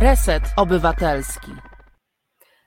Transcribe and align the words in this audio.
Reset 0.00 0.42
Obywatelski. 0.56 1.52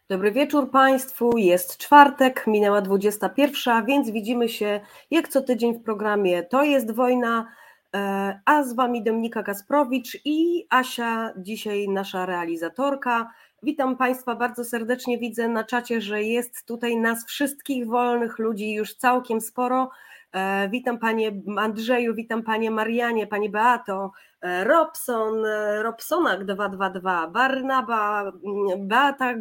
Dobry 0.10 0.32
wieczór 0.32 0.72
Państwu. 0.72 1.38
Jest 1.38 1.78
czwartek, 1.78 2.48
minęła 2.48 2.82
21, 2.82 3.86
więc 3.86 4.10
widzimy 4.10 4.50
się 4.50 4.80
jak 5.12 5.28
co 5.28 5.41
tydzień 5.41 5.73
w 5.73 5.84
programie 5.84 6.44
To 6.44 6.64
jest 6.64 6.91
wojna. 6.91 7.48
E, 7.96 8.39
a 8.46 8.64
z 8.64 8.73
Wami 8.73 9.04
Dominika 9.04 9.44
Kasprowicz 9.44 10.18
i 10.25 10.68
Asia, 10.70 11.34
dzisiaj 11.38 11.89
nasza 11.89 12.25
realizatorka. 12.25 13.32
Witam 13.63 13.98
Państwa 13.98 14.36
bardzo 14.36 14.63
serdecznie. 14.63 15.18
Widzę 15.18 15.48
na 15.48 15.63
czacie, 15.63 16.02
że 16.02 16.23
jest 16.23 16.66
tutaj 16.66 16.98
nas 16.98 17.25
wszystkich 17.25 17.88
wolnych 17.88 18.39
ludzi 18.39 18.73
już 18.73 18.95
całkiem 18.95 19.41
sporo. 19.41 19.89
E, 20.34 20.70
witam 20.70 21.00
Panie 21.00 21.32
Andrzeju, 21.57 22.14
witam 22.14 22.43
Panie 22.43 22.71
Marianie, 22.71 23.27
Pani 23.27 23.50
Beato, 23.50 24.11
e, 24.41 24.64
Robson, 24.64 25.46
e, 25.46 25.83
Robsonak 25.83 26.46
222, 26.46 27.28
Barnaba, 27.28 28.21
mm, 28.21 28.87
Beata 28.87 29.33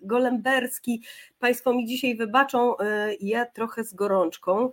Golemberski. 0.00 1.02
Państwo 1.38 1.74
mi 1.74 1.86
dzisiaj 1.86 2.16
wybaczą, 2.16 2.74
ja 3.20 3.46
trochę 3.46 3.84
z 3.84 3.94
gorączką 3.94 4.72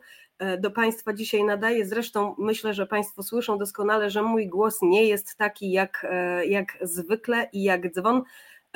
do 0.59 0.71
Państwa 0.71 1.13
dzisiaj 1.13 1.43
nadaję. 1.43 1.85
Zresztą 1.85 2.35
myślę, 2.37 2.73
że 2.73 2.87
Państwo 2.87 3.23
słyszą 3.23 3.57
doskonale, 3.57 4.09
że 4.09 4.23
mój 4.23 4.47
głos 4.47 4.81
nie 4.81 5.07
jest 5.07 5.35
taki 5.35 5.71
jak, 5.71 6.05
jak 6.45 6.77
zwykle 6.81 7.49
i 7.53 7.63
jak 7.63 7.93
dzwon. 7.93 8.23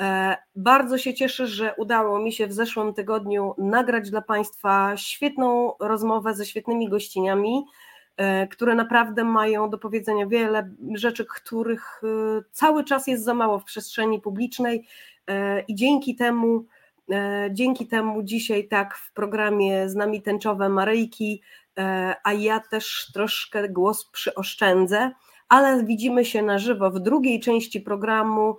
E, 0.00 0.36
bardzo 0.56 0.98
się 0.98 1.14
cieszę, 1.14 1.46
że 1.46 1.74
udało 1.76 2.18
mi 2.18 2.32
się 2.32 2.46
w 2.46 2.52
zeszłym 2.52 2.94
tygodniu 2.94 3.54
nagrać 3.58 4.10
dla 4.10 4.22
Państwa 4.22 4.96
świetną 4.96 5.72
rozmowę 5.80 6.34
ze 6.34 6.46
świetnymi 6.46 6.88
gościniami, 6.88 7.64
e, 8.16 8.46
które 8.46 8.74
naprawdę 8.74 9.24
mają 9.24 9.70
do 9.70 9.78
powiedzenia 9.78 10.26
wiele 10.26 10.70
rzeczy, 10.94 11.24
których 11.24 12.02
e, 12.04 12.42
cały 12.52 12.84
czas 12.84 13.06
jest 13.06 13.24
za 13.24 13.34
mało 13.34 13.58
w 13.58 13.64
przestrzeni 13.64 14.20
publicznej 14.20 14.86
i 15.68 15.74
dzięki 15.74 16.16
temu, 16.16 16.64
dzięki 17.50 17.86
temu 17.86 18.22
dzisiaj 18.22 18.68
tak 18.68 18.96
w 18.96 19.12
programie 19.12 19.88
z 19.88 19.94
nami 19.94 20.22
tęczowe 20.22 20.68
Maryjki, 20.68 21.42
a 22.24 22.32
ja 22.32 22.60
też 22.60 23.10
troszkę 23.14 23.68
głos 23.68 24.10
przyoszczędzę, 24.10 25.10
ale 25.48 25.84
widzimy 25.84 26.24
się 26.24 26.42
na 26.42 26.58
żywo 26.58 26.90
w 26.90 27.00
drugiej 27.00 27.40
części 27.40 27.80
programu 27.80 28.56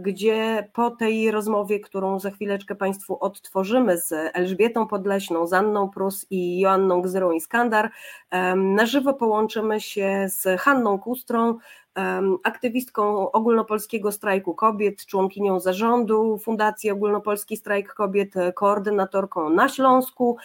gdzie 0.00 0.68
po 0.72 0.90
tej 0.90 1.30
rozmowie, 1.30 1.80
którą 1.80 2.18
za 2.18 2.30
chwileczkę 2.30 2.74
Państwu 2.74 3.18
odtworzymy 3.20 3.98
z 3.98 4.12
Elżbietą 4.12 4.86
Podleśną, 4.86 5.46
z 5.46 5.52
Anną 5.52 5.88
Prus 5.88 6.26
i 6.30 6.60
Joanną 6.60 7.02
Gzyrą 7.02 7.32
Iskandar, 7.32 7.90
na 8.56 8.86
żywo 8.86 9.14
połączymy 9.14 9.80
się 9.80 10.26
z 10.28 10.60
Hanną 10.60 10.98
Kustrą, 10.98 11.58
aktywistką 12.44 13.30
ogólnopolskiego 13.32 14.12
strajku 14.12 14.54
kobiet, 14.54 15.06
członkinią 15.06 15.60
zarządu 15.60 16.38
Fundacji 16.38 16.90
Ogólnopolski 16.90 17.56
Strajk 17.56 17.94
Kobiet, 17.94 18.34
koordynatorką 18.54 19.50
na 19.50 19.68
Śląsku 19.68 20.36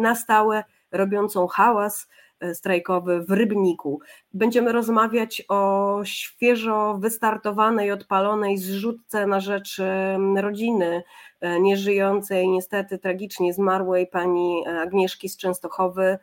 na 0.00 0.14
stałe, 0.14 0.64
robiącą 0.92 1.46
hałas 1.46 2.08
E, 2.08 2.27
strajkowy 2.54 3.24
w 3.24 3.30
Rybniku. 3.30 4.00
Będziemy 4.34 4.72
rozmawiać 4.72 5.42
o 5.48 6.00
świeżo 6.04 6.98
wystartowanej, 7.00 7.92
odpalonej 7.92 8.58
zrzutce 8.58 9.26
na 9.26 9.40
rzecz 9.40 9.80
rodziny 10.36 11.02
e, 11.40 11.60
nieżyjącej, 11.60 12.48
niestety 12.48 12.98
tragicznie 12.98 13.54
zmarłej 13.54 14.06
pani 14.06 14.66
Agnieszki 14.66 15.28
z 15.28 15.36
Częstochowy. 15.36 16.18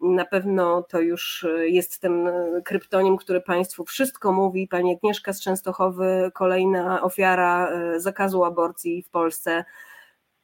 Na 0.00 0.24
pewno 0.24 0.82
to 0.82 1.00
już 1.00 1.46
jest 1.60 2.00
ten 2.00 2.30
kryptonim, 2.64 3.16
który 3.16 3.40
Państwu 3.40 3.84
wszystko 3.84 4.32
mówi. 4.32 4.68
Pani 4.68 4.94
Agnieszka 4.94 5.32
z 5.32 5.40
Częstochowy, 5.40 6.30
kolejna 6.34 7.02
ofiara 7.02 7.70
e, 7.70 8.00
zakazu 8.00 8.44
aborcji 8.44 9.02
w 9.02 9.10
Polsce. 9.10 9.64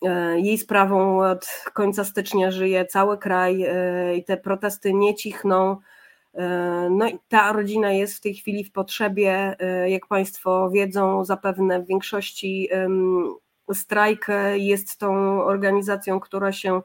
E, 0.03 0.41
jej 0.41 0.59
sprawą 0.59 1.21
od 1.31 1.47
końca 1.73 2.05
stycznia 2.05 2.51
żyje 2.51 2.87
cały 2.87 3.19
kraj 3.19 3.63
e, 3.63 4.17
i 4.17 4.25
te 4.25 4.37
protesty 4.37 4.95
nie 4.95 5.15
cichną. 5.15 5.77
E, 6.35 6.89
no 6.91 7.09
i 7.09 7.19
ta 7.29 7.53
rodzina 7.53 7.93
jest 7.93 8.17
w 8.17 8.21
tej 8.21 8.35
chwili 8.35 8.65
w 8.65 8.73
potrzebie, 8.73 9.57
jak 9.87 10.07
Państwo 10.07 10.71
wiedzą, 10.71 11.25
zapewne 11.25 11.83
w 11.83 11.87
większości 11.87 12.69
strajk 13.73 14.27
jest 14.55 14.99
tą 14.99 15.41
organizacją, 15.43 16.21
która 16.21 16.53
się 16.53 16.81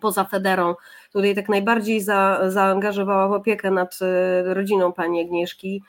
poza 0.00 0.24
Federą 0.24 0.74
tutaj 1.12 1.34
tak 1.34 1.48
najbardziej 1.48 2.00
za, 2.00 2.40
zaangażowała 2.50 3.28
w 3.28 3.32
opiekę 3.32 3.70
nad 3.70 3.98
rodziną 4.44 4.92
pani 4.92 5.20
Agnieszki. 5.20 5.82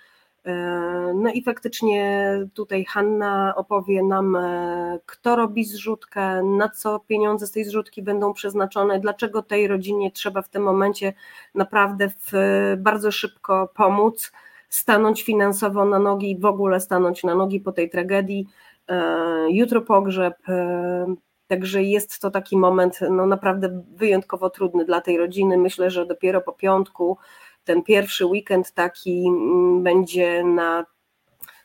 E, 0.48 1.14
no 1.16 1.30
i 1.30 1.44
faktycznie 1.44 2.32
tutaj 2.54 2.86
Hanna 2.86 3.54
opowie 3.56 4.04
nam, 4.04 4.36
e, 4.36 5.00
kto 5.06 5.36
robi 5.36 5.66
zrzutkę, 5.66 6.44
na 6.44 6.70
co 6.70 7.00
pieniądze 7.00 7.48
z 7.48 7.52
tej 7.52 7.66
zrzutki 7.66 8.02
będą 8.02 8.34
przeznaczone, 8.34 9.00
dlaczego 9.00 9.42
tej 9.42 9.68
rodzinie 9.68 10.12
trzeba 10.12 10.42
w 10.42 10.50
tym 10.50 10.64
momencie 10.64 11.14
naprawdę 11.56 12.10
w, 12.10 12.32
bardzo 12.78 13.12
szybko 13.12 13.70
pomóc, 13.76 14.32
stanąć 14.70 15.24
finansowo 15.24 15.86
na 15.86 16.00
nogi 16.00 16.38
w 16.40 16.46
ogóle 16.46 16.80
stanąć 16.80 17.24
na 17.24 17.36
nogi 17.36 17.60
po 17.60 17.72
tej 17.72 17.90
tragedii. 17.90 18.48
E, 18.88 19.52
jutro 19.52 19.82
pogrzeb, 19.82 20.36
Także 21.48 21.84
jest 21.84 22.20
to 22.22 22.32
taki 22.32 22.58
moment 22.58 23.00
no 23.10 23.26
naprawdę 23.26 23.84
wyjątkowo 23.96 24.50
trudny 24.50 24.86
dla 24.86 25.02
tej 25.02 25.18
rodziny. 25.18 25.58
Myślę, 25.58 25.92
że 25.92 26.06
dopiero 26.06 26.42
po 26.42 26.54
piątku 26.54 27.18
ten 27.68 27.84
pierwszy 27.84 28.26
weekend 28.26 28.72
taki 28.72 29.28
mm, 29.28 29.84
będzie 29.84 30.44
na 30.44 30.86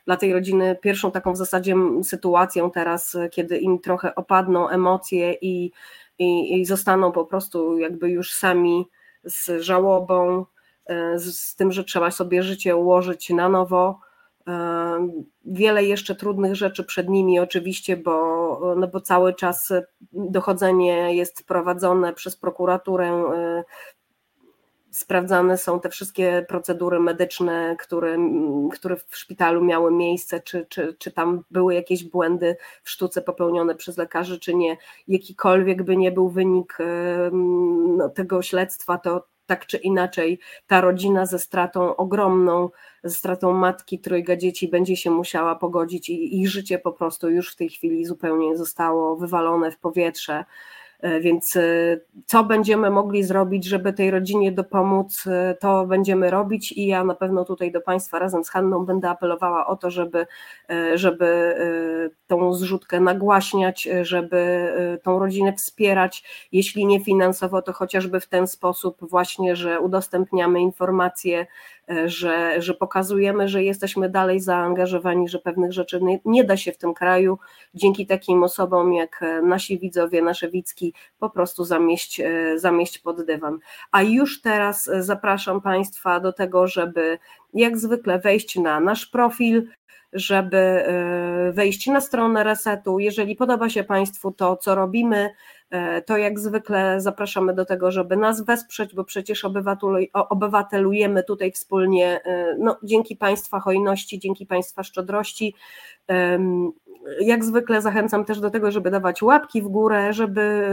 dla 0.05 0.17
tej 0.17 0.33
rodziny 0.33 0.77
pierwszą 0.81 1.11
taką 1.11 1.33
w 1.33 1.37
zasadzie 1.37 1.75
sytuacją 2.03 2.71
teraz, 2.71 3.17
kiedy 3.31 3.57
im 3.57 3.79
trochę 3.79 4.15
opadną 4.15 4.69
emocje 4.69 5.33
i, 5.33 5.71
i, 6.19 6.59
i 6.61 6.65
zostaną 6.65 7.11
po 7.11 7.25
prostu 7.25 7.77
jakby 7.77 8.09
już 8.09 8.33
sami 8.33 8.85
z 9.23 9.61
żałobą, 9.61 10.45
e, 10.85 11.19
z, 11.19 11.37
z 11.37 11.55
tym, 11.55 11.71
że 11.71 11.83
trzeba 11.83 12.11
sobie 12.11 12.43
życie 12.43 12.75
ułożyć 12.75 13.29
na 13.29 13.49
nowo. 13.49 13.99
E, 14.47 15.09
wiele 15.45 15.83
jeszcze 15.83 16.15
trudnych 16.15 16.55
rzeczy 16.55 16.83
przed 16.83 17.09
nimi, 17.09 17.39
oczywiście, 17.39 17.97
bo, 17.97 18.75
no 18.77 18.87
bo 18.87 19.01
cały 19.01 19.33
czas 19.33 19.73
dochodzenie 20.11 21.15
jest 21.15 21.47
prowadzone 21.47 22.13
przez 22.13 22.37
prokuraturę 22.37 23.07
e, 23.07 23.63
sprawdzane 24.93 25.57
są 25.57 25.79
te 25.79 25.89
wszystkie 25.89 26.45
procedury 26.47 26.99
medyczne, 26.99 27.75
które, 27.79 28.17
które 28.73 28.95
w 28.95 29.17
szpitalu 29.17 29.63
miały 29.63 29.91
miejsce, 29.91 30.39
czy, 30.39 30.65
czy, 30.69 30.95
czy 30.99 31.11
tam 31.11 31.43
były 31.51 31.73
jakieś 31.73 32.03
błędy 32.03 32.55
w 32.83 32.89
sztuce 32.89 33.21
popełnione 33.21 33.75
przez 33.75 33.97
lekarzy, 33.97 34.39
czy 34.39 34.55
nie. 34.55 34.77
Jakikolwiek 35.07 35.83
by 35.83 35.97
nie 35.97 36.11
był 36.11 36.29
wynik 36.29 36.77
no, 37.97 38.09
tego 38.09 38.41
śledztwa, 38.41 38.97
to 38.97 39.27
tak 39.45 39.65
czy 39.65 39.77
inaczej 39.77 40.39
ta 40.67 40.81
rodzina 40.81 41.25
ze 41.25 41.39
stratą 41.39 41.95
ogromną, 41.95 42.69
ze 43.03 43.15
stratą 43.15 43.53
matki, 43.53 43.99
trójga 43.99 44.35
dzieci 44.35 44.67
będzie 44.67 44.97
się 44.97 45.11
musiała 45.11 45.55
pogodzić 45.55 46.09
i 46.09 46.41
ich 46.41 46.49
życie 46.49 46.79
po 46.79 46.91
prostu 46.91 47.29
już 47.29 47.53
w 47.53 47.55
tej 47.55 47.69
chwili 47.69 48.05
zupełnie 48.05 48.57
zostało 48.57 49.15
wywalone 49.15 49.71
w 49.71 49.79
powietrze. 49.79 50.45
E, 51.03 51.19
więc 51.19 51.55
e, 51.55 51.61
co 52.25 52.43
będziemy 52.43 52.89
mogli 52.89 53.23
zrobić, 53.23 53.65
żeby 53.65 53.93
tej 53.93 54.11
rodzinie 54.11 54.51
dopomóc, 54.51 55.27
e, 55.27 55.55
to 55.59 55.85
będziemy 55.85 56.29
robić 56.31 56.71
i 56.71 56.87
ja 56.87 57.03
na 57.03 57.15
pewno 57.15 57.45
tutaj 57.45 57.71
do 57.71 57.81
Państwa 57.81 58.19
razem 58.19 58.43
z 58.43 58.49
Hanną 58.49 58.85
będę 58.85 59.09
apelowała 59.09 59.67
o 59.67 59.75
to, 59.75 59.91
żeby, 59.91 60.27
żeby 60.95 61.55
tą 62.27 62.53
zrzutkę 62.53 62.99
nagłaśniać, 62.99 63.89
żeby 64.01 64.73
tą 65.03 65.19
rodzinę 65.19 65.53
wspierać, 65.53 66.47
jeśli 66.51 66.85
nie 66.85 66.99
finansowo, 66.99 67.61
to 67.61 67.73
chociażby 67.73 68.19
w 68.19 68.27
ten 68.27 68.47
sposób 68.47 68.97
właśnie, 69.01 69.55
że 69.55 69.79
udostępniamy 69.79 70.61
informacje 70.61 71.47
że, 72.05 72.61
że 72.61 72.73
pokazujemy, 72.73 73.47
że 73.47 73.63
jesteśmy 73.63 74.09
dalej 74.09 74.39
zaangażowani, 74.39 75.29
że 75.29 75.39
pewnych 75.39 75.73
rzeczy 75.73 75.99
nie, 76.01 76.19
nie 76.25 76.43
da 76.43 76.57
się 76.57 76.71
w 76.71 76.77
tym 76.77 76.93
kraju 76.93 77.39
dzięki 77.73 78.07
takim 78.07 78.43
osobom 78.43 78.93
jak 78.93 79.23
e, 79.23 79.41
nasi 79.41 79.79
widzowie, 79.79 80.21
nasze 80.21 80.49
widzki 80.49 80.93
po 81.19 81.29
prostu 81.29 81.65
zamieść, 81.65 82.19
e, 82.19 82.59
zamieść 82.59 82.99
pod 82.99 83.25
dywan. 83.25 83.59
A 83.91 84.01
już 84.01 84.41
teraz 84.41 84.89
zapraszam 84.99 85.61
Państwa 85.61 86.19
do 86.19 86.33
tego, 86.33 86.67
żeby 86.67 87.19
jak 87.53 87.77
zwykle 87.77 88.19
wejść 88.19 88.55
na 88.55 88.79
nasz 88.79 89.05
profil, 89.05 89.67
żeby 90.13 90.83
wejść 91.53 91.87
na 91.87 92.01
stronę 92.01 92.43
resetu. 92.43 92.99
Jeżeli 92.99 93.35
podoba 93.35 93.69
się 93.69 93.83
Państwu 93.83 94.31
to, 94.31 94.57
co 94.57 94.75
robimy, 94.75 95.29
E, 95.62 95.62
to 96.05 96.17
jak 96.17 96.39
zwykle 96.39 97.01
zapraszamy 97.01 97.53
do 97.53 97.65
tego, 97.65 97.91
żeby 97.91 98.17
nas 98.17 98.45
wesprzeć, 98.45 98.95
bo 98.95 99.03
przecież 99.03 99.45
obywatelujemy 100.13 101.23
tutaj 101.23 101.51
wspólnie 101.51 102.23
e, 102.23 102.55
no, 102.59 102.77
dzięki 102.83 103.15
Państwa 103.15 103.59
hojności, 103.59 104.19
dzięki 104.19 104.45
Państwa 104.45 104.83
szczodrości. 104.83 105.55
Jak 107.19 107.45
zwykle 107.45 107.81
zachęcam 107.81 108.25
też 108.25 108.39
do 108.39 108.49
tego, 108.49 108.71
żeby 108.71 108.91
dawać 108.91 109.21
łapki 109.21 109.61
w 109.61 109.67
górę, 109.67 110.13
żeby 110.13 110.65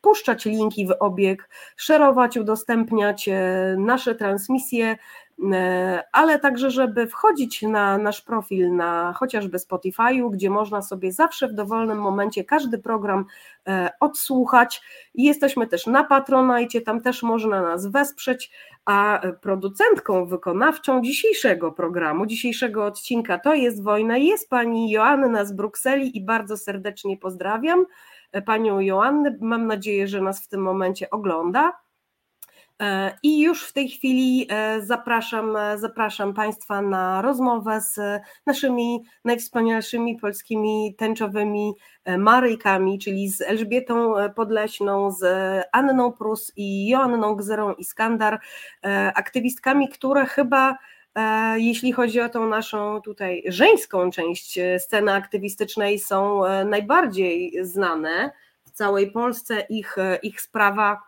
puszczać 0.00 0.44
linki 0.44 0.86
w 0.86 0.94
obieg, 1.00 1.48
szerować, 1.76 2.36
udostępniać 2.36 3.28
e, 3.28 3.76
nasze 3.78 4.14
transmisje 4.14 4.96
E, 4.96 4.96
ale 6.12 6.38
także, 6.38 6.70
żeby 6.70 7.06
wchodzić 7.06 7.62
na 7.62 7.98
nasz 7.98 8.20
profil 8.20 8.76
na 8.76 9.12
chociażby 9.12 9.58
Spotify'u, 9.58 10.30
gdzie 10.30 10.50
można 10.50 10.82
sobie 10.82 11.12
zawsze 11.12 11.48
w 11.48 11.52
dowolnym 11.52 11.98
momencie 11.98 12.44
każdy 12.44 12.78
program 12.78 13.24
e, 13.68 13.90
odsłuchać. 14.00 14.82
Jesteśmy 15.14 15.66
też 15.66 15.86
na 15.86 16.04
Patronajcie, 16.04 16.80
tam 16.80 17.00
też 17.00 17.22
można 17.22 17.62
nas 17.62 17.86
wesprzeć, 17.86 18.50
a 18.84 19.20
producentką 19.40 20.26
wykonawczą 20.26 21.02
dzisiejszego 21.02 21.72
programu, 21.72 22.26
dzisiejszego 22.26 22.84
odcinka 22.84 23.38
to 23.38 23.54
jest 23.54 23.82
Wojna, 23.82 24.16
jest 24.16 24.50
pani 24.50 24.90
Joanna 24.90 25.44
z 25.44 25.52
Brukseli 25.52 26.16
i 26.16 26.24
bardzo 26.24 26.56
serdecznie 26.56 27.16
pozdrawiam 27.16 27.86
e, 28.32 28.42
panią 28.42 28.80
Joannę, 28.80 29.36
mam 29.40 29.66
nadzieję, 29.66 30.08
że 30.08 30.20
nas 30.20 30.44
w 30.44 30.48
tym 30.48 30.62
momencie 30.62 31.10
ogląda. 31.10 31.87
E, 32.82 33.18
I 33.22 33.40
już 33.40 33.64
w 33.64 33.72
tej 33.72 33.88
chwili 33.88 34.46
e, 34.50 34.82
zapraszam, 34.82 35.56
e, 35.56 35.78
zapraszam 35.78 36.34
Państwa 36.34 36.82
na 36.82 37.22
rozmowę 37.22 37.80
z 37.80 38.00
naszymi 38.46 39.04
najwspanialszymi 39.24 40.16
polskimi 40.16 40.94
tęczowymi 40.98 41.74
Maryjkami, 42.18 42.98
czyli 42.98 43.28
z 43.28 43.40
Elżbietą 43.40 44.14
Podleśną, 44.36 45.10
z 45.10 45.24
Anną 45.72 46.12
Prus 46.12 46.52
i 46.56 46.88
Joanną 46.88 47.34
Gzerą 47.34 47.74
Iskandar, 47.74 48.40
aktywistkami, 49.14 49.88
które 49.88 50.26
chyba 50.26 50.78
jeśli 51.56 51.92
chodzi 51.92 52.20
o 52.20 52.28
tą 52.28 52.46
naszą 52.46 53.00
tutaj 53.00 53.42
żeńską 53.46 54.10
część 54.10 54.58
sceny 54.78 55.12
aktywistycznej, 55.12 55.98
są 55.98 56.42
najbardziej 56.64 57.52
znane 57.62 58.30
w 58.64 58.70
całej 58.70 59.10
Polsce. 59.10 59.60
Ich, 59.68 59.96
ich 60.22 60.40
sprawa 60.40 61.07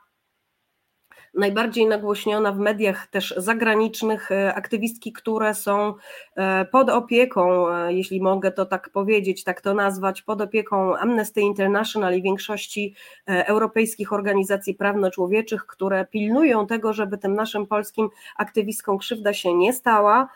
najbardziej 1.35 1.87
nagłośniona 1.87 2.53
w 2.53 2.59
mediach 2.59 3.07
też 3.07 3.35
zagranicznych, 3.37 4.33
e, 4.33 4.55
aktywistki, 4.55 5.13
które 5.13 5.55
są 5.55 5.95
e, 6.37 6.65
pod 6.65 6.91
opieką, 6.91 7.69
e, 7.69 7.93
jeśli 7.93 8.21
mogę 8.21 8.53
to 8.53 8.67
tak 8.67 8.91
powiedzieć, 8.91 9.45
tak 9.45 9.61
to 9.61 9.75
nazwać, 9.75 10.23
pod 10.23 10.41
opieką 10.41 10.97
Amnesty 10.97 11.41
International 11.41 12.15
i 12.15 12.23
większości 12.23 12.95
europejskich 13.27 14.13
organizacji 14.13 14.75
prawno-człowieczych, 14.75 15.67
które 15.67 16.07
pilnują 16.07 16.67
tego, 16.67 16.93
żeby 16.93 17.19
tym 17.19 17.35
naszym 17.35 17.67
polskim 17.67 18.09
aktywistkom 18.37 18.99
krzywda 18.99 19.33
się 19.33 19.55
nie 19.55 19.73
stała 19.73 20.29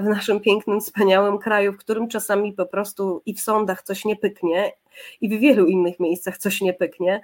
w 0.00 0.04
naszym 0.04 0.40
pięknym, 0.40 0.80
wspaniałym 0.80 1.38
kraju, 1.38 1.72
w 1.72 1.76
którym 1.76 2.08
czasami 2.08 2.52
po 2.52 2.66
prostu 2.66 3.22
i 3.26 3.34
w 3.34 3.40
sądach 3.40 3.82
coś 3.82 4.04
nie 4.04 4.16
pyknie, 4.16 4.72
i 5.20 5.28
w 5.28 5.40
wielu 5.40 5.66
innych 5.66 6.00
miejscach 6.00 6.38
coś 6.38 6.60
nie 6.60 6.74
pyknie. 6.74 7.20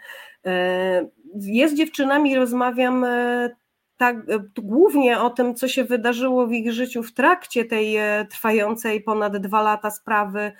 Ja 1.34 1.68
z 1.68 1.74
dziewczynami 1.74 2.36
rozmawiam 2.36 3.04
e, 3.04 3.50
tak, 3.96 4.16
e, 4.16 4.38
głównie 4.58 5.20
o 5.20 5.30
tym, 5.30 5.54
co 5.54 5.68
się 5.68 5.84
wydarzyło 5.84 6.46
w 6.46 6.52
ich 6.52 6.72
życiu 6.72 7.02
w 7.02 7.12
trakcie 7.12 7.64
tej 7.64 7.96
e, 7.96 8.26
trwającej 8.30 9.02
ponad 9.02 9.36
dwa 9.36 9.62
lata 9.62 9.90
sprawy 9.90 10.52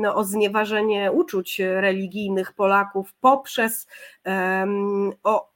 no, 0.00 0.14
o 0.14 0.24
znieważenie 0.24 1.12
uczuć 1.12 1.58
religijnych 1.58 2.52
Polaków 2.52 3.14
poprzez 3.20 3.86
o, 5.22 5.49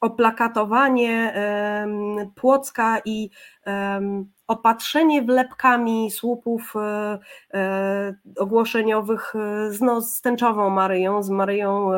oplakatowanie 0.00 1.34
Płocka 2.34 3.00
i 3.04 3.30
opatrzenie 4.46 5.22
wlepkami 5.22 6.10
słupów 6.10 6.74
e, 6.76 7.18
e, 7.54 8.14
ogłoszeniowych 8.36 9.34
e, 9.36 9.72
z, 9.72 9.80
no, 9.80 10.00
z 10.00 10.20
tęczową 10.20 10.70
Maryją, 10.70 11.22
z 11.22 11.30
Maryją 11.30 11.90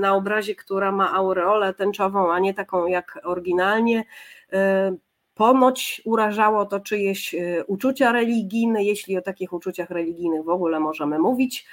na 0.00 0.14
obrazie, 0.14 0.54
która 0.54 0.92
ma 0.92 1.12
aureolę 1.12 1.74
tęczową, 1.74 2.32
a 2.32 2.38
nie 2.38 2.54
taką 2.54 2.86
jak 2.86 3.18
oryginalnie. 3.24 4.04
Ponoć 5.34 6.02
urażało 6.04 6.66
to 6.66 6.80
czyjeś 6.80 7.34
uczucia 7.66 8.12
religijne, 8.12 8.84
jeśli 8.84 9.18
o 9.18 9.22
takich 9.22 9.52
uczuciach 9.52 9.90
religijnych 9.90 10.44
w 10.44 10.48
ogóle 10.48 10.80
możemy 10.80 11.18
mówić. 11.18 11.66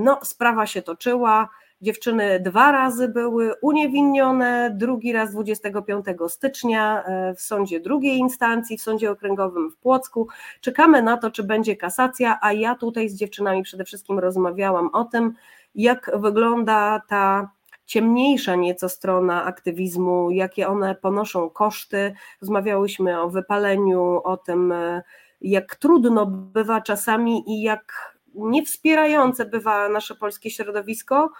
No, 0.00 0.18
sprawa 0.22 0.66
się 0.66 0.82
toczyła. 0.82 1.48
Dziewczyny 1.82 2.40
dwa 2.40 2.72
razy 2.72 3.08
były 3.08 3.54
uniewinnione, 3.60 4.74
drugi 4.78 5.12
raz 5.12 5.32
25 5.32 6.06
stycznia 6.28 7.04
e, 7.04 7.34
w 7.34 7.40
sądzie 7.40 7.80
drugiej 7.80 8.18
instancji, 8.18 8.78
w 8.78 8.82
sądzie 8.82 9.10
okręgowym 9.10 9.70
w 9.70 9.76
Płocku. 9.76 10.28
Czekamy 10.60 11.02
na 11.02 11.16
to, 11.16 11.30
czy 11.30 11.42
będzie 11.42 11.76
kasacja, 11.76 12.38
a 12.42 12.52
ja 12.52 12.74
tutaj 12.74 13.08
z 13.08 13.14
dziewczynami 13.14 13.62
przede 13.62 13.84
wszystkim 13.84 14.18
rozmawiałam 14.18 14.90
o 14.92 15.04
tym, 15.04 15.34
jak 15.74 16.10
wygląda 16.14 17.02
ta 17.08 17.50
ciemniejsza 17.86 18.54
nieco 18.54 18.88
strona 18.88 19.44
aktywizmu, 19.44 20.30
jakie 20.30 20.68
one 20.68 20.94
ponoszą 20.94 21.50
koszty. 21.50 22.14
Rozmawiałyśmy 22.40 23.20
o 23.20 23.30
wypaleniu, 23.30 24.20
o 24.24 24.36
tym, 24.36 24.72
e, 24.72 25.02
jak 25.40 25.76
trudno 25.76 26.26
bywa 26.26 26.80
czasami 26.80 27.50
i 27.50 27.62
jak 27.62 28.14
niewspierające 28.34 29.44
bywa 29.44 29.88
nasze 29.88 30.14
polskie 30.14 30.50
środowisko, 30.50 31.30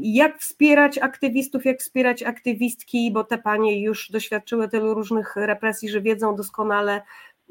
jak 0.00 0.38
wspierać 0.38 0.98
aktywistów, 0.98 1.64
jak 1.64 1.80
wspierać 1.80 2.22
aktywistki, 2.22 3.12
bo 3.12 3.24
te 3.24 3.38
panie 3.38 3.82
już 3.82 4.10
doświadczyły 4.10 4.68
tylu 4.68 4.94
różnych 4.94 5.36
represji, 5.36 5.88
że 5.88 6.00
wiedzą 6.00 6.36
doskonale, 6.36 7.02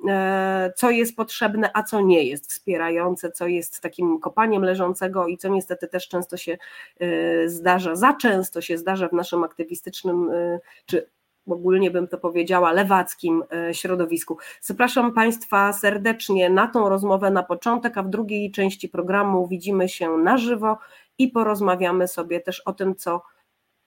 e, 0.09 0.73
co 0.75 0.89
jest 0.89 1.15
potrzebne, 1.15 1.71
a 1.73 1.83
co 1.83 2.01
nie 2.01 2.23
jest 2.23 2.49
wspierające, 2.49 3.31
co 3.31 3.47
jest 3.47 3.81
takim 3.81 4.19
kopaniem 4.19 4.63
leżącego 4.63 5.27
i 5.27 5.37
co 5.37 5.49
niestety 5.49 5.87
też 5.87 6.07
często 6.07 6.37
się 6.37 6.57
e, 6.99 7.49
zdarza, 7.49 7.95
za 7.95 8.13
często 8.13 8.61
się 8.61 8.77
zdarza 8.77 9.07
w 9.07 9.13
naszym 9.13 9.43
aktywistycznym 9.43 10.29
e, 10.31 10.59
czy 10.85 11.09
ogólnie 11.47 11.91
bym 11.91 12.07
to 12.07 12.17
powiedziała, 12.17 12.71
lewackim 12.71 13.43
środowisku. 13.71 14.37
Zapraszam 14.61 15.13
Państwa 15.13 15.73
serdecznie 15.73 16.49
na 16.49 16.67
tą 16.67 16.89
rozmowę 16.89 17.31
na 17.31 17.43
początek, 17.43 17.97
a 17.97 18.03
w 18.03 18.09
drugiej 18.09 18.51
części 18.51 18.89
programu 18.89 19.47
widzimy 19.47 19.89
się 19.89 20.17
na 20.17 20.37
żywo 20.37 20.77
i 21.21 21.27
porozmawiamy 21.27 22.07
sobie 22.07 22.39
też 22.39 22.59
o 22.59 22.73
tym, 22.73 22.95
co 22.95 23.21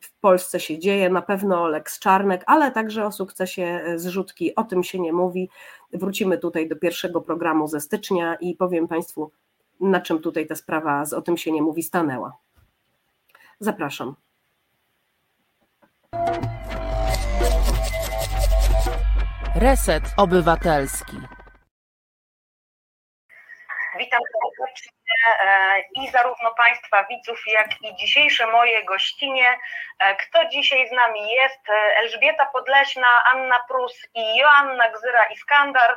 w 0.01 0.13
Polsce 0.21 0.61
się 0.61 0.79
dzieje, 0.79 1.11
na 1.11 1.23
pewno 1.23 1.63
o 1.63 1.69
Lex 1.69 1.99
Czarnek, 1.99 2.43
ale 2.47 2.71
także 2.71 3.07
o 3.07 3.13
sukcesie 3.13 3.85
zrzutki, 3.97 4.55
o 4.55 4.65
tym 4.65 4.85
się 4.85 5.01
nie 5.01 5.13
mówi. 5.13 5.51
Wrócimy 5.93 6.39
tutaj 6.39 6.69
do 6.69 6.77
pierwszego 6.77 7.21
programu 7.21 7.69
ze 7.69 7.81
stycznia 7.81 8.35
i 8.35 8.55
powiem 8.55 8.89
Państwu, 8.89 9.31
na 9.81 10.01
czym 10.01 10.19
tutaj 10.19 10.47
ta 10.47 10.55
sprawa 10.55 11.05
z 11.05 11.13
o 11.13 11.23
tym 11.23 11.37
się 11.37 11.53
nie 11.53 11.63
mówi 11.63 11.83
stanęła. 11.83 12.37
Zapraszam. 13.61 14.15
Reset 19.57 20.05
Obywatelski. 20.17 21.17
Witam 23.99 24.21
E, 24.21 24.34
i 25.95 26.11
zarówno 26.11 26.54
Państwa 26.54 27.04
widzów, 27.04 27.43
jak 27.47 27.83
i 27.83 27.97
dzisiejsze 27.97 28.47
moje 28.47 28.85
gościnie. 28.85 29.59
E, 29.99 30.14
kto 30.16 30.49
dzisiaj 30.49 30.88
z 30.88 30.93
nami 30.93 31.28
jest? 31.28 31.69
E, 31.69 31.97
Elżbieta 31.97 32.47
Podleśna, 32.47 33.25
Anna 33.33 33.61
Prus 33.69 34.07
i 34.14 34.37
Joanna 34.37 34.90
Gzyra-Iskandar, 34.90 35.97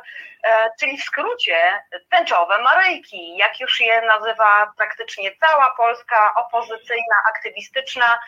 czyli 0.80 0.98
w 0.98 1.04
skrócie 1.04 1.84
tęczowe 2.10 2.58
Maryjki, 2.58 3.36
jak 3.36 3.60
już 3.60 3.80
je 3.80 4.02
nazywa 4.02 4.72
praktycznie 4.76 5.36
cała 5.36 5.74
Polska 5.76 6.34
opozycyjna, 6.34 7.16
aktywistyczna. 7.28 8.18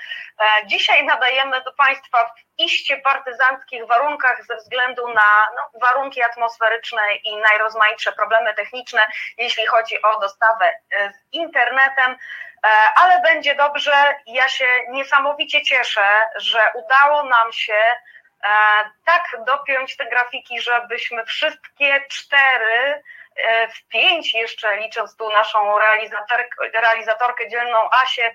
Dzisiaj 0.66 1.04
nadajemy 1.04 1.61
do 1.62 1.73
Państwa 1.73 2.25
w 2.26 2.61
iście 2.61 2.97
partyzanckich 2.97 3.87
warunkach 3.87 4.45
ze 4.47 4.57
względu 4.57 5.09
na 5.09 5.47
no, 5.57 5.80
warunki 5.80 6.23
atmosferyczne 6.23 7.02
i 7.25 7.37
najrozmaitsze 7.37 8.12
problemy 8.12 8.54
techniczne, 8.54 9.02
jeśli 9.38 9.66
chodzi 9.66 10.02
o 10.02 10.21
dostawę 10.21 10.73
z 10.90 11.32
internetem, 11.32 12.11
e, 12.11 12.68
ale 12.97 13.23
będzie 13.23 13.54
dobrze. 13.54 14.14
Ja 14.26 14.49
się 14.49 14.66
niesamowicie 14.88 15.62
cieszę, 15.62 16.28
że 16.37 16.61
udało 16.75 17.23
nam 17.23 17.52
się 17.52 17.73
e, 17.75 18.49
tak 19.04 19.37
dopiąć 19.47 19.97
te 19.97 20.06
grafiki, 20.06 20.61
żebyśmy 20.61 21.25
wszystkie 21.25 22.04
cztery 22.09 22.82
e, 22.85 23.02
w 23.75 23.88
pięć 23.88 24.35
jeszcze 24.35 24.76
licząc 24.76 25.16
tu 25.16 25.32
naszą 25.32 25.78
realizatorkę, 25.78 26.70
realizatorkę 26.75 27.49
dzielną 27.49 27.78
Asię, 28.02 28.35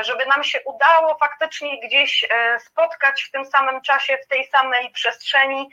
żeby 0.00 0.26
nam 0.26 0.44
się 0.44 0.60
udało 0.64 1.18
faktycznie 1.18 1.80
gdzieś 1.80 2.24
spotkać 2.58 3.22
w 3.22 3.30
tym 3.30 3.44
samym 3.44 3.80
czasie, 3.80 4.18
w 4.18 4.26
tej 4.26 4.46
samej 4.46 4.90
przestrzeni. 4.90 5.70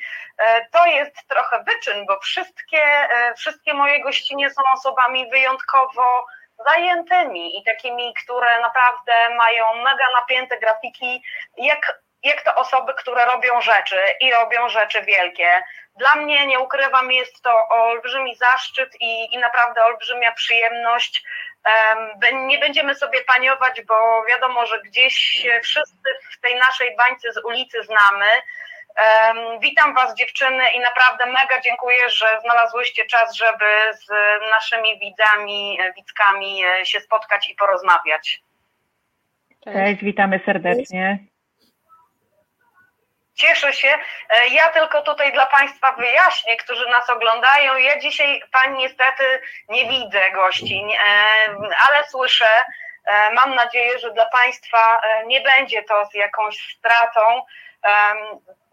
To 0.71 0.85
jest 0.85 1.27
trochę 1.27 1.63
wyczyn, 1.63 2.05
bo 2.05 2.19
wszystkie, 2.19 3.07
wszystkie 3.37 3.73
moje 3.73 4.03
gościnie 4.03 4.49
są 4.49 4.61
osobami 4.73 5.29
wyjątkowo 5.29 6.25
zajętymi 6.67 7.59
i 7.59 7.63
takimi, 7.63 8.13
które 8.23 8.61
naprawdę 8.61 9.29
mają 9.35 9.73
mega 9.73 10.05
napięte 10.19 10.59
grafiki, 10.59 11.23
jak, 11.57 12.01
jak 12.23 12.41
to 12.41 12.55
osoby, 12.55 12.93
które 12.93 13.25
robią 13.25 13.61
rzeczy 13.61 13.99
i 14.19 14.31
robią 14.31 14.69
rzeczy 14.69 15.01
wielkie. 15.01 15.63
Dla 15.95 16.15
mnie, 16.15 16.47
nie 16.47 16.59
ukrywam, 16.59 17.11
jest 17.11 17.41
to 17.41 17.67
olbrzymi 17.69 18.35
zaszczyt 18.35 18.89
i, 19.01 19.35
i 19.35 19.37
naprawdę 19.37 19.83
olbrzymia 19.83 20.31
przyjemność 20.31 21.23
Nie 22.47 22.59
będziemy 22.59 22.95
sobie 22.95 23.23
paniować, 23.23 23.81
bo 23.87 24.25
wiadomo, 24.29 24.65
że 24.65 24.81
gdzieś 24.81 25.45
wszyscy 25.63 26.09
w 26.31 26.41
tej 26.41 26.55
naszej 26.55 26.95
bańce 26.97 27.33
z 27.33 27.45
ulicy 27.45 27.83
znamy. 27.83 28.25
Witam 29.61 29.93
Was 29.93 30.15
dziewczyny 30.15 30.71
i 30.75 30.79
naprawdę 30.79 31.25
mega 31.25 31.61
dziękuję, 31.61 32.09
że 32.09 32.25
znalazłyście 32.41 33.05
czas, 33.05 33.35
żeby 33.35 33.65
z 33.93 34.07
naszymi 34.51 34.99
widzami, 34.99 35.79
widzkami 35.95 36.65
e, 36.65 36.85
się 36.85 36.99
spotkać 36.99 37.49
i 37.49 37.55
porozmawiać. 37.55 38.41
Cześć 39.63 40.03
witamy 40.03 40.39
serdecznie. 40.45 41.19
Cieszę 43.33 43.73
się. 43.73 43.97
E, 44.29 44.47
ja 44.47 44.69
tylko 44.69 45.01
tutaj 45.01 45.33
dla 45.33 45.45
Państwa 45.45 45.91
wyjaśnię, 45.91 46.57
którzy 46.57 46.89
nas 46.89 47.09
oglądają. 47.09 47.77
Ja 47.77 47.99
dzisiaj 47.99 48.41
Pani 48.51 48.77
niestety 48.77 49.23
nie 49.69 49.89
widzę 49.89 50.31
gości, 50.31 50.83
e, 50.83 51.15
ale 51.87 52.07
słyszę. 52.09 52.65
Mam 53.33 53.55
nadzieję, 53.55 53.99
że 53.99 54.11
dla 54.11 54.25
Państwa 54.25 55.01
nie 55.25 55.41
będzie 55.41 55.83
to 55.83 56.05
z 56.05 56.13
jakąś 56.13 56.75
stratą. 56.77 57.21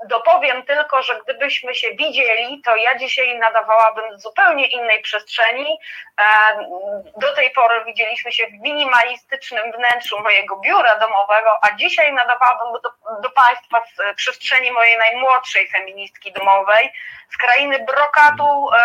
Dopowiem 0.04 0.62
tylko, 0.62 1.02
że 1.02 1.20
gdybyśmy 1.24 1.74
się 1.74 1.88
widzieli, 1.90 2.62
to 2.64 2.76
ja 2.76 2.98
dzisiaj 2.98 3.38
nadawałabym 3.38 4.18
zupełnie 4.18 4.66
innej 4.66 5.02
przestrzeni. 5.02 5.78
Do 7.16 7.34
tej 7.34 7.50
pory 7.50 7.84
widzieliśmy 7.84 8.32
się 8.32 8.46
w 8.46 8.52
minimalistycznym 8.52 9.72
wnętrzu 9.72 10.20
mojego 10.22 10.56
biura 10.56 10.98
domowego, 10.98 11.50
a 11.62 11.76
dzisiaj 11.76 12.12
nadawałabym 12.12 12.82
do, 12.82 13.20
do 13.20 13.30
Państwa 13.30 13.82
z 13.86 14.16
przestrzeni 14.16 14.70
mojej 14.70 14.98
najmłodszej 14.98 15.68
feministki 15.68 16.32
domowej, 16.32 16.92
z 17.30 17.36
krainy 17.36 17.78
brokatu, 17.78 18.68
e, 18.74 18.80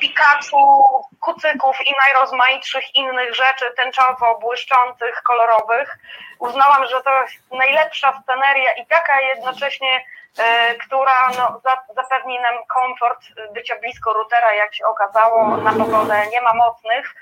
Pikachu, 0.00 0.84
kucyków 1.20 1.76
i 1.86 1.94
najrozmaitszych 2.04 2.94
innych 2.94 3.34
rzeczy 3.34 3.72
tęczowo 3.76 4.38
błyszczących, 4.38 5.22
kolorowych. 5.22 5.98
Uznałam, 6.38 6.86
że 6.86 7.02
to 7.02 7.22
jest 7.22 7.34
najlepsza 7.52 8.22
sceneria 8.22 8.72
i 8.72 8.86
taka 8.86 9.20
jednocześnie, 9.20 10.04
e, 10.38 10.74
która 10.74 11.30
no, 11.38 11.60
zapewni 11.94 12.40
nam 12.40 12.54
komfort 12.68 13.20
bycia 13.54 13.76
blisko 13.80 14.12
routera, 14.12 14.54
jak 14.54 14.74
się 14.74 14.86
okazało, 14.86 15.56
na 15.56 15.72
pogodę 15.72 16.26
nie 16.32 16.40
ma 16.40 16.54
mocnych. 16.54 17.14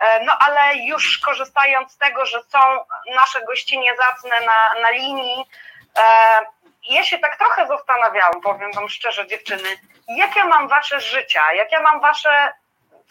E, 0.00 0.24
no 0.24 0.32
ale 0.46 0.76
już 0.76 1.18
korzystając 1.18 1.92
z 1.92 1.98
tego, 1.98 2.26
że 2.26 2.42
są 2.42 2.58
nasze 3.14 3.44
gościnie 3.44 3.90
zacne 3.96 4.40
na, 4.40 4.80
na 4.82 4.90
linii, 4.90 5.44
e, 5.98 6.40
ja 6.88 7.04
się 7.04 7.18
tak 7.18 7.36
trochę 7.38 7.66
zastanawiałam, 7.66 8.40
powiem 8.40 8.72
wam 8.72 8.88
szczerze, 8.88 9.26
dziewczyny, 9.26 9.68
jak 10.08 10.36
ja 10.36 10.44
mam 10.44 10.68
wasze 10.68 11.00
życia, 11.00 11.52
jak 11.52 11.72
ja 11.72 11.80
mam 11.80 12.00
wasze 12.00 12.52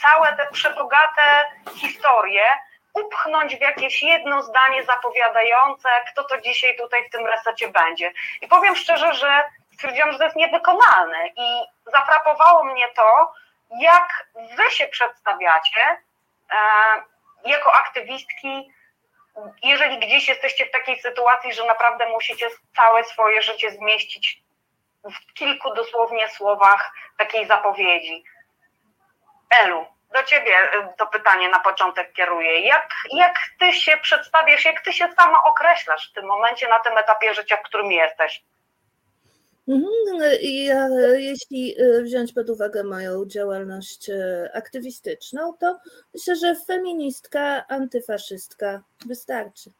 całe 0.01 0.35
te 0.35 0.47
przebogate 0.51 1.45
historie 1.75 2.45
upchnąć 2.93 3.55
w 3.55 3.61
jakieś 3.61 4.03
jedno 4.03 4.43
zdanie 4.43 4.83
zapowiadające, 4.83 5.89
kto 6.11 6.23
to 6.23 6.41
dzisiaj 6.41 6.77
tutaj 6.77 7.07
w 7.07 7.11
tym 7.11 7.25
resecie 7.25 7.67
będzie. 7.67 8.11
I 8.41 8.47
powiem 8.47 8.75
szczerze, 8.75 9.13
że 9.13 9.43
stwierdziłam, 9.73 10.11
że 10.11 10.17
to 10.17 10.23
jest 10.23 10.35
niewykonalne 10.35 11.27
i 11.27 11.63
zafrapowało 11.85 12.63
mnie 12.63 12.87
to, 12.95 13.33
jak 13.79 14.27
wy 14.57 14.71
się 14.71 14.87
przedstawiacie 14.87 15.81
e, 16.51 16.57
jako 17.45 17.73
aktywistki, 17.73 18.71
jeżeli 19.63 19.99
gdzieś 19.99 20.27
jesteście 20.27 20.65
w 20.65 20.71
takiej 20.71 21.01
sytuacji, 21.01 21.53
że 21.53 21.65
naprawdę 21.65 22.09
musicie 22.09 22.47
całe 22.75 23.03
swoje 23.03 23.41
życie 23.41 23.71
zmieścić 23.71 24.43
w 25.03 25.33
kilku 25.33 25.73
dosłownie 25.73 26.29
słowach 26.29 26.91
takiej 27.17 27.47
zapowiedzi. 27.47 28.23
Elu, 29.59 29.85
do 30.13 30.23
ciebie 30.23 30.73
y, 30.73 30.87
to 30.97 31.07
pytanie 31.07 31.49
na 31.49 31.59
początek 31.59 32.13
kieruję. 32.13 32.59
Jak, 32.59 32.89
jak 33.11 33.39
ty 33.59 33.73
się 33.73 33.97
przedstawiasz, 33.97 34.65
jak 34.65 34.81
ty 34.81 34.93
się 34.93 35.07
sama 35.19 35.43
określasz 35.43 36.09
w 36.11 36.13
tym 36.13 36.25
momencie, 36.25 36.67
na 36.67 36.79
tym 36.79 36.97
etapie 36.97 37.33
życia, 37.33 37.57
w 37.57 37.61
którym 37.61 37.91
jesteś? 37.91 38.43
Mhm, 39.67 39.91
no 40.05 40.25
ja, 40.41 40.87
jeśli 41.17 41.81
y, 41.81 42.03
wziąć 42.03 42.33
pod 42.33 42.49
uwagę 42.49 42.83
moją 42.83 43.25
działalność 43.25 44.09
y, 44.09 44.49
aktywistyczną, 44.53 45.53
to 45.59 45.79
myślę, 46.13 46.35
że 46.35 46.55
feministka, 46.55 47.67
antyfaszystka 47.67 48.83
wystarczy. 49.05 49.71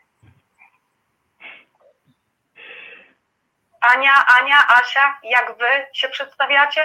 Ania, 3.82 4.12
Ania, 4.42 4.58
Asia, 4.82 5.20
jak 5.24 5.58
wy 5.58 5.66
się 5.94 6.10
przedstawiacie? 6.10 6.82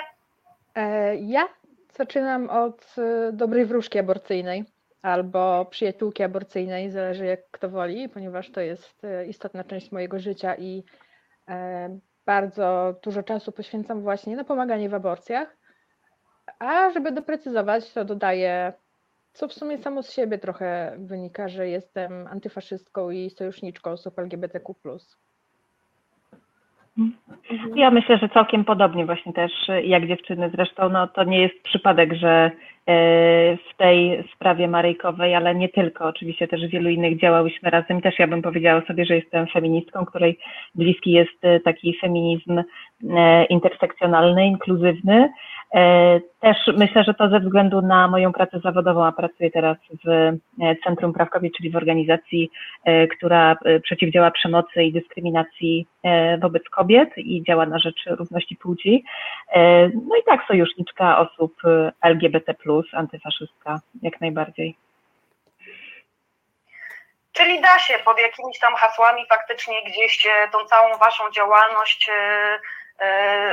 E, 0.75 1.16
ja 1.16 1.49
zaczynam 1.95 2.50
od 2.50 2.95
dobrej 3.33 3.66
wróżki 3.66 3.99
aborcyjnej 3.99 4.64
albo 5.02 5.64
przyjaciółki 5.64 6.23
aborcyjnej, 6.23 6.90
zależy 6.90 7.25
jak 7.25 7.50
kto 7.50 7.69
woli, 7.69 8.09
ponieważ 8.09 8.50
to 8.50 8.61
jest 8.61 9.02
istotna 9.28 9.64
część 9.64 9.92
mojego 9.92 10.19
życia 10.19 10.54
i 10.54 10.85
e, 11.49 11.99
bardzo 12.30 12.94
dużo 13.02 13.22
czasu 13.22 13.52
poświęcam 13.52 14.02
właśnie 14.02 14.37
na 14.37 14.44
pomaganie 14.44 14.88
w 14.88 14.94
aborcjach. 14.94 15.56
A 16.58 16.90
żeby 16.90 17.12
doprecyzować, 17.12 17.92
to 17.92 18.04
dodaję, 18.04 18.72
co 19.32 19.49
w 19.49 19.52
sumie 19.52 19.78
samo 19.78 20.02
z 20.02 20.12
siebie 20.12 20.38
trochę 20.38 20.96
wynika, 20.99 21.49
że 21.49 21.68
jestem 21.68 22.26
antyfaszystką 22.26 23.10
i 23.10 23.30
sojuszniczką 23.30 23.90
osób 23.90 24.18
LGBTQ. 24.18 24.75
Ja 27.75 27.90
myślę, 27.90 28.19
że 28.19 28.28
całkiem 28.28 28.64
podobnie 28.64 29.07
właśnie 29.07 29.33
też 29.33 29.52
jak 29.85 30.07
dziewczyny. 30.07 30.50
Zresztą 30.54 30.88
no, 30.88 31.07
to 31.07 31.25
nie 31.25 31.40
jest 31.40 31.62
przypadek, 31.62 32.14
że 32.14 32.30
e, 32.30 32.50
w 33.57 33.76
tej 33.76 34.25
sprawie 34.35 34.69
Maryjkowej, 34.69 35.35
ale 35.35 35.54
nie 35.54 35.69
tylko, 35.69 36.04
oczywiście 36.04 36.49
też 36.49 36.66
wielu 36.66 36.90
innych 36.90 37.21
działałyśmy 37.21 37.71
razem. 37.71 38.00
Też 38.00 38.19
ja 38.19 38.26
bym 38.26 38.42
powiedziała 38.42 38.83
sobie, 38.87 39.04
że 39.04 39.14
jestem 39.14 39.47
feministką, 39.47 40.04
której 40.04 40.38
bliski 40.75 41.11
jest 41.11 41.45
e, 41.45 41.61
taki 41.61 41.99
feminizm 42.00 42.62
e, 43.11 43.45
intersekcjonalny, 43.45 44.47
inkluzywny, 44.47 45.30
też 46.40 46.56
myślę, 46.76 47.04
że 47.04 47.14
to 47.14 47.28
ze 47.28 47.40
względu 47.40 47.82
na 47.82 48.08
moją 48.08 48.32
pracę 48.32 48.60
zawodową, 48.64 49.06
a 49.06 49.12
pracuję 49.12 49.50
teraz 49.50 49.76
w 50.04 50.08
e, 50.08 50.36
Centrum 50.84 51.12
Praw 51.12 51.30
Kobiet, 51.30 51.52
czyli 51.56 51.70
w 51.70 51.76
organizacji, 51.76 52.50
e, 52.84 53.06
która 53.06 53.56
przeciwdziała 53.82 54.30
przemocy 54.30 54.82
i 54.82 54.92
dyskryminacji 54.92 55.86
wobec 56.40 56.62
kobiet 56.68 57.10
i 57.16 57.42
działa 57.42 57.66
na 57.66 57.78
rzecz 57.78 58.04
równości 58.06 58.56
płci. 58.56 59.04
No 59.94 60.16
i 60.20 60.24
tak, 60.26 60.40
sojuszniczka 60.48 61.18
osób 61.18 61.54
LGBT, 62.02 62.54
antyfaszystka, 62.92 63.80
jak 64.02 64.20
najbardziej. 64.20 64.76
Czyli 67.32 67.60
da 67.60 67.78
się 67.78 67.94
pod 68.04 68.20
jakimiś 68.20 68.58
tam 68.58 68.74
hasłami 68.74 69.22
faktycznie 69.28 69.74
gdzieś 69.82 70.26
tą 70.52 70.58
całą 70.64 70.98
waszą 70.98 71.24
działalność 71.30 72.10
E, 72.10 72.58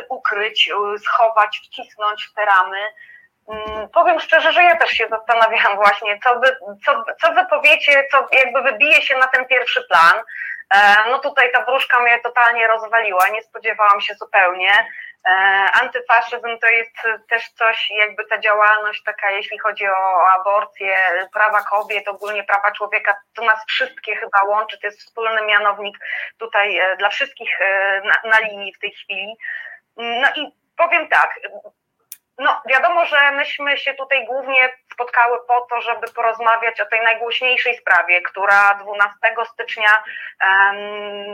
ukryć, 0.10 0.70
e, 0.70 1.00
schować, 1.00 1.60
wcisnąć 1.60 2.26
w 2.26 2.34
te 2.34 2.46
ramy. 2.46 2.80
Mm, 3.50 3.90
powiem 3.90 4.20
szczerze, 4.20 4.52
że 4.54 4.64
ja 4.64 4.78
też 4.78 4.92
się 4.92 5.08
zastanawiałam 5.10 5.78
właśnie, 5.84 6.20
co 6.24 6.40
wy, 6.40 6.58
co, 6.86 7.04
co 7.22 7.34
wy 7.34 7.46
powiecie, 7.46 8.08
co 8.12 8.28
jakby 8.32 8.62
wybije 8.62 9.02
się 9.02 9.18
na 9.18 9.28
ten 9.28 9.46
pierwszy 9.46 9.82
plan. 9.90 10.24
E, 10.74 10.96
no 11.12 11.20
tutaj 11.20 11.52
ta 11.52 11.66
wróżka 11.66 12.00
mnie 12.00 12.20
totalnie 12.20 12.68
rozwaliła, 12.68 13.28
nie 13.28 13.42
spodziewałam 13.42 14.02
się 14.02 14.14
zupełnie. 14.14 14.72
E, 15.26 15.30
antyfaszyzm 15.74 16.60
to 16.62 16.68
jest 16.68 16.96
też 17.30 17.50
coś, 17.50 17.90
jakby 17.90 18.26
ta 18.26 18.40
działalność 18.40 19.04
taka, 19.04 19.32
jeśli 19.32 19.60
chodzi 19.60 19.88
o 19.88 20.28
aborcję, 20.40 20.98
prawa 21.34 21.62
kobiet, 21.64 22.08
ogólnie 22.08 22.44
prawa 22.44 22.72
człowieka, 22.72 23.16
to 23.36 23.46
nas 23.46 23.66
wszystkie 23.68 24.16
chyba 24.16 24.44
łączy, 24.48 24.80
to 24.80 24.88
jest 24.88 25.00
wspólny 25.00 25.46
mianownik 25.46 25.98
tutaj 26.38 26.78
e, 26.78 26.98
dla 26.98 27.10
wszystkich 27.10 27.60
na, 28.04 28.30
na 28.30 28.40
linii 28.40 28.74
w 28.74 28.80
tej 28.80 28.92
chwili. 28.92 29.34
No 29.98 30.28
i 30.36 30.52
powiem 30.78 31.08
tak, 31.08 31.40
no, 32.38 32.62
wiadomo, 32.66 33.06
że 33.06 33.32
myśmy 33.32 33.78
się 33.78 33.94
tutaj 33.94 34.26
głównie 34.26 34.70
spotkały 34.94 35.40
po 35.48 35.62
to, 35.62 35.82
żeby 35.82 36.08
porozmawiać 36.08 36.82
o 36.82 36.86
tej 36.86 37.02
najgłośniejszej 37.02 37.78
sprawie, 37.78 38.22
która 38.22 38.80
12 38.82 39.18
stycznia, 39.54 40.04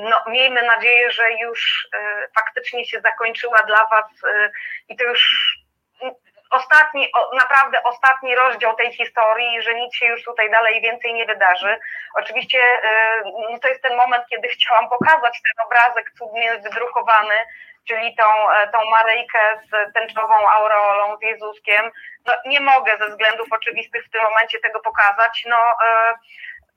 no, 0.10 0.18
miejmy 0.28 0.64
nadzieję, 0.64 1.12
że 1.12 1.32
już 1.32 1.88
e, 1.94 2.28
faktycznie 2.36 2.86
się 2.86 3.02
zakończyła 3.02 3.64
dla 3.64 3.88
Was 3.88 4.06
e, 4.24 4.52
i 4.90 4.98
to 4.98 5.04
już 5.04 5.54
ostatni, 6.54 7.12
naprawdę 7.34 7.84
ostatni 7.84 8.36
rozdział 8.36 8.76
tej 8.76 8.94
historii, 8.94 9.62
że 9.62 9.76
nic 9.76 9.96
się 9.96 10.06
już 10.06 10.24
tutaj 10.24 10.52
dalej 10.52 10.82
więcej 10.82 11.14
nie 11.14 11.26
wydarzy. 11.26 11.80
Oczywiście 12.16 12.60
no, 13.52 13.60
to 13.60 13.68
jest 13.68 13.82
ten 13.82 13.98
moment, 13.98 14.24
kiedy 14.30 14.48
chciałam 14.48 14.90
pokazać 14.90 15.42
ten 15.42 15.66
obrazek 15.66 16.12
cudnie 16.18 16.58
wydrukowany, 16.58 17.36
czyli 17.88 18.16
tą, 18.16 18.52
e, 18.52 18.68
tą 18.68 18.78
Maryjkę 18.90 19.60
z 19.70 19.94
tęczową 19.94 20.50
aureolą, 20.50 21.18
z 21.18 21.22
Jezuskiem. 21.22 21.92
No, 22.26 22.34
nie 22.46 22.60
mogę 22.60 22.98
ze 22.98 23.08
względów 23.10 23.48
oczywistych 23.52 24.06
w 24.06 24.10
tym 24.10 24.24
momencie 24.24 24.60
tego 24.60 24.80
pokazać. 24.80 25.44
No, 25.48 25.58
e, 25.58 26.16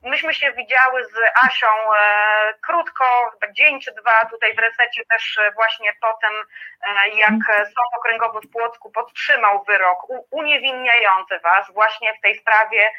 myśmy 0.03 0.33
się 0.33 0.51
widziały 0.51 1.05
z 1.05 1.15
Asią 1.45 1.67
e, 1.67 2.53
krótko, 2.61 3.05
dzień 3.51 3.81
czy 3.81 3.91
dwa 3.91 4.25
tutaj 4.25 4.55
w 4.55 4.59
resecie 4.59 5.03
też 5.09 5.39
właśnie 5.55 5.93
potem, 6.01 6.33
jak 7.13 7.57
Sąd 7.65 7.93
Okręgowy 7.97 8.39
w 8.41 8.51
Płocku 8.51 8.91
podtrzymał 8.91 9.63
wyrok 9.63 9.99
uniewinniający 10.31 11.39
Was 11.39 11.71
właśnie 11.73 12.13
w 12.13 12.21
tej 12.21 12.39
sprawie 12.39 12.91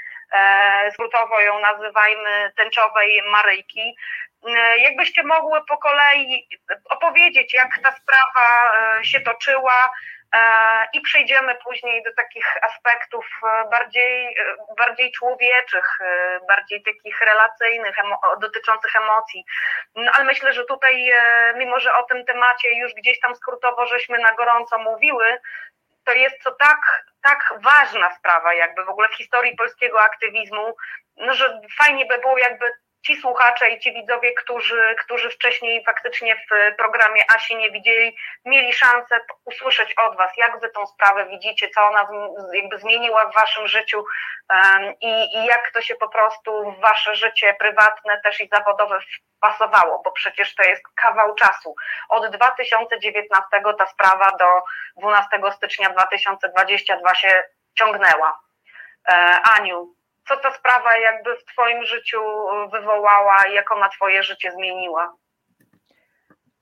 skrótowo 0.92 1.40
ją 1.40 1.60
nazywajmy 1.60 2.52
tęczowej 2.56 3.22
Maryjki. 3.30 3.96
Jakbyście 4.78 5.22
mogły 5.22 5.64
po 5.68 5.78
kolei 5.78 6.48
opowiedzieć, 6.84 7.54
jak 7.54 7.78
ta 7.82 7.92
sprawa 7.92 8.72
się 9.02 9.20
toczyła, 9.20 9.90
E, 10.17 10.17
I 10.92 11.00
przejdziemy 11.00 11.54
później 11.54 12.02
do 12.02 12.14
takich 12.14 12.56
aspektów 12.62 13.26
e, 13.42 13.68
bardziej, 13.70 14.26
e, 14.26 14.56
bardziej 14.78 15.12
człowieczych, 15.12 15.98
bardziej 16.48 16.82
takich 16.82 17.20
relacyjnych, 17.20 17.98
emo 17.98 18.20
dotyczących 18.40 18.96
emocji. 18.96 19.44
No, 19.94 20.12
ale 20.14 20.24
myślę, 20.24 20.52
że 20.52 20.64
tutaj, 20.64 21.12
mimo 21.56 21.80
że 21.80 21.94
o 21.94 22.02
tym 22.02 22.24
temacie 22.24 22.78
już 22.78 22.94
gdzieś 22.94 23.20
tam 23.20 23.34
skrótowo 23.34 23.86
żeśmy 23.86 24.18
na 24.18 24.32
gorąco 24.32 24.78
mówiły, 24.78 25.40
to 26.04 26.12
jest 26.12 26.42
to 26.44 26.50
tak, 26.50 27.04
tak 27.22 27.54
ważna 27.60 28.14
sprawa, 28.14 28.54
jakby 28.54 28.84
w 28.84 28.88
ogóle 28.88 29.08
w 29.08 29.14
historii 29.14 29.56
polskiego 29.56 30.00
aktywizmu, 30.00 30.76
no, 31.16 31.34
że 31.34 31.60
fajnie 31.78 32.06
by 32.06 32.18
było 32.18 32.38
jakby 32.38 32.72
ci 33.06 33.16
słuchacze 33.16 33.70
i 33.70 33.80
ci 33.80 33.92
widzowie, 33.92 34.32
którzy, 34.32 34.96
którzy 34.98 35.30
wcześniej 35.30 35.84
faktycznie 35.84 36.36
w 36.36 36.76
programie 36.76 37.22
Asi 37.36 37.56
nie 37.56 37.70
widzieli, 37.70 38.16
mieli 38.44 38.72
szansę 38.72 39.20
usłyszeć 39.44 39.94
od 39.94 40.16
Was, 40.16 40.32
jak 40.36 40.60
Wy 40.60 40.70
tą 40.70 40.86
sprawę 40.86 41.26
widzicie, 41.26 41.68
co 41.68 41.86
ona 41.86 42.08
jakby 42.52 42.78
zmieniła 42.78 43.30
w 43.30 43.34
Waszym 43.34 43.68
życiu 43.68 44.04
um, 44.50 44.94
i, 45.00 45.38
i 45.38 45.46
jak 45.46 45.70
to 45.72 45.82
się 45.82 45.94
po 45.94 46.08
prostu 46.08 46.72
w 46.72 46.80
Wasze 46.80 47.16
życie 47.16 47.56
prywatne 47.58 48.20
też 48.24 48.40
i 48.40 48.48
zawodowe 48.52 48.98
wpasowało, 49.36 50.02
bo 50.04 50.12
przecież 50.12 50.54
to 50.54 50.62
jest 50.62 50.82
kawał 50.94 51.34
czasu. 51.34 51.74
Od 52.08 52.36
2019 52.36 53.48
ta 53.78 53.86
sprawa 53.86 54.30
do 54.36 54.62
12 54.96 55.28
stycznia 55.56 55.90
2022 55.90 57.14
się 57.14 57.42
ciągnęła. 57.74 58.40
E, 59.08 59.40
Aniu, 59.56 59.97
co 60.28 60.36
ta 60.36 60.50
sprawa 60.52 60.96
jakby 60.96 61.36
w 61.36 61.44
Twoim 61.44 61.84
życiu 61.84 62.20
wywołała 62.72 63.36
i 63.50 63.54
jak 63.54 63.72
ona 63.72 63.88
Twoje 63.88 64.22
życie 64.22 64.52
zmieniła? 64.52 65.16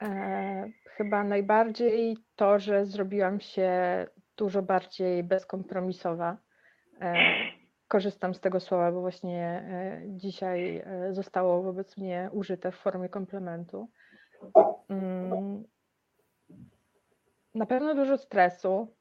E, 0.03 0.71
chyba 0.97 1.25
najbardziej 1.25 2.17
to, 2.37 2.59
że 2.59 2.87
zrobiłam 2.87 3.41
się 3.41 3.71
dużo 4.37 4.63
bardziej 4.63 5.23
bezkompromisowa. 5.23 6.37
E, 7.01 7.15
korzystam 7.89 8.35
z 8.35 8.41
tego 8.41 8.61
słowa, 8.61 8.93
bo 8.93 9.01
właśnie 9.01 9.43
e, 9.45 10.03
dzisiaj 10.07 10.77
e, 10.77 11.15
zostało 11.15 11.63
wobec 11.63 11.97
mnie 11.97 12.31
użyte 12.33 12.73
w 12.73 12.77
formie 12.77 13.09
komplementu. 13.09 13.91
Mm, 14.89 15.65
na 17.55 17.67
pewno 17.67 17.95
dużo 17.95 18.19
stresu, 18.19 18.97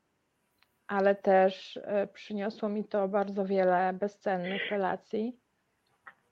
ale 0.87 1.15
też 1.15 1.79
e, 1.83 2.07
przyniosło 2.07 2.69
mi 2.69 2.83
to 2.83 3.07
bardzo 3.07 3.45
wiele 3.45 3.93
bezcennych 3.93 4.71
relacji. 4.71 5.39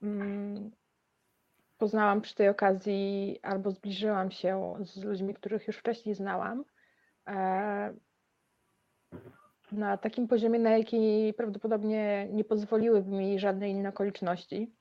Mm, 0.02 0.70
poznałam 1.78 2.20
przy 2.20 2.34
tej 2.34 2.48
okazji 2.48 3.38
albo 3.42 3.70
zbliżyłam 3.70 4.30
się 4.30 4.74
z 4.80 5.04
ludźmi, 5.04 5.34
których 5.34 5.66
już 5.66 5.76
wcześniej 5.76 6.14
znałam. 6.14 6.64
E, 7.28 7.94
na 9.72 9.96
takim 9.96 10.28
poziomie, 10.28 10.58
na 10.58 10.70
jaki 10.70 11.34
prawdopodobnie 11.36 12.28
nie 12.30 12.44
pozwoliłyby 12.44 13.10
mi 13.10 13.38
żadne 13.38 13.70
inne 13.70 13.88
okoliczności. 13.88 14.72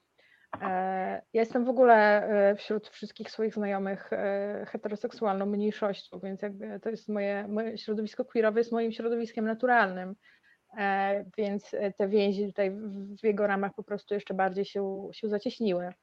E, 0.61 1.21
ja 1.33 1.41
jestem 1.41 1.65
w 1.65 1.69
ogóle 1.69 2.23
e, 2.23 2.55
wśród 2.55 2.87
wszystkich 2.87 3.31
swoich 3.31 3.53
znajomych 3.53 4.13
e, 4.13 4.65
heteroseksualną 4.69 5.45
mniejszością, 5.45 6.19
więc 6.19 6.41
jakby 6.41 6.79
to 6.79 6.89
jest 6.89 7.09
moje, 7.09 7.47
moje 7.47 7.77
środowisko 7.77 8.25
queerowe 8.25 8.59
jest 8.59 8.71
moim 8.71 8.91
środowiskiem 8.91 9.45
naturalnym, 9.45 10.15
więc 11.37 11.75
te 11.97 12.07
więzi 12.07 12.47
tutaj 12.47 12.71
w 13.21 13.23
jego 13.23 13.47
ramach 13.47 13.73
po 13.73 13.83
prostu 13.83 14.13
jeszcze 14.13 14.33
bardziej 14.33 14.65
się, 14.65 15.09
się 15.13 15.29
zacieśniły. 15.29 15.93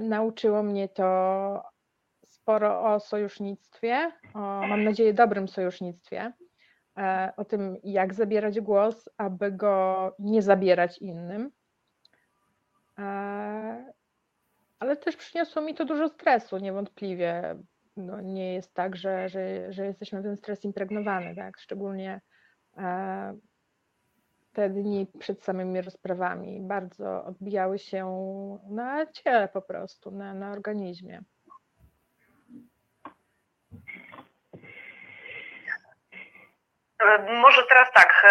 Nauczyło 0.00 0.62
mnie 0.62 0.88
to 0.88 1.62
sporo 2.26 2.94
o 2.94 3.00
sojusznictwie, 3.00 4.12
o, 4.34 4.38
mam 4.38 4.84
nadzieję 4.84 5.14
dobrym 5.14 5.48
sojusznictwie, 5.48 6.32
o 7.36 7.44
tym 7.44 7.76
jak 7.82 8.14
zabierać 8.14 8.60
głos, 8.60 9.08
aby 9.16 9.52
go 9.52 10.14
nie 10.18 10.42
zabierać 10.42 10.98
innym 10.98 11.50
ale 14.78 14.96
też 14.96 15.16
przyniosło 15.16 15.62
mi 15.62 15.74
to 15.74 15.84
dużo 15.84 16.08
stresu, 16.08 16.58
niewątpliwie. 16.58 17.56
No, 17.96 18.20
nie 18.20 18.54
jest 18.54 18.74
tak, 18.74 18.96
że, 18.96 19.28
że, 19.28 19.72
że 19.72 19.86
jesteśmy 19.86 20.20
w 20.20 20.24
ten 20.24 20.36
stres 20.36 20.64
impregnowany, 20.64 21.34
tak? 21.36 21.58
Szczególnie 21.58 22.20
e, 22.76 23.34
te 24.52 24.70
dni 24.70 25.06
przed 25.18 25.44
samymi 25.44 25.80
rozprawami 25.80 26.60
bardzo 26.60 27.24
odbijały 27.24 27.78
się 27.78 28.06
na 28.70 29.06
ciele 29.06 29.48
po 29.48 29.62
prostu, 29.62 30.10
na, 30.10 30.34
na 30.34 30.52
organizmie. 30.52 31.22
E, 37.02 37.32
może 37.40 37.62
teraz 37.68 37.92
tak, 37.94 38.26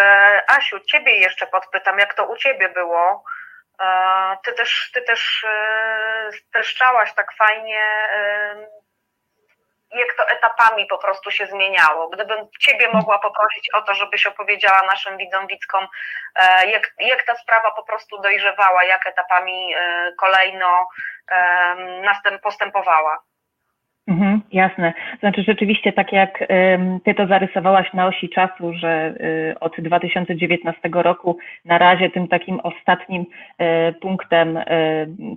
Asiu, 0.48 0.80
ciebie 0.80 1.12
jeszcze 1.12 1.48
podpytam, 1.48 2.00
jak 2.00 2.14
to 2.14 2.32
u 2.32 2.36
ciebie 2.36 2.70
było 2.70 3.24
ty 4.44 4.54
też, 4.54 4.92
ty 4.94 5.02
też 5.02 5.44
e, 5.44 6.30
streszczałaś 6.34 7.14
tak 7.14 7.34
fajnie, 7.38 7.82
e, 8.14 8.56
jak 9.92 10.14
to 10.18 10.30
etapami 10.30 10.86
po 10.86 10.98
prostu 10.98 11.32
się 11.32 11.46
zmieniało. 11.46 12.10
Gdybym 12.10 12.48
Ciebie 12.60 12.90
mogła 12.94 13.20
poprosić 13.20 13.70
o 13.74 13.82
to, 13.82 13.94
żebyś 13.94 14.26
opowiedziała 14.26 14.82
naszym 14.82 15.18
widzom, 15.18 15.48
widzkom, 15.48 15.88
e, 16.36 16.70
jak, 16.70 16.94
jak 17.00 17.26
ta 17.26 17.36
sprawa 17.36 17.72
po 17.72 17.84
prostu 17.84 18.22
dojrzewała, 18.22 18.84
jak 18.84 19.08
etapami 19.08 19.76
kolejno 20.20 20.88
postępowała. 22.44 23.24
Mhm, 24.08 24.42
jasne. 24.52 24.94
Znaczy 25.20 25.44
rzeczywiście 25.44 25.94
tak 25.94 26.12
jak 26.12 26.48
ty 27.06 27.14
to 27.14 27.28
zarysowałaś 27.28 27.94
na 27.94 28.08
osi 28.08 28.30
czasu, 28.30 28.74
że 28.74 29.16
y, 29.52 29.60
od 29.60 29.76
2019 29.80 30.90
roku 30.94 31.38
na 31.66 31.78
razie 31.78 32.10
tym 32.10 32.28
takim 32.28 32.60
ostatnim 32.60 33.22
y, 33.22 33.26
punktem 34.02 34.60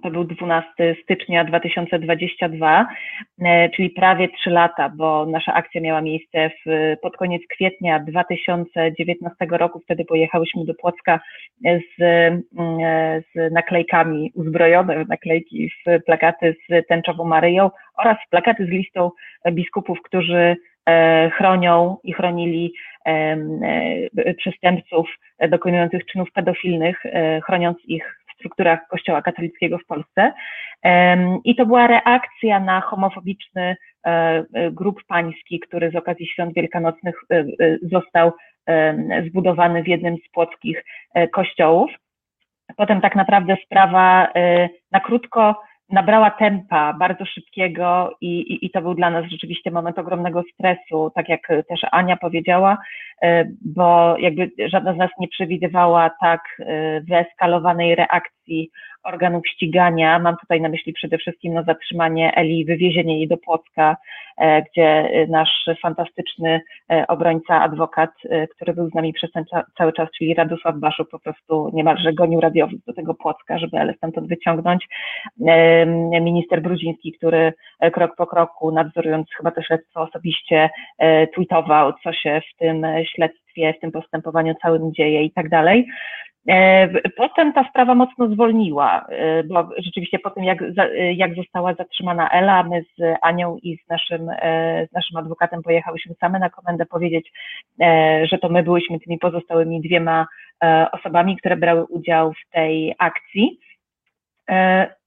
to 0.03 0.11
był 0.11 0.25
12 0.25 0.97
stycznia 1.03 1.45
2022, 1.45 2.87
czyli 3.77 3.91
prawie 3.91 4.29
3 4.29 4.51
lata, 4.51 4.89
bo 4.89 5.27
nasza 5.27 5.55
akcja 5.55 5.81
miała 5.81 6.01
miejsce 6.01 6.51
w, 6.67 6.95
pod 7.03 7.17
koniec 7.17 7.43
kwietnia 7.49 8.01
2019 8.01 9.47
roku. 9.51 9.81
Wtedy 9.81 10.05
pojechałyśmy 10.05 10.65
do 10.65 10.75
Płocka 10.75 11.21
z, 11.65 11.97
z 13.35 13.53
naklejkami 13.53 14.33
uzbrojone, 14.35 15.05
naklejki 15.09 15.71
w 15.71 16.05
plakaty 16.05 16.57
z 16.69 16.87
tęczową 16.87 17.25
Maryją 17.25 17.71
oraz 17.97 18.17
z 18.65 18.69
listą 18.69 19.11
biskupów, 19.53 19.99
którzy 20.03 20.57
e, 20.89 21.31
chronią 21.31 21.97
i 22.05 22.13
chronili 22.13 22.73
e, 23.07 23.37
przestępców 24.35 25.09
dokonujących 25.51 26.07
czynów 26.07 26.33
pedofilnych, 26.33 27.07
e, 27.07 27.41
chroniąc 27.41 27.79
ich 27.85 28.19
w 28.29 28.33
strukturach 28.35 28.89
Kościoła 28.89 29.23
katolickiego 29.23 29.79
w 29.79 29.87
Polsce. 29.87 30.33
I 31.45 31.57
to 31.57 31.67
była 31.67 31.87
reakcja 31.87 32.61
na 32.61 32.81
homofobiczny 32.81 33.77
grup 34.71 35.01
pański, 35.07 35.61
który 35.61 35.91
z 35.91 35.97
okazji 35.97 36.27
świąt 36.27 36.55
wielkanocnych 36.55 37.15
został 37.83 38.33
zbudowany 39.27 39.83
w 39.83 39.89
jednym 39.89 40.17
z 40.17 40.33
płockich 40.33 40.85
kościołów. 41.33 41.91
Potem 42.77 43.01
tak 43.01 43.17
naprawdę 43.17 43.57
sprawa 43.65 44.29
na 44.93 45.01
krótko 45.01 45.61
nabrała 45.89 46.31
tempa 46.31 46.93
bardzo 46.93 47.25
szybkiego 47.25 48.17
i, 48.21 48.41
i, 48.41 48.67
i, 48.67 48.71
to 48.71 48.83
był 48.83 48.95
dla 48.95 49.11
nas 49.11 49.25
rzeczywiście 49.31 49.71
moment 49.71 49.99
ogromnego 49.99 50.43
stresu, 50.55 51.11
tak 51.15 51.29
jak 51.29 51.41
też 51.69 51.81
Ania 51.93 52.17
powiedziała, 52.17 52.79
e, 53.23 53.45
bo 53.65 54.17
jakby 54.19 54.51
żadna 54.67 54.95
z 54.95 54.97
nas 54.97 55.11
nie 55.21 55.29
przewidywała 55.29 56.11
tak 56.21 56.41
e, 56.61 57.01
wyeskalowanej 57.01 57.95
reakcji 57.95 58.36
organów 59.03 59.49
ścigania. 59.49 60.19
Mam 60.19 60.37
tutaj 60.37 60.61
na 60.61 60.69
myśli 60.69 60.93
przede 60.93 61.19
wszystkim 61.19 61.55
no, 61.55 61.63
zatrzymanie 61.63 62.33
Eli, 62.37 62.65
wywiezienie 62.65 63.19
jej 63.19 63.29
do 63.29 63.37
Płocka, 63.37 63.97
e, 64.39 64.63
gdzie 64.63 65.11
nasz 65.29 65.69
fantastyczny 65.83 66.61
obrońca, 67.09 67.63
adwokat, 67.63 68.11
który 68.55 68.75
był 68.75 68.91
z 68.91 68.95
nami 68.95 69.13
przez 69.13 69.33
ten 69.33 69.45
cały 69.79 69.93
czas, 69.93 70.09
czyli 70.19 70.35
Radosław 70.35 70.77
Baszu, 70.77 71.05
po 71.05 71.19
prostu 71.19 71.71
niemalże 71.75 72.13
gonił 72.13 72.41
radiowóz 72.41 72.85
do 72.87 72.93
tego 72.93 73.15
Płocka, 73.15 73.59
żeby 73.59 73.79
Elę 73.79 73.95
stamtąd 73.95 74.29
wyciągnąć 74.29 74.89
minister 76.21 76.63
Brudziński, 76.63 77.13
który 77.13 77.53
e, 77.81 77.91
krok 77.91 78.17
po 78.17 78.27
kroku, 78.27 78.73
nadzorując 78.73 79.27
chyba 79.37 79.51
to 79.51 79.63
śledztwo 79.63 80.03
osobiście, 80.03 80.71
e, 80.99 81.27
tweetował, 81.27 81.93
co 82.03 82.13
się 82.13 82.41
w 82.41 82.59
tym 82.59 82.87
śledztwie 83.15 83.46
śledztwie, 83.57 83.79
w 83.79 83.81
tym 83.81 83.93
postępowaniu 83.93 84.55
całym 84.63 84.95
dzieje 84.95 85.23
i 85.23 85.31
tak 85.31 85.49
dalej. 85.49 85.87
Potem 87.17 87.53
ta 87.53 87.69
sprawa 87.71 87.95
mocno 87.95 88.29
zwolniła, 88.29 89.07
bo 89.49 89.69
rzeczywiście 89.79 90.19
po 90.19 90.31
tym, 90.31 90.45
jak, 90.45 90.59
jak 91.15 91.35
została 91.35 91.75
zatrzymana 91.75 92.31
Ela, 92.31 92.63
my 92.63 92.83
z 92.99 93.19
Anią 93.23 93.57
i 93.63 93.77
z 93.77 93.89
naszym, 93.89 94.31
z 94.91 94.93
naszym 94.93 95.17
adwokatem 95.17 95.63
pojechałyśmy 95.63 96.15
same 96.21 96.39
na 96.39 96.51
komendę 96.51 96.87
powiedzieć, 96.87 97.33
że 98.23 98.39
to 98.43 98.49
my 98.49 98.63
byłyśmy 98.63 99.01
tymi 99.01 99.19
pozostałymi 99.19 99.81
dwiema 99.81 100.27
osobami, 100.93 101.37
które 101.37 101.57
brały 101.57 101.85
udział 101.85 102.33
w 102.33 102.51
tej 102.51 102.95
akcji. 102.99 103.59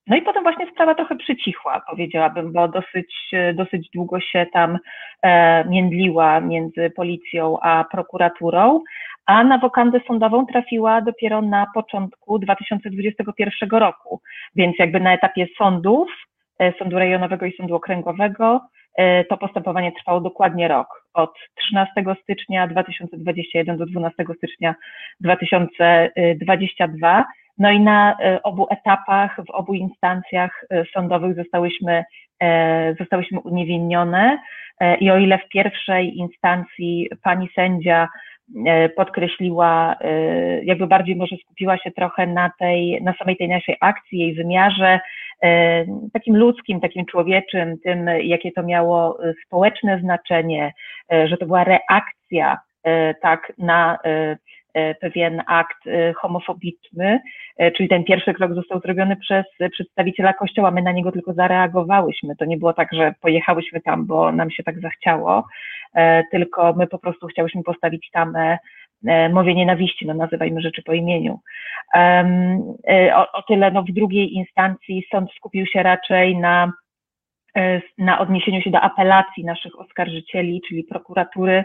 No 0.07 0.17
i 0.17 0.21
potem 0.21 0.43
właśnie 0.43 0.71
sprawa 0.71 0.95
trochę 0.95 1.15
przycichła, 1.15 1.81
powiedziałabym, 1.89 2.53
bo 2.53 2.67
dosyć, 2.67 3.31
dosyć 3.53 3.89
długo 3.95 4.19
się 4.19 4.45
tam 4.53 4.77
e, 5.21 5.65
międliła 5.65 6.41
między 6.41 6.89
policją 6.89 7.57
a 7.62 7.85
prokuraturą, 7.91 8.81
a 9.25 9.43
na 9.43 9.57
wokandę 9.57 9.99
sądową 10.07 10.45
trafiła 10.45 11.01
dopiero 11.01 11.41
na 11.41 11.67
początku 11.73 12.39
2021 12.39 13.69
roku, 13.69 14.21
więc 14.55 14.79
jakby 14.79 14.99
na 14.99 15.13
etapie 15.13 15.47
sądów, 15.57 16.09
e, 16.59 16.73
sądu 16.79 16.99
rejonowego 16.99 17.45
i 17.45 17.57
sądu 17.57 17.75
okręgowego, 17.75 18.62
e, 18.97 19.25
to 19.25 19.38
postępowanie 19.38 19.91
trwało 19.91 20.21
dokładnie 20.21 20.67
rok, 20.67 20.88
od 21.13 21.33
13 21.55 22.15
stycznia 22.23 22.67
2021 22.67 23.77
do 23.77 23.85
12 23.85 24.23
stycznia 24.38 24.75
2022 25.19 27.25
no 27.59 27.71
i 27.71 27.79
na 27.79 28.17
e, 28.19 28.43
obu 28.43 28.67
etapach, 28.69 29.35
w 29.47 29.49
obu 29.49 29.73
instancjach 29.73 30.65
e, 30.69 30.85
sądowych 30.93 31.35
zostałyśmy, 31.35 32.03
e, 32.39 32.95
zostałyśmy 32.99 33.39
uniewinnione. 33.39 34.37
I 34.99 35.11
o 35.11 35.17
ile 35.17 35.37
w 35.37 35.49
pierwszej 35.49 36.17
instancji 36.17 37.09
pani 37.23 37.49
sędzia 37.55 38.07
podkreśliła, 38.95 39.95
jakby 40.63 40.87
bardziej 40.87 41.15
może 41.15 41.35
skupiła 41.37 41.77
się 41.77 41.91
trochę 41.91 42.27
na 42.27 42.51
tej, 42.59 43.01
na 43.03 43.13
samej 43.13 43.37
tej 43.37 43.49
naszej 43.49 43.77
akcji, 43.81 44.19
jej 44.19 44.33
wymiarze, 44.33 44.99
takim 46.13 46.37
ludzkim, 46.37 46.79
takim 46.79 47.05
człowieczym, 47.05 47.79
tym, 47.83 48.09
jakie 48.23 48.51
to 48.51 48.63
miało 48.63 49.17
społeczne 49.45 49.99
znaczenie, 49.99 50.73
że 51.25 51.37
to 51.37 51.45
była 51.45 51.63
reakcja 51.63 52.57
tak 53.21 53.53
na 53.57 53.97
pewien 55.01 55.41
akt 55.47 55.88
e, 55.88 56.13
homofobiczny, 56.13 57.19
e, 57.58 57.71
czyli 57.71 57.89
ten 57.89 58.03
pierwszy 58.03 58.34
krok 58.34 58.53
został 58.53 58.79
zrobiony 58.79 59.15
przez 59.15 59.45
przedstawiciela 59.71 60.34
Kościoła. 60.34 60.71
My 60.71 60.82
na 60.82 60.91
niego 60.91 61.12
tylko 61.12 61.34
zareagowałyśmy. 61.34 62.36
To 62.36 62.45
nie 62.45 62.58
było 62.58 62.73
tak, 62.73 62.89
że 62.93 63.13
pojechałyśmy 63.21 63.82
tam, 63.82 64.05
bo 64.05 64.32
nam 64.32 64.51
się 64.51 64.63
tak 64.63 64.79
zachciało, 64.79 65.47
tylko 66.32 66.73
my 66.73 66.88
po 66.88 66.99
prostu 66.99 67.27
chciałyśmy 67.27 67.63
postawić 67.63 68.10
tam 68.12 68.34
mowie 69.34 69.55
nienawiści, 69.55 70.08
no 70.08 70.13
nazywajmy 70.13 70.62
rzeczy 70.62 70.84
po 70.84 70.93
imieniu. 70.93 71.39
O, 73.13 73.32
o 73.32 73.41
tyle 73.41 73.71
no, 73.71 73.84
w 73.84 73.91
drugiej 73.91 74.34
instancji 74.34 75.03
sąd 75.12 75.32
skupił 75.32 75.65
się 75.65 75.84
raczej 75.84 76.38
na 76.38 76.71
na 77.97 78.19
odniesieniu 78.19 78.61
się 78.61 78.69
do 78.69 78.81
apelacji 78.81 79.45
naszych 79.45 79.79
oskarżycieli, 79.79 80.61
czyli 80.67 80.83
prokuratury 80.83 81.63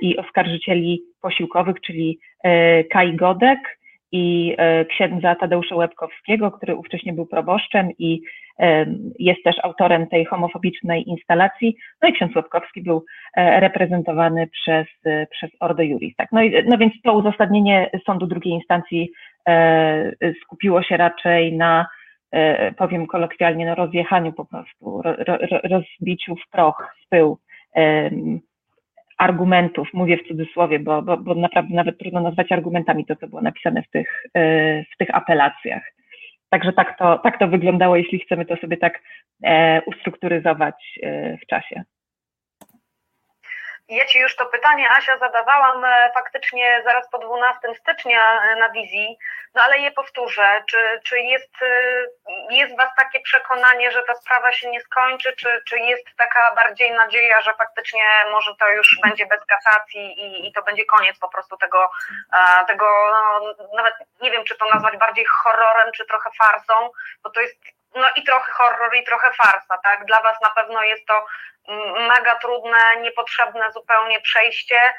i 0.00 0.16
oskarżycieli 0.16 1.02
posiłkowych, 1.22 1.80
czyli 1.80 2.18
e, 2.44 2.84
Kai 2.84 3.16
Godek 3.16 3.78
i 4.12 4.54
e, 4.58 4.84
księdza 4.84 5.34
Tadeusza 5.34 5.76
Łebkowskiego, 5.76 6.50
który 6.50 6.74
ówcześnie 6.74 7.12
był 7.12 7.26
proboszczem 7.26 7.90
i 7.98 8.20
e, 8.58 8.86
jest 9.18 9.44
też 9.44 9.56
autorem 9.62 10.06
tej 10.06 10.24
homofobicznej 10.24 11.08
instalacji. 11.08 11.76
No 12.02 12.08
i 12.08 12.12
ksiądz 12.12 12.36
Łebkowski 12.36 12.82
był 12.82 13.04
reprezentowany 13.36 14.46
przez, 14.46 14.86
przez 15.30 15.50
Ordo 15.60 15.82
Juris. 15.82 16.16
Tak? 16.16 16.28
No, 16.32 16.42
i, 16.42 16.64
no 16.66 16.78
więc 16.78 16.92
to 17.04 17.12
uzasadnienie 17.12 17.90
sądu 18.06 18.26
drugiej 18.26 18.54
instancji 18.54 19.10
skupiło 20.42 20.82
się 20.82 20.96
raczej 20.96 21.56
na 21.56 21.86
powiem 22.76 23.06
kolokwialnie, 23.06 23.66
no 23.66 23.74
rozjechaniu 23.74 24.32
po 24.32 24.44
prostu, 24.44 25.02
ro, 25.02 25.14
ro, 25.26 25.38
rozbiciu 25.64 26.36
w 26.36 26.50
proch, 26.50 26.94
w 27.04 27.08
pył 27.08 27.38
argumentów, 29.18 29.88
mówię 29.94 30.16
w 30.16 30.28
cudzysłowie, 30.28 30.78
bo, 30.78 31.02
bo, 31.02 31.16
bo 31.16 31.34
naprawdę 31.34 31.74
nawet 31.74 31.98
trudno 31.98 32.20
nazwać 32.20 32.52
argumentami 32.52 33.06
to, 33.06 33.16
co 33.16 33.28
było 33.28 33.42
napisane 33.42 33.82
w 33.82 33.90
tych, 33.90 34.24
e, 34.34 34.82
w 34.84 34.96
tych 34.98 35.14
apelacjach. 35.14 35.82
Także 36.50 36.72
tak 36.72 36.98
to, 36.98 37.18
tak 37.18 37.38
to 37.38 37.48
wyglądało, 37.48 37.96
jeśli 37.96 38.18
chcemy 38.18 38.44
to 38.44 38.56
sobie 38.56 38.76
tak 38.76 39.02
e, 39.44 39.82
ustrukturyzować 39.86 40.98
e, 41.02 41.36
w 41.38 41.46
czasie. 41.46 41.82
Ja 43.88 44.06
Ci 44.06 44.18
już 44.18 44.36
to 44.36 44.46
pytanie, 44.46 44.90
Asia, 44.90 45.18
zadawałam 45.18 45.84
e, 45.84 46.10
faktycznie 46.14 46.82
zaraz 46.84 47.10
po 47.10 47.18
12 47.18 47.74
stycznia 47.80 48.42
e, 48.42 48.56
na 48.56 48.70
wizji, 48.70 49.18
no 49.54 49.62
ale 49.62 49.78
je 49.78 49.92
powtórzę. 49.92 50.62
Czy, 50.70 51.00
czy 51.04 51.20
jest, 51.20 51.62
e, 51.62 52.54
jest 52.54 52.76
Was 52.76 52.88
takie 52.96 53.20
przekonanie, 53.20 53.90
że 53.90 54.02
ta 54.02 54.14
sprawa 54.14 54.52
się 54.52 54.70
nie 54.70 54.80
skończy, 54.80 55.32
czy, 55.36 55.62
czy 55.68 55.78
jest 55.78 56.04
taka 56.16 56.54
bardziej 56.54 56.92
nadzieja, 56.92 57.40
że 57.40 57.54
faktycznie 57.54 58.04
może 58.32 58.54
to 58.56 58.68
już 58.68 58.98
będzie 59.02 59.26
bez 59.26 59.44
kasacji 59.44 60.20
i, 60.20 60.48
i 60.48 60.52
to 60.52 60.62
będzie 60.62 60.84
koniec 60.84 61.18
po 61.18 61.28
prostu 61.28 61.56
tego, 61.56 61.90
tego 62.66 62.86
no, 63.10 63.54
nawet 63.76 63.94
nie 64.20 64.30
wiem, 64.30 64.44
czy 64.44 64.56
to 64.56 64.64
nazwać 64.74 64.96
bardziej 64.96 65.24
horrorem, 65.24 65.92
czy 65.92 66.06
trochę 66.06 66.30
farsą, 66.38 66.90
bo 67.22 67.30
to 67.30 67.40
jest 67.40 67.76
no 67.96 68.08
i 68.16 68.24
trochę 68.24 68.52
horror 68.52 68.94
i 68.96 69.04
trochę 69.04 69.32
farsa, 69.32 69.78
tak? 69.78 70.04
Dla 70.04 70.22
Was 70.22 70.40
na 70.42 70.50
pewno 70.50 70.82
jest 70.82 71.06
to 71.06 71.26
mega 72.08 72.34
trudne, 72.34 72.78
niepotrzebne 73.00 73.72
zupełnie 73.72 74.20
przejście. 74.20 74.94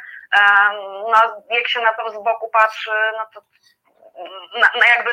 No, 1.11 1.43
jak 1.49 1.67
się 1.67 1.81
na 1.81 1.93
to 1.93 2.09
z 2.09 2.23
boku 2.23 2.49
patrzy, 2.49 2.91
no 3.17 3.25
to 3.33 3.41
na, 4.59 4.69
na 4.79 4.87
jakby 4.87 5.11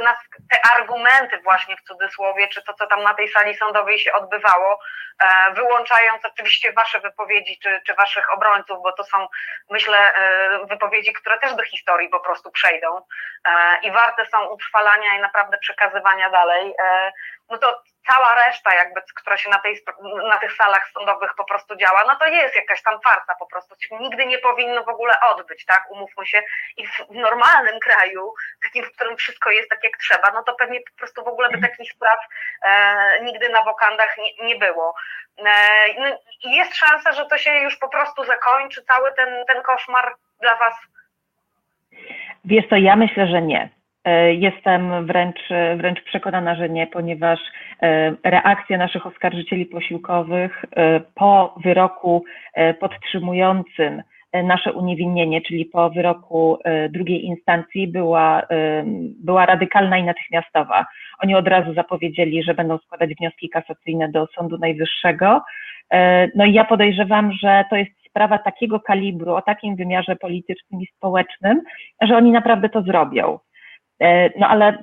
te 0.51 0.59
argumenty 0.77 1.39
właśnie 1.39 1.77
w 1.77 1.83
cudzysłowie, 1.83 2.49
czy 2.49 2.63
to, 2.63 2.75
co 2.75 2.87
tam 2.87 3.03
na 3.03 3.15
tej 3.15 3.29
sali 3.29 3.57
sądowej 3.57 3.99
się 3.99 4.13
odbywało, 4.13 4.79
e, 5.19 5.53
wyłączając 5.53 6.25
oczywiście 6.25 6.73
wasze 6.73 7.01
wypowiedzi, 7.01 7.59
czy, 7.63 7.81
czy 7.87 7.95
waszych 7.95 8.33
obrońców, 8.35 8.83
bo 8.83 8.93
to 8.93 9.05
są, 9.05 9.29
myślę, 9.71 10.15
e, 10.15 10.67
wypowiedzi, 10.67 11.13
które 11.13 11.39
też 11.39 11.55
do 11.55 11.65
historii 11.65 12.09
po 12.09 12.21
prostu 12.21 12.51
przejdą 12.51 13.03
e, 13.49 13.79
i 13.83 13.91
warte 13.91 14.27
są 14.27 14.47
utrwalania 14.47 15.19
i 15.19 15.21
naprawdę 15.21 15.59
przekazywania 15.59 16.31
dalej 16.31 16.75
no 17.51 17.59
to 17.59 17.83
cała 18.13 18.35
reszta 18.47 18.75
jakby, 18.75 19.01
która 19.15 19.37
się 19.37 19.51
na, 19.51 19.59
tej, 19.59 19.81
na 20.29 20.37
tych 20.37 20.53
salach 20.53 20.89
sądowych 20.89 21.31
po 21.37 21.45
prostu 21.45 21.77
działa, 21.77 22.05
no 22.09 22.17
to 22.17 22.27
jest 22.27 22.57
jakaś 22.57 22.83
tam 22.83 23.01
farsa 23.01 23.35
po 23.39 23.47
prostu, 23.47 23.75
nigdy 24.01 24.27
nie 24.27 24.39
powinno 24.39 24.85
w 24.85 24.89
ogóle 24.89 25.15
odbyć, 25.21 25.65
tak, 25.65 25.91
umówmy 25.91 26.27
się 26.27 26.43
i 26.77 26.87
w 26.87 27.11
normalnym 27.11 27.81
kraju, 27.81 28.35
takim, 28.63 28.85
w 28.85 28.93
którym 28.93 29.17
wszystko 29.17 29.51
jest 29.51 29.71
tak 29.71 29.85
jak 29.85 29.97
trzeba, 29.97 30.31
no 30.35 30.43
to 30.43 30.55
pewnie 30.55 30.81
po 30.81 30.99
prostu 30.99 31.25
w 31.25 31.29
ogóle 31.29 31.49
by 31.51 31.61
takich 31.61 31.93
spraw 31.93 32.19
e, 32.63 33.21
nigdy 33.25 33.49
na 33.49 33.63
wokandach 33.63 34.17
nie, 34.19 34.47
nie 34.47 34.57
było. 34.57 34.95
E, 35.39 35.45
no, 35.99 36.19
jest 36.45 36.77
szansa, 36.77 37.13
że 37.13 37.27
to 37.27 37.39
się 37.39 37.51
już 37.51 37.77
po 37.77 37.89
prostu 37.89 38.25
zakończy, 38.25 38.85
cały 38.85 39.13
ten, 39.13 39.45
ten 39.47 39.63
koszmar 39.63 40.15
dla 40.41 40.57
Was? 40.57 40.75
Wiesz 42.45 42.65
co, 42.71 42.77
ja 42.77 42.97
myślę, 42.97 43.27
że 43.27 43.43
nie 43.43 43.69
jestem 44.39 45.07
wręcz, 45.07 45.41
wręcz 45.77 46.03
przekonana, 46.03 46.55
że 46.55 46.69
nie, 46.69 46.87
ponieważ 46.87 47.41
e, 47.83 48.15
reakcja 48.25 48.79
naszych 48.79 49.07
oskarżycieli 49.07 49.67
posiłkowych 49.67 50.65
e, 50.77 51.01
po 51.15 51.55
wyroku 51.65 52.25
podtrzymującym 52.81 54.03
nasze 54.45 54.73
uniewinnienie, 54.73 55.41
czyli 55.41 55.65
po 55.65 55.91
wyroku 55.91 56.59
drugiej 56.91 57.25
instancji, 57.25 57.89
była, 57.89 58.43
była 59.25 59.47
radykalna 59.47 59.99
i 59.99 60.05
natychmiastowa. 60.05 60.87
Oni 61.23 61.35
od 61.35 61.49
razu 61.49 61.75
zapowiedzieli, 61.75 62.43
że 62.43 62.55
będą 62.55 62.79
składać 62.79 63.11
wnioski 63.15 63.49
kasacyjne 63.49 64.09
do 64.09 64.27
Sądu 64.27 64.59
Najwyższego. 64.59 65.43
No 66.35 66.45
i 66.45 66.53
ja 66.53 66.65
podejrzewam, 66.65 67.33
że 67.33 67.65
to 67.71 67.77
jest 67.77 67.91
sprawa 68.09 68.39
takiego 68.39 68.81
kalibru, 68.81 69.35
o 69.35 69.43
takim 69.43 69.77
wymiarze 69.77 70.17
politycznym 70.17 70.81
i 70.81 70.87
społecznym, 70.87 71.63
że 72.03 72.17
oni 72.17 72.33
naprawdę 72.33 72.69
to 72.69 72.83
zrobią. 72.83 73.39
E, 74.01 74.31
no 74.39 74.49
ale 74.49 74.69
e, 74.69 74.79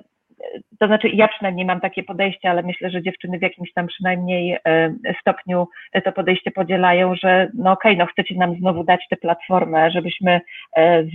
to 0.80 0.88
znaczy, 0.88 1.10
ja 1.10 1.28
przynajmniej 1.28 1.66
mam 1.66 1.82
takie 1.82 2.04
podejście, 2.04 2.50
ale 2.50 2.64
myślę, 2.64 2.90
że 2.90 3.02
dziewczyny 3.02 3.40
w 3.40 3.42
jakimś 3.42 3.74
tam 3.74 3.88
przynajmniej 3.88 4.58
e, 4.66 4.94
stopniu 5.22 5.68
to 6.04 6.12
podejście 6.12 6.52
podzielają, 6.52 7.16
że 7.16 7.50
no 7.54 7.72
okej, 7.72 7.92
okay, 7.92 8.06
no 8.06 8.12
chcecie 8.12 8.36
nam 8.36 8.56
znowu 8.56 8.84
dać 8.84 9.08
tę 9.10 9.18
platformę, 9.18 9.92
żebyśmy 9.92 10.42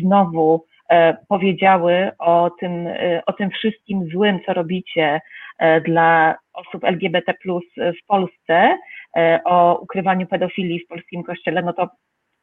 znowu 0.02 0.64
powiedziały 1.28 2.10
o 2.18 2.50
tym, 2.60 2.88
o 3.26 3.32
tym 3.32 3.50
wszystkim 3.50 4.08
złym, 4.12 4.40
co 4.46 4.52
robicie 4.52 5.20
dla 5.84 6.34
osób 6.52 6.84
LGBT 6.84 7.34
w 7.76 8.06
Polsce, 8.06 8.78
o 9.44 9.78
ukrywaniu 9.78 10.26
pedofilii 10.26 10.80
w 10.80 10.86
polskim 10.86 11.22
kościele, 11.22 11.62
no 11.62 11.72
to 11.72 11.88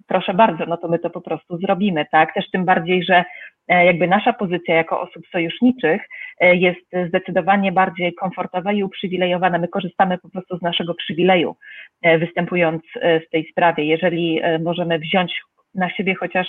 proszę 0.08 0.34
bardzo, 0.34 0.66
no 0.66 0.78
to 0.78 0.88
my 0.88 1.00
to 1.00 1.10
po 1.10 1.22
prostu 1.22 1.58
zrobimy, 1.58 2.06
tak? 2.12 2.34
Też 2.34 2.52
tym 2.52 2.66
bardziej, 2.66 3.04
że 3.04 3.24
e, 3.68 3.86
jakby 3.86 4.08
nasza 4.08 4.34
pozycja 4.34 4.76
jako 4.76 5.02
osób 5.02 5.24
sojuszniczych 5.32 6.02
e, 6.40 6.56
jest 6.56 7.08
zdecydowanie 7.08 7.72
bardziej 7.72 8.14
komfortowa 8.14 8.72
i 8.72 8.84
uprzywilejowana. 8.84 9.58
My 9.58 9.68
korzystamy 9.68 10.18
po 10.18 10.30
prostu 10.30 10.58
z 10.58 10.62
naszego 10.62 10.94
przywileju, 10.94 11.56
e, 12.02 12.18
występując 12.18 12.82
w 13.28 13.30
tej 13.32 13.52
sprawie. 13.52 13.86
Jeżeli 13.86 14.42
możemy 14.64 15.00
wziąć 15.00 15.42
na 15.76 15.90
siebie 15.90 16.16
chociaż 16.16 16.48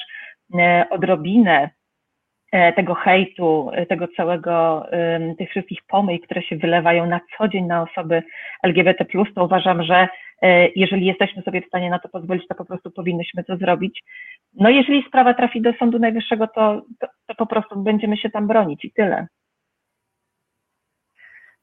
odrobinę 0.91 1.71
tego 2.77 2.95
hejtu, 2.95 3.71
tego 3.89 4.09
całego, 4.17 4.87
tych 5.39 5.51
wszystkich 5.51 5.79
pomyj, 5.89 6.21
które 6.21 6.43
się 6.43 6.57
wylewają 6.57 7.07
na 7.07 7.21
co 7.39 7.49
dzień 7.49 7.67
na 7.67 7.83
osoby 7.83 8.23
LGBT, 8.63 9.05
to 9.35 9.45
uważam, 9.45 9.83
że 9.83 10.09
jeżeli 10.77 11.07
jesteśmy 11.07 11.43
sobie 11.43 11.63
w 11.63 11.67
stanie 11.67 11.91
na 11.91 11.99
to 11.99 12.09
pozwolić, 12.09 12.49
to 12.49 12.55
po 12.55 12.65
prostu 12.65 12.91
powinnyśmy 12.91 13.45
to 13.45 13.57
zrobić. 13.57 14.03
No 14.55 14.71
jeżeli 14.71 15.05
sprawa 15.09 15.35
trafi 15.35 15.63
do 15.63 15.73
Sądu 15.73 15.99
Najwyższego, 15.99 16.47
to, 16.47 16.83
to, 17.01 17.07
to 17.27 17.35
po 17.35 17.47
prostu 17.47 17.83
będziemy 17.83 18.17
się 18.17 18.31
tam 18.31 18.47
bronić 18.47 18.85
i 18.85 18.93
tyle. 18.93 19.27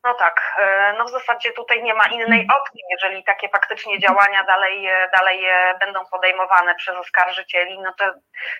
No 0.04 0.14
tak, 0.14 0.56
e, 0.60 0.94
no 0.98 1.06
w 1.06 1.10
zasadzie 1.10 1.52
tutaj 1.52 1.84
nie 1.84 1.94
ma 1.94 2.08
innej 2.08 2.48
opcji, 2.60 2.82
jeżeli 2.90 3.24
takie 3.24 3.50
faktycznie 3.50 4.00
działania 4.00 4.44
dalej, 4.44 4.88
e, 4.88 5.10
dalej 5.18 5.46
e, 5.46 5.78
będą 5.80 6.06
podejmowane 6.06 6.76
przez 6.76 6.96
oskarżycieli, 6.96 7.80
no 7.80 7.94
to 7.98 8.06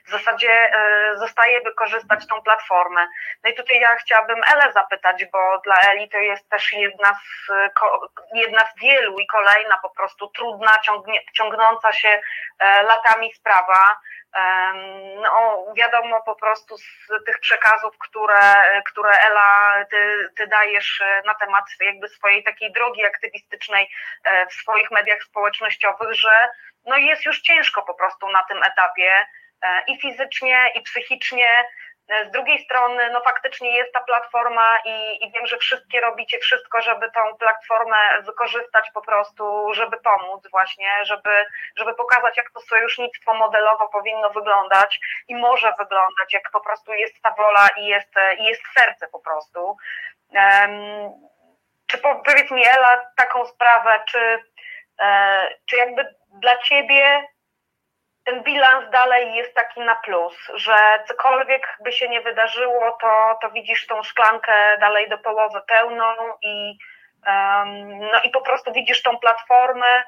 w 0.06 0.10
zasadzie 0.10 0.72
zostaje 1.16 1.62
wykorzystać 1.62 2.28
tą 2.28 2.42
platformę. 2.42 3.08
No 3.44 3.50
i 3.50 3.54
tutaj 3.54 3.80
ja 3.80 3.96
chciałabym 3.96 4.42
Elę 4.54 4.72
zapytać, 4.72 5.26
bo 5.26 5.60
dla 5.66 5.76
Eli 5.76 6.10
to 6.10 6.18
jest 6.18 6.50
też 6.50 6.74
jedna 6.74 7.14
z, 7.14 7.52
jedna 8.34 8.66
z 8.66 8.80
wielu 8.82 9.20
i 9.20 9.28
kolejna 9.28 9.78
po 9.82 9.90
prostu 9.90 10.28
trudna, 10.28 10.72
ciągnie, 10.84 11.22
ciągnąca 11.34 11.94
się 11.94 12.22
latami 12.60 13.34
sprawa. 13.34 13.98
No, 15.22 15.66
wiadomo 15.76 16.22
po 16.22 16.36
prostu 16.36 16.78
z 16.78 17.08
tych 17.26 17.40
przekazów, 17.40 17.98
które, 17.98 18.56
które 18.86 19.12
Ela, 19.12 19.86
ty, 19.86 20.30
ty 20.36 20.48
dajesz 20.48 21.04
na 21.26 21.34
temat 21.34 21.66
jakby 21.82 22.10
swojej 22.10 22.44
takiej 22.44 22.72
drogi 22.72 23.06
aktywistycznej 23.06 23.90
e, 24.24 24.46
w 24.46 24.54
swoich 24.54 24.92
mediach 24.92 25.24
społecznościowych, 25.24 26.14
że 26.14 26.50
no 26.86 26.98
jest 26.98 27.26
już 27.26 27.42
ciężko 27.42 27.82
po 27.82 27.94
prostu 27.94 28.30
na 28.30 28.44
tym 28.44 28.64
etapie 28.64 29.26
e, 29.62 29.84
i 29.88 30.00
fizycznie, 30.02 30.72
i 30.76 30.82
psychicznie. 30.82 31.66
E, 32.12 32.26
z 32.26 32.32
drugiej 32.32 32.64
strony, 32.66 33.10
no 33.10 33.22
faktycznie 33.22 33.78
jest 33.78 33.94
ta 33.94 34.02
platforma 34.02 34.78
i, 34.86 35.26
i 35.26 35.32
wiem, 35.32 35.48
że 35.48 35.58
wszystkie 35.58 36.02
robicie 36.02 36.40
wszystko, 36.40 36.82
żeby 36.82 37.12
tą 37.12 37.38
platformę 37.40 37.98
wykorzystać 38.22 38.92
po 38.94 39.02
prostu, 39.02 39.74
żeby 39.74 39.98
pomóc 39.98 40.48
właśnie, 40.52 41.06
żeby, 41.06 41.46
żeby 41.78 41.94
pokazać, 41.94 42.38
jak 42.38 42.52
to 42.52 42.62
sojusznictwo 42.62 43.34
modelowo 43.34 43.88
powinno 43.88 44.30
wyglądać 44.30 45.00
i 45.28 45.36
może 45.36 45.74
wyglądać, 45.80 46.34
jak 46.34 46.52
po 46.52 46.62
prostu 46.62 46.94
jest 46.94 47.22
ta 47.22 47.32
wola 47.32 47.68
i 47.78 47.86
jest, 47.86 48.14
i 48.38 48.44
jest 48.44 48.62
serce 48.78 49.08
po 49.08 49.20
prostu. 49.20 49.78
Um, 50.34 51.32
czy 51.88 51.98
powiedz 51.98 52.52
mi, 52.52 52.68
Ela, 52.68 53.12
taką 53.18 53.46
sprawę, 53.46 54.04
czy, 54.08 54.40
e, 55.00 55.48
czy 55.66 55.76
jakby 55.76 56.16
dla 56.42 56.58
ciebie 56.58 57.28
ten 58.24 58.44
bilans 58.44 58.90
dalej 58.90 59.36
jest 59.36 59.56
taki 59.56 59.80
na 59.80 59.96
plus, 59.96 60.34
że 60.54 61.04
cokolwiek 61.08 61.78
by 61.84 61.92
się 61.92 62.10
nie 62.10 62.22
wydarzyło, 62.22 62.98
to, 63.02 63.38
to 63.42 63.50
widzisz 63.50 63.88
tą 63.88 64.04
szklankę 64.04 64.78
dalej 64.78 65.10
do 65.10 65.18
połowy 65.18 65.62
pełną 65.68 66.14
i, 66.42 66.78
um, 67.28 68.00
no 68.00 68.22
i 68.24 68.30
po 68.30 68.42
prostu 68.42 68.74
widzisz 68.74 69.04
tą 69.04 69.18
platformę. 69.18 70.04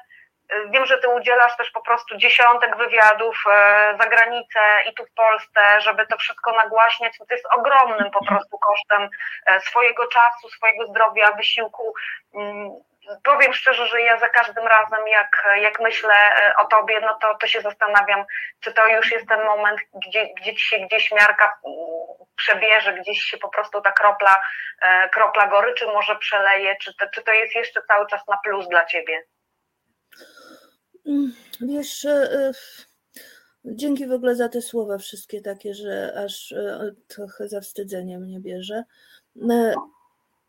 Wiem, 0.70 0.86
że 0.86 0.98
ty 0.98 1.08
udzielasz 1.08 1.56
też 1.56 1.70
po 1.70 1.80
prostu 1.80 2.16
dziesiątek 2.16 2.76
wywiadów 2.76 3.44
e, 3.52 3.96
za 4.00 4.08
granicę 4.08 4.60
i 4.90 4.94
tu 4.94 5.04
w 5.06 5.14
Polsce, 5.14 5.80
żeby 5.80 6.06
to 6.06 6.16
wszystko 6.16 6.52
nagłaśniać. 6.52 7.18
To 7.18 7.34
jest 7.34 7.46
ogromnym 7.52 8.10
po 8.10 8.24
prostu 8.24 8.58
kosztem 8.58 9.08
e, 9.46 9.60
swojego 9.60 10.06
czasu, 10.06 10.48
swojego 10.48 10.86
zdrowia, 10.86 11.32
wysiłku 11.32 11.94
mm, 12.34 12.70
powiem 13.24 13.52
szczerze, 13.52 13.86
że 13.86 14.00
ja 14.00 14.18
za 14.18 14.28
każdym 14.28 14.66
razem, 14.66 15.08
jak, 15.08 15.46
jak 15.62 15.80
myślę 15.80 16.14
e, 16.14 16.56
o 16.56 16.64
tobie, 16.64 17.00
no 17.00 17.18
to, 17.22 17.34
to 17.40 17.46
się 17.46 17.60
zastanawiam, 17.60 18.24
czy 18.60 18.72
to 18.72 18.88
już 18.88 19.12
jest 19.12 19.28
ten 19.28 19.44
moment, 19.44 19.80
gdzie, 20.06 20.28
gdzie 20.40 20.54
ci 20.54 20.64
się 20.64 20.78
gdzieś 20.78 21.12
miarka 21.12 21.44
mm, 21.44 21.76
przebierze, 22.36 22.92
gdzieś 22.92 23.22
się 23.22 23.38
po 23.38 23.48
prostu 23.48 23.80
ta 23.80 23.92
kropla, 23.92 24.40
e, 24.82 25.08
kropla 25.08 25.46
goryczy 25.46 25.86
może 25.86 26.16
przeleje, 26.16 26.76
czy 26.82 26.94
to, 26.94 27.06
czy 27.14 27.22
to 27.22 27.32
jest 27.32 27.54
jeszcze 27.54 27.82
cały 27.82 28.06
czas 28.06 28.20
na 28.28 28.36
plus 28.44 28.68
dla 28.68 28.84
ciebie? 28.84 29.22
Mm, 31.06 31.34
wiesz, 31.60 32.04
e, 32.04 32.52
dzięki 33.64 34.06
w 34.06 34.12
ogóle 34.12 34.34
za 34.34 34.48
te 34.48 34.62
słowa 34.62 34.98
wszystkie 34.98 35.40
takie, 35.40 35.74
że 35.74 36.12
aż 36.24 36.54
trochę 37.08 37.48
zawstydzenie 37.48 38.18
mnie 38.18 38.40
bierze. 38.40 38.84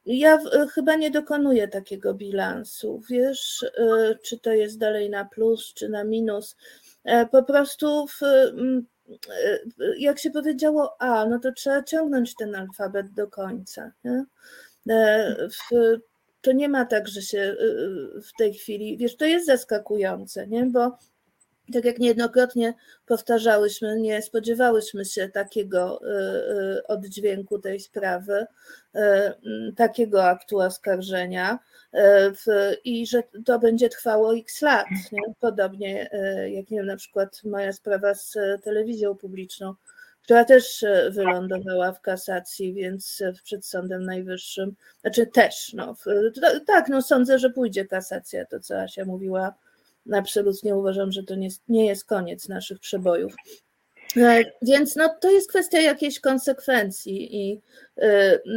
Ja 0.06 0.36
e, 0.36 0.68
chyba 0.68 0.96
nie 0.96 1.12
dokonuję 1.12 1.68
takiego 1.68 2.14
bilansu, 2.14 3.02
wiesz, 3.10 3.66
e, 3.78 4.16
czy 4.24 4.40
to 4.40 4.52
jest 4.52 4.78
dalej 4.78 5.10
na 5.10 5.26
plus, 5.26 5.74
czy 5.74 5.90
na 5.90 6.04
minus. 6.04 6.56
E, 7.04 7.26
po 7.26 7.44
prostu, 7.44 8.08
w, 8.08 8.22
jak 9.98 10.20
się 10.20 10.32
powiedziało 10.32 10.96
A, 11.02 11.26
no 11.26 11.40
to 11.40 11.52
trzeba 11.52 11.84
ciągnąć 11.84 12.36
ten 12.36 12.56
alfabet 12.56 13.14
do 13.14 13.28
końca. 13.28 13.92
Nie? 14.04 14.26
W, 15.50 16.00
to 16.42 16.52
nie 16.52 16.70
ma 16.70 16.86
tak, 16.86 17.08
że 17.08 17.22
się 17.22 17.56
w 18.24 18.38
tej 18.38 18.54
chwili, 18.54 18.98
wiesz, 18.98 19.18
to 19.18 19.26
jest 19.26 19.46
zaskakujące, 19.46 20.48
nie? 20.48 20.66
bo 20.66 20.98
tak 21.74 21.86
jak 21.86 22.00
niejednokrotnie 22.00 22.74
powtarzałyśmy, 23.06 24.00
nie 24.00 24.22
spodziewałyśmy 24.22 25.06
się 25.06 25.30
takiego 25.30 26.02
y, 26.02 26.08
y, 26.78 26.88
oddźwięku 26.88 27.60
tej 27.60 27.80
sprawy, 27.80 28.46
y, 28.96 29.00
takiego 29.76 30.26
aktu 30.26 30.60
oskarżenia 30.60 31.60
i 32.84 33.08
że 33.08 33.24
to 33.46 33.60
będzie 33.60 33.90
trwało 33.90 34.36
x 34.36 34.62
lat. 34.62 34.88
Nie? 35.12 35.22
Podobnie 35.40 36.10
jak 36.52 36.70
nie 36.70 36.78
wiem, 36.78 36.86
na 36.86 36.96
przykład 36.96 37.44
moja 37.44 37.74
sprawa 37.74 38.14
z 38.14 38.38
telewizją 38.64 39.16
publiczną, 39.16 39.74
która 40.24 40.46
też 40.46 40.86
wylądowała 41.10 41.92
w 41.92 42.02
kasacji, 42.02 42.74
więc 42.74 43.24
przed 43.44 43.66
Sądem 43.66 44.06
Najwyższym, 44.06 44.76
znaczy 45.02 45.28
też, 45.28 45.74
no, 45.74 45.96
tak, 46.68 46.90
no 46.90 47.02
sądzę, 47.02 47.40
że 47.40 47.50
pójdzie 47.50 47.86
kasacja, 47.86 48.46
to 48.46 48.60
co 48.60 48.82
Asia 48.82 49.06
mówiła 49.06 49.54
absolutnie 50.14 50.76
uważam, 50.76 51.12
że 51.12 51.24
to 51.24 51.36
nie, 51.36 51.50
nie 51.68 51.86
jest 51.86 52.06
koniec 52.06 52.50
naszych 52.50 52.80
przebojów. 52.80 53.34
E, 54.18 54.44
więc 54.62 54.96
no, 54.96 55.16
to 55.22 55.32
jest 55.32 55.50
kwestia 55.50 55.82
jakiejś 55.82 56.20
konsekwencji 56.20 57.36
i 57.36 57.62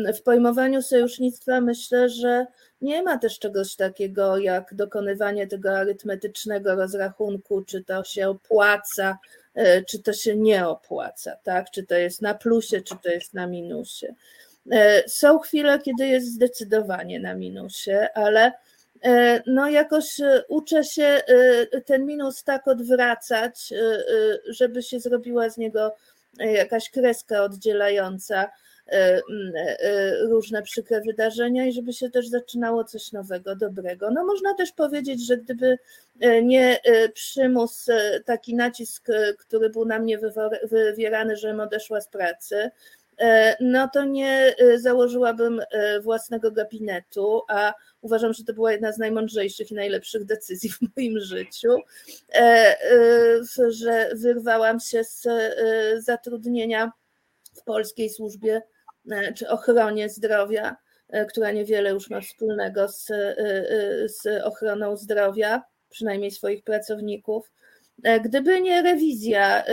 y, 0.06 0.12
w 0.12 0.22
pojmowaniu 0.22 0.82
sojusznictwa 0.82 1.60
myślę, 1.60 2.08
że 2.08 2.46
nie 2.80 3.02
ma 3.02 3.18
też 3.18 3.38
czegoś 3.38 3.76
takiego 3.76 4.38
jak 4.38 4.74
dokonywanie 4.74 5.46
tego 5.46 5.78
arytmetycznego 5.78 6.74
rozrachunku, 6.74 7.64
czy 7.64 7.84
to 7.84 8.04
się 8.04 8.28
opłaca, 8.28 9.18
y, 9.56 9.84
czy 9.88 10.02
to 10.02 10.12
się 10.12 10.36
nie 10.36 10.66
opłaca, 10.66 11.36
tak? 11.42 11.70
czy 11.70 11.86
to 11.86 11.94
jest 11.94 12.22
na 12.22 12.34
plusie, 12.34 12.80
czy 12.80 12.94
to 13.02 13.08
jest 13.08 13.34
na 13.34 13.46
minusie. 13.46 14.14
Są 15.06 15.38
chwile, 15.38 15.78
kiedy 15.78 16.06
jest 16.06 16.34
zdecydowanie 16.34 17.20
na 17.20 17.34
minusie, 17.34 18.08
ale 18.14 18.52
E, 18.52 18.52
no 19.46 19.68
jakoś 19.68 20.20
e, 20.20 20.44
uczę 20.48 20.84
się 20.84 21.04
e, 21.04 21.80
ten 21.80 22.06
minus 22.06 22.44
tak 22.44 22.68
odwracać, 22.68 23.72
żeby 24.48 24.82
się 24.82 25.00
zrobiła 25.00 25.50
z 25.50 25.56
niego 25.56 25.94
jakaś 26.38 26.90
kreska 26.90 27.42
oddzielająca 27.42 28.50
różne 30.28 30.62
przykre 30.62 31.00
wydarzenia 31.00 31.66
i 31.66 31.72
żeby 31.72 31.92
się 31.92 32.10
też 32.10 32.28
zaczynało 32.28 32.84
coś 32.84 33.12
nowego, 33.12 33.56
dobrego. 33.56 34.10
No 34.10 34.24
można 34.24 34.54
też 34.54 34.72
powiedzieć, 34.72 35.26
że 35.26 35.36
gdyby 35.36 35.78
nie 36.42 36.80
przymus, 37.14 37.86
taki 38.24 38.54
nacisk, 38.54 39.06
który 39.38 39.70
był 39.70 39.84
na 39.84 39.98
mnie 39.98 40.18
wywierany, 40.62 41.36
żebym 41.36 41.60
odeszła 41.60 42.00
z 42.00 42.08
pracy, 42.08 42.70
no 43.60 43.88
to 43.92 44.04
nie 44.04 44.54
założyłabym 44.76 45.60
własnego 46.02 46.52
gabinetu, 46.52 47.42
a 47.48 47.74
Uważam, 48.00 48.32
że 48.32 48.44
to 48.44 48.52
była 48.52 48.72
jedna 48.72 48.92
z 48.92 48.98
najmądrzejszych 48.98 49.70
i 49.70 49.74
najlepszych 49.74 50.24
decyzji 50.24 50.70
w 50.72 50.78
moim 50.96 51.20
życiu, 51.20 51.76
e, 52.34 52.38
e, 52.38 53.70
że 53.70 54.10
wyrwałam 54.14 54.80
się 54.80 55.04
z 55.04 55.26
e, 55.26 56.02
zatrudnienia 56.02 56.92
w 57.54 57.64
polskiej 57.64 58.10
służbie 58.10 58.62
czy 59.36 59.48
ochronie 59.48 60.08
zdrowia, 60.08 60.76
która 61.28 61.50
niewiele 61.50 61.90
już 61.90 62.10
ma 62.10 62.20
wspólnego 62.20 62.88
z, 62.88 63.06
z 64.04 64.44
ochroną 64.44 64.96
zdrowia, 64.96 65.62
przynajmniej 65.90 66.30
swoich 66.30 66.64
pracowników. 66.64 67.50
Gdyby 68.24 68.60
nie 68.60 68.82
rewizja, 68.82 69.64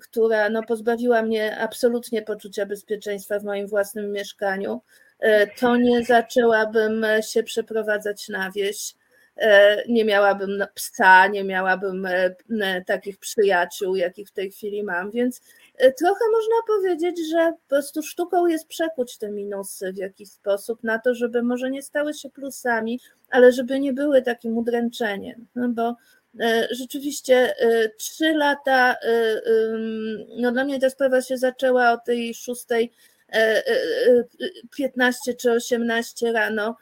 która 0.00 0.48
no, 0.48 0.62
pozbawiła 0.62 1.22
mnie 1.22 1.58
absolutnie 1.58 2.22
poczucia 2.22 2.66
bezpieczeństwa 2.66 3.38
w 3.38 3.44
moim 3.44 3.66
własnym 3.66 4.12
mieszkaniu, 4.12 4.80
E, 5.20 5.46
to 5.46 5.76
nie 5.76 6.04
zaczęłabym 6.04 7.06
się 7.20 7.42
przeprowadzać 7.42 8.28
na 8.28 8.50
wieś. 8.50 8.94
E, 9.36 9.82
nie 9.88 10.04
miałabym 10.04 10.64
psa, 10.74 11.26
nie 11.26 11.44
miałabym 11.44 12.06
e, 12.06 12.84
takich 12.86 13.18
przyjaciół, 13.18 13.96
jakich 13.96 14.28
w 14.28 14.32
tej 14.32 14.50
chwili 14.50 14.82
mam, 14.82 15.10
więc 15.10 15.40
trochę 15.98 16.24
można 16.32 16.56
powiedzieć, 16.66 17.30
że 17.30 17.52
po 17.52 17.68
prostu 17.68 18.02
sztuką 18.02 18.46
jest 18.46 18.66
przekuć 18.66 19.18
te 19.18 19.30
minusy 19.30 19.92
w 19.92 19.96
jakiś 19.96 20.30
sposób 20.30 20.84
na 20.84 20.98
to, 20.98 21.14
żeby 21.14 21.42
może 21.42 21.70
nie 21.70 21.82
stały 21.82 22.14
się 22.14 22.30
plusami, 22.30 23.00
ale 23.30 23.52
żeby 23.52 23.80
nie 23.80 23.92
były 23.92 24.22
takim 24.22 24.58
udręczeniem, 24.58 25.46
no 25.54 25.68
bo 25.68 25.96
Rzeczywiście 26.70 27.54
trzy 27.98 28.32
lata, 28.32 28.96
no 30.36 30.52
dla 30.52 30.64
mnie 30.64 30.80
ta 30.80 30.90
sprawa 30.90 31.22
się 31.22 31.38
zaczęła 31.38 31.92
o 31.92 31.98
tej 31.98 32.34
szóstej 32.34 32.92
15 34.76 35.34
czy 35.34 35.52
18 35.52 36.32
rano 36.32 36.76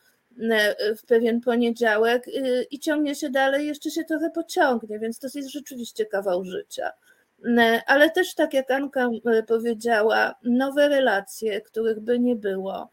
w 0.97 1.07
pewien 1.07 1.41
poniedziałek 1.41 2.25
i 2.71 2.79
ciągnie 2.79 3.15
się 3.15 3.31
dalej, 3.31 3.67
jeszcze 3.67 3.91
się 3.91 4.05
trochę 4.05 4.31
pociągnie, 4.31 4.99
więc 4.99 5.19
to 5.19 5.29
jest 5.35 5.51
rzeczywiście 5.51 6.07
kawał 6.07 6.45
życia. 6.45 6.91
Ale 7.87 8.11
też 8.11 8.35
tak 8.35 8.55
jak 8.55 8.71
Anka 8.71 9.09
powiedziała, 9.47 10.35
nowe 10.43 10.89
relacje, 10.89 11.61
których 11.61 12.01
by 12.01 12.19
nie 12.19 12.37
było, 12.37 12.91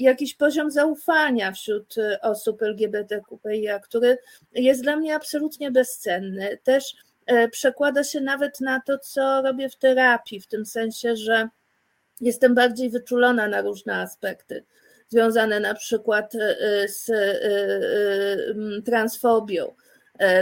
jakiś 0.00 0.34
poziom 0.34 0.70
zaufania 0.70 1.52
wśród 1.52 1.94
osób 2.22 2.62
LGBTQIA, 2.62 3.78
który 3.78 4.18
jest 4.54 4.82
dla 4.82 4.96
mnie 4.96 5.14
absolutnie 5.14 5.70
bezcenny. 5.70 6.58
Też 6.62 6.94
przekłada 7.50 8.04
się 8.04 8.20
nawet 8.20 8.60
na 8.60 8.80
to, 8.86 8.98
co 8.98 9.42
robię 9.42 9.68
w 9.68 9.76
terapii, 9.76 10.40
w 10.40 10.46
tym 10.46 10.66
sensie, 10.66 11.16
że 11.16 11.48
jestem 12.20 12.54
bardziej 12.54 12.90
wyczulona 12.90 13.48
na 13.48 13.60
różne 13.60 13.96
aspekty 13.96 14.64
związane 15.08 15.60
na 15.60 15.74
przykład 15.74 16.32
z 16.86 17.10
transfobią, 18.84 19.74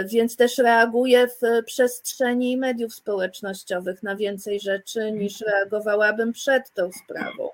więc 0.05 0.37
też 0.37 0.59
reaguję 0.59 1.29
w 1.29 1.65
przestrzeni 1.65 2.57
mediów 2.57 2.95
społecznościowych 2.95 4.03
na 4.03 4.17
więcej 4.17 4.61
rzeczy 4.61 5.13
niż 5.13 5.41
reagowałabym 5.41 6.33
przed 6.33 6.71
tą 6.71 6.91
sprawą. 7.05 7.49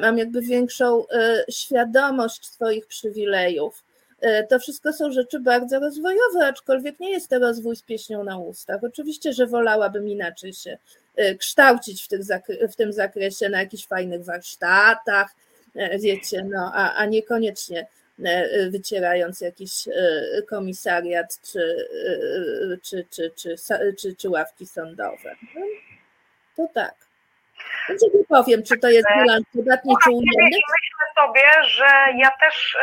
Mam 0.00 0.18
jakby 0.18 0.42
większą 0.42 1.04
świadomość 1.50 2.46
swoich 2.46 2.86
przywilejów. 2.86 3.84
To 4.48 4.58
wszystko 4.58 4.92
są 4.92 5.12
rzeczy 5.12 5.40
bardzo 5.40 5.80
rozwojowe, 5.80 6.46
aczkolwiek 6.46 7.00
nie 7.00 7.10
jest 7.10 7.28
to 7.28 7.38
rozwój 7.38 7.76
z 7.76 7.82
pieśnią 7.82 8.24
na 8.24 8.38
ustach. 8.38 8.84
Oczywiście, 8.84 9.32
że 9.32 9.46
wolałabym 9.46 10.08
inaczej 10.08 10.52
się 10.52 10.78
kształcić 11.38 12.08
w, 12.08 12.08
w 12.72 12.76
tym 12.76 12.92
zakresie 12.92 13.48
na 13.48 13.60
jakichś 13.60 13.86
fajnych 13.86 14.24
warsztatach, 14.24 15.34
wiecie, 16.00 16.44
no, 16.44 16.72
a, 16.74 16.94
a 16.94 17.06
niekoniecznie 17.06 17.86
wycierając 18.70 19.40
jakiś 19.40 19.88
komisariat 20.48 21.40
czy, 21.42 21.88
czy, 22.82 23.06
czy, 23.10 23.30
czy, 23.36 23.56
czy, 24.00 24.14
czy 24.14 24.30
ławki 24.30 24.66
sądowe. 24.66 25.36
No, 25.54 25.60
to 26.56 26.68
tak. 26.74 27.05
Więc 27.88 28.02
nie 28.02 28.24
powiem, 28.28 28.62
czy 28.68 28.78
to 28.78 28.88
jest 28.88 29.08
bilans 29.18 29.44
podatni, 29.56 29.94
czy 30.04 30.10
ujemny. 30.10 30.44
Myślę 30.44 31.06
sobie, 31.14 31.64
że 31.64 31.86
ja 32.16 32.30
też 32.30 32.78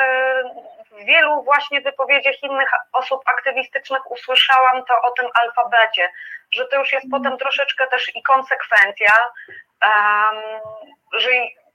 w 0.92 1.06
wielu 1.06 1.44
właśnie 1.44 1.82
wypowiedziach 1.82 2.44
innych 2.44 2.70
osób 2.94 3.22
aktywistycznych 3.26 4.12
usłyszałam 4.12 4.86
to 4.86 5.02
o 5.02 5.12
tym 5.12 5.26
alfabecie, 5.34 6.10
że 6.52 6.66
to 6.66 6.80
już 6.80 6.94
jest 6.94 7.06
Mhm. 7.06 7.24
potem 7.24 7.40
troszeczkę 7.40 7.88
też 7.88 8.16
i 8.16 8.24
konsekwencja, 8.24 9.14
że 11.14 11.30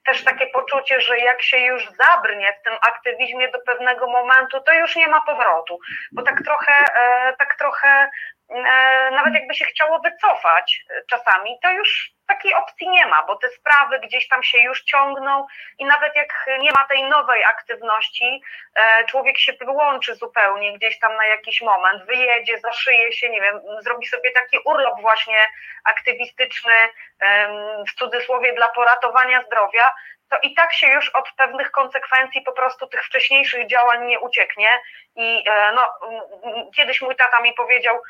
też 0.07 0.25
takie 0.25 0.47
poczucie, 0.47 1.01
że 1.01 1.19
jak 1.19 1.43
się 1.43 1.59
już 1.59 1.89
zabrnie 1.91 2.53
w 2.61 2.65
tym 2.65 2.75
aktywizmie 2.83 3.49
do 3.51 3.59
pewnego 3.59 4.07
momentu, 4.07 4.61
to 4.61 4.73
już 4.73 4.97
nie 4.97 5.09
ma 5.09 5.21
powrotu, 5.21 5.79
bo 6.13 6.23
tak 6.23 6.43
trochę, 6.45 6.73
e, 6.95 7.37
tak 7.37 7.57
trochę 7.59 7.89
e, 7.89 8.11
nawet 9.11 9.35
jakby 9.35 9.55
się 9.55 9.65
chciało 9.65 10.01
wycofać 10.01 10.85
e, 10.91 11.03
czasami, 11.11 11.59
to 11.63 11.71
już 11.71 12.13
takiej 12.27 12.55
opcji 12.55 12.89
nie 12.89 13.07
ma, 13.07 13.23
bo 13.27 13.37
te 13.37 13.49
sprawy 13.49 14.01
gdzieś 14.01 14.29
tam 14.29 14.43
się 14.43 14.59
już 14.59 14.85
ciągną 14.85 15.47
i 15.79 15.85
nawet 15.85 16.17
jak 16.17 16.47
nie 16.61 16.73
ma 16.73 16.85
tej 16.85 17.03
nowej 17.03 17.45
aktywności, 17.45 18.43
e, 18.75 19.05
człowiek 19.05 19.39
się 19.39 19.53
wyłączy 19.53 20.15
zupełnie 20.15 20.73
gdzieś 20.73 20.99
tam 20.99 21.17
na 21.17 21.27
jakiś 21.27 21.61
moment, 21.61 22.05
wyjedzie, 22.05 22.59
zaszyje 22.59 23.13
się, 23.13 23.31
nie 23.31 23.41
wiem, 23.41 23.61
zrobi 23.81 24.07
sobie 24.07 24.31
taki 24.31 24.59
urlop 24.65 25.01
właśnie 25.01 25.39
aktywistyczny, 25.85 26.73
w 27.89 27.95
cudzysłowie 27.99 28.53
dla 28.53 28.69
poratowania 28.69 29.43
zdrowia, 29.43 29.93
to 30.29 30.39
i 30.43 30.55
tak 30.55 30.73
się 30.73 30.87
już 30.87 31.09
od 31.09 31.33
pewnych 31.37 31.71
konsekwencji 31.71 32.43
po 32.43 32.53
prostu 32.53 32.87
tych 32.87 33.05
wcześniejszych 33.05 33.67
działań 33.67 34.07
nie 34.07 34.21
ucieknie. 34.21 34.69
I 35.17 35.45
e, 35.51 35.73
no, 35.73 35.93
kiedyś 36.77 37.03
mój 37.03 37.17
tata 37.17 37.41
mi 37.41 37.53
powiedział, 37.53 38.01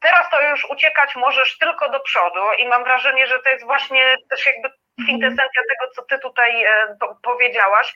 teraz 0.00 0.30
to 0.30 0.42
już 0.42 0.64
uciekać 0.64 1.16
możesz 1.16 1.58
tylko 1.58 1.88
do 1.90 2.00
przodu 2.00 2.40
i 2.58 2.68
mam 2.68 2.84
wrażenie, 2.84 3.26
że 3.26 3.38
to 3.38 3.48
jest 3.50 3.64
właśnie 3.64 4.16
też 4.30 4.46
jakby 4.46 4.70
kwintesencja 5.04 5.62
tego, 5.70 5.92
co 5.94 6.02
ty 6.02 6.18
tutaj 6.18 6.64
e, 6.64 6.96
po- 7.00 7.14
powiedziałaś. 7.22 7.94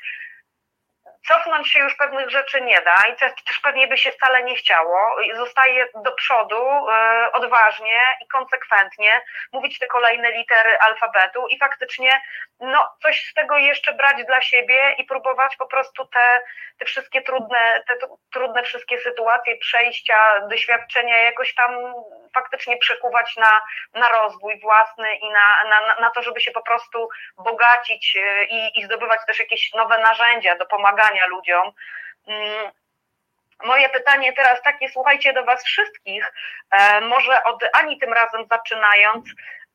Cofnąć 1.26 1.72
się 1.72 1.80
już 1.80 1.94
pewnych 1.94 2.30
rzeczy 2.30 2.60
nie 2.60 2.80
da 2.80 3.02
i 3.12 3.16
też, 3.16 3.32
też 3.46 3.58
pewnie 3.60 3.88
by 3.88 3.98
się 3.98 4.10
wcale 4.10 4.42
nie 4.42 4.56
chciało. 4.56 5.16
Zostaje 5.36 5.88
do 5.94 6.12
przodu 6.12 6.62
e, 6.92 7.32
odważnie 7.32 8.02
i 8.24 8.28
konsekwentnie 8.28 9.20
mówić 9.52 9.78
te 9.78 9.86
kolejne 9.86 10.30
litery 10.30 10.78
alfabetu 10.78 11.46
i 11.48 11.58
faktycznie 11.58 12.20
no, 12.60 12.92
coś 13.02 13.24
z 13.30 13.34
tego 13.34 13.58
jeszcze 13.58 13.92
brać 13.92 14.24
dla 14.24 14.40
siebie 14.40 14.94
i 14.98 15.04
próbować 15.04 15.56
po 15.56 15.66
prostu 15.66 16.06
te, 16.06 16.42
te 16.78 16.84
wszystkie 16.84 17.22
trudne, 17.22 17.82
te 17.88 17.94
tr- 17.94 18.16
trudne 18.32 18.62
wszystkie 18.62 18.98
sytuacje, 18.98 19.56
przejścia, 19.56 20.48
doświadczenia 20.48 21.18
jakoś 21.18 21.54
tam 21.54 21.94
faktycznie 22.34 22.76
przekuwać 22.76 23.36
na, 23.36 23.62
na 24.00 24.08
rozwój 24.08 24.60
własny 24.60 25.14
i 25.14 25.30
na, 25.30 25.64
na, 25.64 26.00
na 26.00 26.10
to, 26.10 26.22
żeby 26.22 26.40
się 26.40 26.50
po 26.50 26.62
prostu 26.62 27.08
bogacić 27.36 28.16
e, 28.16 28.44
i, 28.44 28.78
i 28.78 28.84
zdobywać 28.84 29.20
też 29.26 29.38
jakieś 29.38 29.72
nowe 29.74 29.98
narzędzia 29.98 30.56
do 30.56 30.66
pomagania 30.66 31.09
ludziom. 31.26 31.72
Mm, 32.26 32.70
Moje 33.64 33.88
pytanie 33.88 34.32
teraz 34.32 34.62
takie, 34.62 34.88
słuchajcie 34.88 35.32
do 35.32 35.44
Was 35.44 35.64
wszystkich, 35.64 36.32
e, 36.70 37.00
może 37.00 37.44
od 37.44 37.64
Ani 37.72 37.98
tym 37.98 38.12
razem 38.12 38.46
zaczynając. 38.50 39.24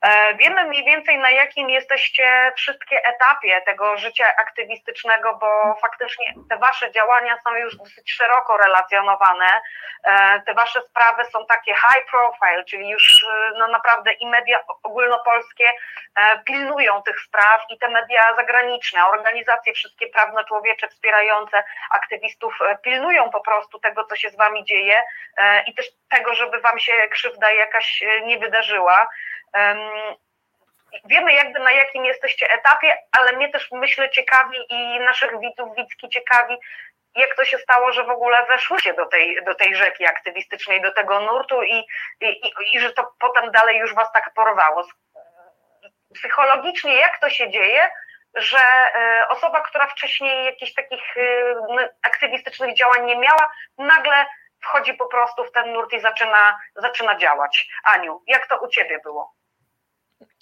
E, 0.02 0.36
Wiemy 0.36 0.64
mniej 0.64 0.86
więcej 0.86 1.18
na 1.18 1.32
jakim 1.32 1.70
jesteście 1.70 2.52
wszystkie 2.56 3.04
etapie 3.06 3.62
tego 3.62 3.98
życia 3.98 4.26
aktywistycznego, 4.38 5.36
bo 5.36 5.76
faktycznie 5.82 6.34
te 6.50 6.58
Wasze 6.58 6.92
działania 6.92 7.38
są 7.44 7.56
już 7.56 7.78
dosyć 7.78 8.12
szeroko 8.12 8.58
relacjonowane. 8.58 9.46
E, 10.04 10.42
Te 10.46 10.54
Wasze 10.54 10.82
sprawy 10.82 11.26
są 11.26 11.46
takie 11.46 11.74
high 11.76 12.06
profile, 12.12 12.64
czyli 12.64 12.90
już 12.90 13.24
e, 13.24 13.52
no 13.60 13.68
naprawdę 13.68 14.12
i 14.14 14.28
media 14.28 14.60
ogólnopolskie 14.84 15.72
pilnują 16.46 17.02
tych 17.02 17.20
spraw 17.20 17.62
i 17.70 17.78
te 17.78 17.90
media 17.90 18.36
zagraniczne, 18.36 19.06
organizacje 19.08 19.74
wszystkie 19.74 20.08
prawno-człowiecze 20.08 20.88
wspierające 20.88 21.64
aktywistów 21.92 22.58
pilnują 22.84 23.30
po 23.30 23.42
prostu 23.42 23.80
tego, 23.80 24.04
co 24.04 24.16
się 24.16 24.30
z 24.30 24.38
Wami 24.38 24.66
dzieje 24.66 25.04
i 25.68 25.74
też 25.76 25.86
tego, 26.10 26.34
żeby 26.34 26.62
Wam 26.62 26.80
się 26.80 26.94
krzywda 27.12 27.52
jakaś 27.52 28.04
nie 28.26 28.38
wydarzyła. 28.38 29.08
Em, 29.86 30.16
Wiemy 31.06 31.34
jakby 31.34 31.60
na 31.60 31.72
jakim 31.72 32.06
jesteście 32.06 32.50
etapie, 32.50 32.98
ale 33.20 33.34
mnie 33.34 33.50
też 33.50 33.72
myślę 33.72 34.10
ciekawi 34.10 34.58
i 34.70 35.00
naszych 35.00 35.40
widzów, 35.40 35.76
widzki 35.76 36.10
ciekawi, 36.10 36.58
jak 37.16 37.36
to 37.36 37.46
się 37.46 37.58
stało, 37.58 37.92
że 37.92 38.04
w 38.04 38.10
ogóle 38.10 38.46
weszłyście 38.46 38.94
do 38.94 39.06
tej, 39.06 39.44
do 39.44 39.56
tej 39.56 39.76
rzeki 39.76 40.06
aktywistycznej, 40.06 40.82
do 40.82 40.94
tego 40.94 41.20
nurtu 41.20 41.64
i, 41.64 41.86
i, 42.22 42.26
i, 42.26 42.54
i 42.74 42.80
że 42.80 42.94
to 42.94 43.14
potem 43.20 43.52
dalej 43.52 43.78
już 43.78 43.94
was 43.94 44.12
tak 44.12 44.34
porwało. 44.34 44.84
Psychologicznie 46.14 46.96
jak 46.96 47.20
to 47.20 47.30
się 47.30 47.50
dzieje, 47.50 47.90
że 48.36 48.58
e, 48.58 49.28
osoba, 49.30 49.62
która 49.62 49.88
wcześniej 49.88 50.46
jakichś 50.46 50.74
takich 50.74 51.18
e, 51.18 51.90
aktywistycznych 52.02 52.76
działań 52.76 53.06
nie 53.06 53.18
miała, 53.18 53.52
nagle 53.78 54.26
wchodzi 54.62 54.94
po 54.94 55.06
prostu 55.08 55.44
w 55.44 55.52
ten 55.52 55.74
nurt 55.74 55.94
i 55.94 56.00
zaczyna, 56.00 56.60
zaczyna 56.76 57.18
działać. 57.18 57.68
Aniu, 57.84 58.24
jak 58.28 58.48
to 58.48 58.60
u 58.60 58.68
ciebie 58.68 59.00
było? 59.04 59.34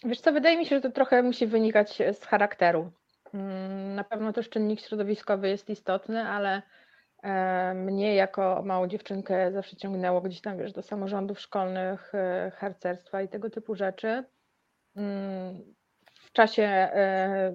Wiesz 0.04 0.22
co, 0.22 0.32
wydaje 0.34 0.58
mi 0.58 0.66
się, 0.66 0.76
że 0.76 0.82
to 0.82 0.92
trochę 0.92 1.24
musi 1.24 1.48
wynikać 1.48 1.98
z 2.14 2.26
charakteru. 2.26 2.92
Mm, 3.34 3.96
Na 3.96 4.04
pewno 4.04 4.34
też 4.34 4.50
czynnik 4.50 4.82
środowiskowy 4.82 5.50
jest 5.50 5.70
istotny, 5.70 6.24
ale 6.24 6.62
e, 7.24 7.74
mnie 7.74 8.16
jako 8.16 8.62
małą 8.66 8.88
dziewczynkę 8.88 9.52
zawsze 9.52 9.76
ciągnęło 9.76 10.22
gdzieś 10.22 10.42
tam, 10.42 10.58
wiesz, 10.58 10.72
do 10.74 10.82
samorządów 10.82 11.40
szkolnych, 11.40 12.16
e, 12.16 12.52
harcerstwa 12.56 13.22
i 13.22 13.30
tego 13.30 13.50
typu 13.50 13.76
rzeczy. 13.76 14.24
Mm, 14.96 15.74
W 16.14 16.32
czasie 16.32 16.64
e, 16.64 17.54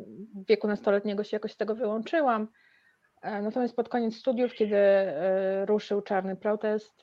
wieku 0.48 0.68
nastoletniego 0.68 1.24
się 1.24 1.36
jakoś 1.36 1.52
z 1.52 1.56
tego 1.56 1.74
wyłączyłam. 1.74 2.48
Natomiast 3.22 3.76
pod 3.76 3.88
koniec 3.88 4.16
studiów, 4.16 4.54
kiedy 4.54 4.76
ruszył 5.64 6.02
czarny 6.02 6.36
protest, 6.36 7.02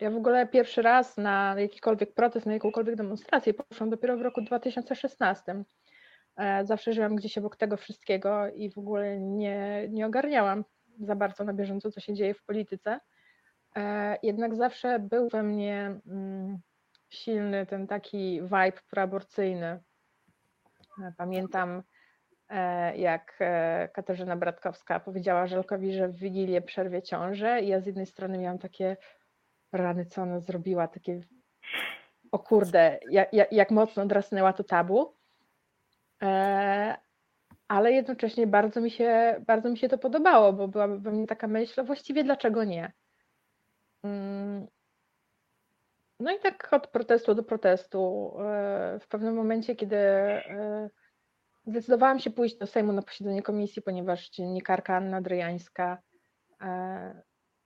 ja 0.00 0.10
w 0.10 0.16
ogóle 0.16 0.46
pierwszy 0.46 0.82
raz 0.82 1.16
na 1.16 1.54
jakikolwiek 1.58 2.14
protest, 2.14 2.46
na 2.46 2.52
jakąkolwiek 2.52 2.96
demonstrację 2.96 3.54
poszłam 3.54 3.90
dopiero 3.90 4.16
w 4.16 4.22
roku 4.22 4.42
2016. 4.42 5.64
E, 6.36 6.64
Zawsze 6.66 6.92
żyłam 6.92 7.16
gdzieś 7.16 7.38
obok 7.38 7.56
tego 7.56 7.76
wszystkiego 7.76 8.48
i 8.48 8.70
w 8.70 8.78
ogóle 8.78 9.20
nie, 9.20 9.88
nie 9.88 10.06
ogarniałam 10.06 10.64
za 11.00 11.14
bardzo 11.14 11.44
na 11.44 11.52
bieżąco, 11.52 11.90
co 11.90 12.00
się 12.00 12.14
dzieje 12.14 12.34
w 12.34 12.44
polityce. 12.44 13.00
E, 13.76 14.16
Jednak 14.22 14.54
zawsze 14.54 14.98
był 14.98 15.28
we 15.28 15.42
mnie 15.42 16.00
mm, 16.06 16.58
silny 17.08 17.66
ten 17.66 17.86
taki 17.86 18.42
vibe 18.42 18.80
proaborcyjny. 18.90 19.66
E, 21.02 21.12
Pamiętam, 21.16 21.82
jak 22.96 23.38
Katarzyna 23.92 24.36
Bratkowska 24.36 25.00
powiedziała 25.00 25.46
Żelkowi, 25.46 25.92
że 25.92 26.08
w 26.08 26.16
Wigilię 26.16 26.62
przerwie 26.62 27.02
ciążę 27.02 27.60
i 27.60 27.68
ja 27.68 27.80
z 27.80 27.86
jednej 27.86 28.06
strony 28.06 28.38
miałam 28.38 28.58
takie 28.58 28.96
rany, 29.72 30.06
co 30.06 30.22
ona 30.22 30.40
zrobiła, 30.40 30.88
takie 30.88 31.20
o 32.32 32.38
kurde, 32.38 32.98
jak, 33.10 33.32
jak, 33.32 33.52
jak 33.52 33.70
mocno 33.70 34.06
drasnęła 34.06 34.52
to 34.52 34.64
tabu. 34.64 35.14
E, 36.22 36.96
ale 37.68 37.92
jednocześnie 37.92 38.46
bardzo 38.46 38.80
mi, 38.80 38.90
się, 38.90 39.40
bardzo 39.46 39.70
mi 39.70 39.78
się 39.78 39.88
to 39.88 39.98
podobało, 39.98 40.52
bo 40.52 40.68
była 40.68 40.88
we 40.88 41.10
mnie 41.10 41.26
taka 41.26 41.46
myśl, 41.46 41.84
właściwie 41.84 42.24
dlaczego 42.24 42.64
nie? 42.64 42.92
Mm. 44.02 44.66
No 46.20 46.32
i 46.32 46.38
tak 46.38 46.68
od 46.72 46.86
protestu 46.86 47.34
do 47.34 47.42
protestu. 47.42 48.32
e, 48.40 48.98
W 49.00 49.08
pewnym 49.08 49.34
momencie, 49.34 49.76
kiedy 49.76 49.96
e, 49.96 50.90
zdecydowałam 51.66 52.18
się 52.18 52.30
pójść 52.30 52.56
do 52.56 52.66
Sejmu 52.66 52.92
na 52.92 53.02
posiedzenie 53.02 53.42
komisji, 53.42 53.82
ponieważ 53.82 54.30
dziennikarka 54.30 54.96
Anna 54.96 55.20
Dryjańska 55.20 55.98
e, 56.60 57.22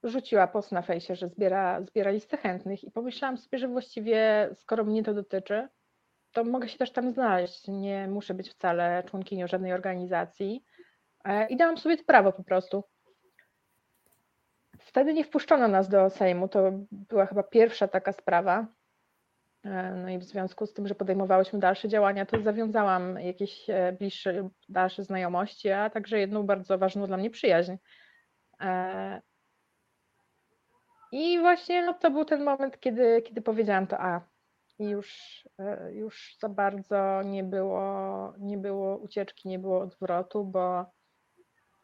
rzuciła 0.08 0.46
post 0.46 0.72
na 0.72 0.82
fejsie, 0.82 1.14
że 1.14 1.28
zbiera, 1.28 1.82
zbiera 1.82 2.10
listę 2.10 2.36
chętnych 2.36 2.84
i 2.84 2.90
pomyślałam 2.90 3.38
sobie, 3.38 3.58
że 3.58 3.68
właściwie 3.68 4.50
skoro 4.54 4.84
mnie 4.84 5.02
to 5.02 5.14
dotyczy, 5.14 5.68
to 6.32 6.44
mogę 6.44 6.68
się 6.68 6.78
też 6.78 6.92
tam 6.92 7.10
znaleźć. 7.12 7.68
Nie 7.68 8.08
muszę 8.08 8.34
być 8.34 8.50
wcale 8.50 9.02
członkinią 9.06 9.46
żadnej 9.46 9.72
organizacji 9.72 10.64
e, 11.24 11.46
i 11.46 11.56
dałam 11.56 11.78
sobie 11.78 11.96
to 11.96 12.04
prawo 12.04 12.32
po 12.32 12.44
prostu. 12.44 12.84
Wtedy 14.78 15.14
nie 15.14 15.24
wpuszczono 15.24 15.68
nas 15.68 15.88
do 15.88 16.10
Sejmu. 16.10 16.48
To 16.48 16.72
była 16.92 17.26
chyba 17.26 17.42
pierwsza 17.42 17.88
taka 17.88 18.12
sprawa. 18.12 18.66
E, 19.64 19.94
No 19.94 20.08
i 20.08 20.18
w 20.18 20.24
związku 20.24 20.66
z 20.66 20.72
tym, 20.72 20.88
że 20.88 20.94
podejmowałyśmy 20.94 21.58
dalsze 21.58 21.88
działania, 21.88 22.26
to 22.26 22.40
zawiązałam 22.40 23.20
jakieś 23.20 23.70
e, 23.70 23.92
bliższe, 23.98 24.48
dalsze 24.68 25.04
znajomości, 25.04 25.70
a 25.70 25.90
także 25.90 26.18
jedną 26.18 26.46
bardzo 26.46 26.78
ważną 26.78 27.06
dla 27.06 27.16
mnie 27.16 27.30
przyjaźń. 27.30 27.72
I 31.14 31.38
właśnie 31.38 31.86
no, 31.86 31.94
to 31.94 32.10
był 32.10 32.24
ten 32.24 32.44
moment, 32.44 32.80
kiedy, 32.80 33.22
kiedy 33.22 33.42
powiedziałam 33.42 33.86
to 33.86 34.00
A. 34.00 34.20
I 34.78 34.84
już, 34.84 35.08
e, 35.58 35.92
już 35.92 36.36
za 36.40 36.48
bardzo 36.48 37.22
nie 37.22 37.44
było, 37.44 38.34
nie 38.38 38.58
było 38.58 38.96
ucieczki, 38.96 39.48
nie 39.48 39.58
było 39.58 39.80
odwrotu, 39.80 40.44
bo 40.44 40.86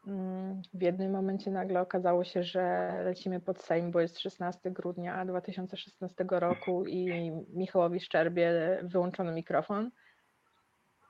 mm, 0.07 0.61
w 0.73 0.81
jednym 0.81 1.11
momencie 1.11 1.51
nagle 1.51 1.81
okazało 1.81 2.23
się, 2.23 2.43
że 2.43 2.93
lecimy 3.03 3.39
pod 3.39 3.61
Sejm, 3.61 3.91
bo 3.91 3.99
jest 3.99 4.19
16 4.19 4.71
grudnia 4.71 5.25
2016 5.25 6.25
roku 6.29 6.85
i 6.85 7.31
Michałowi 7.53 7.99
Szczerbie 7.99 8.79
wyłączono 8.83 9.31
mikrofon. 9.31 9.91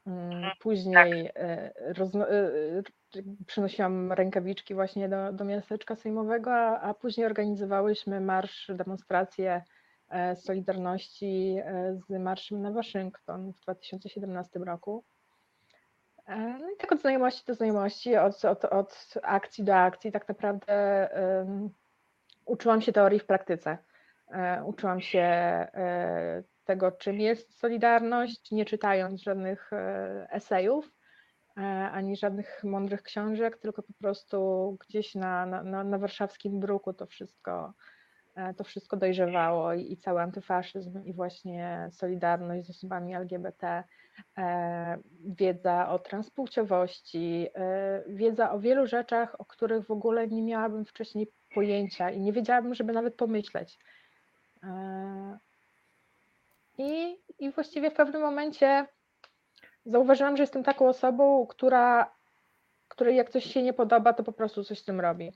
Mm, 0.07 0.51
Później 0.59 1.30
rozno, 1.97 2.30
e, 2.30 2.34
e, 2.34 2.84
przynosiłam 3.47 4.12
rękawiczki 4.12 4.74
właśnie 4.74 5.09
do, 5.09 5.34
do 5.34 5.45
miasteczka 5.45 5.95
sejmowego, 5.95 6.53
a, 6.53 6.80
a 6.80 6.93
później 6.93 7.26
organizowałyśmy 7.26 8.22
marsz, 8.22 8.72
demonstrację 8.74 9.64
e, 10.09 10.36
Solidarności 10.36 11.57
e, 11.66 11.99
z 12.07 12.20
marszem 12.20 12.62
na 12.62 12.72
Waszyngton 12.72 13.53
w 13.53 13.59
2017 13.59 14.59
roku. 14.59 15.03
E, 16.28 16.38
No 16.38 16.72
i 16.72 16.78
tak 16.78 16.91
od 16.91 17.01
znajomości 17.01 17.43
do 17.47 17.53
znajomości, 17.53 18.16
od, 18.18 18.45
od, 18.45 18.66
od 18.66 19.14
akcji 19.24 19.64
do 19.64 19.76
akcji, 19.76 20.12
tak 20.12 20.28
naprawdę 20.28 20.74
em, 21.14 21.70
uczyłam 22.45 22.82
się 22.82 22.91
teorii 22.91 23.20
w 23.20 23.26
praktyce. 23.26 23.78
Uczyłam 24.66 25.01
się 25.01 25.28
tego, 26.64 26.91
czym 26.91 27.20
jest 27.20 27.59
Solidarność, 27.59 28.51
nie 28.51 28.66
czytając 28.66 29.22
żadnych 29.22 29.72
esejów 30.30 30.91
ani 31.91 32.18
żadnych 32.18 32.64
mądrych 32.64 33.03
książek, 33.03 33.57
tylko 33.57 33.84
po 33.84 33.93
prostu 33.93 34.78
gdzieś 34.88 35.16
na, 35.16 35.45
na, 35.45 35.84
na, 35.84 35.97
warszawskim 35.97 36.59
bruku 36.59 36.93
to 36.93 37.05
wszystko, 37.05 37.74
e, 38.36 38.53
to 38.53 38.64
wszystko 38.64 38.97
dojrzewało 38.97 39.74
i, 39.74 39.91
i 39.91 39.97
cały 39.97 40.22
antyfaszyzm 40.22 41.03
i 41.03 41.14
właśnie 41.14 41.89
Solidarność 41.91 42.68
z 42.68 42.70
osobami 42.70 43.16
LGBT, 43.16 43.84
e, 44.38 44.97
wiedza 45.26 45.89
o 45.89 45.99
transpłciowości, 45.99 47.47
e, 47.55 48.03
wiedza 48.07 48.51
o 48.51 48.59
wielu 48.59 48.88
rzeczach, 48.88 49.36
o 49.39 49.45
których 49.45 49.86
w 49.86 49.91
ogóle 49.91 50.28
nie 50.28 50.43
miałabym 50.43 50.86
wcześniej 50.86 51.28
pojęcia 51.53 52.09
i 52.09 52.20
nie 52.20 52.34
wiedziałabym, 52.34 52.76
żeby 52.76 52.93
nawet 52.93 53.16
pomyśleć. 53.16 53.78
E, 54.64 55.38
I, 56.78 57.18
I 57.39 57.51
właściwie 57.51 57.91
w 57.91 57.93
pewnym 57.93 58.22
momencie 58.22 58.88
zauważyłam, 59.86 60.38
że 60.38 60.44
jestem 60.44 60.64
taką 60.64 60.88
osobą, 60.88 61.48
która, 61.48 62.16
której 62.88 63.16
jak 63.16 63.30
coś 63.30 63.44
się 63.44 63.64
nie 63.64 63.74
podoba, 63.74 64.14
to 64.14 64.24
po 64.24 64.32
prostu 64.32 64.64
coś 64.64 64.80
z 64.80 64.84
tym 64.84 65.00
robi. 65.00 65.32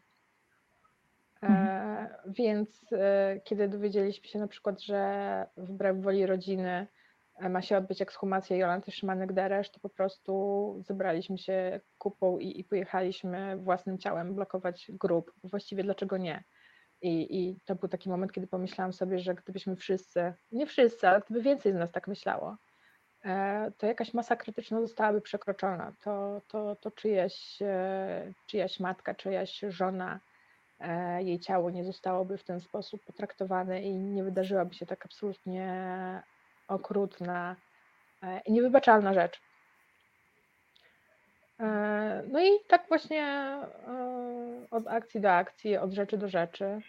E, 1.43 2.10
więc 2.28 2.86
e, 2.91 3.39
kiedy 3.43 3.68
dowiedzieliśmy 3.68 4.28
się 4.28 4.39
na 4.39 4.48
przykład, 4.48 4.82
że 4.82 5.46
wbrew 5.58 6.02
woli 6.02 6.26
rodziny 6.26 6.88
e, 7.36 7.50
ma 7.50 7.62
się 7.62 7.78
odbyć 7.78 8.02
ekshumacja 8.02 8.58
Jolanty 8.58 8.91
Szymanek-Deresz, 8.91 9.70
to 9.72 9.80
po 9.80 9.89
prostu 9.89 10.76
zebraliśmy 10.86 11.38
się 11.38 11.80
kupą 11.98 12.39
i, 12.39 12.60
i 12.60 12.64
pojechaliśmy 12.64 13.58
własnym 13.58 13.98
ciałem 13.98 14.36
blokować 14.36 14.91
grób. 14.93 15.34
Właściwie 15.43 15.84
dlaczego 15.84 16.18
nie? 16.18 16.43
I, 17.02 17.39
I 17.39 17.60
to 17.66 17.76
był 17.76 17.89
taki 17.89 18.10
moment, 18.10 18.32
kiedy 18.32 18.48
pomyślałam 18.48 18.93
sobie, 18.93 19.20
że 19.20 19.36
gdybyśmy 19.36 19.76
wszyscy, 19.76 20.34
nie 20.52 20.66
wszyscy, 20.66 21.08
ale 21.08 21.22
gdyby 21.22 21.41
więcej 21.41 21.72
z 21.72 21.76
nas 21.76 21.91
tak 21.91 22.08
myślało, 22.08 22.58
to 23.78 23.88
jakaś 23.88 24.13
masa 24.13 24.36
krytyczna 24.36 24.82
zostałaby 24.82 25.21
przekroczona. 25.21 25.93
To, 26.03 26.41
to, 26.47 26.76
to 26.76 26.91
czyjaś, 26.91 27.61
e, 27.61 28.34
czyjaś 28.47 28.80
matka, 28.80 29.15
czyjaś 29.15 29.59
żona, 29.69 30.19
e, 30.80 31.23
jej 31.23 31.39
ciało 31.39 31.69
nie 31.69 31.84
zostałoby 31.84 32.38
w 32.38 32.43
ten 32.43 32.61
sposób 32.61 33.05
potraktowane 33.05 33.82
i 33.82 33.95
nie 33.95 34.23
wydarzyłaby 34.23 34.73
się 34.73 34.86
tak 34.86 35.05
absolutnie 35.05 35.73
okrutna 36.67 37.55
e, 38.23 38.41
i 38.45 38.51
niewybaczalna 38.51 39.13
rzecz. 39.13 39.41
E, 41.59 42.23
No 42.28 42.39
i 42.39 42.49
tak 42.67 42.88
właśnie 42.88 43.23
e, 43.23 43.67
od 44.71 44.88
akcji 44.88 45.21
do 45.21 45.32
akcji, 45.32 45.78
od 45.78 45.93
rzeczy 45.93 46.17
do 46.17 46.28
rzeczy. 46.30 46.82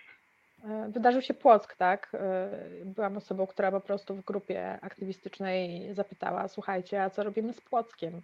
E, 0.67 0.89
Wydarzył 0.89 1.23
się 1.23 1.35
Płock, 1.35 1.77
tak? 1.77 2.09
E, 2.15 2.49
Byłam 2.85 3.17
osobą, 3.17 3.47
która 3.47 3.71
po 3.71 3.81
prostu 3.81 4.15
w 4.15 4.25
grupie 4.25 4.79
aktywistycznej 4.83 5.89
zapytała, 5.95 6.49
słuchajcie, 6.49 7.03
a 7.03 7.11
co 7.11 7.23
robimy 7.23 7.53
z 7.53 7.61
Płockiem? 7.61 8.23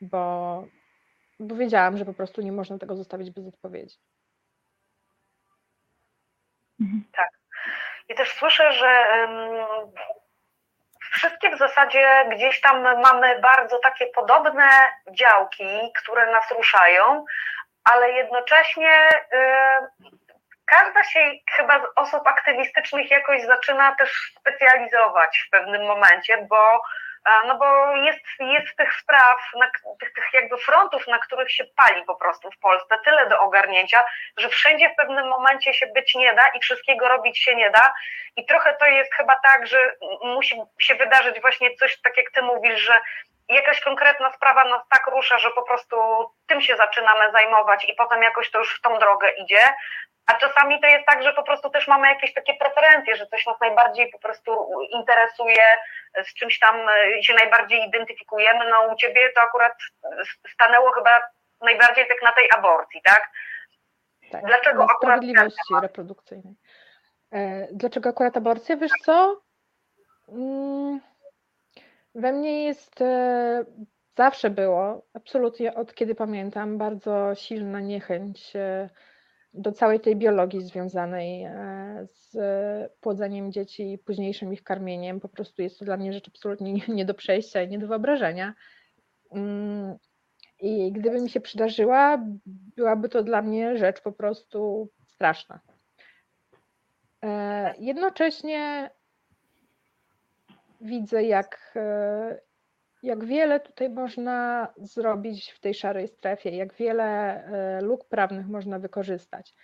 Bo, 0.00 0.64
bo 1.40 1.54
wiedziałam, 1.56 1.96
że 1.96 2.04
po 2.04 2.14
prostu 2.14 2.40
nie 2.40 2.52
można 2.52 2.78
tego 2.78 2.96
zostawić 2.96 3.30
bez 3.30 3.46
odpowiedzi. 3.46 3.96
I 8.08 8.14
też 8.14 8.32
słyszę, 8.32 8.72
że 8.72 9.06
wszystkie 11.12 11.50
w 11.50 11.58
zasadzie 11.58 12.28
gdzieś 12.32 12.60
tam 12.60 12.82
mamy 12.82 13.40
bardzo 13.40 13.78
takie 13.78 14.06
podobne 14.06 14.68
działki, 15.10 15.92
które 15.96 16.32
nas 16.32 16.50
ruszają, 16.50 17.24
ale 17.84 18.12
jednocześnie 18.12 19.08
y, 19.10 20.18
każda 20.70 21.04
się 21.04 21.30
chyba 21.56 21.78
z 21.78 21.86
osób 21.96 22.26
aktywistycznych 22.26 23.10
jakoś 23.10 23.42
zaczyna 23.42 23.94
też 23.96 24.32
specjalizować 24.40 25.44
w 25.46 25.50
pewnym 25.50 25.86
momencie, 25.86 26.46
bo 26.48 26.82
a, 27.24 27.42
no 27.46 27.58
bo 27.58 27.96
jest, 27.96 28.20
jest 28.40 28.76
tych 28.76 28.94
spraw, 28.94 29.38
na, 29.58 29.70
tych, 30.00 30.12
tych 30.12 30.24
jakby 30.32 30.56
frontów, 30.58 31.06
na 31.06 31.18
których 31.18 31.52
się 31.52 31.64
pali 31.76 32.04
po 32.04 32.16
prostu 32.16 32.50
w 32.50 32.58
Polsce, 32.58 32.98
tyle 33.04 33.28
do 33.28 33.40
ogarnięcia, 33.40 34.04
że 34.36 34.48
wszędzie 34.48 34.90
w 34.90 34.96
pewnym 34.96 35.28
momencie 35.28 35.74
się 35.74 35.86
być 35.86 36.14
nie 36.14 36.34
da 36.34 36.48
i 36.48 36.60
wszystkiego 36.60 37.08
robić 37.08 37.38
się 37.38 37.54
nie 37.54 37.70
da. 37.70 37.94
I 38.36 38.46
trochę 38.46 38.76
to 38.80 38.86
jest 38.86 39.14
chyba 39.14 39.36
tak, 39.36 39.66
że 39.66 39.94
musi 40.22 40.56
się 40.80 40.94
wydarzyć 40.94 41.40
właśnie 41.40 41.76
coś, 41.76 42.00
tak 42.00 42.16
jak 42.16 42.30
ty 42.30 42.42
mówisz, 42.42 42.80
że 42.80 43.00
jakaś 43.48 43.80
konkretna 43.80 44.32
sprawa 44.32 44.64
nas 44.64 44.82
tak 44.90 45.06
rusza, 45.06 45.38
że 45.38 45.50
po 45.50 45.62
prostu 45.62 45.96
tym 46.46 46.60
się 46.60 46.76
zaczynamy 46.76 47.32
zajmować 47.32 47.84
i 47.84 47.94
potem 47.94 48.22
jakoś 48.22 48.50
to 48.50 48.58
już 48.58 48.78
w 48.78 48.80
tą 48.80 48.98
drogę 48.98 49.30
idzie. 49.30 49.74
A 50.26 50.34
czasami 50.34 50.80
to 50.80 50.86
jest 50.86 51.06
tak, 51.06 51.22
że 51.22 51.32
po 51.32 51.42
prostu 51.42 51.70
też 51.70 51.88
mamy 51.88 52.08
jakieś 52.08 52.34
takie 52.34 52.54
preferencje, 52.54 53.16
że 53.16 53.26
coś 53.26 53.46
nas 53.46 53.60
najbardziej 53.60 54.10
po 54.10 54.18
prostu 54.18 54.68
interesuje, 54.90 55.64
z 56.24 56.34
czymś 56.34 56.58
tam 56.58 56.88
e, 56.88 57.22
się 57.22 57.34
najbardziej 57.34 57.84
identyfikujemy. 57.84 58.70
No 58.70 58.92
u 58.92 58.96
ciebie 58.96 59.32
to 59.34 59.40
akurat 59.40 59.72
stanęło 60.54 60.90
chyba 60.90 61.10
najbardziej 61.60 62.08
tak 62.08 62.22
na 62.22 62.32
tej 62.32 62.48
aborcji, 62.56 63.00
tak? 63.04 63.30
Tak, 64.32 64.44
Dlaczego 64.44 64.78
na 64.78 64.84
akurat 64.84 64.98
sprawiedliwości 64.98 65.74
reprodukcyjnej. 65.82 66.54
E, 67.32 67.68
Dlaczego 67.72 68.08
akurat 68.08 68.36
aborcja? 68.36 68.76
Wiesz 68.76 68.92
co? 69.04 69.40
Mm, 70.28 71.00
We 72.18 72.32
mnie 72.32 72.64
jest, 72.64 73.00
e, 73.00 73.64
zawsze 74.16 74.50
było, 74.50 75.06
absolutnie 75.14 75.74
od 75.74 75.94
kiedy 75.94 76.14
pamiętam, 76.14 76.78
bardzo 76.78 77.34
silna 77.34 77.80
niechęć 77.80 78.56
e, 78.56 78.90
do 79.54 79.72
całej 79.72 80.00
tej 80.00 80.16
biologii 80.16 80.62
związanej 80.62 81.44
e, 81.44 82.06
z 82.12 82.36
płodzeniem 83.00 83.52
dzieci 83.52 83.92
i 83.92 83.98
późniejszym 83.98 84.52
ich 84.52 84.62
karmieniem. 84.62 85.20
Po 85.20 85.28
prostu 85.28 85.62
jest 85.62 85.78
to 85.78 85.84
dla 85.84 85.96
mnie 85.96 86.12
rzecz 86.12 86.28
absolutnie 86.28 86.72
nie- 86.88 87.04
do 87.04 87.14
przejścia 87.14 87.62
i 87.62 87.68
nie 87.68 87.78
do 87.78 87.86
wyobrażenia. 87.86 88.54
Mm, 89.32 89.96
I 90.60 90.92
gdyby 90.92 91.20
mi 91.20 91.30
się 91.30 91.40
przydarzyła, 91.40 92.24
byłaby 92.76 93.08
to 93.08 93.22
dla 93.22 93.42
mnie 93.42 93.76
rzecz 93.76 94.00
po 94.00 94.12
prostu 94.12 94.88
straszna. 95.06 95.60
Jednocześnie 97.78 98.90
widzę, 100.80 101.22
jak, 101.22 101.72
e, 101.76 102.40
jak 103.02 103.24
wiele 103.24 103.60
tutaj 103.60 103.90
można 103.90 104.68
zrobić 104.76 105.50
w 105.50 105.60
tej 105.60 105.74
szarej 105.74 106.08
strefie, 106.08 106.50
jak 106.50 106.74
wiele 106.74 107.04
e, 107.44 107.80
luk 107.80 108.08
prawnych 108.08 108.48
można 108.48 108.78
wykorzystać. 108.78 109.54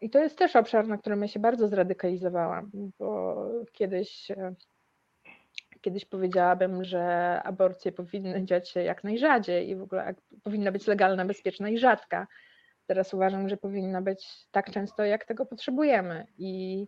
I 0.00 0.10
to 0.10 0.18
jest 0.18 0.38
też 0.38 0.56
obszar, 0.56 0.88
na 0.88 0.98
którym 0.98 1.22
ja 1.22 1.28
się 1.28 1.40
bardzo 1.40 1.68
zradykalizowałam, 1.68 2.70
bo 2.98 3.36
kiedyś, 3.72 4.28
kiedyś 5.80 6.04
powiedziałabym, 6.04 6.84
że 6.84 7.40
aborcje 7.44 7.92
powinny 7.92 8.44
dziać 8.44 8.70
się 8.70 8.82
jak 8.82 9.04
najrzadziej 9.04 9.68
i 9.68 9.76
w 9.76 9.82
ogóle 9.82 10.14
powinna 10.42 10.72
być 10.72 10.86
legalna, 10.86 11.24
bezpieczna 11.24 11.68
i 11.68 11.78
rzadka. 11.78 12.26
Teraz 12.86 13.14
uważam, 13.14 13.48
że 13.48 13.56
powinna 13.56 14.02
być 14.02 14.46
tak 14.50 14.70
często, 14.70 15.04
jak 15.04 15.24
tego 15.24 15.46
potrzebujemy. 15.46 16.26
I 16.38 16.86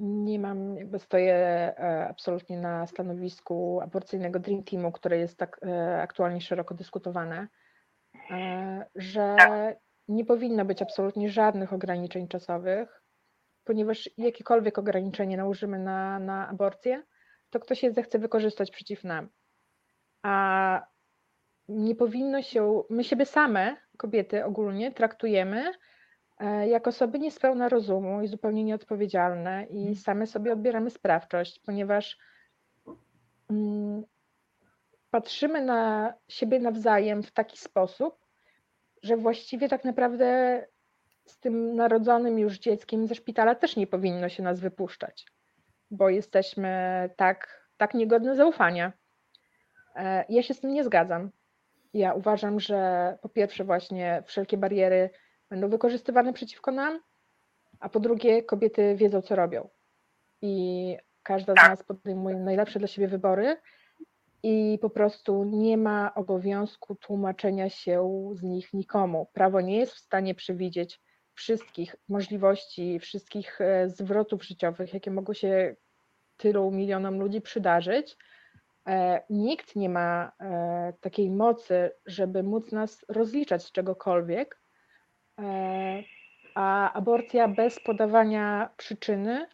nie 0.00 0.38
mam, 0.38 0.76
jakby 0.76 0.98
stoję 0.98 1.34
e, 1.34 2.06
absolutnie 2.08 2.58
na 2.58 2.86
stanowisku 2.86 3.80
aborcyjnego 3.82 4.38
Dream 4.38 4.64
Teamu, 4.64 4.92
które 4.92 5.18
jest 5.18 5.38
tak 5.38 5.60
e, 5.62 6.02
aktualnie 6.02 6.40
szeroko 6.40 6.74
dyskutowane, 6.74 7.48
e, 8.30 8.86
że 8.94 9.36
nie 10.08 10.24
powinno 10.24 10.64
być 10.64 10.82
absolutnie 10.82 11.30
żadnych 11.30 11.72
ograniczeń 11.72 12.28
czasowych, 12.28 13.02
ponieważ 13.64 14.10
jakiekolwiek 14.18 14.78
ograniczenie 14.78 15.36
nałożymy 15.36 15.78
na, 15.78 16.18
na 16.18 16.48
aborcję, 16.48 17.02
to 17.50 17.60
ktoś 17.60 17.82
je 17.82 17.92
zechce 17.92 18.18
wykorzystać 18.18 18.70
przeciw 18.70 19.04
nam. 19.04 19.28
A 20.22 20.86
nie 21.68 21.94
powinno 21.94 22.42
się, 22.42 22.82
my 22.90 23.04
siebie 23.04 23.26
same, 23.26 23.76
kobiety 23.96 24.44
ogólnie, 24.44 24.92
traktujemy 24.92 25.72
jak 26.66 26.88
osoby 26.88 27.18
niespełna 27.18 27.68
rozumu 27.68 28.22
i 28.22 28.28
zupełnie 28.28 28.64
nieodpowiedzialne 28.64 29.66
i 29.70 29.78
mhm. 29.78 29.96
same 29.96 30.26
sobie 30.26 30.52
odbieramy 30.52 30.90
sprawczość, 30.90 31.58
ponieważ 31.58 32.18
mm, 33.50 34.04
patrzymy 35.10 35.64
na 35.64 36.12
siebie 36.28 36.60
nawzajem 36.60 37.22
w 37.22 37.32
taki 37.32 37.58
sposób, 37.58 38.24
że 39.02 39.16
właściwie 39.16 39.68
tak 39.68 39.84
naprawdę 39.84 40.60
z 41.26 41.38
tym 41.38 41.74
narodzonym 41.74 42.38
już 42.38 42.58
dzieckiem 42.58 43.06
ze 43.06 43.14
szpitala 43.14 43.54
też 43.54 43.76
nie 43.76 43.86
powinno 43.86 44.28
się 44.28 44.42
nas 44.42 44.60
wypuszczać, 44.60 45.26
bo 45.90 46.08
jesteśmy 46.08 47.10
tak, 47.16 47.68
tak 47.76 47.94
niegodne 47.94 48.36
zaufania. 48.36 48.92
E, 49.96 50.24
ja 50.28 50.42
się 50.42 50.54
z 50.54 50.60
tym 50.60 50.72
nie 50.72 50.84
zgadzam. 50.84 51.30
Ja 51.94 52.14
uważam, 52.14 52.60
że 52.60 53.18
po 53.22 53.28
pierwsze 53.28 53.64
właśnie 53.64 54.22
wszelkie 54.26 54.56
bariery 54.56 55.10
będą 55.54 55.68
wykorzystywane 55.68 56.32
przeciwko 56.32 56.70
nam, 56.70 57.00
a 57.80 57.88
po 57.88 58.00
drugie 58.00 58.42
kobiety 58.42 58.94
wiedzą, 58.96 59.22
co 59.22 59.36
robią. 59.36 59.68
I 60.42 60.96
każda 61.22 61.52
z 61.52 61.56
nas 61.56 61.82
podejmuje 61.82 62.36
najlepsze 62.36 62.78
dla 62.78 62.88
siebie 62.88 63.08
wybory 63.08 63.56
i 64.42 64.78
po 64.82 64.90
prostu 64.90 65.44
nie 65.44 65.76
ma 65.76 66.14
obowiązku 66.14 66.94
tłumaczenia 66.94 67.70
się 67.70 68.30
z 68.34 68.42
nich 68.42 68.72
nikomu. 68.72 69.26
Prawo 69.32 69.60
nie 69.60 69.76
jest 69.76 69.92
w 69.92 69.98
stanie 69.98 70.34
przewidzieć 70.34 71.00
wszystkich 71.34 71.96
możliwości, 72.08 72.98
wszystkich 73.00 73.60
e, 73.60 73.88
zwrotów 73.88 74.44
życiowych, 74.44 74.94
jakie 74.94 75.10
mogą 75.10 75.32
się 75.32 75.76
tylu 76.36 76.70
milionom 76.70 77.18
ludzi 77.18 77.40
przydarzyć 77.40 78.16
E, 78.88 79.22
nikt 79.30 79.76
nie 79.76 79.88
ma 79.88 80.32
e, 80.40 80.92
takiej 81.00 81.30
mocy, 81.30 81.90
żeby 82.06 82.42
móc 82.42 82.72
nas 82.72 83.04
rozliczać 83.08 83.64
z 83.64 83.72
czegokolwiek, 83.72 84.60
a 86.54 86.92
aborcja 86.92 87.48
bez 87.48 87.80
podawania 87.80 88.70
przyczyny 88.76 89.46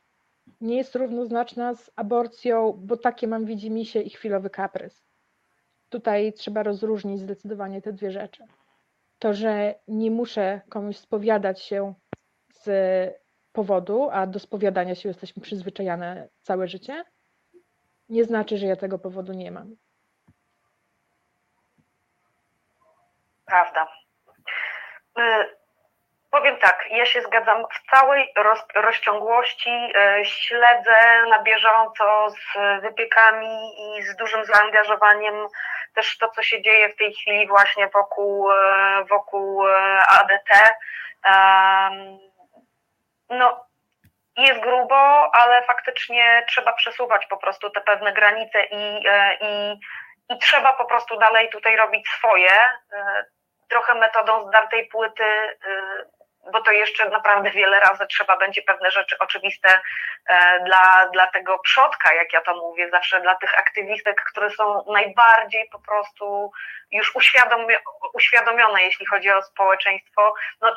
nie 0.60 0.76
jest 0.76 0.94
równoznaczna 0.94 1.74
z 1.74 1.90
aborcją, 1.96 2.72
bo 2.78 2.96
takie 2.96 3.28
mam 3.28 3.44
widzimisię 3.44 4.02
i 4.02 4.10
chwilowy 4.10 4.50
kaprys. 4.50 5.04
Tutaj 5.88 6.32
trzeba 6.32 6.62
rozróżnić 6.62 7.20
zdecydowanie 7.20 7.82
te 7.82 7.92
dwie 7.92 8.10
rzeczy. 8.10 8.44
To, 9.18 9.34
że 9.34 9.74
nie 9.88 10.10
muszę 10.10 10.60
komuś 10.68 10.96
spowiadać 10.96 11.62
się 11.62 11.94
z 12.52 12.70
powodu, 13.52 14.08
a 14.12 14.26
do 14.26 14.38
spowiadania 14.38 14.94
się 14.94 15.08
jesteśmy 15.08 15.42
przyzwyczajane 15.42 16.28
całe 16.42 16.68
życie, 16.68 17.04
nie 18.08 18.24
znaczy, 18.24 18.58
że 18.58 18.66
ja 18.66 18.76
tego 18.76 18.98
powodu 18.98 19.32
nie 19.32 19.50
mam. 19.50 19.76
Prawda. 23.46 23.88
Y, 25.18 25.59
powiem 26.30 26.56
tak, 26.56 26.84
ja 26.90 27.06
się 27.06 27.22
zgadzam 27.22 27.64
w 27.72 27.90
całej 27.90 28.32
roz, 28.36 28.64
rozciągłości, 28.74 29.70
y, 29.70 30.24
śledzę 30.24 31.26
na 31.28 31.42
bieżąco 31.42 32.30
z 32.30 32.80
wypiekami 32.82 33.70
i 33.98 34.02
z 34.02 34.16
dużym 34.16 34.44
zaangażowaniem 34.44 35.46
też 35.94 36.18
to, 36.18 36.28
co 36.28 36.42
się 36.42 36.62
dzieje 36.62 36.88
w 36.88 36.96
tej 36.96 37.14
chwili 37.14 37.48
właśnie 37.48 37.88
wokół, 37.88 38.52
y, 38.52 38.54
wokół 39.04 39.66
ADT. 40.08 40.74
No, 43.30 43.70
jest 44.36 44.60
grubo, 44.60 45.34
ale 45.34 45.62
faktycznie 45.62 46.44
trzeba 46.48 46.72
przesuwać 46.72 47.26
po 47.26 47.36
prostu 47.36 47.70
te 47.70 47.80
pewne 47.80 48.12
granice 48.12 48.64
i, 48.64 49.06
e, 49.08 49.34
i, 49.40 49.80
i 50.28 50.38
trzeba 50.38 50.72
po 50.72 50.84
prostu 50.84 51.18
dalej 51.18 51.48
tutaj 51.48 51.76
robić 51.76 52.08
swoje. 52.08 52.52
E, 52.92 53.24
trochę 53.68 53.94
metodą 53.94 54.48
zdartej 54.48 54.86
płyty 54.86 55.24
e, 55.24 55.56
bo 56.52 56.60
to 56.60 56.72
jeszcze 56.72 57.08
naprawdę 57.08 57.50
wiele 57.50 57.80
razy 57.80 58.06
trzeba 58.06 58.36
będzie 58.36 58.62
pewne 58.62 58.90
rzeczy 58.90 59.16
oczywiste 59.18 59.80
e, 60.26 60.60
dla, 60.64 61.08
dla 61.12 61.26
tego 61.26 61.58
przodka, 61.58 62.14
jak 62.14 62.32
ja 62.32 62.40
to 62.40 62.56
mówię, 62.56 62.90
zawsze 62.90 63.20
dla 63.20 63.34
tych 63.34 63.58
aktywistek, 63.58 64.22
które 64.30 64.50
są 64.50 64.84
najbardziej 64.92 65.68
po 65.72 65.78
prostu 65.78 66.52
już 66.92 67.12
uświadomione, 68.14 68.82
jeśli 68.82 69.06
chodzi 69.06 69.30
o 69.30 69.42
społeczeństwo. 69.42 70.34
No, 70.60 70.76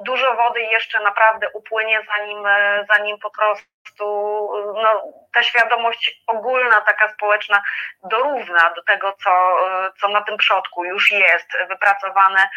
dużo 0.00 0.34
wody 0.34 0.62
jeszcze 0.62 1.00
naprawdę 1.00 1.48
upłynie, 1.54 2.00
zanim, 2.16 2.46
e, 2.46 2.84
zanim 2.92 3.18
po 3.18 3.30
prostu 3.30 4.48
no, 4.74 5.02
ta 5.32 5.42
świadomość 5.42 6.22
ogólna, 6.26 6.80
taka 6.80 7.12
społeczna 7.12 7.62
dorówna 8.04 8.72
do 8.76 8.82
tego, 8.82 9.12
co, 9.24 9.30
e, 9.30 9.92
co 10.00 10.08
na 10.08 10.22
tym 10.22 10.36
przodku 10.36 10.84
już 10.84 11.10
jest 11.10 11.48
wypracowane, 11.68 12.48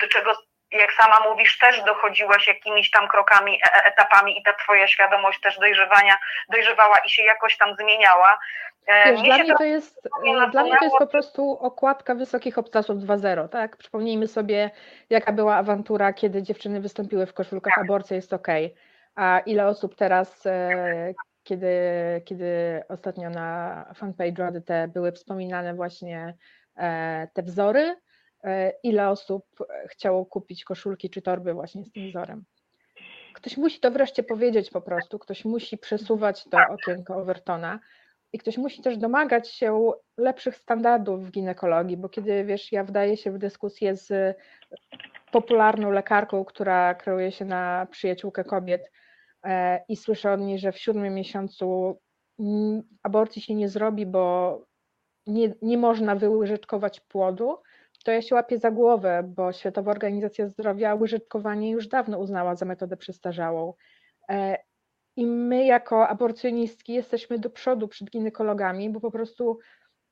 do 0.00 0.08
czego 0.08 0.34
jak 0.72 0.92
sama 0.92 1.30
mówisz, 1.30 1.58
też 1.58 1.82
dochodziłaś 1.82 2.48
jakimiś 2.48 2.90
tam 2.90 3.08
krokami, 3.08 3.54
e, 3.54 3.76
e, 3.76 3.84
etapami 3.84 4.38
i 4.38 4.42
ta 4.42 4.52
twoja 4.52 4.88
świadomość 4.88 5.40
też 5.40 5.58
dojrzewania, 5.58 6.16
dojrzewała 6.48 6.98
i 6.98 7.10
się 7.10 7.22
jakoś 7.22 7.56
tam 7.56 7.76
zmieniała. 7.76 8.38
E, 8.86 9.12
Wiesz, 9.12 9.22
dla, 9.22 9.38
mnie 9.38 9.54
to 9.54 9.64
jest, 9.64 10.08
dla 10.50 10.62
mnie 10.62 10.76
to 10.78 10.84
jest 10.84 10.98
po 10.98 11.06
prostu 11.06 11.58
okładka 11.60 12.14
wysokich 12.14 12.58
obcasów 12.58 12.96
2.0, 12.96 13.48
tak? 13.48 13.76
Przypomnijmy 13.76 14.28
sobie, 14.28 14.70
jaka 15.10 15.32
była 15.32 15.56
awantura, 15.56 16.12
kiedy 16.12 16.42
dziewczyny 16.42 16.80
wystąpiły 16.80 17.26
w 17.26 17.34
koszulkach 17.34 17.74
tak. 17.74 17.84
aborcja 17.84 18.16
jest 18.16 18.32
ok. 18.32 18.48
A 19.14 19.38
ile 19.38 19.66
osób 19.66 19.96
teraz, 19.96 20.44
kiedy, 21.42 21.68
kiedy 22.24 22.82
ostatnio 22.88 23.30
na 23.30 23.84
fanpage'u 23.94 24.42
ADT 24.42 24.92
były 24.92 25.12
wspominane 25.12 25.74
właśnie 25.74 26.34
te 27.34 27.42
wzory, 27.42 27.96
ile 28.82 29.08
osób 29.08 29.44
chciało 29.88 30.26
kupić 30.26 30.64
koszulki 30.64 31.10
czy 31.10 31.22
torby 31.22 31.54
właśnie 31.54 31.84
z 31.84 31.92
tym 31.92 32.10
wzorem. 32.10 32.44
Ktoś 33.34 33.56
musi 33.56 33.80
to 33.80 33.90
wreszcie 33.90 34.22
powiedzieć 34.22 34.70
po 34.70 34.80
prostu, 34.80 35.18
ktoś 35.18 35.44
musi 35.44 35.78
przesuwać 35.78 36.44
to 36.44 36.58
okienko 36.70 37.16
Overtona 37.16 37.80
i 38.32 38.38
ktoś 38.38 38.58
musi 38.58 38.82
też 38.82 38.98
domagać 38.98 39.48
się 39.48 39.92
lepszych 40.16 40.56
standardów 40.56 41.26
w 41.26 41.30
ginekologii, 41.30 41.96
bo 41.96 42.08
kiedy 42.08 42.44
wiesz, 42.44 42.72
ja 42.72 42.84
wdaję 42.84 43.16
się 43.16 43.32
w 43.32 43.38
dyskusję 43.38 43.96
z 43.96 44.36
popularną 45.32 45.90
lekarką, 45.90 46.44
która 46.44 46.94
kreuje 46.94 47.32
się 47.32 47.44
na 47.44 47.86
przyjaciółkę 47.90 48.44
kobiet 48.44 48.90
e, 49.44 49.84
i 49.88 49.96
słyszę 49.96 50.32
od 50.32 50.40
niej, 50.40 50.58
że 50.58 50.72
w 50.72 50.78
siódmym 50.78 51.14
miesiącu 51.14 51.98
aborcji 53.02 53.42
się 53.42 53.54
nie 53.54 53.68
zrobi, 53.68 54.06
bo 54.06 54.58
nie, 55.26 55.54
nie 55.62 55.78
można 55.78 56.16
wyłyżeczkować 56.16 57.00
płodu, 57.00 57.56
to 58.04 58.12
ja 58.12 58.22
się 58.22 58.34
łapię 58.34 58.58
za 58.58 58.70
głowę, 58.70 59.22
bo 59.36 59.52
Światowa 59.52 59.90
Organizacja 59.90 60.48
Zdrowia 60.48 60.94
łyżeczkowanie 60.94 61.70
już 61.70 61.88
dawno 61.88 62.18
uznała 62.18 62.56
za 62.56 62.66
metodę 62.66 62.96
przestarzałą. 62.96 63.74
E, 64.28 64.56
I 65.16 65.26
my 65.26 65.64
jako 65.64 66.08
aborcjonistki 66.08 66.92
jesteśmy 66.92 67.38
do 67.38 67.50
przodu 67.50 67.88
przed 67.88 68.10
ginekologami, 68.10 68.90
bo 68.90 69.00
po 69.00 69.10
prostu 69.10 69.58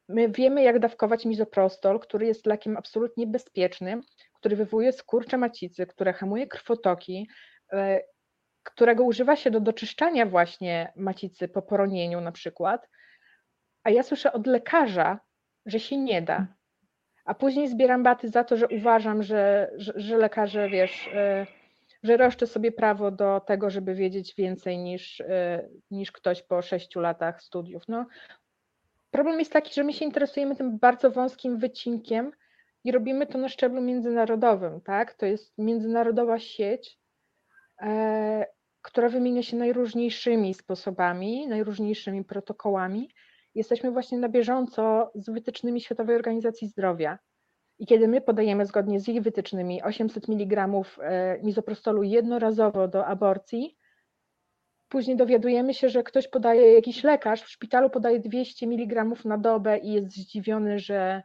my 0.08 0.28
wiemy, 0.28 0.62
jak 0.62 0.78
dawkować 0.78 1.24
mizoprostol, 1.24 2.00
który 2.00 2.26
jest 2.26 2.46
lekiem 2.46 2.76
absolutnie 2.76 3.26
bezpiecznym, 3.26 4.00
który 4.34 4.56
wywołuje 4.56 4.92
skurcze 4.92 5.38
macicy, 5.38 5.86
które 5.86 6.12
hamuje 6.12 6.46
krwotoki, 6.46 7.28
e, 7.72 8.00
którego 8.62 9.04
używa 9.04 9.36
się 9.36 9.50
do 9.50 9.60
doczyszczania 9.60 10.26
właśnie 10.26 10.92
macicy 10.96 11.48
po 11.48 11.62
poronieniu 11.62 12.20
na 12.20 12.32
przykład. 12.32 12.88
A 13.84 13.90
ja 13.90 14.02
słyszę 14.02 14.32
od 14.32 14.46
lekarza, 14.46 15.20
że 15.66 15.80
się 15.80 15.96
nie 15.96 16.22
da, 16.22 16.46
a 17.28 17.34
później 17.34 17.68
zbieram 17.68 18.02
baty 18.02 18.28
za 18.28 18.44
to, 18.44 18.56
że 18.56 18.68
uważam, 18.68 19.22
że, 19.22 19.70
że, 19.76 19.92
że 19.96 20.16
lekarze, 20.16 20.68
wiesz, 20.68 21.08
e, 21.14 21.46
że 22.02 22.16
roszczę 22.16 22.46
sobie 22.46 22.72
prawo 22.72 23.10
do 23.10 23.40
tego, 23.40 23.70
żeby 23.70 23.94
wiedzieć 23.94 24.34
więcej 24.34 24.78
niż, 24.78 25.22
niż 25.90 26.12
ktoś 26.12 26.42
po 26.42 26.62
sześciu 26.62 27.00
latach 27.00 27.42
studiów. 27.42 27.82
No, 27.88 28.06
problem 29.10 29.38
jest 29.38 29.52
taki, 29.52 29.74
że 29.74 29.84
my 29.84 29.92
się 29.92 30.04
interesujemy 30.04 30.56
tym 30.56 30.78
bardzo 30.78 31.10
wąskim 31.10 31.58
wycinkiem 31.58 32.32
i 32.84 32.92
robimy 32.92 33.26
to 33.26 33.38
na 33.38 33.48
szczeblu 33.48 33.82
międzynarodowym, 33.82 34.80
tak? 34.80 35.14
To 35.14 35.26
jest 35.26 35.58
międzynarodowa 35.58 36.38
sieć, 36.38 36.98
e, 37.82 38.46
która 38.82 39.08
wymienia 39.08 39.42
się 39.42 39.56
najróżniejszymi 39.56 40.54
sposobami, 40.54 41.48
najróżniejszymi 41.48 42.24
protokołami. 42.24 43.10
Jesteśmy 43.54 43.90
właśnie 43.90 44.18
na 44.18 44.28
bieżąco 44.28 45.10
z 45.14 45.30
wytycznymi 45.30 45.80
Światowej 45.80 46.16
Organizacji 46.16 46.68
Zdrowia. 46.68 47.18
I 47.78 47.86
kiedy 47.86 48.08
my 48.08 48.20
podajemy 48.20 48.66
zgodnie 48.66 49.00
z 49.00 49.08
ich 49.08 49.22
wytycznymi 49.22 49.82
800 49.82 50.28
mg 50.28 50.68
e, 51.00 51.38
mizoprostolu 51.42 52.02
jednorazowo 52.02 52.88
do 52.88 53.06
aborcji, 53.06 53.76
później 54.88 55.16
dowiadujemy 55.16 55.74
się, 55.74 55.88
że 55.88 56.02
ktoś 56.02 56.28
podaje, 56.28 56.72
jakiś 56.72 57.04
lekarz 57.04 57.42
w 57.42 57.50
szpitalu 57.50 57.90
podaje 57.90 58.20
200 58.20 58.66
mg 58.66 59.04
na 59.24 59.38
dobę 59.38 59.78
i 59.78 59.92
jest 59.92 60.10
zdziwiony, 60.10 60.78
że, 60.78 61.22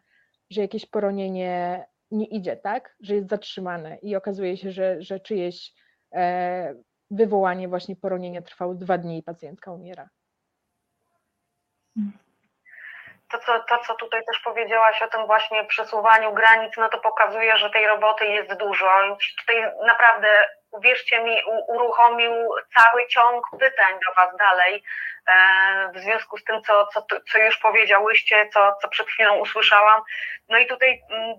że 0.50 0.62
jakieś 0.62 0.86
poronienie 0.86 1.86
nie 2.12 2.26
idzie, 2.26 2.58
tak? 2.58 2.96
Że 3.00 3.16
jest 3.16 3.30
zatrzymane 3.30 3.98
i 4.02 4.16
okazuje 4.16 4.58
się, 4.58 4.72
że, 4.72 5.02
że 5.02 5.20
czyjeś 5.20 5.74
e, 6.14 6.76
wywołanie 7.12 7.68
właśnie 7.68 7.96
poronienia 7.96 8.42
trwało 8.42 8.76
dwa 8.76 8.98
dni 8.98 9.18
i 9.18 9.24
pacjentka 9.24 9.72
umiera. 9.72 10.10
To 13.32 13.40
co, 13.40 13.60
to, 13.60 13.78
co 13.78 13.96
tutaj 13.96 14.26
też 14.26 14.40
powiedziałaś 14.40 15.02
o 15.02 15.08
tym 15.08 15.26
właśnie 15.26 15.64
przesuwaniu 15.64 16.34
granic, 16.34 16.78
no 16.78 16.90
to 16.90 16.98
pokazuje, 16.98 17.58
że 17.58 17.70
tej 17.70 17.88
roboty 17.88 18.26
jest 18.26 18.54
dużo. 18.54 19.18
Tutaj 19.40 19.72
naprawdę, 19.86 20.28
uwierzcie 20.72 21.24
mi, 21.24 21.38
uruchomił 21.68 22.32
cały 22.78 23.08
ciąg 23.08 23.46
pytań 23.60 23.94
do 24.08 24.14
Was 24.16 24.38
dalej 24.38 24.84
e, 25.28 25.92
w 25.94 26.00
związku 26.00 26.38
z 26.38 26.44
tym, 26.44 26.62
co, 26.62 26.88
co, 26.88 27.06
co 27.32 27.38
już 27.38 27.58
powiedziałyście, 27.58 28.50
co, 28.54 28.76
co 28.82 28.88
przed 28.88 29.08
chwilą 29.08 29.36
usłyszałam. 29.36 30.02
No 30.50 30.58
i 30.58 30.68
tutaj 30.68 31.02
mm, 31.10 31.38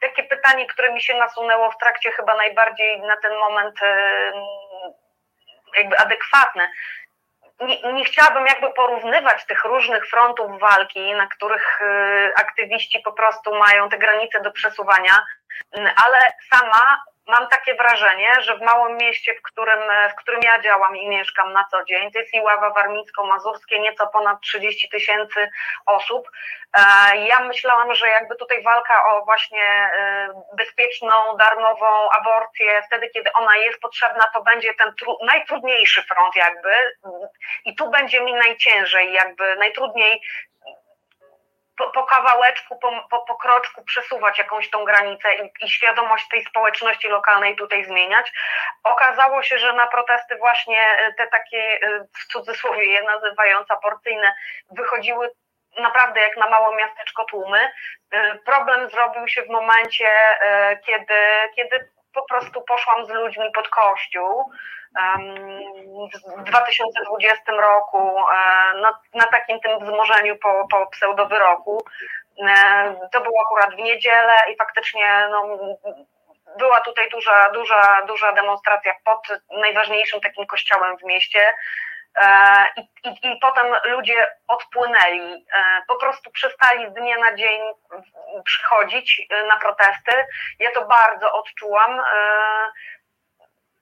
takie 0.00 0.22
pytanie, 0.22 0.66
które 0.66 0.92
mi 0.92 1.02
się 1.02 1.14
nasunęło 1.14 1.70
w 1.70 1.78
trakcie 1.78 2.10
chyba 2.10 2.36
najbardziej 2.36 3.00
na 3.00 3.16
ten 3.16 3.36
moment 3.36 3.82
e, 3.82 4.32
jakby 5.76 5.98
adekwatne. 5.98 6.70
Nie, 7.60 7.92
nie, 7.92 8.04
chciałabym 8.04 8.46
jakby 8.46 8.70
porównywać 8.70 9.46
tych 9.46 9.64
różnych 9.64 10.06
frontów 10.06 10.60
walki, 10.60 11.14
na 11.14 11.26
których 11.26 11.80
e, 11.80 12.32
aktywiści 12.36 13.00
po 13.04 13.12
prostu 13.12 13.54
mają 13.54 13.88
te 13.88 13.98
granice 13.98 14.40
do 14.40 14.50
przesuwania, 14.50 15.24
ale 15.72 16.18
sama 16.50 17.02
mam 17.28 17.48
takie 17.48 17.74
wrażenie, 17.74 18.28
że 18.40 18.56
w 18.56 18.60
małym 18.60 18.96
mieście, 18.96 19.34
w 19.34 19.42
którym, 19.42 19.80
w 20.12 20.14
którym 20.14 20.40
ja 20.42 20.62
działam 20.62 20.96
i 20.96 21.08
mieszkam 21.08 21.52
na 21.52 21.64
co 21.70 21.84
dzień, 21.84 22.12
to 22.12 22.18
jest 22.18 22.34
Iława 22.34 22.70
Warmińsko-Mazurskie, 22.70 23.80
nieco 23.80 24.06
ponad 24.06 24.40
30 24.40 24.88
tysięcy 24.88 25.50
osób. 25.86 26.30
E, 26.74 26.80
ja 27.16 27.40
myślałam, 27.40 27.94
że 27.94 28.08
jakby 28.08 28.36
tutaj 28.36 28.62
walka 28.62 29.04
o 29.04 29.24
właśnie 29.24 29.62
e, 29.62 30.28
bezpieczną, 30.56 31.36
darmową 31.38 32.10
aborcję, 32.10 32.82
wtedy 32.86 33.08
kiedy 33.08 33.32
ona 33.32 33.56
jest 33.56 33.80
potrzebna, 33.80 34.24
to 34.34 34.42
będzie 34.42 34.74
ten 34.74 34.92
najtrudniejszy 35.26 36.02
front 36.02 36.36
jakby 36.36 36.70
i 37.64 37.76
tu 37.76 37.90
będzie 37.90 38.20
mi 38.20 38.34
najciężej, 38.34 39.12
jakby 39.12 39.56
najtrudniej 39.56 40.20
po, 41.78 41.90
po 41.90 42.04
kawałeczku, 42.04 42.78
po, 42.78 42.90
po, 43.10 43.20
po, 43.20 43.36
kroczku 43.36 43.84
przesuwać 43.84 44.38
jakąś 44.38 44.70
tą 44.70 44.84
granicę 44.84 45.34
i, 45.34 45.64
i, 45.64 45.70
świadomość 45.70 46.28
tej 46.28 46.44
społeczności 46.44 47.08
lokalnej 47.08 47.56
tutaj 47.56 47.84
zmieniać. 47.84 48.32
Okazało 48.84 49.42
się, 49.42 49.58
że 49.58 49.72
na 49.72 49.86
protesty 49.86 50.36
właśnie 50.36 50.80
e, 50.98 51.12
te 51.12 51.26
takie, 51.26 51.78
e, 51.82 52.04
w 52.20 52.26
cudzysłowie 52.32 52.84
je 52.84 53.02
nazywając 53.02 53.70
aborcyjne, 53.70 54.34
wychodziły 54.70 55.30
naprawdę 55.78 56.20
jak 56.20 56.36
na 56.36 56.50
mało 56.50 56.76
miasteczko 56.76 57.24
tłumy. 57.24 57.72
E, 58.10 58.38
problem 58.38 58.90
zrobił 58.90 59.28
się 59.28 59.42
w 59.42 59.48
momencie, 59.48 60.10
kiedy, 60.86 61.14
kiedy 61.56 61.90
po 62.14 62.22
prostu 62.22 62.62
poszłam 62.62 63.06
z 63.06 63.10
ludźmi 63.10 63.50
pod 63.54 63.68
kościół 63.68 64.50
w 66.38 66.42
2020 66.42 67.52
roku 67.52 68.14
na, 68.82 68.98
na 69.14 69.26
takim 69.26 69.60
tym 69.60 69.78
wzmożeniu 69.80 70.36
po, 70.36 70.66
po 70.70 70.86
pseudowyroku. 70.86 71.84
To 73.12 73.20
było 73.20 73.40
akurat 73.46 73.74
w 73.74 73.78
niedzielę 73.78 74.34
i 74.52 74.56
faktycznie 74.56 75.28
no, 75.30 75.58
była 76.58 76.80
tutaj 76.80 77.08
duża, 77.10 77.50
duża, 77.50 78.02
duża 78.06 78.32
demonstracja 78.32 78.94
pod 79.04 79.28
najważniejszym 79.50 80.20
takim 80.20 80.46
kościołem 80.46 80.98
w 80.98 81.04
mieście. 81.04 81.54
E, 82.16 82.66
I, 82.76 82.80
i, 83.04 83.32
I, 83.32 83.38
potem 83.40 83.66
ludzie 83.84 84.36
odpłynęli, 84.48 85.46
e, 85.54 85.82
po 85.88 85.96
prostu 85.96 86.30
przestali 86.30 86.90
z 86.90 86.94
dnia 86.94 87.18
na 87.18 87.34
dzień 87.34 87.60
przychodzić 88.44 89.26
e, 89.30 89.44
na 89.44 89.56
protesty. 89.56 90.26
Ja 90.58 90.70
to 90.70 90.84
bardzo 90.84 91.32
odczułam. 91.32 92.02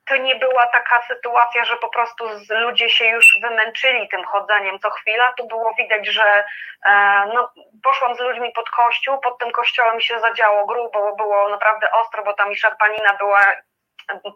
To 0.06 0.16
nie 0.16 0.36
była 0.36 0.66
taka 0.66 1.02
sytuacja, 1.02 1.64
że 1.64 1.76
po 1.76 1.88
prostu 1.88 2.24
ludzie 2.50 2.90
się 2.90 3.04
już 3.04 3.38
wymęczyli 3.42 4.08
tym 4.08 4.24
chodzeniem 4.24 4.78
co 4.78 4.90
chwila. 4.90 5.32
Tu 5.32 5.46
było 5.46 5.74
widać, 5.74 6.06
że 6.06 6.44
no, 7.34 7.52
poszłam 7.82 8.14
z 8.14 8.20
ludźmi 8.20 8.52
pod 8.52 8.70
kościół, 8.70 9.18
pod 9.18 9.38
tym 9.38 9.50
kościołem 9.50 10.00
się 10.00 10.20
zadziało 10.20 10.66
grubo, 10.66 11.16
było 11.16 11.48
naprawdę 11.48 11.92
ostro, 11.92 12.24
bo 12.24 12.32
tam 12.32 12.52
i 12.52 12.56
szarpanina 12.56 13.12
była 13.12 13.40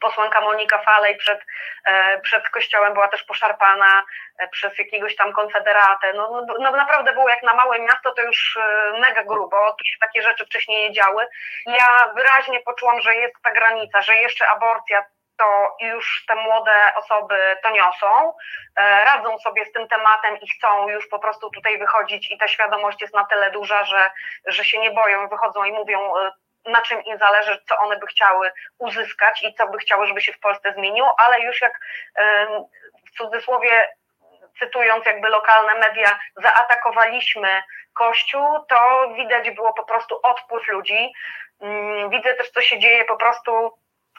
posłanka 0.01 0.41
Monika 0.41 0.79
Falej 0.79 1.17
przed, 1.17 1.41
e, 1.85 2.21
przed 2.21 2.49
kościołem 2.49 2.95
była 2.95 3.09
też 3.09 3.23
poszarpana 3.25 4.03
e, 4.39 4.49
przez 4.49 4.79
jakiegoś 4.79 5.17
tam 5.17 5.33
konfederatę. 5.33 6.13
No, 6.13 6.45
no, 6.47 6.55
no, 6.59 6.71
naprawdę 6.71 7.13
było 7.13 7.29
jak 7.29 7.43
na 7.43 7.55
małe 7.55 7.79
miasto, 7.79 8.13
to 8.13 8.23
już 8.23 8.59
e, 8.61 8.93
mega 9.01 9.25
grubo, 9.25 9.73
tu 9.73 9.85
się 9.85 9.97
takie 10.01 10.23
rzeczy 10.23 10.47
wcześniej 10.47 10.89
nie 10.89 10.95
działy. 10.95 11.27
Ja 11.67 12.13
wyraźnie 12.17 12.61
poczułam, 12.61 13.01
że 13.01 13.15
jest 13.15 13.35
ta 13.43 13.53
granica, 13.53 14.03
że 14.03 14.17
jeszcze 14.17 14.49
aborcja 14.49 15.05
to 15.39 15.77
już 15.81 16.25
te 16.29 16.35
młode 16.35 16.95
osoby 16.97 17.57
to 17.63 17.71
niosą, 17.71 18.35
radzą 18.79 19.39
sobie 19.39 19.67
z 19.67 19.73
tym 19.73 19.89
tematem 19.89 20.41
i 20.41 20.49
chcą 20.49 20.89
już 20.89 21.09
po 21.09 21.19
prostu 21.19 21.51
tutaj 21.51 21.79
wychodzić 21.79 22.31
i 22.31 22.39
ta 22.39 22.49
świadomość 22.49 23.03
jest 23.03 23.15
na 23.15 23.25
tyle 23.25 23.51
duża, 23.51 23.85
że, 23.85 24.11
że 24.47 24.65
się 24.65 24.79
nie 24.79 24.91
boją, 24.91 25.29
wychodzą 25.29 25.65
i 25.65 25.73
mówią 25.73 26.13
na 26.67 26.83
czym 26.83 27.05
im 27.05 27.19
zależy, 27.19 27.63
co 27.69 27.79
one 27.79 27.97
by 27.97 28.07
chciały 28.07 28.53
uzyskać 28.79 29.43
i 29.43 29.55
co 29.55 29.69
by 29.69 29.79
chciały, 29.79 30.07
żeby 30.07 30.21
się 30.21 30.33
w 30.33 30.41
Polsce 30.41 30.73
zmieniło, 30.73 31.17
ale 31.19 31.41
już 31.41 31.61
jak 31.61 31.81
w 33.07 33.17
cudzysłowie 33.17 33.89
cytując 34.59 35.07
jakby 35.07 35.29
lokalne 35.29 35.75
media, 35.75 36.19
zaatakowaliśmy 36.37 37.63
Kościół, 37.95 38.65
to 38.69 39.13
widać 39.17 39.51
było 39.51 39.73
po 39.73 39.85
prostu 39.85 40.21
odpływ 40.23 40.69
ludzi. 40.69 41.13
Mm, 41.61 42.11
widzę 42.11 42.35
też, 42.35 42.51
co 42.51 42.61
się 42.61 42.79
dzieje 42.79 43.05
po 43.05 43.17
prostu 43.17 43.73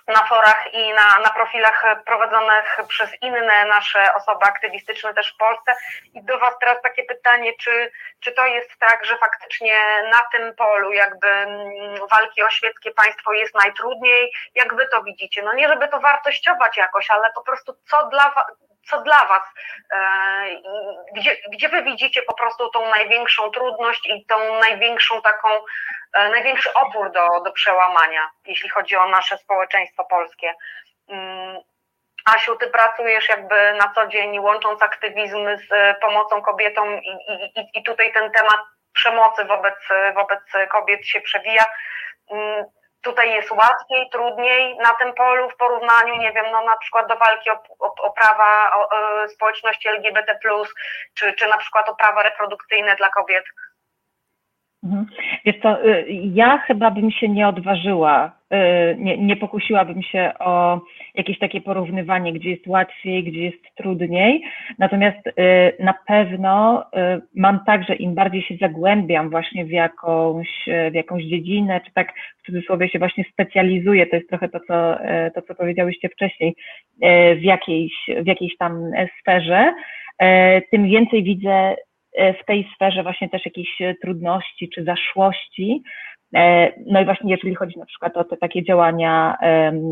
na 0.07 0.27
forach 0.27 0.73
i 0.73 0.93
na, 0.93 1.19
na 1.23 1.29
profilach 1.29 1.85
prowadzonych 2.05 2.79
przez 2.87 3.09
inne 3.21 3.65
nasze 3.65 4.13
osoby 4.13 4.45
aktywistyczne 4.45 5.13
też 5.13 5.33
w 5.33 5.37
Polsce. 5.37 5.75
I 6.13 6.23
do 6.23 6.39
Was 6.39 6.53
teraz 6.59 6.81
takie 6.81 7.03
pytanie, 7.03 7.53
czy, 7.59 7.91
czy 8.19 8.31
to 8.31 8.45
jest 8.45 8.69
tak, 8.79 9.05
że 9.05 9.17
faktycznie 9.17 9.77
na 10.11 10.23
tym 10.31 10.55
polu 10.55 10.93
jakby 10.93 11.27
mm, 11.27 12.07
walki 12.11 12.43
o 12.43 12.49
świeckie 12.49 12.91
państwo 12.91 13.33
jest 13.33 13.55
najtrudniej? 13.55 14.33
Jak 14.55 14.75
Wy 14.75 14.87
to 14.87 15.03
widzicie? 15.03 15.43
No 15.43 15.53
nie, 15.53 15.67
żeby 15.67 15.87
to 15.87 15.99
wartościować 15.99 16.77
jakoś, 16.77 17.09
ale 17.09 17.31
po 17.35 17.41
prostu 17.41 17.73
co 17.89 18.07
dla 18.07 18.33
co 18.89 19.01
dla 19.01 19.25
Was, 19.25 19.43
e, 19.93 19.99
gdzie, 21.15 21.37
gdzie 21.51 21.69
Wy 21.69 21.83
widzicie 21.83 22.21
po 22.21 22.33
prostu 22.33 22.69
tą 22.69 22.89
największą 22.89 23.51
trudność 23.51 24.09
i 24.09 24.25
tą 24.25 24.59
największą 24.59 25.21
taką, 25.21 25.49
e, 26.13 26.29
największy 26.29 26.73
opór 26.73 27.11
do, 27.11 27.27
do 27.45 27.51
przełamania, 27.51 28.29
jeśli 28.45 28.69
chodzi 28.69 28.95
o 28.95 29.07
nasze 29.07 29.37
społeczeństwo 29.37 30.05
polskie. 30.05 30.53
Mm, 31.09 31.57
Asiu, 32.25 32.55
ty 32.55 32.67
pracujesz 32.67 33.29
jakby 33.29 33.73
na 33.73 33.91
co 33.95 34.07
dzień, 34.07 34.39
łącząc 34.39 34.81
aktywizm 34.81 35.47
z 35.57 35.99
pomocą 35.99 36.41
kobietom 36.41 37.01
i, 37.03 37.09
i, 37.55 37.79
i 37.79 37.83
tutaj 37.83 38.13
ten 38.13 38.31
temat 38.31 38.59
przemocy 38.93 39.45
wobec, 39.45 39.75
wobec 40.15 40.39
kobiet 40.69 41.05
się 41.05 41.21
przewija. 41.21 41.65
Tutaj 43.01 43.31
jest 43.31 43.51
łatwiej, 43.51 44.09
trudniej 44.11 44.77
na 44.77 44.93
tym 44.93 45.13
polu 45.13 45.49
w 45.49 45.57
porównaniu, 45.57 46.15
nie 46.15 46.31
wiem, 46.31 46.45
no 46.51 46.63
na 46.63 46.77
przykład 46.77 47.07
do 47.07 47.15
walki 47.15 47.49
o, 47.49 47.63
o, 47.79 47.93
o 48.01 48.11
prawa 48.11 48.77
o, 48.77 48.89
o 48.89 49.27
społeczności 49.27 49.87
LGBT, 49.87 50.39
czy, 51.13 51.33
czy 51.33 51.47
na 51.47 51.57
przykład 51.57 51.89
o 51.89 51.95
prawa 51.95 52.23
reprodukcyjne 52.23 52.95
dla 52.95 53.09
kobiet? 53.09 53.45
Mhm. 54.83 55.05
Wiesz 55.45 55.55
co, 55.61 55.85
y, 55.85 56.05
ja 56.09 56.57
chyba 56.57 56.91
bym 56.91 57.11
się 57.11 57.29
nie 57.29 57.47
odważyła, 57.47 58.31
y, 58.53 58.95
nie, 58.97 59.17
nie 59.17 59.35
pokusiłabym 59.35 60.03
się 60.03 60.31
o 60.39 60.81
jakieś 61.15 61.39
takie 61.39 61.61
porównywanie, 61.61 62.33
gdzie 62.33 62.49
jest 62.49 62.67
łatwiej, 62.67 63.23
gdzie 63.23 63.43
jest 63.43 63.75
trudniej. 63.75 64.43
Natomiast 64.79 65.27
y, 65.27 65.31
na 65.79 65.93
pewno 66.07 66.83
mam 67.35 67.59
tak, 67.65 67.83
że 67.83 67.95
im 67.95 68.15
bardziej 68.15 68.41
się 68.41 68.55
zagłębiam 68.61 69.29
właśnie 69.29 69.65
w 69.65 69.71
jakąś, 69.71 70.49
w 70.91 70.93
jakąś 70.93 71.23
dziedzinę, 71.23 71.81
czy 71.85 71.93
tak 71.93 72.13
w 72.43 72.45
cudzysłowie 72.45 72.89
się 72.89 72.99
właśnie 72.99 73.23
specjalizuję, 73.33 74.07
to 74.07 74.15
jest 74.15 74.29
trochę 74.29 74.49
to, 74.49 74.59
co, 74.59 74.97
to, 75.35 75.41
co 75.41 75.55
powiedziałyście 75.55 76.09
wcześniej, 76.09 76.55
w 77.35 77.41
jakiejś, 77.41 77.93
w 78.23 78.27
jakiejś 78.27 78.57
tam 78.57 78.91
sferze, 79.19 79.73
tym 80.71 80.85
więcej 80.89 81.23
widzę 81.23 81.75
w 82.17 82.45
tej 82.45 82.69
sferze 82.75 83.03
właśnie 83.03 83.29
też 83.29 83.45
jakichś 83.45 83.81
e, 83.81 83.95
trudności 83.95 84.69
czy 84.69 84.83
zaszłości. 84.83 85.83
E, 86.35 86.71
no 86.85 87.01
i 87.01 87.05
właśnie 87.05 87.31
jeżeli 87.31 87.55
chodzi 87.55 87.79
na 87.79 87.85
przykład 87.85 88.17
o 88.17 88.23
te 88.23 88.37
takie 88.37 88.63
działania 88.63 89.37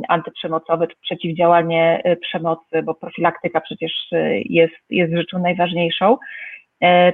antyprzemocowe, 0.07 0.87
czy 0.87 0.95
przeciwdziałanie 1.01 2.01
przemocy, 2.21 2.83
bo 2.83 2.95
profilaktyka 2.95 3.61
przecież 3.61 3.91
jest, 4.45 4.75
jest 4.89 5.13
rzeczą 5.13 5.39
najważniejszą, 5.39 6.17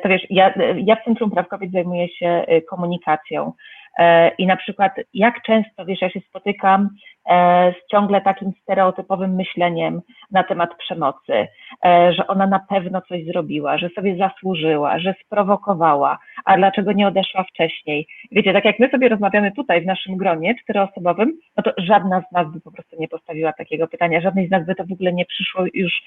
to 0.03 0.09
wiesz, 0.09 0.21
ja, 0.29 0.53
ja 0.75 0.95
w 0.95 1.03
Centrum 1.03 1.31
Praw 1.31 1.47
Kobiet 1.47 1.71
zajmuję 1.71 2.09
się 2.09 2.45
komunikacją. 2.69 3.53
E, 3.99 4.29
I 4.37 4.47
na 4.47 4.55
przykład, 4.55 4.93
jak 5.13 5.41
często, 5.41 5.85
wiesz, 5.85 6.01
ja 6.01 6.09
się 6.09 6.19
spotykam 6.19 6.89
e, 7.29 7.73
z 7.73 7.91
ciągle 7.91 8.21
takim 8.21 8.51
stereotypowym 8.61 9.35
myśleniem 9.35 10.01
na 10.31 10.43
temat 10.43 10.77
przemocy, 10.77 11.47
e, 11.85 12.13
że 12.13 12.27
ona 12.27 12.47
na 12.47 12.59
pewno 12.59 13.01
coś 13.01 13.25
zrobiła, 13.25 13.77
że 13.77 13.89
sobie 13.89 14.17
zasłużyła, 14.17 14.99
że 14.99 15.15
sprowokowała, 15.25 16.19
a 16.45 16.57
dlaczego 16.57 16.91
nie 16.91 17.07
odeszła 17.07 17.43
wcześniej? 17.43 18.07
Wiecie, 18.31 18.53
tak 18.53 18.65
jak 18.65 18.79
my 18.79 18.89
sobie 18.89 19.09
rozmawiamy 19.09 19.51
tutaj 19.51 19.81
w 19.81 19.85
naszym 19.85 20.17
gronie 20.17 20.55
czteroosobowym, 20.63 21.33
no 21.57 21.63
to 21.63 21.71
żadna 21.77 22.23
z 22.29 22.31
nas 22.31 22.51
by 22.51 22.61
po 22.61 22.71
prostu 22.71 22.95
nie 22.99 23.07
postawiła 23.07 23.53
takiego 23.53 23.87
pytania, 23.87 24.21
żadnej 24.21 24.47
z 24.47 24.51
nas 24.51 24.65
by 24.65 24.75
to 24.75 24.85
w 24.85 24.91
ogóle 24.91 25.13
nie 25.13 25.25
przyszło 25.25 25.65
już 25.73 26.03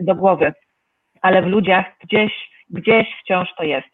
do 0.00 0.14
głowy, 0.14 0.52
ale 1.22 1.42
w 1.42 1.46
ludziach 1.46 1.86
gdzieś, 2.04 2.32
gdzieś 2.70 3.06
wciąż 3.20 3.48
to 3.56 3.64
jest. 3.64 3.88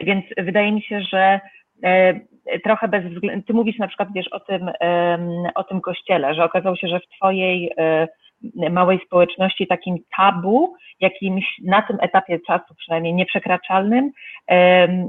Więc 0.00 0.24
wydaje 0.36 0.72
mi 0.72 0.82
się, 0.82 1.00
że 1.00 1.40
trochę 2.64 2.88
bez 2.88 3.04
względu, 3.04 3.46
ty 3.46 3.54
mówisz 3.54 3.78
na 3.78 3.88
przykład, 3.88 4.08
wiesz, 4.14 4.28
o 4.28 4.40
tym, 4.40 4.70
o 5.54 5.64
tym 5.64 5.80
kościele, 5.80 6.34
że 6.34 6.44
okazało 6.44 6.76
się, 6.76 6.88
że 6.88 7.00
w 7.00 7.16
twojej 7.16 7.72
e, 7.78 8.08
małej 8.70 9.00
społeczności 9.06 9.66
takim 9.66 9.96
tabu, 10.16 10.74
jakimś 11.00 11.44
na 11.64 11.82
tym 11.82 11.96
etapie 12.00 12.38
czasu 12.46 12.74
przynajmniej 12.74 13.14
nieprzekraczalnym 13.14 14.10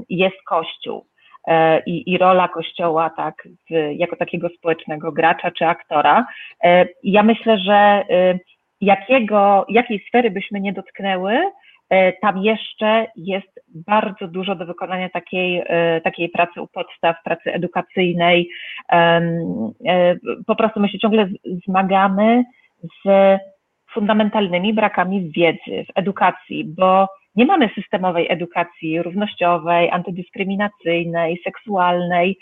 jest 0.08 0.36
Kościół. 0.46 1.06
E, 1.46 1.82
I, 1.86 2.12
i 2.12 2.18
rola 2.18 2.48
Kościoła 2.48 3.10
tak, 3.10 3.48
jako 3.92 4.16
takiego 4.16 4.48
społecznego 4.48 5.12
gracza 5.12 5.50
czy 5.50 5.66
aktora. 5.66 6.26
E, 6.64 6.86
ja 7.02 7.22
myślę, 7.22 7.58
że 7.58 8.04
jakiego, 8.80 9.66
jakiej 9.68 10.04
sfery 10.08 10.30
byśmy 10.30 10.60
nie 10.60 10.72
dotknęły, 10.72 11.40
E, 11.40 11.52
tam 12.22 12.38
jeszcze 12.38 13.06
jest 13.16 13.60
bardzo 13.74 14.28
dużo 14.28 14.54
do 14.54 14.66
wykonania 14.66 15.08
takiej, 15.08 15.62
e, 15.66 16.00
takiej 16.00 16.28
pracy 16.28 16.62
u 16.62 16.66
podstaw, 16.66 17.16
pracy 17.24 17.52
edukacyjnej. 17.52 18.48
E, 18.92 19.20
po 20.46 20.56
prostu 20.56 20.80
my 20.80 20.88
się 20.88 20.98
ciągle 20.98 21.28
zmagamy 21.66 22.44
z 23.04 23.08
fundamentalnymi 23.92 24.74
brakami 24.74 25.30
wiedzy 25.30 25.84
w 25.84 25.98
edukacji, 25.98 26.64
bo 26.64 27.08
nie 27.34 27.46
mamy 27.46 27.70
systemowej 27.74 28.26
edukacji 28.32 29.02
równościowej, 29.02 29.90
antydyskryminacyjnej, 29.90 31.40
seksualnej, 31.44 32.38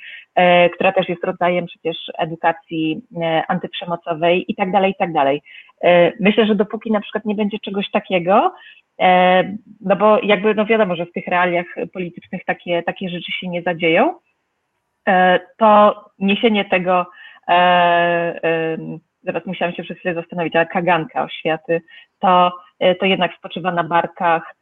która 0.75 0.93
też 0.93 1.09
jest 1.09 1.25
rodzajem 1.25 1.67
przecież 1.67 1.97
edukacji 2.19 3.01
antyprzemocowej 3.49 4.45
i 4.49 4.55
tak 4.55 4.73
dalej, 4.73 4.93
i 4.93 4.95
tak 4.99 5.13
dalej. 5.13 5.43
Myślę, 6.21 6.47
że 6.47 6.55
dopóki 6.55 6.91
na 6.91 7.01
przykład 7.01 7.25
nie 7.25 7.35
będzie 7.35 7.59
czegoś 7.59 7.91
takiego, 7.91 8.53
E, 8.88 8.88
no 9.81 9.97
bo 9.97 10.19
jakby, 10.23 10.55
no 10.55 10.67
wiadomo, 10.67 10.97
że 10.97 11.07
w 11.07 11.13
tych 11.13 11.27
realiach 11.27 11.67
politycznych 11.93 12.45
takie, 12.45 12.83
takie 12.83 13.09
rzeczy 13.09 13.33
się 13.33 13.49
nie 13.49 13.63
zadzieją, 13.63 14.15
e, 15.09 15.41
to 15.59 16.05
niesienie 16.19 16.65
tego, 16.65 17.07
e, 17.49 18.79
zaraz 19.23 19.47
musiałam 19.47 19.75
się 19.75 19.83
przez 19.83 19.99
chwilę 19.99 20.15
zastanowić, 20.15 20.57
ale 20.57 20.67
kaganka 20.67 21.25
oświaty, 21.25 21.83
to, 22.19 22.53
to 23.01 23.07
jednak 23.07 23.37
spoczywa 23.39 23.73
na 23.73 23.85
barkach 23.85 24.55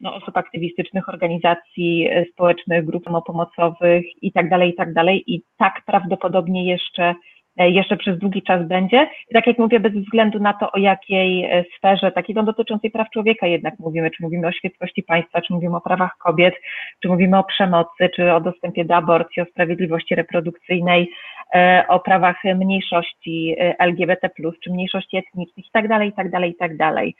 no, 0.00 0.14
osób 0.14 0.36
aktywistycznych, 0.36 1.08
organizacji 1.08 2.08
społecznych, 2.32 2.84
grup 2.84 3.04
pomocowych 3.26 4.22
i 4.22 4.32
tak 4.32 4.48
dalej, 4.48 4.70
i 4.70 4.74
tak 4.74 4.92
dalej. 4.92 5.24
I 5.26 5.42
tak 5.58 5.82
prawdopodobnie 5.86 6.70
jeszcze 6.70 7.14
E, 7.14 7.14
jeszcze 7.56 7.96
przez 7.96 8.18
długi 8.18 8.42
czas 8.42 8.68
będzie. 8.68 9.08
I 9.30 9.34
tak 9.34 9.46
jak 9.46 9.58
mówię, 9.58 9.80
bez 9.80 9.92
względu 9.92 10.38
na 10.38 10.52
to, 10.52 10.72
o 10.72 10.78
jakiej 10.78 11.44
e, 11.44 11.64
sferze 11.76 12.12
takiej 12.12 12.34
dotyczącej 12.34 12.90
praw 12.90 13.10
człowieka 13.10 13.46
jednak 13.46 13.78
mówimy, 13.78 14.10
czy 14.10 14.22
mówimy 14.22 14.46
o 14.46 14.52
świetności 14.52 15.02
państwa, 15.02 15.40
czy 15.40 15.52
mówimy 15.52 15.76
o 15.76 15.80
prawach 15.80 16.16
kobiet, 16.18 16.54
czy 17.02 17.08
mówimy 17.08 17.38
o 17.38 17.44
przemocy, 17.44 18.08
czy 18.16 18.32
o 18.32 18.40
dostępie 18.40 18.84
do 18.84 18.94
aborcji, 18.96 19.42
o 19.42 19.44
sprawiedliwości 19.44 20.14
reprodukcyjnej, 20.14 21.10
e, 21.54 21.84
o 21.88 22.00
prawach 22.00 22.44
mniejszości 22.44 23.56
LGBT+, 23.78 24.30
czy 24.64 24.70
mniejszości 24.70 25.16
etnicznych 25.16 25.66
i 25.66 25.70
tak 25.72 25.88
dalej, 25.88 26.08
i 26.08 26.12
tak 26.12 26.30
dalej, 26.30 26.50
i 26.50 26.56
tak 26.56 26.76
dalej. 26.76 27.14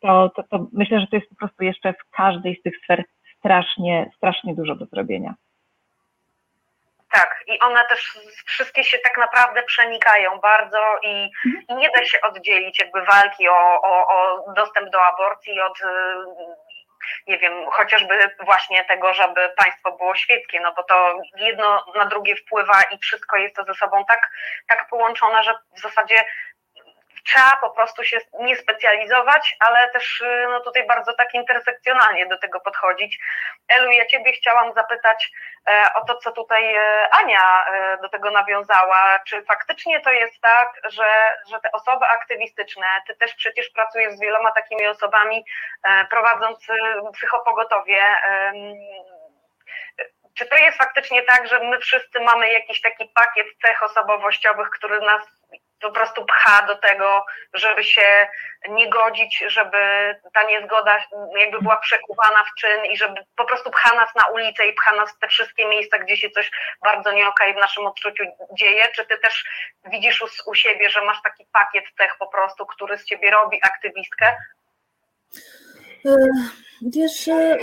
To, 0.00 0.30
to, 0.36 0.42
to 0.42 0.66
myślę, 0.72 1.00
że 1.00 1.06
to 1.06 1.16
jest 1.16 1.28
po 1.28 1.34
prostu 1.34 1.64
jeszcze 1.64 1.92
w 1.92 2.10
każdej 2.10 2.56
z 2.56 2.62
tych 2.62 2.76
sfer 2.84 3.04
strasznie, 3.38 4.10
strasznie 4.16 4.54
dużo 4.54 4.76
do 4.76 4.86
zrobienia. 4.86 5.34
Tak, 7.12 7.42
i 7.46 7.60
one 7.60 7.84
też 7.84 8.18
wszystkie 8.46 8.84
się 8.84 8.98
tak 8.98 9.18
naprawdę 9.18 9.62
przenikają 9.62 10.38
bardzo 10.38 10.98
i, 11.02 11.30
i 11.68 11.74
nie 11.74 11.90
da 11.90 12.04
się 12.04 12.20
oddzielić 12.20 12.78
jakby 12.78 13.02
walki 13.02 13.48
o, 13.48 13.82
o, 13.82 14.08
o 14.08 14.44
dostęp 14.52 14.90
do 14.90 15.06
aborcji 15.06 15.60
od 15.60 15.78
nie 17.26 17.38
wiem, 17.38 17.52
chociażby 17.70 18.30
właśnie 18.44 18.84
tego, 18.84 19.14
żeby 19.14 19.52
państwo 19.56 19.92
było 19.92 20.14
świeckie, 20.14 20.60
no 20.60 20.72
bo 20.76 20.82
to 20.82 21.18
jedno 21.36 21.84
na 21.94 22.06
drugie 22.06 22.36
wpływa 22.36 22.82
i 22.82 22.98
wszystko 22.98 23.36
jest 23.36 23.56
to 23.56 23.64
ze 23.64 23.74
sobą 23.74 24.04
tak, 24.04 24.30
tak 24.68 24.88
połączone, 24.88 25.42
że 25.42 25.54
w 25.76 25.80
zasadzie 25.80 26.24
trzeba 27.24 27.56
po 27.56 27.70
prostu 27.70 28.04
się 28.04 28.18
nie 28.40 28.56
specjalizować, 28.56 29.56
ale 29.60 29.90
też 29.90 30.20
y, 30.20 30.46
no 30.50 30.60
tutaj 30.60 30.86
bardzo 30.86 31.12
tak 31.12 31.34
intersekcjonalnie 31.34 32.26
do 32.26 32.38
tego 32.38 32.60
podchodzić. 32.60 33.18
Elu, 33.68 33.90
ja 33.90 34.06
Ciebie 34.06 34.32
chciałam 34.32 34.74
zapytać 34.74 35.30
e, 35.66 35.84
o 35.94 36.04
to, 36.04 36.16
co 36.16 36.32
tutaj 36.32 36.74
e, 36.74 37.08
Ania 37.10 37.66
e, 37.66 37.98
do 38.02 38.08
tego 38.08 38.30
nawiązała. 38.30 39.20
Czy 39.26 39.42
faktycznie 39.42 40.00
to 40.00 40.10
jest 40.10 40.40
tak, 40.40 40.72
że, 40.84 41.36
że 41.50 41.60
te 41.60 41.72
osoby 41.72 42.06
aktywistyczne, 42.06 42.86
Ty 43.06 43.16
też 43.16 43.34
przecież 43.34 43.70
pracujesz 43.70 44.12
z 44.12 44.20
wieloma 44.20 44.52
takimi 44.52 44.86
osobami, 44.86 45.44
prowadząc 46.10 46.68
y, 46.68 46.74
psychopogotowie, 47.12 48.02
czy 50.34 50.46
to 50.46 50.56
jest 50.56 50.78
faktycznie 50.78 51.22
tak, 51.22 51.48
że 51.48 51.60
my 51.60 51.78
wszyscy 51.78 52.20
mamy 52.20 52.52
jakiś 52.52 52.80
taki 52.80 53.08
pakiet 53.14 53.46
cech 53.66 53.82
osobowościowych, 53.82 54.70
który 54.70 55.00
nas 55.00 55.22
po 55.80 55.90
prostu 55.90 56.24
pcha 56.24 56.62
do 56.66 56.76
tego, 56.76 57.26
żeby 57.54 57.84
się 57.84 58.28
nie 58.68 58.90
godzić, 58.90 59.44
żeby 59.46 59.78
ta 60.34 60.42
niezgoda 60.42 61.04
jakby 61.38 61.60
była 61.60 61.76
przekuwana 61.76 62.44
w 62.44 62.60
czyn 62.60 62.84
i 62.84 62.96
żeby 62.96 63.24
po 63.36 63.44
prostu 63.44 63.70
pcha 63.70 63.94
nas 63.94 64.14
na 64.14 64.26
ulicę 64.26 64.66
i 64.66 64.72
pcha 64.72 64.96
nas 64.96 65.12
w 65.12 65.18
te 65.18 65.28
wszystkie 65.28 65.66
miejsca, 65.66 65.98
gdzie 65.98 66.16
się 66.16 66.30
coś 66.30 66.50
bardzo 66.82 67.12
nie 67.12 67.28
okej 67.28 67.54
w 67.54 67.56
naszym 67.56 67.86
odczuciu 67.86 68.24
dzieje. 68.52 68.88
Czy 68.94 69.06
ty 69.06 69.18
też 69.18 69.44
widzisz 69.84 70.22
u, 70.22 70.50
u 70.50 70.54
siebie, 70.54 70.90
że 70.90 71.04
masz 71.04 71.22
taki 71.22 71.46
pakiet 71.52 71.84
cech 71.98 72.16
po 72.18 72.26
prostu, 72.26 72.66
który 72.66 72.98
z 72.98 73.04
ciebie 73.04 73.30
robi 73.30 73.60
aktywistkę? 73.62 74.36
E, 76.08 76.16
wiesz, 76.82 77.28
e, 77.28 77.58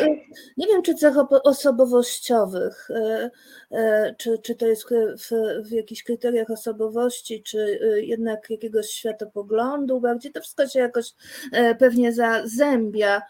nie 0.57 0.67
wiem, 0.67 0.81
czy 0.81 0.95
cech 0.95 1.15
osobowościowych, 1.43 2.89
e, 3.71 4.15
czy, 4.17 4.37
czy 4.37 4.55
to 4.55 4.67
jest 4.67 4.85
w, 5.17 5.29
w 5.67 5.71
jakichś 5.71 6.03
kryteriach 6.03 6.49
osobowości, 6.49 7.43
czy 7.43 7.79
jednak 8.01 8.49
jakiegoś 8.49 8.89
światopoglądu, 8.89 10.01
bardziej 10.01 10.31
to 10.31 10.41
wszystko 10.41 10.67
się 10.67 10.79
jakoś 10.79 11.13
pewnie 11.79 12.13
zazębia. 12.13 13.21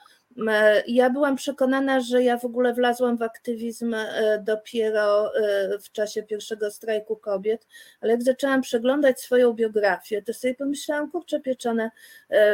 E, 0.48 0.84
ja 0.88 1.10
byłam 1.10 1.36
przekonana, 1.36 2.00
że 2.00 2.24
ja 2.24 2.38
w 2.38 2.46
ogóle 2.46 2.74
wlazłam 2.74 3.18
w 3.18 3.22
aktywizm 3.22 3.94
e, 3.94 4.40
dopiero 4.44 5.36
e, 5.36 5.80
w 5.80 5.92
czasie 5.92 6.24
pierwszego 6.24 6.72
strajku 6.72 7.16
kobiet, 7.16 7.68
ale 8.02 8.12
jak 8.12 8.24
zaczęłam 8.24 8.62
przeglądać 8.62 9.22
swoją 9.22 9.54
biografię, 9.54 10.22
to 10.22 10.34
sobie 10.34 10.56
pomyślałam, 10.56 11.12
kurczę 11.12 11.40
pieczone, 11.40 11.92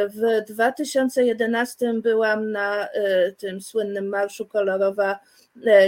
w 0.08 0.52
2011 0.52 1.94
byłam 1.94 2.50
na 2.50 2.88
tym 3.38 3.60
słynnym 3.60 4.08
Marszu 4.08 4.46
Kolorowa 4.46 5.18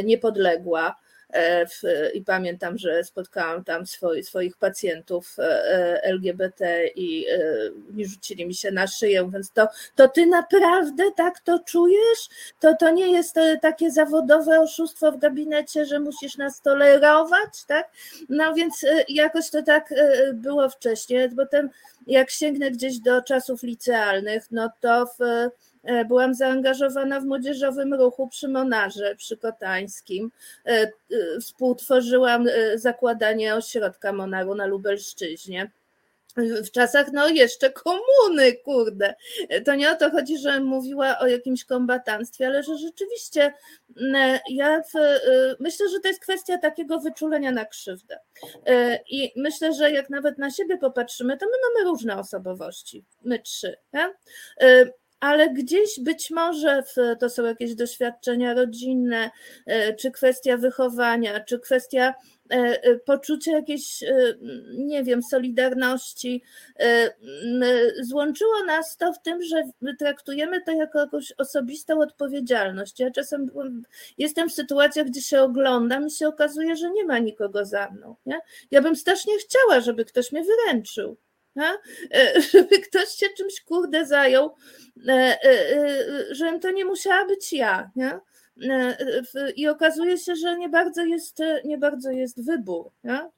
Niepodległa. 0.04 0.96
E, 1.34 1.66
i 2.14 2.22
pamiętam, 2.22 2.78
że 2.78 3.04
spotkałam 3.04 3.64
tam 3.64 3.86
swoi, 3.86 4.22
swoich 4.22 4.56
pacjentów 4.56 5.36
e, 5.38 6.02
LGBT 6.02 6.86
i, 6.86 7.26
i 7.96 8.06
rzucili 8.06 8.46
mi 8.46 8.54
się 8.54 8.70
na 8.70 8.86
szyję, 8.86 9.30
więc 9.32 9.50
to, 9.50 9.68
to 9.94 10.08
ty 10.08 10.26
naprawdę 10.26 11.04
tak 11.16 11.40
to 11.40 11.58
czujesz? 11.58 12.28
To, 12.60 12.76
to 12.76 12.90
nie 12.90 13.12
jest 13.12 13.36
takie 13.62 13.90
zawodowe 13.90 14.60
oszustwo 14.60 15.12
w 15.12 15.18
gabinecie, 15.18 15.86
że 15.86 16.00
musisz 16.00 16.36
nas 16.36 16.60
tolerować, 16.60 17.64
tak? 17.66 17.90
No 18.28 18.54
więc 18.54 18.86
jakoś 19.08 19.50
to 19.50 19.62
tak 19.62 19.94
było 20.34 20.68
wcześniej, 20.68 21.30
potem 21.36 21.70
jak 22.06 22.30
sięgnę 22.30 22.70
gdzieś 22.70 22.98
do 22.98 23.22
czasów 23.22 23.62
licealnych, 23.62 24.46
no 24.50 24.70
to 24.80 25.06
w, 25.06 25.22
e, 25.22 25.50
byłam 26.08 26.34
zaangażowana 26.34 27.20
w 27.20 27.24
młodzieżowym 27.24 27.94
ruchu 27.94 28.28
przy 28.28 28.48
Monarze, 28.48 29.14
przy 29.16 29.36
Kotańskim. 29.36 30.30
E, 30.66 30.70
e, 30.70 30.90
współtworzyłam 31.40 32.46
zakładanie 32.74 33.54
ośrodka 33.54 34.12
Monaru 34.12 34.54
na 34.54 34.66
Lubelszczyźnie 34.66 35.70
w 36.36 36.70
czasach 36.70 37.12
no 37.12 37.28
jeszcze 37.28 37.70
komuny, 37.70 38.52
kurde. 38.64 39.14
To 39.64 39.74
nie 39.74 39.90
o 39.90 39.96
to 39.96 40.10
chodzi, 40.10 40.38
że 40.38 40.60
mówiła 40.60 41.18
o 41.18 41.26
jakimś 41.26 41.64
kombatanstwie, 41.64 42.46
ale 42.46 42.62
że 42.62 42.78
rzeczywiście 42.78 43.52
ja 44.50 44.82
w, 44.82 45.20
myślę, 45.60 45.88
że 45.88 46.00
to 46.00 46.08
jest 46.08 46.20
kwestia 46.20 46.58
takiego 46.58 47.00
wyczulenia 47.00 47.52
na 47.52 47.64
krzywdę. 47.64 48.18
I 49.10 49.32
myślę, 49.36 49.72
że 49.72 49.92
jak 49.92 50.10
nawet 50.10 50.38
na 50.38 50.50
siebie 50.50 50.78
popatrzymy, 50.78 51.36
to 51.36 51.46
my 51.46 51.52
mamy 51.68 51.90
różne 51.90 52.18
osobowości, 52.18 53.04
my 53.24 53.38
trzy. 53.38 53.76
Nie? 53.92 54.10
Ale 55.24 55.50
gdzieś 55.50 56.00
być 56.00 56.30
może 56.30 56.82
to 57.20 57.30
są 57.30 57.44
jakieś 57.44 57.74
doświadczenia 57.74 58.54
rodzinne, 58.54 59.30
czy 59.98 60.10
kwestia 60.10 60.56
wychowania, 60.56 61.40
czy 61.40 61.58
kwestia 61.58 62.14
E, 62.50 62.82
e, 62.82 62.96
poczucie 62.98 63.52
jakiejś, 63.52 64.02
e, 64.02 64.34
nie 64.74 65.04
wiem, 65.04 65.22
solidarności. 65.22 66.42
Złączyło 68.02 68.64
nas 68.66 68.96
to 68.96 69.12
w 69.12 69.22
tym, 69.22 69.42
że 69.42 69.62
traktujemy 69.98 70.62
to 70.62 70.72
jako 70.72 70.98
jakąś 70.98 71.32
osobistą 71.38 72.00
odpowiedzialność. 72.00 73.00
Ja 73.00 73.10
czasem 73.10 73.50
jestem 74.18 74.48
w 74.48 74.54
sytuacjach, 74.54 75.06
gdzie 75.06 75.22
się 75.22 75.40
oglądam 75.40 76.06
i 76.06 76.10
się 76.10 76.28
okazuje, 76.28 76.76
że 76.76 76.90
nie 76.90 77.04
ma 77.04 77.18
nikogo 77.18 77.64
za 77.64 77.90
mną. 77.90 78.16
Nie? 78.26 78.40
Ja 78.70 78.82
bym 78.82 78.96
strasznie 78.96 79.38
chciała, 79.38 79.80
żeby 79.80 80.04
ktoś 80.04 80.32
mnie 80.32 80.44
wyręczył. 80.44 81.16
Nie? 81.56 81.72
Żeby 82.52 82.78
ktoś 82.78 83.08
się 83.08 83.26
czymś 83.36 83.60
kurde 83.60 84.06
zajął, 84.06 84.54
żebym 86.30 86.60
to 86.60 86.70
nie 86.70 86.84
musiała 86.84 87.26
być 87.26 87.52
ja. 87.52 87.90
Nie? 87.96 88.20
E, 88.62 88.96
I 89.56 89.68
okazuje 89.68 90.18
się, 90.18 90.36
że 90.36 90.58
nie 90.58 90.68
bardzo 90.68 91.04
jest, 91.04 91.38
nie 91.64 91.78
bardzo 91.78 92.10
jest 92.10 92.46
wybór. 92.46 92.90
Nie? 93.04 93.30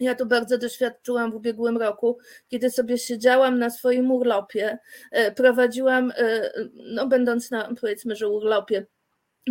Ja 0.00 0.14
to 0.14 0.26
bardzo 0.26 0.58
doświadczyłam 0.58 1.32
w 1.32 1.34
ubiegłym 1.34 1.76
roku, 1.76 2.18
kiedy 2.48 2.70
sobie 2.70 2.98
siedziałam 2.98 3.58
na 3.58 3.70
swoim 3.70 4.10
urlopie, 4.10 4.78
e, 5.10 5.32
prowadziłam, 5.32 6.12
e, 6.16 6.50
no 6.74 7.06
będąc 7.06 7.50
na 7.50 7.74
powiedzmy, 7.80 8.16
że 8.16 8.28
urlopie, 8.28 8.86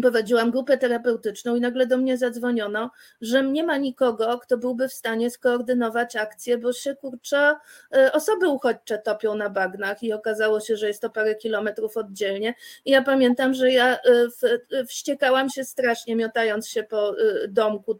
prowadziłam 0.01 0.51
grupę 0.51 0.77
terapeutyczną 0.77 1.55
i 1.55 1.61
nagle 1.61 1.87
do 1.87 1.97
mnie 1.97 2.17
zadzwoniono, 2.17 2.91
że 3.21 3.43
nie 3.43 3.63
ma 3.63 3.77
nikogo, 3.77 4.39
kto 4.39 4.57
byłby 4.57 4.89
w 4.89 4.93
stanie 4.93 5.29
skoordynować 5.29 6.15
akcję, 6.15 6.57
bo 6.57 6.73
się 6.73 6.95
kurczę, 6.95 7.55
e, 7.95 8.11
osoby 8.11 8.47
uchodźcze 8.47 8.97
topią 8.97 9.35
na 9.35 9.49
bagnach 9.49 10.03
i 10.03 10.13
okazało 10.13 10.59
się, 10.59 10.77
że 10.77 10.87
jest 10.87 11.01
to 11.01 11.09
parę 11.09 11.35
kilometrów 11.35 11.97
oddzielnie. 11.97 12.53
I 12.85 12.91
ja 12.91 13.01
pamiętam, 13.01 13.53
że 13.53 13.71
ja 13.71 13.97
e, 13.97 14.27
e, 14.71 14.85
wściekałam 14.85 15.49
się 15.49 15.63
strasznie, 15.63 16.15
miotając 16.15 16.67
się 16.67 16.83
po 16.83 17.15
domku 17.47 17.99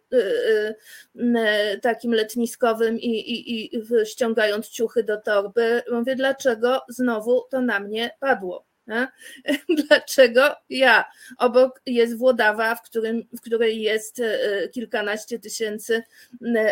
takim 1.82 2.14
letniskowym 2.14 3.00
i, 3.00 3.10
i, 3.10 3.76
i 3.76 3.82
ściągając 4.06 4.70
ciuchy 4.70 5.04
do 5.04 5.22
torby. 5.22 5.82
Mówię, 5.92 6.16
dlaczego 6.16 6.82
znowu 6.90 7.42
to 7.50 7.62
na 7.62 7.80
mnie 7.80 8.12
padło? 8.20 8.73
Dlaczego 9.88 10.56
ja? 10.70 11.06
Obok 11.38 11.82
jest 11.86 12.18
Włodawa, 12.18 12.76
w, 12.76 12.82
którym, 12.82 13.24
w 13.38 13.42
której 13.42 13.82
jest 13.82 14.20
e, 14.20 14.70
kilkanaście 14.70 15.40
tysięcy 15.40 16.04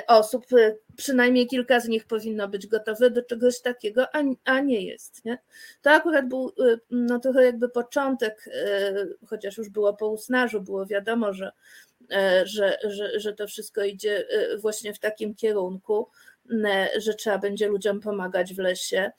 osób, 0.08 0.46
e, 0.54 0.76
przynajmniej 0.96 1.48
kilka 1.48 1.80
z 1.80 1.88
nich 1.88 2.06
powinno 2.06 2.48
być 2.48 2.68
gotowe 2.68 3.10
do 3.10 3.24
czegoś 3.24 3.62
takiego, 3.62 4.16
a, 4.16 4.24
a 4.46 4.60
nie 4.60 4.82
jest. 4.82 5.26
Nie? 5.26 5.38
To 5.82 5.92
akurat 5.92 6.28
był 6.28 6.48
e, 6.60 6.78
no, 6.92 7.20
trochę 7.20 7.46
jakby 7.46 7.70
początek, 7.70 8.50
chociaż 9.28 9.58
już 9.58 9.70
było 9.70 9.94
po 9.94 10.08
usnażu, 10.08 10.62
było 10.62 10.86
wiadomo, 10.86 11.34
że, 11.34 11.52
że, 12.44 12.78
że, 12.84 13.20
że 13.20 13.34
to 13.34 13.48
wszystko 13.48 13.84
idzie 13.84 14.28
właśnie 14.60 14.94
w 14.94 15.00
takim 15.00 15.36
kierunku 15.36 16.08
że 16.98 17.14
trzeba 17.14 17.38
będzie 17.38 17.68
ludziom 17.68 18.00
pomagać 18.00 18.54
w 18.54 18.60
lesie. 18.60 19.12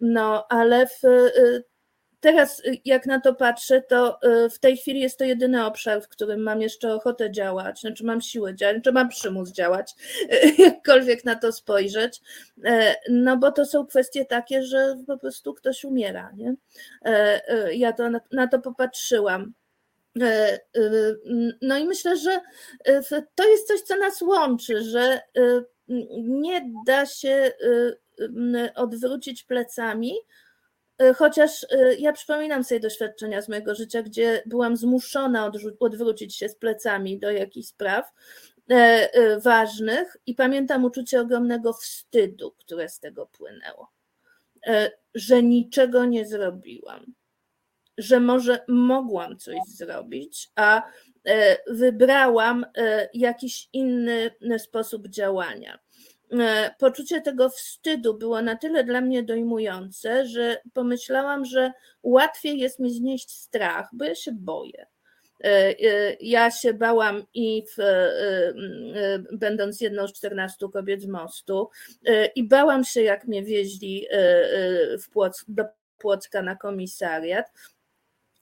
No, 0.00 0.46
ale 0.48 0.86
w, 0.86 1.00
Teraz, 2.20 2.60
y, 2.60 2.80
jak 2.84 3.06
na 3.06 3.20
to 3.20 3.34
patrzę, 3.34 3.82
to 3.82 4.18
y, 4.44 4.50
w 4.50 4.58
tej 4.58 4.76
chwili 4.76 5.00
jest 5.00 5.18
to 5.18 5.24
jedyny 5.24 5.66
obszar, 5.66 6.02
w 6.02 6.08
którym 6.08 6.42
mam 6.42 6.62
jeszcze 6.62 6.94
ochotę 6.94 7.30
działać, 7.30 7.80
znaczy 7.80 8.04
mam 8.04 8.20
siłę 8.20 8.54
działać, 8.54 8.76
znaczy 8.76 8.92
mam 8.92 9.08
przymus 9.08 9.52
działać, 9.52 9.94
jakkolwiek 10.58 11.24
na 11.24 11.36
to 11.36 11.52
spojrzeć, 11.52 12.20
e, 12.64 12.94
no 13.10 13.36
bo 13.36 13.52
to 13.52 13.66
są 13.66 13.86
kwestie 13.86 14.24
takie, 14.24 14.62
że 14.62 14.96
po 15.06 15.18
prostu 15.18 15.54
ktoś 15.54 15.84
umiera. 15.84 16.32
Nie? 16.36 16.54
E, 17.04 17.48
e, 17.48 17.74
ja 17.74 17.92
to 17.92 18.10
na 18.32 18.46
to 18.46 18.58
popatrzyłam. 18.58 19.52
No 21.62 21.78
i 21.78 21.84
myślę, 21.84 22.16
że 22.16 22.40
to 23.34 23.48
jest 23.48 23.68
coś, 23.68 23.80
co 23.80 23.96
nas 23.96 24.22
łączy, 24.22 24.82
że 24.82 25.20
nie 26.18 26.72
da 26.86 27.06
się 27.06 27.52
odwrócić 28.74 29.44
plecami 29.44 30.14
chociaż 31.16 31.66
e, 31.70 31.94
ja 31.94 32.12
przypominam 32.12 32.64
sobie 32.64 32.80
doświadczenia 32.80 33.42
z 33.42 33.48
mojego 33.48 33.74
życia, 33.74 34.02
gdzie 34.02 34.42
byłam 34.46 34.76
zmuszona 34.76 35.52
odwrócić 35.80 36.36
się 36.36 36.48
z 36.48 36.54
plecami 36.54 37.18
do 37.18 37.30
jakichś 37.30 37.68
spraw 37.68 38.12
e, 38.68 39.40
ważnych 39.40 40.16
i 40.26 40.34
pamiętam 40.34 40.84
uczucie 40.84 41.20
ogromnego 41.20 41.72
wstydu, 41.72 42.54
które 42.58 42.88
z 42.88 43.00
tego 43.00 43.26
płynęło, 43.26 43.92
że 45.14 45.42
niczego 45.42 46.04
nie 46.04 46.26
zrobiłam, 46.26 47.14
że 47.98 48.20
może 48.20 48.64
mogłam 48.68 49.38
coś 49.38 49.58
zrobić, 49.66 50.48
a 50.54 50.82
wybrałam 51.66 52.66
jakiś 53.14 53.68
inny 53.72 54.30
sposób 54.58 55.08
działania. 55.08 55.78
E, 56.38 56.74
poczucie 56.78 57.20
tego 57.20 57.48
wstydu 57.48 58.14
było 58.14 58.42
na 58.42 58.56
tyle 58.56 58.84
dla 58.84 59.00
mnie 59.00 59.22
dojmujące, 59.22 60.26
że 60.26 60.56
pomyślałam, 60.74 61.44
że 61.44 61.72
łatwiej 62.02 62.58
jest 62.58 62.78
mi 62.78 62.94
znieść 62.94 63.30
strach, 63.30 63.88
bo 63.92 64.04
ja 64.04 64.14
się 64.14 64.32
boję. 64.32 64.86
E, 65.44 65.48
e, 65.48 66.16
ja 66.20 66.50
się 66.50 66.74
bałam 66.74 67.22
i 67.34 67.64
w, 67.76 67.82
będąc 69.32 69.80
jedną 69.80 70.08
z 70.08 70.12
14 70.12 70.66
kobiet 70.72 71.02
z 71.02 71.06
mostu, 71.06 71.68
i 72.34 72.48
bałam 72.48 72.84
się, 72.84 73.02
jak 73.02 73.24
mnie 73.24 73.42
wieźli 73.42 74.06
w 75.02 75.10
Płock, 75.10 75.44
do 75.48 75.64
Płocka 75.98 76.42
na 76.42 76.56
komisariat. 76.56 77.52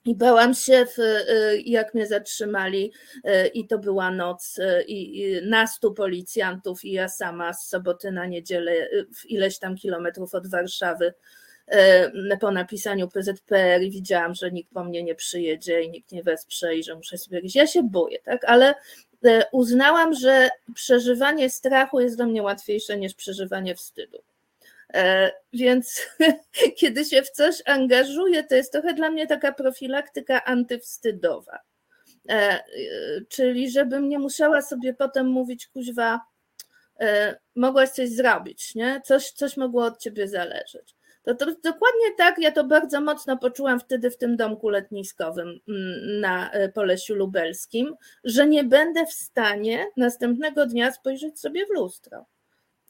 I 0.09 0.15
bałam 0.15 0.53
się, 0.53 0.85
y, 0.99 1.61
jak 1.65 1.93
mnie 1.93 2.07
zatrzymali, 2.07 2.91
y, 3.15 3.47
i 3.47 3.67
to 3.67 3.79
była 3.79 4.11
noc, 4.11 4.57
y, 4.57 4.83
i 4.87 5.31
nastu 5.47 5.93
policjantów, 5.93 6.85
i 6.85 6.91
ja 6.91 7.09
sama 7.09 7.53
z 7.53 7.67
soboty 7.67 8.11
na 8.11 8.25
niedzielę, 8.25 8.71
w 9.15 9.29
ileś 9.29 9.59
tam 9.59 9.75
kilometrów 9.75 10.35
od 10.35 10.47
Warszawy, 10.47 11.13
po 12.39 12.51
napisaniu 12.51 13.07
PZPR 13.07 13.81
i 13.81 13.91
widziałam, 13.91 14.33
że 14.33 14.51
nikt 14.51 14.73
po 14.73 14.83
mnie 14.83 15.03
nie 15.03 15.15
przyjedzie 15.15 15.81
i 15.81 15.89
nikt 15.89 16.11
nie 16.11 16.23
wesprze 16.23 16.75
i 16.75 16.83
że 16.83 16.95
muszę 16.95 17.17
sobie 17.17 17.37
jakieś. 17.37 17.55
Ja 17.55 17.67
się 17.67 17.83
boję, 17.83 18.19
tak? 18.19 18.45
Ale 18.45 18.75
uznałam, 19.51 20.13
że 20.13 20.49
przeżywanie 20.75 21.49
strachu 21.49 21.99
jest 21.99 22.15
dla 22.15 22.25
mnie 22.25 22.43
łatwiejsze 22.43 22.97
niż 22.97 23.13
przeżywanie 23.13 23.75
wstydu. 23.75 24.17
E, 24.93 25.31
więc 25.53 26.07
kiedy 26.79 27.05
się 27.05 27.21
w 27.21 27.29
coś 27.29 27.61
angażuję, 27.65 28.43
to 28.43 28.55
jest 28.55 28.71
trochę 28.71 28.93
dla 28.93 29.09
mnie 29.09 29.27
taka 29.27 29.51
profilaktyka 29.51 30.45
antywstydowa. 30.45 31.59
E, 32.29 32.63
czyli 33.29 33.71
żebym 33.71 34.09
nie 34.09 34.19
musiała 34.19 34.61
sobie 34.61 34.93
potem 34.93 35.27
mówić, 35.27 35.67
kuźwa, 35.67 36.21
e, 36.99 37.35
mogłaś 37.55 37.89
coś 37.89 38.09
zrobić, 38.09 38.75
nie? 38.75 39.01
Coś, 39.05 39.31
coś 39.31 39.57
mogło 39.57 39.85
od 39.85 39.99
ciebie 39.99 40.27
zależeć. 40.27 40.95
To, 41.23 41.35
to 41.35 41.45
dokładnie 41.45 42.15
tak, 42.17 42.39
ja 42.39 42.51
to 42.51 42.63
bardzo 42.63 43.01
mocno 43.01 43.37
poczułam 43.37 43.79
wtedy 43.79 44.11
w 44.11 44.17
tym 44.17 44.37
domku 44.37 44.69
letniskowym 44.69 45.59
mm, 45.67 46.19
na 46.19 46.51
Polesiu 46.73 47.15
Lubelskim, 47.15 47.95
że 48.23 48.47
nie 48.47 48.63
będę 48.63 49.05
w 49.05 49.13
stanie 49.13 49.85
następnego 49.97 50.65
dnia 50.65 50.91
spojrzeć 50.91 51.39
sobie 51.39 51.65
w 51.65 51.69
lustro 51.69 52.25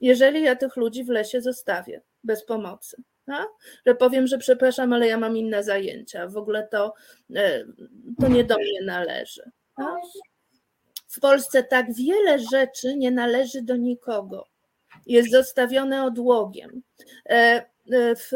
jeżeli 0.01 0.43
ja 0.43 0.55
tych 0.55 0.75
ludzi 0.75 1.03
w 1.03 1.09
lesie 1.09 1.41
zostawię 1.41 2.01
bez 2.23 2.45
pomocy. 2.45 3.03
No? 3.27 3.55
Że 3.85 3.95
powiem, 3.95 4.27
że 4.27 4.37
przepraszam, 4.37 4.93
ale 4.93 5.07
ja 5.07 5.17
mam 5.17 5.37
inne 5.37 5.63
zajęcia, 5.63 6.27
w 6.27 6.37
ogóle 6.37 6.67
to, 6.67 6.93
e, 7.35 7.63
to 8.21 8.27
nie 8.27 8.43
do 8.43 8.55
mnie 8.55 8.81
należy. 8.85 9.51
No? 9.77 10.01
w 11.09 11.19
Polsce 11.19 11.63
tak 11.63 11.93
wiele 11.93 12.39
rzeczy 12.39 12.95
nie 12.95 13.11
należy 13.11 13.61
do 13.61 13.75
nikogo. 13.75 14.47
Jest 15.05 15.31
zostawione 15.31 16.03
odłogiem. 16.03 16.81
E, 17.29 17.65
w, 18.15 18.31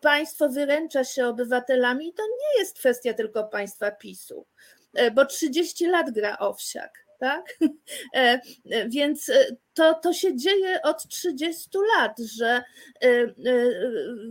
państwo 0.00 0.48
wyręcza 0.48 1.04
się 1.04 1.26
obywatelami 1.26 2.08
i 2.08 2.12
to 2.12 2.22
nie 2.22 2.60
jest 2.60 2.78
kwestia 2.78 3.14
tylko 3.14 3.44
państwa 3.44 3.90
PiSu, 3.90 4.46
bo 5.14 5.24
30 5.24 5.86
lat 5.86 6.10
gra 6.10 6.38
Owsiak 6.38 7.05
tak? 7.18 7.58
E, 8.14 8.40
e, 8.70 8.88
więc 8.88 9.28
e, 9.28 9.56
to, 9.74 9.94
to 9.94 10.12
się 10.12 10.36
dzieje 10.36 10.82
od 10.82 11.08
30 11.08 11.68
lat, 11.96 12.18
że 12.18 12.62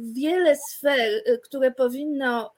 wiele 0.02 0.56
sfer, 0.56 1.24
które 1.44 1.72
powinno 1.72 2.56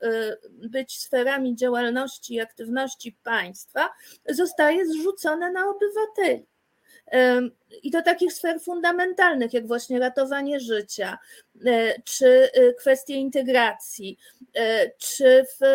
być 0.50 1.00
sferami 1.00 1.56
działalności 1.56 2.34
i 2.34 2.40
aktywności 2.40 3.18
państwa, 3.24 3.90
zostaje 4.30 4.86
zrzucone 4.86 5.52
na 5.52 5.70
obywateli. 5.70 6.46
I 7.84 7.92
do 7.92 8.02
takich 8.02 8.34
sfer 8.34 8.62
fundamentalnych, 8.62 9.54
jak 9.54 9.68
właśnie 9.68 10.00
ratowanie 10.00 10.60
życia, 10.60 11.18
czy 12.04 12.50
kwestie 12.80 13.14
integracji, 13.14 14.18
czy 14.98 15.46
w, 15.60 15.66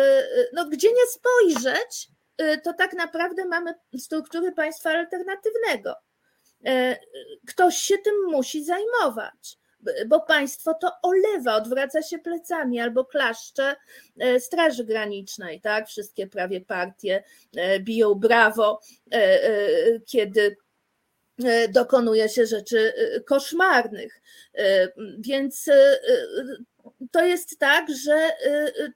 no, 0.53 0.65
gdzie 0.65 0.89
nie 0.89 1.07
spojrzeć, 1.11 2.12
to 2.63 2.73
tak 2.73 2.93
naprawdę 2.93 3.45
mamy 3.45 3.73
struktury 3.97 4.51
państwa 4.51 4.89
alternatywnego. 4.89 5.95
Y, 6.67 6.95
ktoś 7.47 7.77
się 7.77 7.97
tym 7.97 8.13
musi 8.31 8.65
zajmować, 8.65 9.57
bo 10.07 10.21
państwo 10.21 10.73
to 10.73 10.91
olewa, 11.01 11.55
odwraca 11.55 12.01
się 12.01 12.19
plecami 12.19 12.79
albo 12.79 13.05
klaszcze 13.05 13.75
y, 14.23 14.39
Straży 14.39 14.83
Granicznej, 14.83 15.61
tak? 15.61 15.87
Wszystkie 15.87 16.27
prawie 16.27 16.61
partie 16.61 17.23
biją 17.79 18.15
brawo, 18.15 18.81
kiedy 20.05 20.57
dokonuje 21.69 22.29
się 22.29 22.45
rzeczy 22.45 22.93
koszmarnych. 23.25 24.21
Więc 25.19 25.69
to 27.11 27.25
jest 27.25 27.59
tak, 27.59 27.87
że 28.05 28.31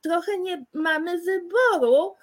trochę 0.01 0.37
nie 0.37 0.65
mamy 0.73 1.21
wyboru, 1.21 2.15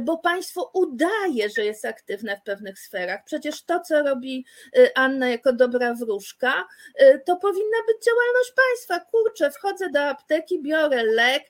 bo 0.00 0.18
państwo 0.18 0.70
udaje, 0.74 1.50
że 1.56 1.64
jest 1.64 1.84
aktywne 1.84 2.36
w 2.36 2.42
pewnych 2.42 2.78
sferach. 2.78 3.24
Przecież 3.24 3.62
to, 3.62 3.80
co 3.80 4.02
robi 4.02 4.44
e, 4.76 4.98
Anna 4.98 5.28
jako 5.28 5.52
dobra 5.52 5.94
wróżka, 5.94 6.64
e, 6.94 7.18
to 7.18 7.36
powinna 7.36 7.78
być 7.86 8.04
działalność 8.04 8.52
państwa. 8.56 9.10
Kurczę, 9.10 9.50
wchodzę 9.50 9.90
do 9.90 10.00
apteki, 10.00 10.62
biorę 10.62 11.02
lek, 11.02 11.42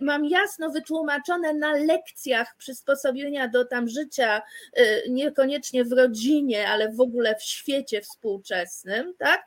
mam 0.00 0.24
jasno 0.24 0.70
wytłumaczone 0.70 1.54
na 1.54 1.72
lekcjach 1.72 2.56
przysposobienia 2.56 3.48
do 3.48 3.64
tam 3.64 3.88
życia, 3.88 4.42
niekoniecznie 5.08 5.84
w 5.84 5.92
rodzinie, 5.92 6.68
ale 6.68 6.92
w 6.92 7.00
ogóle 7.00 7.36
w 7.36 7.42
świecie 7.42 8.00
współczesnym, 8.00 9.14
tak? 9.18 9.46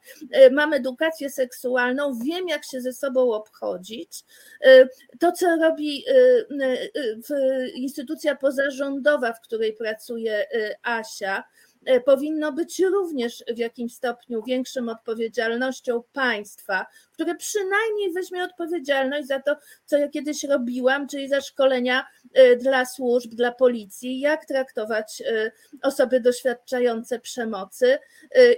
Mam 0.51 0.73
edukację 0.73 1.29
seksualną, 1.29 2.19
wiem, 2.25 2.47
jak 2.47 2.65
się 2.65 2.81
ze 2.81 2.93
sobą 2.93 3.33
obchodzić. 3.33 4.23
To, 5.19 5.31
co 5.31 5.55
robi 5.55 6.03
instytucja 7.75 8.35
pozarządowa, 8.35 9.33
w 9.33 9.41
której 9.41 9.73
pracuje 9.73 10.47
Asia, 10.83 11.43
E, 11.43 11.62
powinno 12.05 12.51
być 12.51 12.79
również 12.79 13.43
w 13.55 13.57
jakimś 13.57 13.95
stopniu 13.95 14.43
większą 14.43 14.89
odpowiedzialnością 14.89 16.03
państwa, 16.13 16.85
które 17.11 17.35
przynajmniej 17.35 18.13
weźmie 18.13 18.43
odpowiedzialność 18.43 19.27
za 19.27 19.39
to, 19.39 19.55
co 19.85 19.97
ja 19.97 20.07
kiedyś 20.07 20.43
robiłam, 20.43 21.07
czyli 21.07 21.29
za 21.29 21.41
szkolenia 21.41 22.05
e, 22.33 22.55
dla 22.55 22.85
służb, 22.85 23.31
dla 23.31 23.51
policji, 23.51 24.19
jak 24.19 24.45
traktować 24.45 25.21
e, 25.21 25.51
osoby 25.81 26.19
doświadczające 26.19 27.19
przemocy 27.19 27.99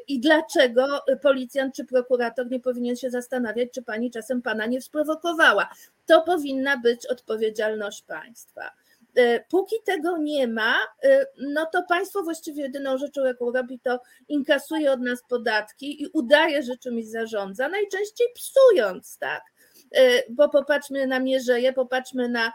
i 0.08 0.20
dlaczego 0.20 1.02
policjant 1.22 1.76
czy 1.76 1.86
prokurator 1.86 2.52
nie 2.52 2.60
powinien 2.60 2.96
się 2.96 3.10
zastanawiać, 3.10 3.70
czy 3.74 3.82
pani 3.82 4.12
czasem 4.12 4.42
pana 4.42 4.66
nie 4.66 4.82
sprowokowała. 4.82 5.70
To 6.06 6.22
powinna 6.22 6.78
być 6.78 7.06
odpowiedzialność 7.06 8.02
państwa. 8.02 8.72
E, 9.16 9.40
póki 9.50 9.76
tego 9.86 10.18
nie 10.18 10.48
ma, 10.48 10.76
e, 11.04 11.26
no 11.38 11.66
to 11.66 11.84
państwo 11.84 12.24
właściwie 12.24 12.64
jedyną 12.64 12.98
rzeczą, 12.98 13.26
jaką 13.26 13.52
robi, 13.52 13.80
to 13.80 14.00
inkasuje 14.28 14.92
od 14.92 15.02
nas 15.02 15.20
podatki 15.30 16.04
i 16.04 16.08
udaje, 16.08 16.64
że 16.64 16.78
czymś 16.78 17.06
zarządza, 17.06 17.70
najczęściej 17.70 18.28
psując, 18.36 19.18
tak? 19.18 19.44
E, 19.92 20.24
bo 20.30 20.50
popatrzmy 20.50 21.08
na 21.08 21.20
Mierzeję, 21.20 21.74
popatrzmy 21.74 22.30
na 22.30 22.52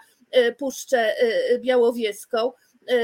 Puszczę 0.58 1.14
Białowieską. 1.60 2.52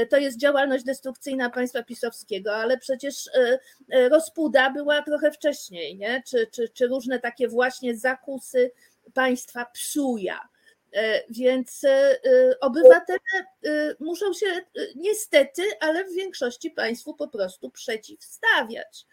To 0.09 0.17
jest 0.17 0.39
działalność 0.39 0.83
destrukcyjna 0.83 1.49
państwa 1.49 1.83
pisowskiego, 1.83 2.55
ale 2.55 2.77
przecież 2.77 3.29
rozpuda 4.11 4.69
była 4.69 5.01
trochę 5.01 5.31
wcześniej, 5.31 5.97
nie? 5.97 6.23
Czy, 6.27 6.47
czy, 6.51 6.69
czy 6.69 6.87
różne 6.87 7.19
takie 7.19 7.47
właśnie 7.47 7.97
zakusy 7.97 8.71
państwa 9.13 9.65
psuja. 9.65 10.39
E, 10.97 11.23
więc 11.29 11.83
e, 11.83 11.89
e, 11.89 12.59
obywatele 12.59 13.19
muszą 13.99 14.33
się 14.33 14.45
niestety, 14.95 15.63
ale 15.79 16.05
w 16.05 16.13
większości 16.13 16.71
państwu 16.71 17.13
po 17.13 17.27
prostu 17.27 17.71
przeciwstawiać 17.71 19.05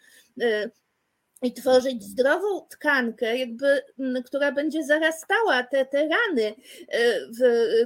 i 1.41 1.53
tworzyć 1.53 2.03
zdrową 2.03 2.67
tkankę, 2.69 3.37
jakby, 3.37 3.81
która 4.25 4.51
będzie 4.51 4.83
zarastała 4.83 5.63
te, 5.63 5.85
te 5.85 6.07
rany, 6.07 6.55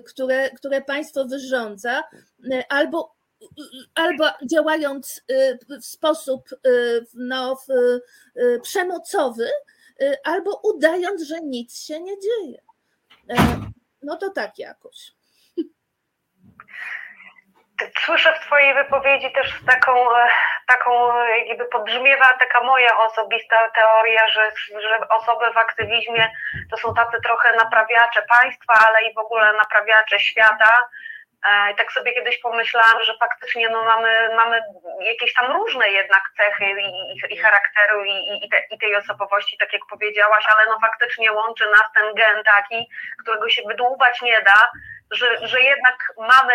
które, 0.05 0.49
które 0.49 0.81
państwo 0.81 1.25
wyrządza, 1.25 2.03
albo, 2.69 3.15
albo 3.95 4.25
działając 4.51 5.21
w 5.81 5.85
sposób 5.85 6.49
no, 7.13 7.57
przemocowy, 8.63 9.49
albo 10.23 10.61
udając, 10.63 11.21
że 11.21 11.41
nic 11.41 11.79
się 11.79 12.01
nie 12.01 12.15
dzieje. 12.19 12.61
No 14.01 14.17
to 14.17 14.29
tak 14.29 14.59
jakoś. 14.59 15.11
Słyszę 18.05 18.33
w 18.33 18.45
Twojej 18.45 18.73
wypowiedzi 18.73 19.31
też 19.31 19.61
taką, 19.67 20.17
e, 20.17 20.29
taką 20.67 21.23
jakby 21.47 21.65
podbrzmiewa 21.65 22.33
taka 22.39 22.63
moja 22.63 22.97
osobista 22.97 23.69
teoria, 23.75 24.27
że, 24.27 24.51
że 24.81 25.07
osoby 25.09 25.53
w 25.53 25.57
aktywizmie 25.57 26.31
to 26.71 26.77
są 26.77 26.93
tacy 26.93 27.17
trochę 27.23 27.55
naprawiacze 27.55 28.21
państwa, 28.21 28.73
ale 28.87 29.03
i 29.03 29.13
w 29.13 29.17
ogóle 29.17 29.53
naprawiacze 29.53 30.19
świata. 30.19 30.89
E, 31.47 31.71
I 31.71 31.75
tak 31.75 31.91
sobie 31.91 32.13
kiedyś 32.13 32.37
pomyślałam, 32.37 33.03
że 33.03 33.13
faktycznie 33.19 33.69
no 33.69 33.83
mamy, 33.83 34.29
mamy 34.35 34.61
jakieś 35.01 35.33
tam 35.33 35.51
różne 35.51 35.89
jednak 35.89 36.23
cechy 36.37 36.65
i, 36.65 37.13
i, 37.13 37.33
i 37.33 37.37
charakteru 37.37 38.03
i, 38.05 38.45
i, 38.45 38.49
te, 38.49 38.63
i, 38.71 38.79
tej 38.79 38.95
osobowości, 38.95 39.57
tak 39.57 39.73
jak 39.73 39.81
powiedziałaś, 39.89 40.45
ale 40.55 40.65
no 40.67 40.79
faktycznie 40.79 41.31
łączy 41.31 41.65
nas 41.65 41.85
ten 41.95 42.13
gen 42.15 42.43
taki, 42.43 42.89
którego 43.21 43.49
się 43.49 43.61
wydłubać 43.67 44.21
nie 44.21 44.41
da, 44.41 44.69
że, 45.11 45.47
że 45.47 45.61
jednak 45.61 46.13
mamy, 46.17 46.53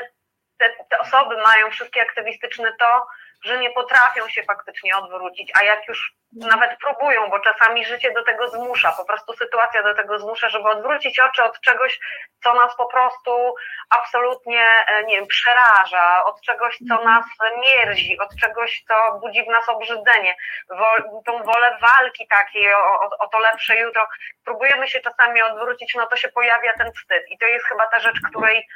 te, 0.58 0.70
te 0.90 0.98
osoby 0.98 1.36
mają 1.36 1.70
wszystkie 1.70 2.02
aktywistyczne 2.02 2.72
to, 2.78 3.06
że 3.44 3.58
nie 3.58 3.70
potrafią 3.70 4.28
się 4.28 4.42
faktycznie 4.42 4.96
odwrócić, 4.96 5.52
a 5.60 5.64
jak 5.64 5.88
już 5.88 6.14
nawet 6.32 6.78
próbują, 6.78 7.30
bo 7.30 7.38
czasami 7.38 7.84
życie 7.84 8.12
do 8.12 8.24
tego 8.24 8.48
zmusza, 8.48 8.92
po 8.92 9.04
prostu 9.04 9.32
sytuacja 9.32 9.82
do 9.82 9.94
tego 9.94 10.18
zmusza, 10.18 10.48
żeby 10.48 10.68
odwrócić 10.68 11.20
oczy 11.20 11.42
od 11.42 11.60
czegoś, 11.60 12.00
co 12.42 12.54
nas 12.54 12.76
po 12.76 12.86
prostu 12.86 13.54
absolutnie, 13.90 14.66
e, 14.86 15.04
nie 15.04 15.16
wiem, 15.16 15.26
przeraża, 15.26 16.24
od 16.24 16.40
czegoś, 16.40 16.78
co 16.88 16.94
mhm. 16.94 17.04
nas 17.04 17.24
mierzi, 17.60 18.18
od 18.18 18.36
czegoś, 18.40 18.84
co 18.88 19.18
budzi 19.18 19.44
w 19.44 19.48
nas 19.48 19.68
obrzydzenie, 19.68 20.36
Wo, 20.68 20.86
tą 21.26 21.42
wolę 21.42 21.78
walki 21.80 22.28
takiej 22.28 22.74
o, 22.74 23.00
o, 23.00 23.10
o 23.18 23.28
to 23.28 23.38
lepsze 23.38 23.76
jutro. 23.76 24.08
Próbujemy 24.44 24.88
się 24.88 25.00
czasami 25.00 25.42
odwrócić, 25.42 25.94
no 25.94 26.06
to 26.06 26.16
się 26.16 26.28
pojawia 26.28 26.72
ten 26.72 26.92
wstyd 26.92 27.24
i 27.28 27.38
to 27.38 27.46
jest 27.46 27.66
chyba 27.66 27.86
ta 27.86 28.00
rzecz, 28.00 28.16
której 28.30 28.68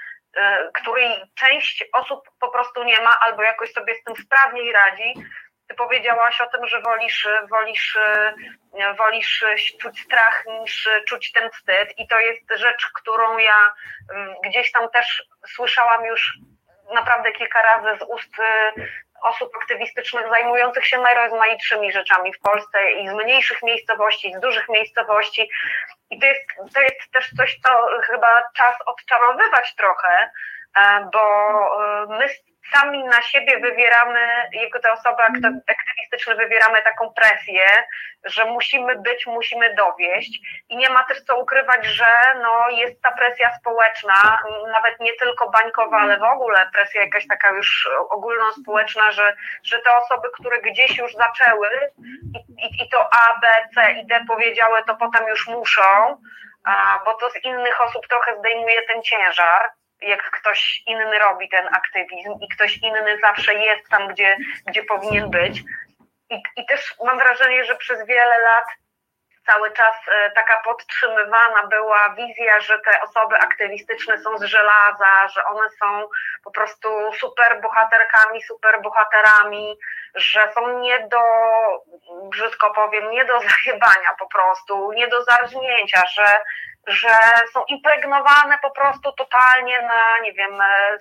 której 0.75 1.23
część 1.35 1.85
osób 1.93 2.21
po 2.41 2.49
prostu 2.49 2.85
nie 2.85 3.01
ma 3.01 3.11
albo 3.21 3.43
jakoś 3.43 3.73
sobie 3.73 3.95
z 3.95 4.05
tym 4.05 4.17
sprawniej 4.17 4.73
radzi. 4.73 5.15
Ty 5.69 5.75
powiedziałaś 5.75 6.41
o 6.41 6.47
tym, 6.47 6.67
że 6.67 6.81
wolisz, 6.81 7.29
wolisz, 7.51 7.97
e, 7.97 8.35
wolisz 8.95 9.45
czuć 9.81 10.01
strach 10.01 10.45
niż 10.61 10.89
czuć 11.07 11.33
ten 11.33 11.51
wstyd 11.51 11.99
i 11.99 12.09
to 12.09 12.21
jest 12.21 12.53
rzecz, 12.55 12.91
którą 12.95 13.39
ja 13.39 13.73
mm, 14.15 14.35
gdzieś 14.45 14.73
tam 14.73 14.91
też 14.91 15.23
słyszałam 15.47 16.05
już 16.05 16.39
naprawdę 16.95 17.33
kilka 17.33 17.63
razy 17.63 17.99
z 17.99 18.03
ust 18.09 18.41
e, 18.41 18.73
osób 19.23 19.57
aktywistycznych 19.57 20.29
zajmujących 20.29 20.87
się 20.87 20.99
najrozmaitszymi 20.99 21.93
rzeczami 21.93 22.33
w 22.33 22.41
Polsce 22.41 22.93
i 22.93 23.09
z 23.09 23.13
mniejszych 23.13 23.63
miejscowości, 23.63 24.35
z 24.35 24.41
dużych 24.41 24.69
miejscowości. 24.69 25.51
I 26.11 26.21
to 26.21 26.27
jest, 26.27 26.75
to 26.75 26.81
jest 26.81 27.13
też 27.13 27.31
coś, 27.37 27.61
co 27.67 27.87
chyba 28.03 28.43
czas 28.57 28.77
odczarowywać 28.87 29.75
trochę, 29.75 30.31
e, 30.77 31.09
bo 31.13 31.23
e, 32.03 32.07
my 32.19 32.29
sami 32.75 33.05
na 33.05 33.23
siebie 33.23 33.61
wywieramy, 33.61 34.49
jako 34.53 34.81
te 34.81 34.93
osoby 34.93 35.23
aktywistyczne 35.23 36.35
wywieramy 36.35 36.83
taką 36.83 37.13
presję, 37.13 37.67
że 38.25 38.45
musimy 38.45 38.97
być, 38.97 39.27
musimy 39.27 39.75
dowieść. 39.75 40.41
I 40.69 40.77
nie 40.77 40.91
ma 40.91 41.05
też 41.05 41.23
co 41.23 41.41
ukrywać, 41.41 41.87
że 41.87 42.07
no, 42.43 42.69
jest 42.71 43.03
ta 43.03 43.13
presja 43.13 43.53
społeczna, 43.61 44.39
nawet 44.73 45.01
nie 45.01 45.13
tylko 45.13 45.51
bańkowa, 45.51 45.99
ale 45.99 46.19
w 46.19 46.23
ogóle 46.23 46.71
presja 46.73 47.03
jakaś 47.03 47.27
taka 47.27 47.51
już 47.51 47.89
ogólnospołeczna, 48.11 49.13
że, 49.13 49.37
że 49.65 49.79
te 49.79 49.97
osoby, 49.97 50.29
które 50.35 50.61
gdzieś 50.61 50.99
już 50.99 51.15
zaczęły 51.15 51.69
i, 52.35 52.39
i, 52.39 52.85
i 52.85 52.89
to 52.89 53.09
A, 53.15 53.41
B, 53.41 53.47
C 53.75 53.93
i 53.93 54.07
D 54.07 54.25
powiedziały, 54.29 54.83
to 54.87 54.95
potem 54.95 55.29
już 55.29 55.49
muszą, 55.49 55.83
a, 56.65 57.01
bo 57.05 57.15
to 57.15 57.31
z 57.31 57.45
innych 57.45 57.81
osób 57.81 58.09
trochę 58.09 58.39
zdejmuje 58.39 58.83
ten 58.83 59.03
ciężar 59.03 59.71
jak 60.03 60.31
ktoś 60.31 60.83
inny 60.87 61.19
robi 61.19 61.49
ten 61.49 61.69
aktywizm 61.75 62.35
i 62.41 62.49
ktoś 62.49 62.77
inny 62.77 63.19
zawsze 63.21 63.55
jest 63.55 63.89
tam, 63.89 64.09
gdzie, 64.09 64.37
gdzie 64.67 64.83
powinien 64.83 65.31
być. 65.31 65.63
I, 66.31 66.43
I 66.57 66.67
też 66.67 66.95
mam 67.05 67.19
wrażenie, 67.19 67.65
że 67.65 67.77
przez 67.77 68.07
wiele 68.07 68.39
lat 68.39 68.67
cały 69.53 69.71
czas 69.73 69.95
e, 70.09 70.31
taka 70.31 70.61
podtrzymywana 70.61 71.67
była 71.67 72.15
wizja, 72.15 72.61
że 72.61 72.79
te 72.79 73.01
osoby 73.01 73.37
aktywistyczne 73.37 74.19
są 74.19 74.39
z 74.39 74.43
żelaza, 74.43 75.29
że 75.29 75.45
one 75.45 75.71
są 75.71 76.09
po 76.45 76.51
prostu 76.51 77.13
super 77.13 77.61
bohaterkami, 77.61 78.43
super 78.43 78.83
bohaterami, 78.83 79.79
że 80.15 80.53
są 80.55 80.79
nie 80.79 81.09
do, 81.09 81.23
brzydko 82.31 82.71
powiem, 82.71 83.11
nie 83.11 83.25
do 83.25 83.41
zajebania 83.49 84.15
po 84.19 84.27
prostu, 84.27 84.93
nie 84.93 85.09
do 85.09 85.23
zarżnięcia, 85.23 86.03
że 86.07 86.41
że 86.89 87.15
są 87.53 87.65
impregnowane 87.65 88.59
po 88.63 88.71
prostu 88.71 89.13
totalnie 89.13 89.83
na, 89.83 90.19
nie 90.23 90.33
wiem, 90.33 90.61
e, 90.61 90.99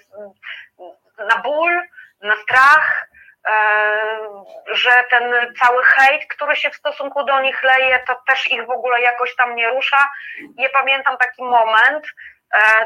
na 1.26 1.38
ból, 1.38 1.82
na 2.22 2.36
strach, 2.36 3.08
e, 3.48 3.54
że 4.68 5.04
ten 5.10 5.54
cały 5.60 5.84
hejt, 5.84 6.28
który 6.28 6.56
się 6.56 6.70
w 6.70 6.76
stosunku 6.76 7.24
do 7.24 7.42
nich 7.42 7.64
leje, 7.64 8.00
to 8.08 8.16
też 8.28 8.52
ich 8.52 8.66
w 8.66 8.70
ogóle 8.70 9.02
jakoś 9.02 9.36
tam 9.36 9.56
nie 9.56 9.70
rusza. 9.70 10.10
Ja 10.58 10.70
pamiętam 10.70 11.18
taki 11.18 11.44
moment, 11.44 12.06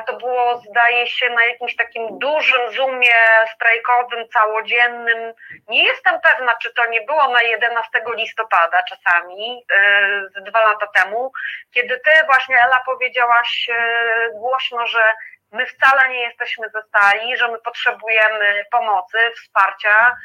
to 0.08 0.18
było, 0.18 0.62
zdaje 0.70 1.08
się, 1.08 1.30
na 1.30 1.46
jakimś 1.46 1.76
takim 1.76 2.20
dużym 2.20 2.72
zoomie 2.72 3.14
strajkowym, 3.56 4.28
całodziennym. 4.28 5.34
Nie 5.68 5.84
jestem 5.84 6.22
pewna, 6.22 6.56
czy 6.56 6.74
to 6.74 6.86
nie 6.86 7.02
było 7.02 7.28
na 7.28 7.42
11 7.42 7.90
listopada 8.16 8.84
czasami, 8.84 9.66
e, 9.76 10.22
z 10.36 10.44
dwa 10.44 10.62
lata 10.62 10.88
temu, 10.88 11.32
kiedy 11.74 12.00
ty 12.00 12.12
właśnie, 12.26 12.56
Ela, 12.60 12.82
powiedziałaś 12.86 13.70
e, 13.70 14.30
głośno, 14.34 14.88
że 14.88 15.04
my 15.52 15.66
wcale 15.66 16.10
nie 16.10 16.22
jesteśmy 16.22 16.70
ze 16.70 16.82
stali, 16.82 17.38
że 17.38 17.48
my 17.48 17.60
potrzebujemy 17.60 18.66
pomocy, 18.72 19.18
wsparcia. 19.36 20.16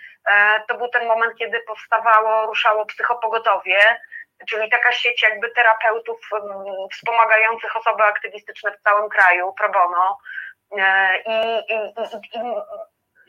To 0.68 0.74
był 0.74 0.88
ten 0.88 1.06
moment, 1.06 1.38
kiedy 1.38 1.60
powstawało, 1.60 2.46
ruszało 2.46 2.86
psychopogotowie 2.86 3.96
czyli 4.48 4.70
taka 4.70 4.92
sieć 4.92 5.22
jakby 5.22 5.50
terapeutów 5.50 6.20
wspomagających 6.92 7.76
osoby 7.76 8.04
aktywistyczne 8.04 8.72
w 8.72 8.82
całym 8.82 9.08
kraju, 9.08 9.52
pro 9.52 9.68
bono. 9.70 10.18
E, 10.78 11.16
I, 11.18 11.58
i, 11.74 11.76
i, 12.34 12.40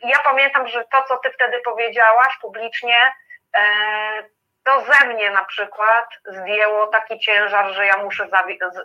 i 0.04 0.08
ja 0.08 0.18
pamiętam, 0.24 0.68
że 0.68 0.84
to, 0.84 1.02
co 1.02 1.18
ty 1.18 1.30
wtedy 1.30 1.60
powiedziałaś 1.60 2.38
publicznie, 2.40 2.98
e, 3.56 3.62
to 4.64 4.80
ze 4.80 5.06
mnie 5.06 5.30
na 5.30 5.44
przykład 5.44 6.08
zdjęło 6.24 6.86
taki 6.86 7.18
ciężar, 7.18 7.72
że 7.72 7.86
ja 7.86 7.96
muszę 7.96 8.28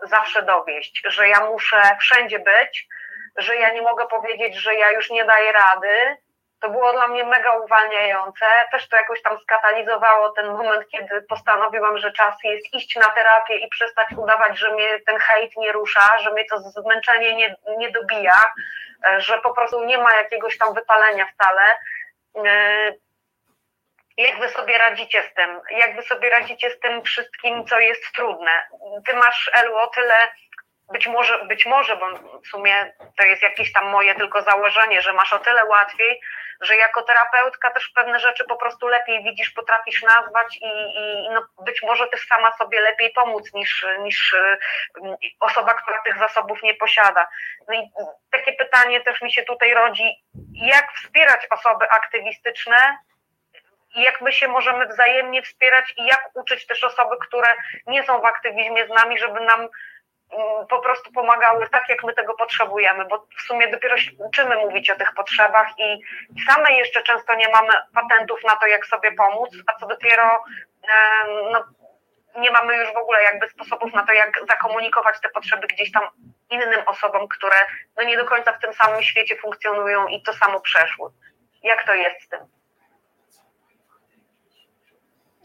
zawsze 0.03 0.43
dowieść, 0.43 1.01
że 1.05 1.27
ja 1.27 1.45
muszę 1.45 1.81
wszędzie 1.99 2.39
być, 2.39 2.87
że 3.37 3.55
ja 3.55 3.73
nie 3.73 3.81
mogę 3.81 4.07
powiedzieć, 4.07 4.55
że 4.55 4.75
ja 4.75 4.91
już 4.91 5.09
nie 5.09 5.25
daję 5.25 5.51
rady, 5.51 6.17
to 6.63 6.69
było 6.69 6.93
dla 6.93 7.07
mnie 7.07 7.23
mega 7.23 7.51
uwalniające. 7.51 8.45
Też 8.71 8.89
to 8.89 8.97
jakoś 8.97 9.21
tam 9.21 9.39
skatalizowało 9.39 10.29
ten 10.29 10.47
moment, 10.47 10.87
kiedy 10.91 11.21
postanowiłam, 11.21 11.97
że 11.97 12.11
czas 12.11 12.35
jest 12.43 12.73
iść 12.73 12.95
na 12.95 13.05
terapię 13.05 13.55
i 13.55 13.69
przestać 13.69 14.07
udawać, 14.17 14.59
że 14.59 14.73
mnie 14.73 14.99
ten 14.99 15.17
hejt 15.17 15.57
nie 15.57 15.71
rusza, 15.71 16.19
że 16.19 16.31
mnie 16.31 16.45
to 16.45 16.57
zmęczenie 16.59 17.35
nie, 17.35 17.55
nie 17.77 17.91
dobija, 17.91 18.43
e, 19.07 19.21
że 19.21 19.41
po 19.41 19.53
prostu 19.53 19.85
nie 19.85 19.97
ma 19.97 20.13
jakiegoś 20.15 20.57
tam 20.57 20.73
wypalenia 20.73 21.25
wcale. 21.25 21.63
E, 22.45 22.93
jak 24.17 24.39
wy 24.39 24.49
sobie 24.49 24.77
radzicie 24.77 25.23
z 25.23 25.33
tym? 25.33 25.59
Jak 25.69 25.95
wy 25.95 26.01
sobie 26.01 26.29
radzicie 26.29 26.69
z 26.69 26.79
tym 26.79 27.03
wszystkim, 27.03 27.65
co 27.67 27.79
jest 27.79 28.03
trudne? 28.15 28.51
Ty 29.07 29.15
masz, 29.15 29.51
Elu, 29.53 29.75
o 29.77 29.87
tyle 29.87 30.15
być 30.91 31.07
może, 31.07 31.45
być 31.45 31.65
może, 31.65 31.97
bo 31.97 32.05
w 32.39 32.47
sumie 32.47 32.93
to 33.17 33.25
jest 33.25 33.41
jakieś 33.41 33.73
tam 33.73 33.89
moje 33.89 34.15
tylko 34.15 34.41
założenie, 34.41 35.01
że 35.01 35.13
masz 35.13 35.33
o 35.33 35.39
tyle 35.39 35.65
łatwiej, 35.65 36.21
że 36.61 36.75
jako 36.75 37.03
terapeutka 37.03 37.71
też 37.71 37.89
pewne 37.89 38.19
rzeczy 38.19 38.43
po 38.43 38.55
prostu 38.55 38.87
lepiej 38.87 39.23
widzisz, 39.23 39.49
potrafisz 39.49 40.03
nazwać 40.03 40.57
i, 40.57 40.67
i 41.25 41.29
no 41.33 41.41
być 41.65 41.83
może 41.83 42.07
też 42.07 42.27
sama 42.27 42.51
sobie 42.51 42.79
lepiej 42.79 43.11
pomóc 43.11 43.53
niż, 43.53 43.85
niż 43.99 44.35
mm, 45.01 45.15
osoba, 45.39 45.73
która 45.73 45.99
tych 45.99 46.17
zasobów 46.17 46.63
nie 46.63 46.73
posiada. 46.73 47.27
No 47.67 47.73
i 47.73 47.91
takie 48.31 48.53
pytanie 48.53 49.01
też 49.01 49.21
mi 49.21 49.33
się 49.33 49.43
tutaj 49.43 49.73
rodzi, 49.73 50.23
jak 50.53 50.93
wspierać 50.93 51.47
osoby 51.49 51.89
aktywistyczne 51.89 52.97
i 53.95 54.01
jak 54.01 54.21
my 54.21 54.31
się 54.31 54.47
możemy 54.47 54.87
wzajemnie 54.87 55.41
wspierać 55.41 55.93
i 55.97 56.05
jak 56.05 56.29
uczyć 56.33 56.67
też 56.67 56.83
osoby, 56.83 57.15
które 57.27 57.55
nie 57.87 58.03
są 58.03 58.21
w 58.21 58.25
aktywizmie 58.25 58.87
z 58.87 58.89
nami, 58.89 59.17
żeby 59.17 59.39
nam 59.39 59.69
po 60.69 60.79
prostu 60.79 61.11
pomagały 61.11 61.69
tak, 61.69 61.89
jak 61.89 62.03
my 62.03 62.13
tego 62.13 62.33
potrzebujemy, 62.33 63.05
bo 63.05 63.27
w 63.37 63.41
sumie 63.41 63.67
dopiero 63.67 63.97
się 63.97 64.11
uczymy 64.17 64.55
mówić 64.55 64.89
o 64.89 64.95
tych 64.95 65.13
potrzebach 65.13 65.67
i 65.77 66.01
same 66.47 66.71
jeszcze 66.73 67.03
często 67.03 67.35
nie 67.35 67.49
mamy 67.49 67.73
patentów 67.93 68.43
na 68.43 68.55
to, 68.55 68.67
jak 68.67 68.85
sobie 68.85 69.11
pomóc, 69.11 69.49
a 69.67 69.79
co 69.79 69.87
dopiero 69.87 70.43
no, 71.51 71.63
nie 72.35 72.51
mamy 72.51 72.77
już 72.77 72.93
w 72.93 72.97
ogóle 72.97 73.23
jakby 73.23 73.49
sposobów 73.49 73.93
na 73.93 74.05
to, 74.05 74.13
jak 74.13 74.39
zakomunikować 74.49 75.21
te 75.21 75.29
potrzeby 75.29 75.67
gdzieś 75.67 75.91
tam 75.91 76.03
innym 76.49 76.81
osobom, 76.85 77.27
które 77.27 77.55
no 77.97 78.03
nie 78.03 78.17
do 78.17 78.25
końca 78.25 78.53
w 78.53 78.59
tym 78.59 78.73
samym 78.73 79.01
świecie 79.01 79.35
funkcjonują 79.35 80.07
i 80.07 80.21
to 80.23 80.33
samo 80.33 80.59
przeszły. 80.59 81.09
Jak 81.63 81.85
to 81.85 81.93
jest 81.93 82.21
z 82.21 82.29
tym? 82.29 82.39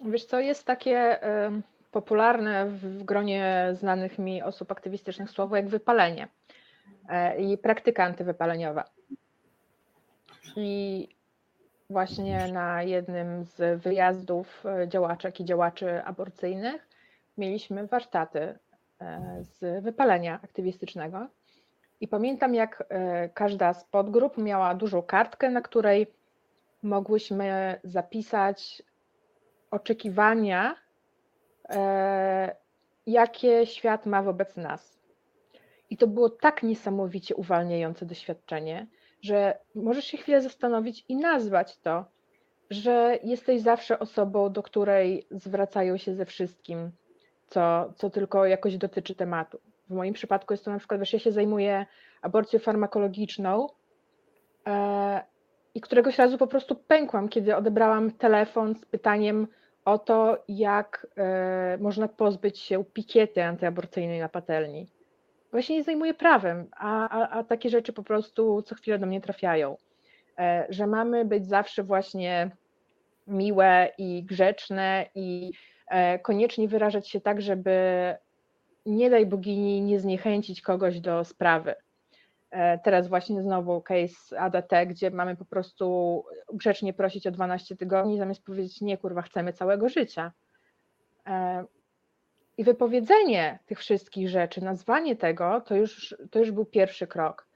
Wiesz 0.05 0.24
co, 0.24 0.41
jest 0.41 0.66
takie 0.66 1.20
popularne 1.91 2.66
w 2.66 3.03
gronie 3.03 3.68
znanych 3.72 4.18
mi 4.18 4.43
osób 4.43 4.72
aktywistycznych 4.72 5.30
słowo 5.30 5.57
jak 5.57 5.68
wypalenie 5.68 6.28
e, 7.09 7.41
i 7.41 7.59
praktyka 7.59 8.05
antywypaleniowa. 8.05 8.84
I 10.57 11.09
właśnie 11.91 12.53
na 12.53 12.82
jednym 12.82 13.45
z 13.45 13.82
wyjazdów 13.82 14.64
e, 14.66 14.89
działaczek 14.89 15.41
i 15.41 15.45
działaczy 15.45 16.05
aborcyjnych 16.05 16.89
mieliśmy 17.39 17.86
warsztaty 17.86 18.59
e, 19.01 19.39
z 19.41 19.84
wypalenia 19.84 20.41
aktywistycznego. 20.45 21.26
I 22.01 22.09
pamiętam, 22.09 22.55
jak 22.55 22.84
każda 23.34 23.74
z 23.74 23.84
podgrup 23.84 24.39
miała 24.39 24.74
dużą 24.74 25.03
kartkę, 25.03 25.51
na 25.51 25.61
której 25.61 26.07
mogłyśmy 26.82 27.80
zapisać 27.84 28.82
oczekiwania 29.70 30.74
jakie 33.06 33.66
świat 33.66 34.06
ma 34.06 34.22
wobec 34.22 34.56
nas. 34.56 34.98
I 35.90 35.96
to 35.96 36.06
było 36.06 36.30
tak 36.30 36.62
niesamowicie 36.62 37.36
uwalniające 37.36 38.06
doświadczenie, 38.06 38.86
że 39.20 39.58
możesz 39.74 40.04
się 40.04 40.18
chwilę 40.18 40.42
zastanowić 40.42 41.04
i 41.08 41.16
nazwać 41.16 41.78
to, 41.78 42.04
że 42.70 43.18
jesteś 43.24 43.60
zawsze 43.60 43.98
osobą, 43.98 44.52
do 44.52 44.62
której 44.62 45.26
zwracają 45.30 45.96
się 45.96 46.14
ze 46.14 46.24
wszystkim, 46.24 46.90
co, 47.46 47.92
co 47.96 48.10
tylko 48.10 48.46
jakoś 48.46 48.76
dotyczy 48.76 49.14
tematu. 49.14 49.60
W 49.90 49.94
moim 49.94 50.14
przypadku 50.14 50.52
jest 50.52 50.64
to 50.64 50.70
na 50.70 50.78
przykład, 50.78 51.00
że 51.02 51.16
ja 51.16 51.20
się 51.20 51.32
zajmuję 51.32 51.86
aborcją 52.22 52.58
farmakologiczną 52.60 53.68
e, 54.66 55.24
i 55.74 55.80
któregoś 55.80 56.18
razu 56.18 56.38
po 56.38 56.46
prostu 56.46 56.74
pękłam, 56.74 57.28
kiedy 57.28 57.56
odebrałam 57.56 58.10
telefon 58.10 58.74
z 58.74 58.84
pytaniem, 58.84 59.46
o 59.89 59.99
to, 59.99 60.45
jak 60.49 61.07
e, 61.16 61.78
można 61.80 62.09
pozbyć 62.09 62.59
się 62.59 62.84
pikiety 62.84 63.45
antyaborcyjnej 63.45 64.20
na 64.20 64.28
patelni. 64.28 64.86
Się 65.61 65.74
nie 65.74 65.84
zajmuję 65.84 66.14
prawem, 66.14 66.66
a, 66.76 67.09
a, 67.09 67.28
a 67.28 67.45
takie 67.45 67.70
rzeczy 67.70 67.93
po 67.93 68.03
prostu 68.03 68.62
co 68.62 68.74
chwilę 68.74 68.99
do 68.99 69.07
mnie 69.07 69.20
trafiają. 69.20 69.76
E, 70.39 70.66
że 70.68 70.86
mamy 70.86 71.24
być 71.24 71.47
zawsze 71.47 71.82
właśnie 71.82 72.51
miłe 73.26 73.89
i 73.99 74.22
grzeczne 74.22 75.07
i 75.14 75.53
e, 75.89 76.18
koniecznie 76.18 76.68
wyrażać 76.68 77.09
się 77.09 77.20
tak, 77.20 77.43
żeby 77.43 77.74
nie 78.86 79.11
daj 79.11 79.26
bogini 79.26 79.80
nie 79.80 80.01
zniechęcić 80.01 80.62
kogoś 80.62 81.01
do 81.01 81.24
sprawy. 81.24 81.74
E, 82.51 82.78
teraz 82.78 83.09
właśnie 83.09 83.42
znowu 83.42 83.82
case 83.82 84.40
ADT, 84.40 84.72
gdzie 84.86 85.11
mamy 85.11 85.36
po 85.36 85.44
prostu 85.44 86.25
grzecznie 86.53 86.92
prosić 86.92 87.26
o 87.26 87.30
12 87.30 87.76
tygodni, 87.76 88.18
zamiast 88.18 88.45
powiedzieć 88.45 88.80
nie, 88.80 88.99
kurwa, 88.99 89.22
chcemy 89.22 89.53
całego 89.53 89.88
życia. 89.88 90.33
E, 91.26 91.64
I 92.57 92.64
wypowiedzenie 92.64 93.58
tych 93.66 93.79
wszystkich 93.79 94.29
rzeczy, 94.29 94.64
nazwanie 94.64 95.16
tego, 95.16 95.61
to 95.61 95.76
już, 95.76 96.16
to 96.30 96.38
już 96.38 96.50
był 96.50 96.64
pierwszy 96.64 97.07
krok. 97.07 97.49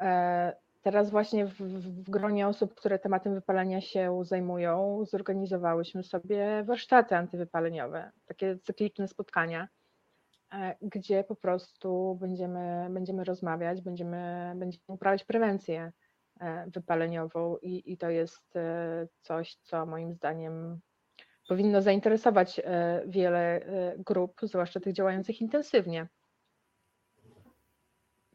E, 0.00 0.62
Teraz 0.82 1.10
właśnie 1.10 1.46
w, 1.46 1.56
w 1.60 2.10
gronie 2.10 2.48
osób, 2.48 2.74
które 2.74 2.98
tematem 2.98 3.34
wypalenia 3.34 3.80
się 3.80 4.20
zajmują, 4.24 5.04
zorganizowałyśmy 5.04 6.02
sobie 6.02 6.64
warsztaty 6.64 7.16
antywypaleniowe, 7.16 8.10
takie 8.26 8.58
cykliczne 8.58 9.08
spotkania, 9.08 9.68
gdzie 10.82 11.24
po 11.24 11.36
prostu 11.36 12.18
będziemy, 12.20 12.86
będziemy 12.90 13.24
rozmawiać, 13.24 13.80
będziemy, 13.80 14.52
będziemy 14.56 14.82
uprawiać 14.86 15.24
prewencję 15.24 15.92
e, 16.40 16.70
wypaleniową 16.70 17.56
i, 17.56 17.92
i 17.92 17.98
to 17.98 18.10
jest 18.10 18.56
e, 18.56 19.06
coś, 19.20 19.54
co 19.54 19.86
moim 19.86 20.12
zdaniem 20.14 20.80
powinno 21.48 21.82
zainteresować 21.82 22.60
wiele 23.06 23.60
grup, 23.98 24.40
zwłaszcza 24.42 24.80
tych 24.80 24.92
działających 24.92 25.40
intensywnie. 25.40 26.08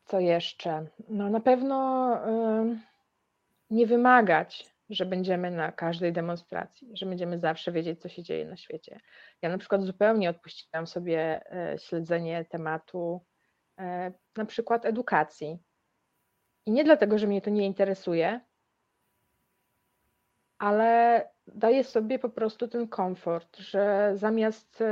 Co 0.05 0.19
jeszcze? 0.19 0.87
No 1.09 1.29
na 1.29 1.39
pewno 1.39 2.19
nie 3.69 3.87
wymagać, 3.87 4.76
że 4.89 5.05
będziemy 5.05 5.51
na 5.51 5.71
każdej 5.71 6.13
demonstracji, 6.13 6.91
że 6.93 7.05
będziemy 7.05 7.39
zawsze 7.39 7.71
wiedzieć, 7.71 8.01
co 8.01 8.09
się 8.09 8.23
dzieje 8.23 8.45
na 8.45 8.57
świecie. 8.57 8.99
Ja 9.41 9.49
na 9.49 9.57
przykład 9.57 9.83
zupełnie 9.83 10.29
odpuściłam 10.29 10.87
sobie 10.87 11.41
y, 11.73 11.79
śledzenie 11.79 12.45
tematu 12.45 13.25
y, 13.79 13.83
na 14.37 14.45
przykład 14.45 14.85
edukacji. 14.85 15.59
I 16.65 16.71
nie 16.71 16.83
dlatego, 16.83 17.17
że 17.17 17.27
mnie 17.27 17.41
to 17.41 17.49
nie 17.49 17.65
interesuje, 17.65 18.41
ale 20.57 21.21
daję 21.47 21.83
sobie 21.83 22.19
po 22.19 22.29
prostu 22.29 22.67
ten 22.67 22.87
komfort, 22.87 23.57
że 23.57 24.11
zamiast 24.15 24.83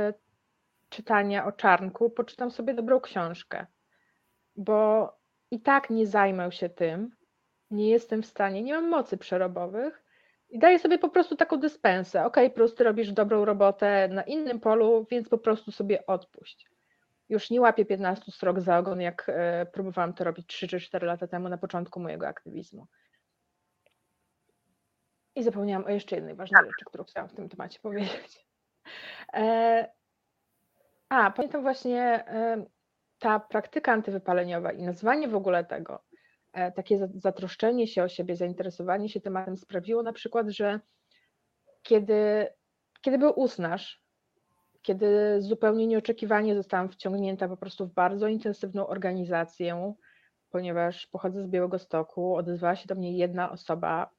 czytania 0.88 1.46
o 1.46 1.52
czarnku, 1.52 2.10
poczytam 2.10 2.50
sobie 2.50 2.74
dobrą 2.74 3.00
książkę 3.00 3.66
bo 4.56 5.12
i 5.50 5.60
tak 5.60 5.90
nie 5.90 6.06
zajmę 6.06 6.52
się 6.52 6.68
tym, 6.68 7.10
nie 7.70 7.90
jestem 7.90 8.22
w 8.22 8.26
stanie, 8.26 8.62
nie 8.62 8.74
mam 8.74 8.88
mocy 8.88 9.16
przerobowych 9.16 10.02
i 10.48 10.58
daję 10.58 10.78
sobie 10.78 10.98
po 10.98 11.08
prostu 11.08 11.36
taką 11.36 11.56
dyspensę. 11.56 12.24
Ok, 12.24 12.36
po 12.48 12.50
prostu 12.50 12.84
robisz 12.84 13.12
dobrą 13.12 13.44
robotę 13.44 14.08
na 14.08 14.22
innym 14.22 14.60
polu, 14.60 15.06
więc 15.10 15.28
po 15.28 15.38
prostu 15.38 15.72
sobie 15.72 16.06
odpuść. 16.06 16.70
Już 17.28 17.50
nie 17.50 17.60
łapię 17.60 17.84
15 17.84 18.32
strok 18.32 18.60
za 18.60 18.78
ogon, 18.78 19.00
jak 19.00 19.24
e, 19.28 19.66
próbowałam 19.66 20.14
to 20.14 20.24
robić 20.24 20.46
3 20.46 20.68
czy 20.68 20.80
4 20.80 21.06
lata 21.06 21.26
temu 21.26 21.48
na 21.48 21.58
początku 21.58 22.00
mojego 22.00 22.28
aktywizmu. 22.28 22.86
I 25.34 25.42
zapomniałam 25.42 25.86
o 25.86 25.90
jeszcze 25.90 26.16
jednej 26.16 26.34
ważnej 26.34 26.64
rzeczy, 26.64 26.84
którą 26.86 27.04
chciałam 27.04 27.28
w 27.28 27.34
tym 27.34 27.48
temacie 27.48 27.80
powiedzieć. 27.82 28.46
E, 29.32 29.88
a, 31.08 31.30
pamiętam 31.30 31.62
właśnie, 31.62 32.02
e, 32.28 32.64
ta 33.18 33.40
praktyka 33.40 33.92
antywypaleniowa 33.92 34.72
i 34.72 34.82
nazwanie 34.82 35.28
w 35.28 35.34
ogóle 35.34 35.64
tego, 35.64 36.04
takie 36.74 37.08
zatroszczenie 37.14 37.86
się 37.86 38.02
o 38.02 38.08
siebie, 38.08 38.36
zainteresowanie 38.36 39.08
się 39.08 39.20
tematem 39.20 39.56
sprawiło 39.56 40.02
na 40.02 40.12
przykład, 40.12 40.48
że 40.48 40.80
kiedy, 41.82 42.46
kiedy 43.00 43.18
był 43.18 43.40
usnaż, 43.40 44.02
kiedy 44.82 45.36
zupełnie 45.42 45.86
nieoczekiwanie 45.86 46.54
zostałam 46.54 46.88
wciągnięta 46.88 47.48
po 47.48 47.56
prostu 47.56 47.86
w 47.86 47.92
bardzo 47.92 48.28
intensywną 48.28 48.86
organizację, 48.86 49.94
ponieważ 50.50 51.06
pochodzę 51.06 51.42
z 51.42 51.48
Białego 51.48 51.78
Stoku, 51.78 52.36
odezwała 52.36 52.76
się 52.76 52.86
do 52.86 52.94
mnie 52.94 53.16
jedna 53.16 53.50
osoba, 53.50 54.10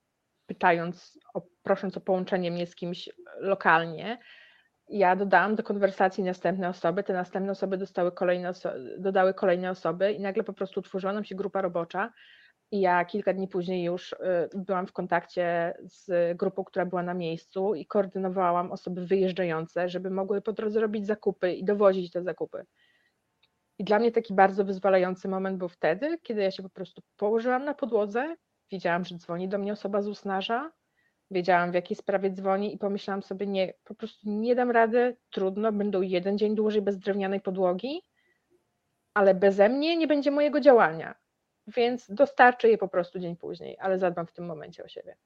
pytając, 0.45 1.19
o, 1.33 1.41
prosząc 1.63 1.97
o 1.97 2.01
połączenie 2.01 2.51
mnie 2.51 2.67
z 2.67 2.75
kimś 2.75 3.09
lokalnie, 3.39 4.17
ja 4.89 5.15
dodałam 5.15 5.55
do 5.55 5.63
konwersacji 5.63 6.23
następne 6.23 6.69
osoby, 6.69 7.03
te 7.03 7.13
następne 7.13 7.51
osoby 7.51 7.77
dostały 7.77 8.11
kolejne 8.11 8.49
oso 8.49 8.69
dodały 8.97 9.33
kolejne 9.33 9.69
osoby 9.69 10.13
i 10.13 10.19
nagle 10.19 10.43
po 10.43 10.53
prostu 10.53 10.79
utworzyła 10.79 11.13
nam 11.13 11.23
się 11.23 11.35
grupa 11.35 11.61
robocza 11.61 12.11
i 12.71 12.79
ja 12.79 13.05
kilka 13.05 13.33
dni 13.33 13.47
później 13.47 13.83
już 13.83 14.13
y, 14.13 14.17
byłam 14.55 14.87
w 14.87 14.93
kontakcie 14.93 15.73
z 15.83 16.37
grupą, 16.37 16.63
która 16.63 16.85
była 16.85 17.03
na 17.03 17.13
miejscu 17.13 17.75
i 17.75 17.85
koordynowałam 17.85 18.71
osoby 18.71 19.05
wyjeżdżające, 19.05 19.89
żeby 19.89 20.09
mogły 20.09 20.41
po 20.41 20.53
drodze 20.53 20.79
robić 20.79 21.05
zakupy 21.05 21.53
i 21.53 21.65
dowozić 21.65 22.11
te 22.11 22.23
zakupy. 22.23 22.65
I 23.79 23.83
dla 23.83 23.99
mnie 23.99 24.11
taki 24.11 24.33
bardzo 24.33 24.65
wyzwalający 24.65 25.27
moment 25.27 25.57
był 25.57 25.69
wtedy, 25.69 26.17
kiedy 26.23 26.41
ja 26.41 26.51
się 26.51 26.63
po 26.63 26.69
prostu 26.69 27.01
położyłam 27.17 27.65
na 27.65 27.73
podłodze, 27.73 28.35
widziałam, 28.71 29.05
że 29.05 29.15
dzwoni 29.15 29.49
do 29.49 29.57
mnie 29.57 29.73
osoba 29.73 30.01
z 30.01 30.07
usnarza, 30.07 30.71
wiedziałam 31.31 31.71
w 31.71 31.73
jakiej 31.73 31.97
sprawie 31.97 32.29
dzwoni 32.29 32.75
i 32.75 32.77
pomyślałam 32.77 33.23
sobie, 33.23 33.47
nie, 33.47 33.73
po 33.83 33.95
prostu 33.95 34.29
nie 34.29 34.55
dam 34.55 34.71
rady, 34.71 35.17
trudno, 35.29 35.71
będą 35.71 36.01
jeden 36.01 36.37
dzień 36.37 36.55
dłużej 36.55 36.81
bez 36.81 36.97
drewnianej 36.97 37.41
podłogi, 37.41 38.01
ale 39.13 39.33
beze 39.33 39.69
mnie 39.69 39.97
nie 39.97 40.07
będzie 40.07 40.31
mojego 40.31 40.59
działania, 40.59 41.15
więc 41.67 42.11
dostarczę 42.11 42.69
je 42.69 42.77
po 42.77 42.87
prostu 42.87 43.19
dzień 43.19 43.35
później, 43.35 43.77
ale 43.79 43.99
zadbam 43.99 44.27
w 44.27 44.31
tym 44.31 44.45
momencie 44.45 44.83
o 44.83 44.87
siebie. 44.87 45.17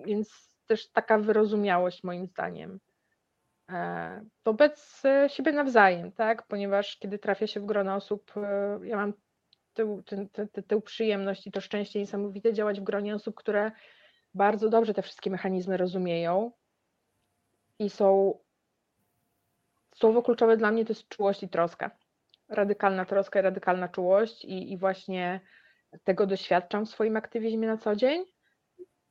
Więc 0.00 0.54
też 0.66 0.88
taka 0.88 1.18
wyrozumiałość 1.18 2.04
moim 2.04 2.26
zdaniem 2.26 2.80
e, 3.70 4.24
wobec 4.44 5.02
siebie 5.28 5.52
nawzajem, 5.52 6.12
tak? 6.12 6.46
Ponieważ 6.46 6.96
kiedy 6.96 7.18
trafia 7.18 7.46
się 7.46 7.60
w 7.60 7.66
grono 7.66 7.94
osób, 7.94 8.32
e, 8.36 8.78
ja 8.82 8.96
mam 8.96 9.12
tę, 9.74 10.46
tę 10.66 10.80
przyjemność 10.82 11.46
i 11.46 11.52
to 11.52 11.60
szczęście 11.60 12.00
niesamowite 12.00 12.52
działać 12.52 12.80
w 12.80 12.84
gronie 12.84 13.14
osób, 13.14 13.34
które 13.34 13.72
bardzo 14.34 14.68
dobrze 14.68 14.94
te 14.94 15.02
wszystkie 15.02 15.30
mechanizmy 15.30 15.76
rozumieją 15.76 16.52
i 17.78 17.90
są. 17.90 18.38
Słowo 19.94 20.22
kluczowe 20.22 20.56
dla 20.56 20.70
mnie 20.70 20.84
to 20.84 20.92
jest 20.92 21.08
czułość 21.08 21.42
i 21.42 21.48
troska. 21.48 21.90
Radykalna 22.48 23.04
troska 23.04 23.40
i 23.40 23.42
radykalna 23.42 23.88
czułość, 23.88 24.44
i, 24.44 24.72
i 24.72 24.78
właśnie 24.78 25.40
tego 26.04 26.26
doświadczam 26.26 26.86
w 26.86 26.90
swoim 26.90 27.16
aktywizmie 27.16 27.68
na 27.68 27.76
co 27.76 27.96
dzień. 27.96 28.24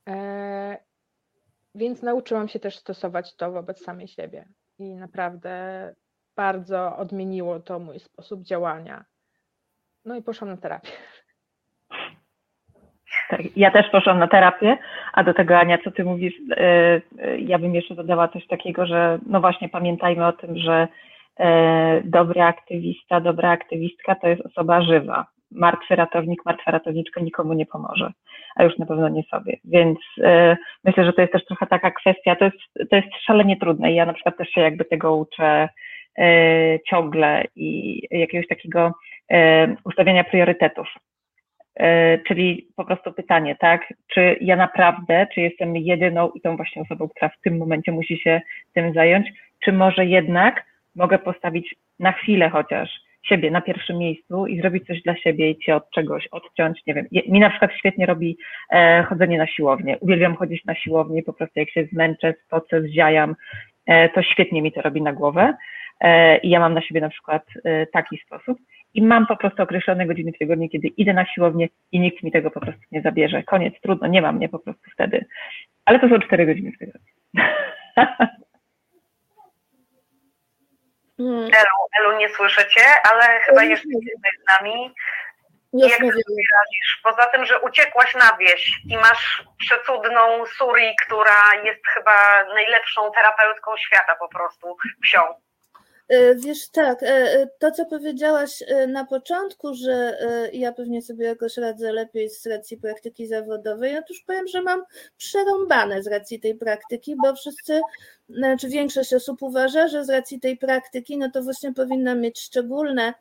E, 0.08 0.78
więc 1.74 2.02
nauczyłam 2.02 2.48
się 2.48 2.60
też 2.60 2.78
stosować 2.78 3.36
to 3.36 3.52
wobec 3.52 3.84
samej 3.84 4.08
siebie. 4.08 4.48
I 4.78 4.94
naprawdę 4.94 5.94
bardzo 6.36 6.96
odmieniło 6.96 7.60
to 7.60 7.78
mój 7.78 8.00
sposób 8.00 8.42
działania. 8.42 9.04
No 10.04 10.16
i 10.16 10.22
poszłam 10.22 10.50
na 10.50 10.56
terapię. 10.56 10.90
Tak, 13.30 13.40
ja 13.56 13.70
też 13.70 13.90
poszłam 13.90 14.18
na 14.18 14.28
terapię, 14.28 14.78
a 15.12 15.24
do 15.24 15.34
tego 15.34 15.58
Ania, 15.58 15.78
co 15.84 15.90
ty 15.90 16.04
mówisz, 16.04 16.34
e, 16.50 16.60
e, 17.18 17.38
ja 17.38 17.58
bym 17.58 17.74
jeszcze 17.74 17.94
dodała 17.94 18.28
coś 18.28 18.46
takiego, 18.46 18.86
że 18.86 19.18
no 19.26 19.40
właśnie 19.40 19.68
pamiętajmy 19.68 20.26
o 20.26 20.32
tym, 20.32 20.58
że 20.58 20.88
e, 21.38 22.00
dobry 22.04 22.42
aktywista, 22.42 23.20
dobra 23.20 23.50
aktywistka 23.50 24.14
to 24.14 24.28
jest 24.28 24.46
osoba 24.46 24.82
żywa. 24.82 25.26
Martwy 25.50 25.96
ratownik, 25.96 26.44
martwa 26.44 26.70
ratowniczka 26.70 27.20
nikomu 27.20 27.52
nie 27.52 27.66
pomoże, 27.66 28.12
a 28.56 28.64
już 28.64 28.78
na 28.78 28.86
pewno 28.86 29.08
nie 29.08 29.22
sobie. 29.22 29.56
Więc 29.64 29.98
myślę, 30.84 31.04
że 31.04 31.12
to 31.12 31.20
jest 31.20 31.32
też 31.32 31.44
trochę 31.44 31.66
taka 31.66 31.90
kwestia, 31.90 32.36
to 32.36 32.44
jest, 32.44 32.90
to 32.90 32.96
jest 32.96 33.08
szalenie 33.26 33.56
trudne 33.56 33.92
i 33.92 33.94
ja 33.94 34.06
na 34.06 34.12
przykład 34.12 34.36
też 34.36 34.48
się 34.48 34.60
jakby 34.60 34.84
tego 34.84 35.16
uczę 35.16 35.68
ciągle 36.90 37.44
i 37.56 38.00
jakiegoś 38.10 38.48
takiego 38.48 38.92
ustawiania 39.84 40.24
priorytetów 40.24 40.88
czyli 42.26 42.68
po 42.76 42.84
prostu 42.84 43.12
pytanie, 43.12 43.56
tak? 43.56 43.94
Czy 44.14 44.36
ja 44.40 44.56
naprawdę, 44.56 45.26
czy 45.34 45.40
jestem 45.40 45.76
jedyną 45.76 46.30
i 46.30 46.40
tą 46.40 46.56
właśnie 46.56 46.82
osobą, 46.82 47.08
która 47.08 47.28
w 47.28 47.40
tym 47.40 47.58
momencie 47.58 47.92
musi 47.92 48.18
się 48.18 48.40
tym 48.72 48.92
zająć, 48.92 49.26
czy 49.64 49.72
może 49.72 50.06
jednak 50.06 50.64
mogę 50.96 51.18
postawić 51.18 51.74
na 51.98 52.12
chwilę 52.12 52.48
chociaż 52.48 52.90
siebie 53.24 53.50
na 53.50 53.60
pierwszym 53.60 53.98
miejscu 53.98 54.46
i 54.46 54.60
zrobić 54.60 54.86
coś 54.86 55.02
dla 55.02 55.16
siebie 55.16 55.50
i 55.50 55.58
cię 55.58 55.76
od 55.76 55.90
czegoś 55.90 56.26
odciąć, 56.26 56.80
nie 56.86 56.94
wiem. 56.94 57.06
Mi 57.28 57.40
na 57.40 57.50
przykład 57.50 57.70
świetnie 57.78 58.06
robi 58.06 58.38
e, 58.70 59.02
chodzenie 59.02 59.38
na 59.38 59.46
siłownię. 59.46 59.98
Uwielbiam 60.00 60.36
chodzić 60.36 60.64
na 60.64 60.74
siłownię, 60.74 61.22
po 61.22 61.32
prostu 61.32 61.60
jak 61.60 61.70
się 61.70 61.84
zmęczę, 61.92 62.34
spocę, 62.46 62.82
zziajam, 62.82 63.36
e, 63.86 64.08
to 64.08 64.22
świetnie 64.22 64.62
mi 64.62 64.72
to 64.72 64.82
robi 64.82 65.02
na 65.02 65.12
głowę. 65.12 65.54
E, 66.00 66.38
I 66.38 66.50
ja 66.50 66.60
mam 66.60 66.74
na 66.74 66.82
siebie 66.82 67.00
na 67.00 67.08
przykład 67.08 67.42
e, 67.64 67.86
taki 67.86 68.18
sposób 68.18 68.58
i 68.94 69.02
mam 69.02 69.26
po 69.26 69.36
prostu 69.36 69.62
określone 69.62 70.06
godziny 70.06 70.32
w 70.32 70.38
tygodniu, 70.38 70.68
kiedy 70.68 70.88
idę 70.88 71.12
na 71.12 71.26
siłownię 71.26 71.68
i 71.92 72.00
nikt 72.00 72.22
mi 72.22 72.32
tego 72.32 72.50
po 72.50 72.60
prostu 72.60 72.82
nie 72.92 73.02
zabierze. 73.02 73.42
Koniec, 73.42 73.74
trudno, 73.82 74.06
nie 74.06 74.22
ma 74.22 74.32
mnie 74.32 74.48
po 74.48 74.58
prostu 74.58 74.90
wtedy. 74.92 75.26
Ale 75.84 75.98
to 76.00 76.08
są 76.08 76.18
cztery 76.20 76.46
godziny 76.46 76.72
w 76.72 76.78
tygodniu. 76.78 77.12
Hmm. 81.16 81.44
Elu, 81.60 81.76
Elu, 82.00 82.18
nie 82.18 82.28
słyszycie, 82.28 82.80
ale 83.12 83.40
chyba 83.40 83.60
Elu, 83.60 83.70
jeszcze 83.70 83.88
jesteś 83.88 84.32
z 84.42 84.58
nami. 84.58 84.94
Już 85.72 85.90
Jak 85.90 86.00
mówię. 86.00 86.22
radzisz? 86.56 87.00
Poza 87.02 87.26
tym, 87.26 87.44
że 87.44 87.60
uciekłaś 87.60 88.14
na 88.14 88.36
wieś 88.40 88.80
i 88.90 88.96
masz 88.96 89.44
przecudną 89.58 90.46
Suri, 90.46 90.96
która 91.06 91.54
jest 91.64 91.86
chyba 91.94 92.44
najlepszą 92.54 93.10
terapeutką 93.12 93.76
świata 93.76 94.16
po 94.16 94.28
prostu, 94.28 94.76
wsią. 95.04 95.20
E, 96.08 96.34
wiesz, 96.34 96.68
tak, 96.68 97.02
e, 97.02 97.06
e, 97.06 97.46
to 97.58 97.70
co 97.70 97.86
powiedziałaś 97.86 98.62
na 98.88 99.04
początku, 99.04 99.74
że 99.74 100.18
ja 100.52 100.72
pewnie 100.72 101.02
sobie 101.02 101.26
jakoś 101.26 101.56
radzę 101.56 101.92
lepiej 101.92 102.30
z 102.30 102.46
racji 102.46 102.76
praktyki 102.76 103.26
zawodowej, 103.26 103.98
otóż 103.98 104.24
powiem, 104.26 104.48
że 104.48 104.62
mam 104.62 104.82
przerąbane 105.16 106.02
z 106.02 106.06
racji 106.06 106.40
tej 106.40 106.54
praktyki, 106.54 107.16
bo 107.22 107.34
wszyscy, 107.34 107.80
znaczy 108.28 108.68
większość 108.68 109.14
osób 109.14 109.42
uważa, 109.42 109.88
że 109.88 110.04
z 110.04 110.10
racji 110.10 110.40
tej 110.40 110.56
praktyki, 110.56 111.18
no 111.18 111.30
to 111.30 111.42
właśnie 111.42 111.72
powinna 111.72 112.14
mieć 112.14 112.40
szczególne 112.40 113.14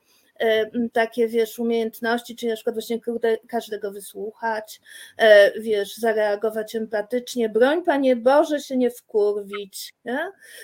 takie, 0.94 1.28
wiesz, 1.28 1.60
umiejętności, 1.60 2.36
czyli 2.36 2.50
na 2.50 2.56
przykład 2.56 2.76
właśnie 2.76 3.00
każdego 3.48 3.92
wysłuchać, 3.92 4.82
e, 5.18 5.60
wiesz, 5.60 5.98
zareagować 5.98 6.76
empatycznie. 6.76 7.50
Broń, 7.50 7.84
Panie 7.84 8.16
Boże, 8.16 8.60
się 8.60 8.78
nie 8.78 8.92
wkurwić. 8.92 9.94
Nie? 10.06 10.20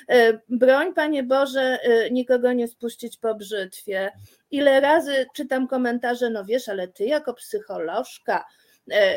E, 0.10 0.40
broń, 0.50 0.94
Panie 0.94 1.24
Boże, 1.24 1.80
nikogo 2.12 2.54
nie 2.54 2.68
spuścić 2.68 3.18
po 3.18 3.36
brzytwie. 3.36 4.12
Ile 4.52 4.80
razy 4.80 5.26
czytam 5.36 5.68
komentarze, 5.68 6.30
no 6.30 6.46
wiesz, 6.46 6.70
ale 6.70 6.88
ty 6.88 7.06
jako 7.06 7.34
psycholożka, 7.34 8.46
E, 8.46 8.59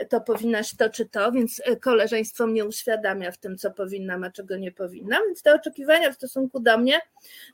to 0.08 0.20
powinnaś 0.20 0.76
to 0.76 0.90
czy 0.90 1.06
to, 1.06 1.32
więc 1.32 1.62
e, 1.64 1.76
koleżeństwo 1.76 2.46
mnie 2.46 2.64
uświadamia 2.64 3.30
w 3.30 3.38
tym, 3.38 3.58
co 3.58 3.70
powinnam, 3.70 4.24
a 4.24 4.30
czego 4.30 4.56
nie 4.56 4.72
powinnam. 4.72 5.22
Więc 5.26 5.42
te 5.42 5.54
oczekiwania 5.54 6.12
w 6.12 6.14
stosunku 6.14 6.60
do 6.60 6.78
mnie 6.78 7.00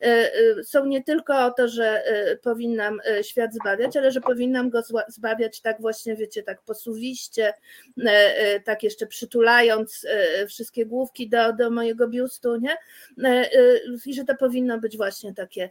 e, 0.00 0.30
są 0.64 0.86
nie 0.86 1.04
tylko 1.04 1.46
o 1.46 1.50
to, 1.50 1.68
że 1.68 2.02
powinnam 2.42 3.00
świat 3.22 3.54
zbawiać, 3.54 3.96
ale 3.96 4.12
że 4.12 4.20
powinnam 4.20 4.70
go 4.70 4.82
zbawiać 5.08 5.60
tak 5.60 5.80
właśnie, 5.80 6.16
wiecie, 6.16 6.42
tak 6.42 6.62
posuwiście, 6.62 7.54
tak 8.64 8.82
jeszcze 8.82 9.06
przytulając 9.06 10.06
wszystkie 10.48 10.86
główki 10.86 11.28
do, 11.28 11.52
do 11.52 11.70
mojego 11.70 12.08
biustu, 12.08 12.56
nie? 12.56 12.76
I 14.06 14.14
że 14.14 14.24
to 14.24 14.34
powinno 14.34 14.78
być 14.78 14.96
właśnie 14.96 15.34
takie 15.34 15.70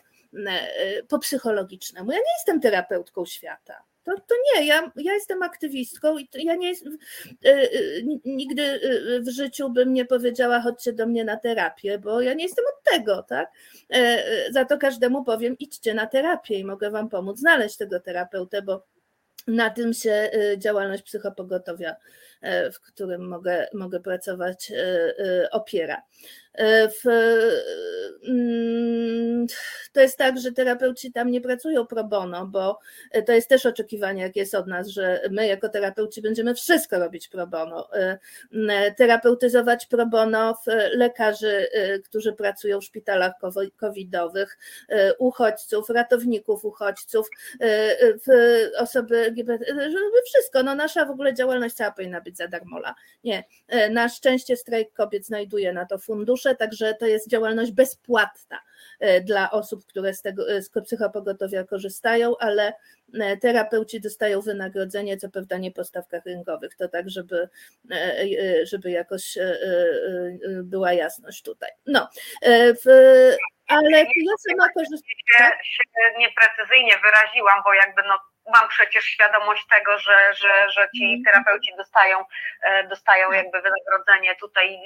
po 1.08 1.20
psychologicznemu. 1.20 2.12
Ja 2.12 2.18
nie 2.18 2.34
jestem 2.38 2.62
terapeutką 2.62 3.26
świata. 3.26 3.84
To, 4.08 4.14
to 4.28 4.36
nie, 4.56 4.66
ja, 4.66 4.92
ja 4.96 5.14
jestem 5.14 5.44
aktywistką 5.44 6.18
i 6.18 6.28
ja 6.34 6.56
nie 6.56 6.70
jestem, 6.70 6.98
y, 7.46 7.50
y, 7.50 8.06
nigdy 8.26 8.80
w 9.22 9.30
życiu 9.30 9.70
bym 9.70 9.94
nie 9.94 10.06
powiedziała 10.06 10.62
chodźcie 10.62 10.94
do 10.94 11.06
mnie 11.08 11.24
na 11.26 11.38
terapię, 11.38 12.00
bo 12.00 12.22
ja 12.22 12.34
nie 12.34 12.44
jestem 12.44 12.66
od 12.66 12.92
tego, 12.92 13.24
tak? 13.24 13.52
E, 13.90 14.24
za 14.52 14.66
to 14.66 14.78
każdemu 14.78 15.24
powiem 15.24 15.58
idźcie 15.60 15.94
na 15.94 16.08
terapię 16.08 16.60
i 16.60 16.66
mogę 16.66 16.92
wam 16.92 17.10
pomóc 17.10 17.40
znaleźć 17.40 17.78
tego 17.78 18.00
terapeutę, 18.00 18.62
bo 18.62 18.84
na 19.48 19.70
tym 19.70 19.94
się 19.94 20.32
działalność 20.58 21.04
psychopogotowia, 21.04 21.90
e, 21.92 21.96
w 22.74 22.80
którym 22.80 23.28
mogę, 23.28 23.68
mogę 23.74 24.00
pracować, 24.00 24.72
e, 24.72 25.52
opiera. 25.52 26.02
W, 26.90 27.08
mm, 28.28 29.48
to 29.94 30.02
jest 30.02 30.18
tak, 30.18 30.40
że 30.40 30.52
terapeuci 30.52 31.12
tam 31.12 31.32
nie 31.32 31.42
pracują 31.42 31.88
pro 31.88 32.04
bono, 32.04 32.48
bo 32.48 32.80
to 33.26 33.34
jest 33.34 33.50
też 33.50 33.66
oczekiwanie, 33.66 34.22
jak 34.22 34.36
jest 34.36 34.56
od 34.56 34.68
nas, 34.68 34.88
że 34.88 35.22
my 35.32 35.48
jako 35.48 35.70
terapeuci 35.70 36.22
będziemy 36.22 36.56
wszystko 36.56 37.00
robić 37.00 37.28
pro 37.28 37.48
bono. 37.48 37.90
Terapeutyzować 38.98 39.86
pro 39.86 40.06
bono 40.06 40.58
lekarzy, 40.94 41.68
którzy 42.06 42.34
pracują 42.34 42.82
w 42.82 42.86
szpitalach 42.86 43.34
covidowych, 43.76 44.58
uchodźców, 45.18 45.90
ratowników 45.90 46.66
uchodźców, 46.66 47.30
osoby 48.78 49.18
LGBT, 49.18 49.66
żeby 49.76 50.22
wszystko. 50.26 50.64
No 50.64 50.76
nasza 50.76 51.06
w 51.06 51.12
ogóle 51.12 51.34
działalność 51.34 51.76
cała 51.76 51.92
powinna 51.92 52.22
być 52.28 52.38
za 52.38 52.48
darmola. 52.48 52.96
Nie. 53.24 53.44
Na 53.90 54.10
szczęście 54.10 54.58
strajk 54.58 54.94
kobiet 54.94 55.26
znajduje 55.26 55.74
na 55.74 55.86
to 55.86 55.98
fundusze 55.98 56.56
także 56.56 56.94
to 56.94 57.06
jest 57.06 57.30
działalność 57.30 57.72
bezpłatna 57.72 58.60
e, 59.00 59.22
dla 59.22 59.52
osób, 59.52 59.86
które 59.86 60.14
z 60.14 60.22
tego 60.22 60.52
e, 60.52 60.62
z 60.62 60.70
psychopogotowia 60.70 61.64
korzystają, 61.64 62.38
ale 62.40 62.74
e, 63.14 63.38
terapeuci 63.38 64.02
dostają 64.02 64.42
wynagrodzenie, 64.42 65.18
co 65.18 65.30
prawda 65.30 65.58
nie 65.58 65.72
po 65.72 65.84
stawkach 65.84 66.26
rynkowych, 66.26 66.76
to 66.76 66.88
tak, 66.88 67.10
żeby, 67.10 67.50
żeby 68.64 68.92
jakoś 68.92 69.38
była 70.64 70.94
jasność 70.94 71.44
tutaj. 71.44 71.72
No, 71.86 72.10
w, 72.84 72.86
ale 73.68 73.90
ja 74.00 74.34
sama 74.50 74.70
korzystam. 74.70 75.12
Się, 75.34 75.44
się 75.64 75.84
nieprecyzyjnie 76.18 76.94
wyraziłam, 77.04 77.62
bo 77.66 77.74
jakby 77.74 78.02
no 78.08 78.18
mam 78.54 78.68
przecież 78.70 79.06
świadomość 79.06 79.68
tego, 79.68 80.00
że, 80.00 80.18
że, 80.34 80.70
że 80.70 80.90
ci 80.96 81.06
mhm. 81.06 81.24
terapeuci 81.26 81.72
dostają, 81.78 82.26
e, 82.64 82.88
dostają 82.88 83.32
jakby 83.32 83.62
wynagrodzenie 83.62 84.36
tutaj. 84.36 84.80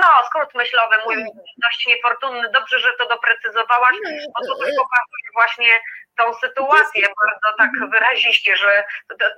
No, 0.00 0.08
skrót 0.26 0.54
myślowy 0.54 0.96
mój 1.04 1.14
mhm. 1.14 1.36
dość 1.64 1.86
niefortunny. 1.86 2.50
Dobrze, 2.50 2.78
że 2.78 2.92
to 2.98 3.08
doprecyzowałaś, 3.08 3.96
bo 4.34 4.46
to 4.46 4.54
też 4.64 4.74
pokazuje 4.76 5.28
właśnie 5.34 5.80
tą 6.16 6.34
sytuację 6.34 7.02
bardzo 7.02 7.56
tak 7.58 7.70
mhm. 7.74 7.90
wyraziście, 7.90 8.56
że 8.56 8.84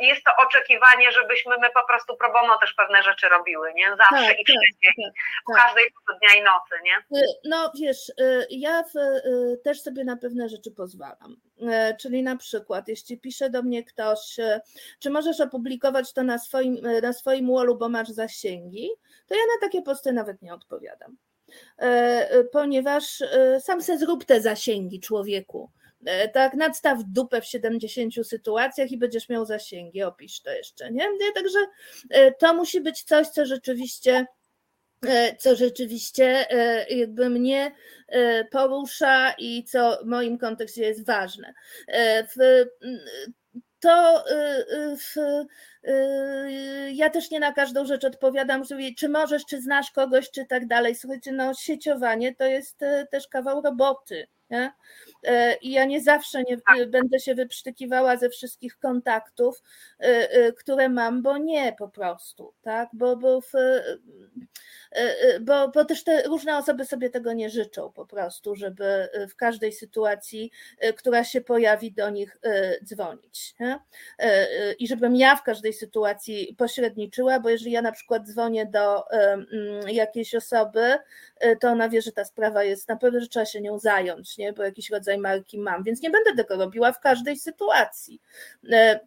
jest 0.01 0.25
to 0.25 0.31
oczekiwanie, 0.37 1.13
żebyśmy 1.13 1.59
my 1.59 1.71
po 1.71 1.87
prostu 1.87 2.17
pro 2.17 2.33
bono 2.33 2.59
też 2.59 2.75
pewne 2.75 3.03
rzeczy 3.03 3.29
robiły, 3.29 3.75
nie? 3.75 3.89
Zawsze 3.89 4.27
tak, 4.27 4.41
i 4.41 4.45
tak, 4.45 4.57
wszędzie, 4.57 4.89
tak, 4.89 5.15
tak, 5.15 5.57
o 5.57 5.63
każdej 5.63 5.93
dnia 6.19 6.41
i 6.41 6.43
nocy, 6.43 6.75
nie? 6.83 6.97
No 7.45 7.73
wiesz, 7.81 8.13
ja 8.51 8.83
w, 8.83 8.95
też 9.65 9.83
sobie 9.83 10.05
na 10.05 10.17
pewne 10.17 10.49
rzeczy 10.49 10.71
pozwalam, 10.77 11.37
czyli 12.01 12.23
na 12.23 12.37
przykład, 12.37 12.89
jeśli 12.89 13.21
pisze 13.21 13.51
do 13.51 13.63
mnie 13.63 13.85
ktoś, 13.85 14.37
czy 14.99 15.11
możesz 15.11 15.41
opublikować 15.41 16.13
to 16.13 16.23
na 16.23 16.39
swoim, 16.39 16.79
na 17.03 17.13
swoim 17.13 17.53
wallu, 17.53 17.79
bo 17.79 17.89
masz 17.89 18.09
zasięgi, 18.09 18.89
to 19.27 19.35
ja 19.35 19.41
na 19.41 19.67
takie 19.67 19.83
posty 19.83 20.13
nawet 20.13 20.43
nie 20.43 20.55
odpowiadam 20.55 21.17
ponieważ 22.53 23.23
sam 23.61 23.83
se 23.83 23.99
zrób 23.99 24.25
te 24.25 24.41
zasięgi 24.41 25.01
człowieku. 25.01 25.71
E, 26.07 26.29
tak, 26.29 26.55
nadstaw 26.55 26.99
dupę 27.07 27.41
w 27.41 27.45
70 27.45 28.15
sytuacjach 28.27 28.91
i 28.91 28.99
będziesz 28.99 29.29
miał 29.29 29.47
zasięgi, 29.47 30.03
opisz 30.03 30.41
to 30.41 30.51
jeszcze, 30.51 30.93
nie? 30.93 31.05
Także 31.35 31.59
e, 32.11 32.33
to 32.33 32.55
musi 32.55 32.81
być 32.81 33.03
coś, 33.03 33.29
co 33.29 33.47
rzeczywiście 33.47 34.13
e, 34.13 34.27
co 35.39 35.57
rzeczywiście 35.57 36.47
jakby 36.91 37.31
mnie 37.31 37.73
porusza 38.51 39.35
i 39.39 39.65
co 39.65 39.99
w 40.03 40.07
moim 40.07 40.39
kontekście 40.39 40.83
jest 40.83 41.07
ważne. 41.07 41.55
To 43.81 44.25
w, 44.97 45.15
ja 46.93 47.11
też 47.11 47.31
nie 47.31 47.41
na 47.41 47.53
każdą 47.53 47.87
rzecz 47.87 48.05
odpowiadam, 48.05 48.63
czy 48.99 49.09
możesz, 49.09 49.45
czy 49.45 49.63
znasz 49.63 49.91
kogoś, 49.91 50.31
czy 50.31 50.47
tak 50.47 50.67
dalej. 50.67 50.95
Słuchajcie, 50.95 51.33
no 51.33 51.55
sieciowanie 51.55 52.35
to 52.35 52.45
jest 52.45 52.79
też 53.11 53.29
kawał 53.29 53.63
roboty. 53.63 54.27
Nie? 54.51 54.73
E, 55.23 55.57
I 55.57 55.71
ja 55.71 55.85
nie 55.85 56.01
zawsze 56.01 56.43
nie 56.43 56.57
tak. 56.57 56.91
będę 56.91 57.21
się 57.21 57.35
wyprztykiwała 57.35 58.17
ze 58.17 58.31
wszystkich 58.31 58.79
kontaktów, 58.79 59.63
e, 60.01 60.31
e, 60.31 60.53
które 60.53 60.89
mam, 60.89 61.23
bo 61.23 61.39
nie 61.39 61.73
po 61.79 61.89
prostu, 61.89 62.55
tak? 62.63 62.89
Bo, 62.93 63.17
bo, 63.17 63.41
w, 63.41 63.53
bo, 65.41 65.69
bo 65.69 65.85
też 65.85 66.05
te 66.05 66.23
różne 66.23 66.59
osoby 66.59 66.85
sobie 66.85 67.11
tego 67.11 67.33
nie 67.33 67.51
życzą 67.51 67.93
po 67.93 68.07
prostu, 68.07 68.55
żeby 68.55 69.09
w 69.31 69.37
każdej 69.37 69.73
sytuacji, 69.73 70.51
która 70.97 71.25
się 71.25 71.41
pojawi, 71.41 71.93
do 71.93 72.11
nich 72.11 72.37
dzwonić. 72.85 73.55
Nie? 73.61 73.79
I 74.79 74.89
żebym 74.89 75.17
ja 75.17 75.37
w 75.37 75.43
każdej 75.43 75.73
sytuacji 75.73 76.55
pośredniczyła, 76.59 77.41
bo 77.41 77.49
jeżeli 77.49 77.73
ja 77.73 77.83
na 77.83 77.93
przykład 77.93 78.27
dzwonię 78.27 78.67
do 78.67 79.05
jakiejś 79.87 80.35
osoby, 80.35 80.99
to 81.61 81.69
ona 81.69 81.89
wie, 81.89 82.03
że 82.03 82.13
ta 82.13 82.25
sprawa 82.25 82.65
jest 82.65 82.89
na 82.89 82.97
pewno, 82.97 83.21
że 83.21 83.29
trzeba 83.29 83.47
się 83.47 83.61
nią 83.61 83.79
zająć, 83.79 84.39
nie? 84.39 84.53
bo 84.53 84.63
jakiś 84.63 84.91
rodzaj 84.91 85.08
marki 85.17 85.59
mam, 85.59 85.83
więc 85.83 86.03
nie 86.03 86.11
będę 86.11 86.35
tego 86.35 86.57
robiła 86.57 86.93
w 86.93 87.01
każdej 87.01 87.37
sytuacji. 87.37 88.21
E, 88.73 89.01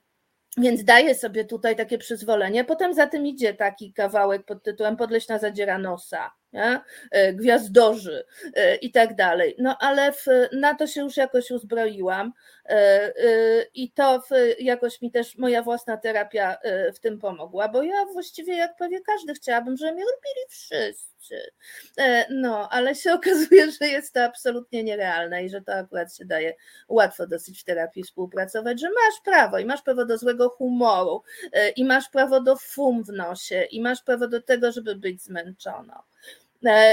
więc 0.58 0.84
daję 0.84 1.16
sobie 1.16 1.46
tutaj 1.46 1.76
takie 1.76 1.98
przyzwolenie. 1.98 2.64
Potem 2.64 2.94
za 2.94 3.08
tym 3.08 3.28
idzie 3.28 3.54
taki 3.54 3.94
kawałek 3.94 4.46
pod 4.46 4.64
tytułem 4.64 4.98
Podleśna 4.98 5.40
zadziera 5.40 5.78
nosa, 5.78 6.32
nie? 6.54 6.80
E, 7.12 7.34
gwiazdorzy 7.34 8.26
e, 8.54 8.76
i 8.76 8.92
tak 8.92 9.16
dalej. 9.16 9.56
No 9.60 9.78
ale 9.80 10.12
w, 10.12 10.26
na 10.52 10.76
to 10.76 10.88
się 10.88 11.02
już 11.02 11.18
jakoś 11.18 11.52
uzbroiłam 11.52 12.34
i 13.74 13.92
to 13.92 14.22
w, 14.22 14.30
jakoś 14.60 15.02
mi 15.02 15.12
też 15.12 15.38
moja 15.38 15.64
własna 15.64 15.98
terapia 15.98 16.58
w 16.96 17.00
tym 17.00 17.20
pomogła, 17.20 17.68
bo 17.68 17.84
ja 17.84 18.06
właściwie 18.14 18.56
jak 18.58 18.76
powie 18.78 19.02
każdy 19.02 19.34
chciałabym, 19.34 19.78
żeby 19.78 19.92
mnie 19.92 20.04
lubili 20.04 20.46
wszyscy 20.50 21.12
E, 21.98 22.26
no, 22.30 22.70
ale 22.70 22.96
się 22.96 23.14
okazuje, 23.20 23.72
że 23.72 23.88
jest 23.88 24.14
to 24.14 24.24
absolutnie 24.24 24.84
nierealne 24.84 25.44
i 25.44 25.50
że 25.50 25.62
to 25.62 25.74
akurat 25.74 26.16
się 26.16 26.26
daje 26.26 26.56
łatwo 26.88 27.28
dosyć 27.28 27.62
w 27.62 27.64
terapii 27.64 28.04
współpracować, 28.04 28.80
że 28.80 28.88
masz 28.88 29.22
prawo 29.24 29.60
i 29.60 29.66
masz 29.66 29.82
prawo 29.82 30.06
do 30.06 30.18
złego 30.18 30.50
humoru 30.50 31.24
e, 31.54 31.70
i 31.70 31.86
masz 31.86 32.10
prawo 32.10 32.42
do 32.42 32.56
fum 32.56 33.04
w 33.04 33.10
nosie 33.10 33.64
i 33.72 33.82
masz 33.82 34.04
prawo 34.04 34.28
do 34.28 34.42
tego, 34.42 34.72
żeby 34.72 34.96
być 34.96 35.24
zmęczoną 35.24 35.94
e, 35.94 36.02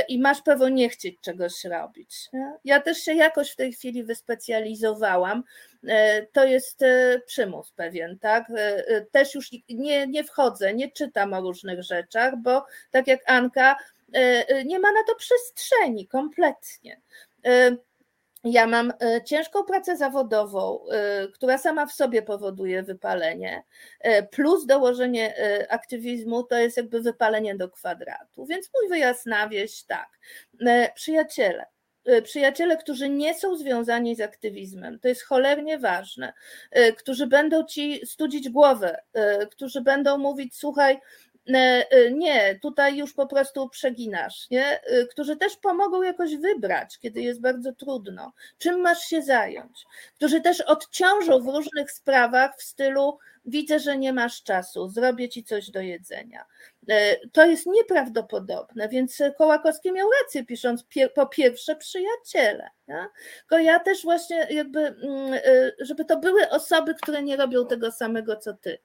i 0.09 0.21
masz 0.21 0.43
prawo 0.43 0.69
nie 0.69 0.89
chcieć 0.89 1.17
czegoś 1.21 1.65
robić. 1.65 2.29
Ja 2.65 2.81
też 2.81 2.99
się 2.99 3.15
jakoś 3.15 3.51
w 3.51 3.57
tej 3.57 3.73
chwili 3.73 4.05
wyspecjalizowałam. 4.05 5.43
To 6.33 6.45
jest 6.45 6.85
przymus 7.27 7.73
pewien, 7.73 8.19
tak? 8.19 8.53
Też 9.13 9.35
już 9.35 9.51
nie, 9.69 10.07
nie 10.07 10.25
wchodzę, 10.25 10.75
nie 10.75 10.91
czytam 10.91 11.35
o 11.35 11.41
różnych 11.41 11.83
rzeczach, 11.83 12.37
bo 12.37 12.67
tak 12.91 13.07
jak 13.07 13.31
Anka, 13.31 13.77
E, 14.15 14.49
e, 14.49 14.65
nie 14.65 14.79
ma 14.79 14.93
na 14.93 15.05
to 15.05 15.15
przestrzeni 15.15 16.07
kompletnie. 16.07 17.01
E, 18.49 18.53
ja 18.53 18.67
mam 18.67 18.93
ciężką 19.25 19.65
pracę 19.65 19.97
zawodową, 19.97 20.81
która 21.35 21.59
sama 21.59 21.87
w 21.87 21.93
sobie 21.93 22.23
powoduje 22.23 22.83
wypalenie, 22.83 23.63
plus 24.31 24.67
dołożenie 24.67 25.35
aktywizmu 25.69 26.43
to 26.43 26.59
jest 26.59 26.77
jakby 26.77 27.01
wypalenie 27.01 27.57
do 27.57 27.69
kwadratu. 27.69 28.47
Więc 28.47 28.71
mój 28.75 28.89
wyjazd 28.89 29.27
na 29.27 29.49
wieś 29.49 29.85
tak. 29.85 30.09
Przyjaciele, 30.95 31.67
przyjaciele, 32.23 32.77
którzy 32.77 33.09
nie 33.09 33.35
są 33.35 33.57
związani 33.57 34.17
z 34.17 34.21
aktywizmem, 34.21 34.99
to 35.01 35.09
jest 35.09 35.23
cholernie 35.23 35.79
ważne, 35.79 36.33
którzy 36.99 37.27
będą 37.27 37.65
ci 37.65 38.07
studzić 38.07 38.49
głowę, 38.49 39.03
którzy 39.51 39.81
będą 39.81 40.19
mówić, 40.19 40.57
słuchaj, 40.57 41.01
nie, 42.13 42.59
tutaj 42.63 42.97
już 42.97 43.13
po 43.13 43.27
prostu 43.27 43.69
przeginasz, 43.69 44.51
nie? 44.51 44.81
którzy 45.11 45.37
też 45.37 45.57
pomogą 45.57 46.03
jakoś 46.03 46.37
wybrać, 46.37 46.99
kiedy 46.99 47.21
jest 47.21 47.41
bardzo 47.41 47.73
trudno, 47.73 48.33
czym 48.59 48.81
masz 48.81 49.01
się 49.01 49.23
zająć, 49.23 49.87
którzy 50.17 50.41
też 50.41 50.61
odciążą 50.61 51.41
w 51.41 51.49
różnych 51.49 51.91
sprawach 51.91 52.57
w 52.59 52.63
stylu 52.63 53.19
widzę, 53.49 53.81
że 53.81 53.99
nie 53.99 54.13
masz 54.13 54.43
czasu, 54.43 54.89
zrobię 54.89 55.29
ci 55.29 55.45
coś 55.45 55.71
do 55.71 55.81
jedzenia. 55.81 56.45
E, 56.89 57.17
to 57.33 57.47
jest 57.47 57.67
nieprawdopodobne, 57.67 58.89
więc 58.89 59.23
Kołakowski 59.39 59.93
miał 59.93 60.09
rację, 60.23 60.45
pisząc 60.45 60.85
po 61.15 61.27
pierwsze 61.27 61.77
przyjaciele. 61.77 62.71
Ja? 62.89 63.09
Tylko 63.39 63.59
ja 63.59 63.81
też 63.81 64.03
właśnie 64.03 64.47
jakby, 64.51 64.81
mm, 64.81 65.35
e, 65.35 65.73
żeby 65.81 66.05
to 66.05 66.19
były 66.19 66.51
osoby, 66.51 66.95
które 66.95 67.23
nie 67.23 67.37
robią 67.37 67.67
tego 67.67 67.93
samego 67.93 68.37
co 68.37 68.55
ty. 68.55 68.79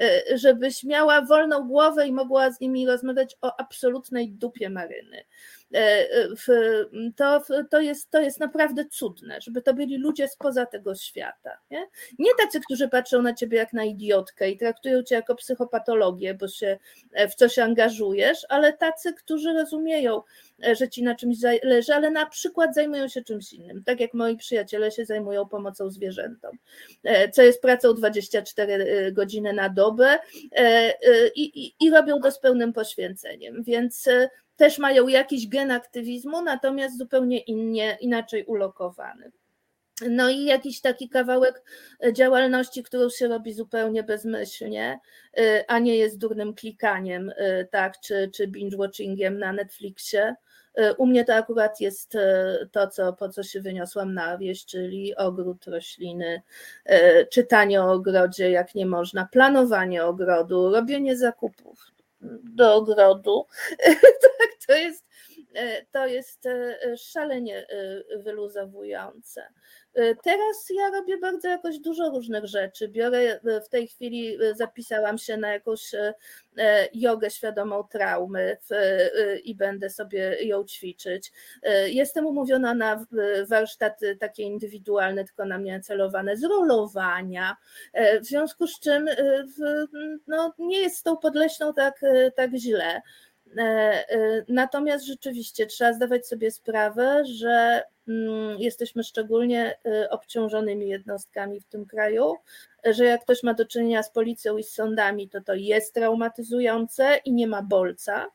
E, 0.00 0.38
żebyś 0.38 0.84
miała 0.84 1.22
wolną 1.22 1.68
głowę 1.68 2.06
i 2.06 2.12
mogła 2.12 2.50
z 2.50 2.60
nimi 2.60 2.86
rozmawiać 2.86 3.36
o 3.40 3.60
absolutnej 3.60 4.32
dupie 4.32 4.70
maryny. 4.70 5.24
To, 7.16 7.42
to, 7.70 7.80
jest, 7.80 8.10
to 8.10 8.20
jest 8.20 8.40
naprawdę 8.40 8.84
cudne, 8.84 9.40
żeby 9.40 9.62
to 9.62 9.74
byli 9.74 9.98
ludzie 9.98 10.28
spoza 10.28 10.66
tego 10.66 10.94
świata. 10.94 11.58
Nie? 11.70 11.86
nie 12.18 12.30
tacy, 12.38 12.60
którzy 12.60 12.88
patrzą 12.88 13.22
na 13.22 13.34
ciebie 13.34 13.58
jak 13.58 13.72
na 13.72 13.84
idiotkę 13.84 14.50
i 14.50 14.56
traktują 14.56 15.02
cię 15.02 15.14
jako 15.14 15.34
psychopatologię, 15.34 16.34
bo 16.34 16.48
się 16.48 16.78
w 17.30 17.34
coś 17.34 17.58
angażujesz, 17.58 18.46
ale 18.48 18.72
tacy, 18.72 19.14
którzy 19.14 19.52
rozumieją, 19.52 20.22
e, 20.66 20.76
że 20.76 20.88
ci 20.88 21.02
na 21.02 21.14
czymś 21.14 21.38
zależy, 21.38 21.94
ale 21.94 22.10
na 22.10 22.26
przykład 22.26 22.74
zajmują 22.74 23.08
się 23.08 23.22
czymś 23.22 23.52
innym, 23.52 23.84
tak 23.84 24.00
jak 24.00 24.14
moi 24.14 24.36
przyjaciele 24.36 24.90
się 24.90 25.04
zajmują 25.04 25.48
pomocą 25.48 25.90
zwierzętom, 25.90 26.58
e, 27.04 27.28
co 27.28 27.42
jest 27.42 27.62
pracą 27.62 27.94
24 27.94 28.72
e, 28.72 29.12
godziny 29.12 29.52
na 29.52 29.68
dobę 29.68 30.18
i, 31.34 31.42
i, 31.66 31.74
i 31.80 31.90
robią 31.90 32.20
to 32.20 32.30
z 32.30 32.38
pełnym 32.38 32.72
poświęceniem, 32.72 33.62
więc 33.62 34.08
też 34.60 34.78
mają 34.78 35.08
jakiś 35.08 35.48
gen 35.48 35.70
aktywizmu, 35.70 36.42
natomiast 36.42 36.98
zupełnie 36.98 37.38
innie, 37.38 37.98
inaczej 38.00 38.44
ulokowany. 38.44 39.32
No 40.08 40.30
i 40.30 40.44
jakiś 40.44 40.80
taki 40.80 41.08
kawałek 41.08 41.62
działalności, 42.12 42.82
którą 42.82 43.08
się 43.08 43.28
robi 43.28 43.52
zupełnie 43.52 44.02
bezmyślnie, 44.02 45.00
e, 45.38 45.64
a 45.68 45.78
nie 45.78 45.96
jest 45.96 46.18
durnym 46.18 46.54
klikaniem, 46.54 47.32
e, 47.36 47.64
tak, 47.64 48.00
czy, 48.00 48.30
czy 48.34 48.48
binge-watchingiem 48.48 49.38
na 49.38 49.52
Netflixie. 49.52 50.34
U 50.98 51.06
mnie 51.06 51.24
to 51.24 51.34
akurat 51.34 51.80
jest 51.80 52.16
to, 52.72 52.88
co, 52.88 53.12
po 53.12 53.28
co 53.28 53.42
się 53.42 53.60
wyniosłam 53.60 54.14
na 54.14 54.38
wieś, 54.38 54.66
czyli 54.66 55.16
ogród, 55.16 55.66
rośliny, 55.66 56.42
czytanie 57.30 57.82
o 57.82 57.92
ogrodzie, 57.92 58.50
jak 58.50 58.74
nie 58.74 58.86
można, 58.86 59.28
planowanie 59.32 60.04
ogrodu, 60.04 60.70
robienie 60.70 61.16
zakupów 61.16 61.90
do 62.54 62.74
ogrodu. 62.74 63.46
tak, 64.22 64.50
to 64.66 64.72
jest, 64.72 65.04
to 65.90 66.06
jest 66.06 66.48
szalenie 66.96 67.66
wyluzowujące. 68.16 69.42
E, 69.94 70.14
teraz 70.14 70.66
ja 70.70 70.90
robię 70.90 71.18
bardzo 71.18 71.48
jakoś 71.48 71.78
dużo 71.78 72.10
różnych 72.10 72.44
rzeczy. 72.46 72.88
Biorę 72.88 73.18
e, 73.18 73.60
w 73.60 73.68
tej 73.68 73.88
chwili, 73.88 74.44
e, 74.44 74.54
zapisałam 74.54 75.18
się 75.18 75.36
na 75.36 75.52
jakąś 75.52 75.92
jogę 76.94 77.30
świadomą 77.30 77.84
traumy 77.84 78.56
i 79.44 79.54
będę 79.54 79.90
sobie 79.90 80.44
ją 80.44 80.64
ćwiczyć. 80.64 81.32
Jestem 81.86 82.26
umówiona 82.26 82.74
na 82.74 83.06
warsztaty 83.48 84.16
takie 84.16 84.42
indywidualne, 84.42 85.24
tylko 85.24 85.44
na 85.44 85.58
mnie 85.58 85.80
celowane, 85.80 86.36
z 86.36 86.44
rolowania, 86.44 87.56
w 88.20 88.24
związku 88.24 88.66
z 88.66 88.80
czym 88.80 89.08
no, 90.26 90.54
nie 90.58 90.80
jest 90.80 90.96
z 90.96 91.02
tą 91.02 91.16
podleśną 91.16 91.74
tak, 91.74 92.00
tak 92.36 92.50
źle. 92.54 93.02
Natomiast 94.48 95.06
rzeczywiście 95.06 95.66
trzeba 95.66 95.92
zdawać 95.92 96.26
sobie 96.26 96.50
sprawę, 96.50 97.22
że 97.24 97.82
Mm, 98.10 98.58
jesteśmy 98.58 99.04
szczególnie 99.04 99.76
y, 99.86 100.10
obciążonymi 100.10 100.88
jednostkami 100.88 101.60
w 101.60 101.64
tym 101.64 101.86
kraju, 101.86 102.34
że 102.84 103.04
jak 103.04 103.22
ktoś 103.22 103.42
ma 103.42 103.54
do 103.54 103.66
czynienia 103.66 104.02
z 104.02 104.10
policją 104.10 104.56
i 104.56 104.62
z 104.62 104.72
sądami, 104.72 105.28
to 105.28 105.40
to 105.40 105.54
jest 105.54 105.94
traumatyzujące 105.94 107.20
i 107.24 107.32
nie 107.32 107.46
ma 107.46 107.62
bolca 107.62 108.26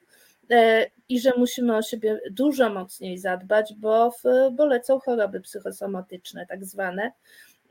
e, 0.52 0.86
i 1.10 1.20
że 1.20 1.32
musimy 1.38 1.78
o 1.78 1.82
siebie 1.82 2.20
dużo 2.32 2.70
mocniej 2.70 3.18
zadbać, 3.18 3.74
bo, 3.78 4.12
w, 4.12 4.24
bo 4.52 4.66
lecą 4.66 5.00
choroby 5.00 5.42
psychosomatyczne 5.42 6.46
tak 6.46 6.66
zwane, 6.66 7.12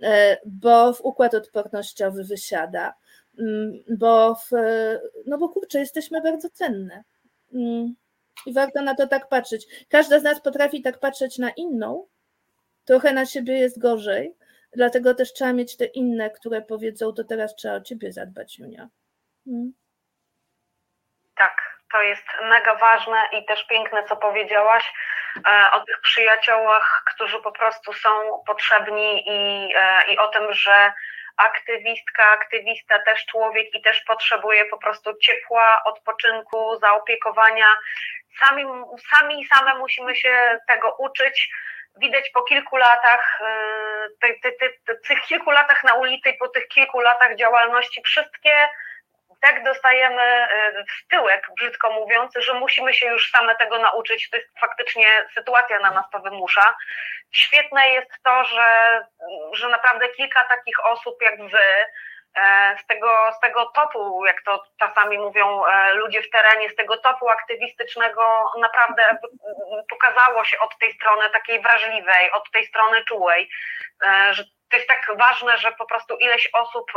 e, 0.03 0.37
bo 0.47 0.93
w 0.93 1.01
układ 1.01 1.35
odpornościowy 1.35 2.25
wysiada, 2.25 2.95
mm, 3.39 3.73
bo 3.89 4.35
w, 4.35 4.51
no 5.27 5.39
bo 5.39 5.49
kurczę, 5.49 5.79
jesteśmy 5.79 6.23
bardzo 6.23 6.51
cenne. 6.51 7.05
Mm. 7.55 7.95
I 8.47 8.53
warto 8.53 8.83
na 8.83 8.95
to 8.95 9.07
tak 9.07 9.29
patrzeć. 9.29 9.67
Każda 9.91 10.19
z 10.19 10.23
nas 10.23 10.41
potrafi 10.41 10.83
tak 10.83 11.01
patrzeć 11.01 11.39
na 11.39 11.51
inną, 11.51 12.09
trochę 12.85 13.13
na 13.13 13.27
siebie 13.27 13.59
jest 13.59 13.81
gorzej, 13.81 14.35
dlatego 14.73 15.15
też 15.15 15.33
trzeba 15.33 15.53
mieć 15.53 15.77
te 15.77 15.85
inne, 15.85 16.31
które 16.31 16.63
powiedzą, 16.63 17.13
to 17.13 17.25
teraz 17.25 17.57
trzeba 17.57 17.75
o 17.75 17.81
ciebie 17.81 18.13
zadbać, 18.13 18.59
Junia. 18.59 18.89
Hmm. 19.45 19.73
Tak, 21.37 21.81
to 21.93 22.03
jest 22.03 22.27
mega 22.43 22.75
ważne 22.75 23.17
i 23.33 23.45
też 23.45 23.67
piękne, 23.67 24.05
co 24.05 24.17
powiedziałaś 24.17 24.93
e, 25.49 25.71
o 25.73 25.81
tych 25.81 26.01
przyjaciołach, 26.01 27.05
którzy 27.15 27.43
po 27.43 27.53
prostu 27.53 27.93
są 27.93 28.11
potrzebni 28.47 29.29
i, 29.29 29.73
e, 29.77 30.13
i 30.13 30.19
o 30.19 30.29
tym, 30.29 30.53
że 30.53 30.93
aktywistka, 31.37 32.25
aktywista, 32.33 32.99
też 32.99 33.27
człowiek 33.27 33.75
i 33.75 33.83
też 33.83 34.01
potrzebuje 34.01 34.65
po 34.65 34.79
prostu 34.79 35.15
ciepła, 35.15 35.83
odpoczynku, 35.85 36.79
zaopiekowania. 36.81 37.67
Sami, 38.39 38.65
sami 39.11 39.47
same 39.55 39.75
musimy 39.75 40.17
się 40.17 40.59
tego 40.69 40.97
uczyć. 40.99 41.51
Widać 41.97 42.31
po 42.31 42.43
kilku 42.43 42.77
latach, 42.77 43.41
ty, 44.21 44.39
ty, 44.43 44.53
ty, 44.87 44.97
tych 45.09 45.21
kilku 45.21 45.51
latach 45.51 45.85
na 45.85 45.95
ulicy 45.95 46.31
i 46.31 46.39
po 46.39 46.49
tych 46.49 46.69
kilku 46.69 47.01
latach 47.01 47.37
działalności, 47.37 48.03
wszystkie 48.03 48.69
tak 49.41 49.65
dostajemy 49.65 50.23
y, 50.23 50.85
w 50.85 51.09
tyłek, 51.11 51.47
brzydko 51.57 51.91
mówiąc, 51.91 52.35
że 52.37 52.55
musimy 52.55 52.95
się 52.95 53.07
już 53.07 53.31
same 53.31 53.57
tego 53.57 53.79
nauczyć. 53.79 54.31
To 54.31 54.37
jest 54.37 54.49
faktycznie 54.61 55.07
sytuacja 55.35 55.79
na 55.79 55.91
nas 55.91 56.05
to 56.13 56.21
wymusza. 56.21 56.75
Świetne 57.33 57.89
jest 57.89 58.11
to, 58.25 58.45
że, 58.45 59.01
że 59.53 59.69
naprawdę 59.69 60.09
kilka 60.09 60.45
takich 60.45 60.87
osób 60.87 61.23
jak 61.23 61.41
wy, 61.51 61.87
e, 62.37 62.77
z 62.79 62.87
tego, 62.87 63.33
z 63.37 63.41
tego 63.41 63.67
topu, 63.67 64.27
jak 64.27 64.43
to 64.43 64.63
czasami 64.79 65.19
mówią 65.19 65.67
e, 65.67 65.95
ludzie 65.95 66.23
w 66.23 66.31
terenie, 66.31 66.71
z 66.71 66.77
tego 66.77 66.97
topu 66.97 67.29
aktywistycznego 67.29 68.53
naprawdę 68.61 69.19
pokazało 69.91 70.45
się 70.45 70.59
od 70.59 70.79
tej 70.79 70.93
strony 70.93 71.31
takiej 71.31 71.61
wrażliwej, 71.61 72.31
od 72.33 72.51
tej 72.51 72.67
strony 72.67 73.05
czułej, 73.05 73.51
e, 74.07 74.35
że 74.35 74.45
to 74.71 74.77
jest 74.77 74.89
tak 74.89 75.11
ważne, 75.19 75.59
że 75.59 75.73
po 75.73 75.87
prostu 75.87 76.17
ileś 76.17 76.51
osób 76.53 76.93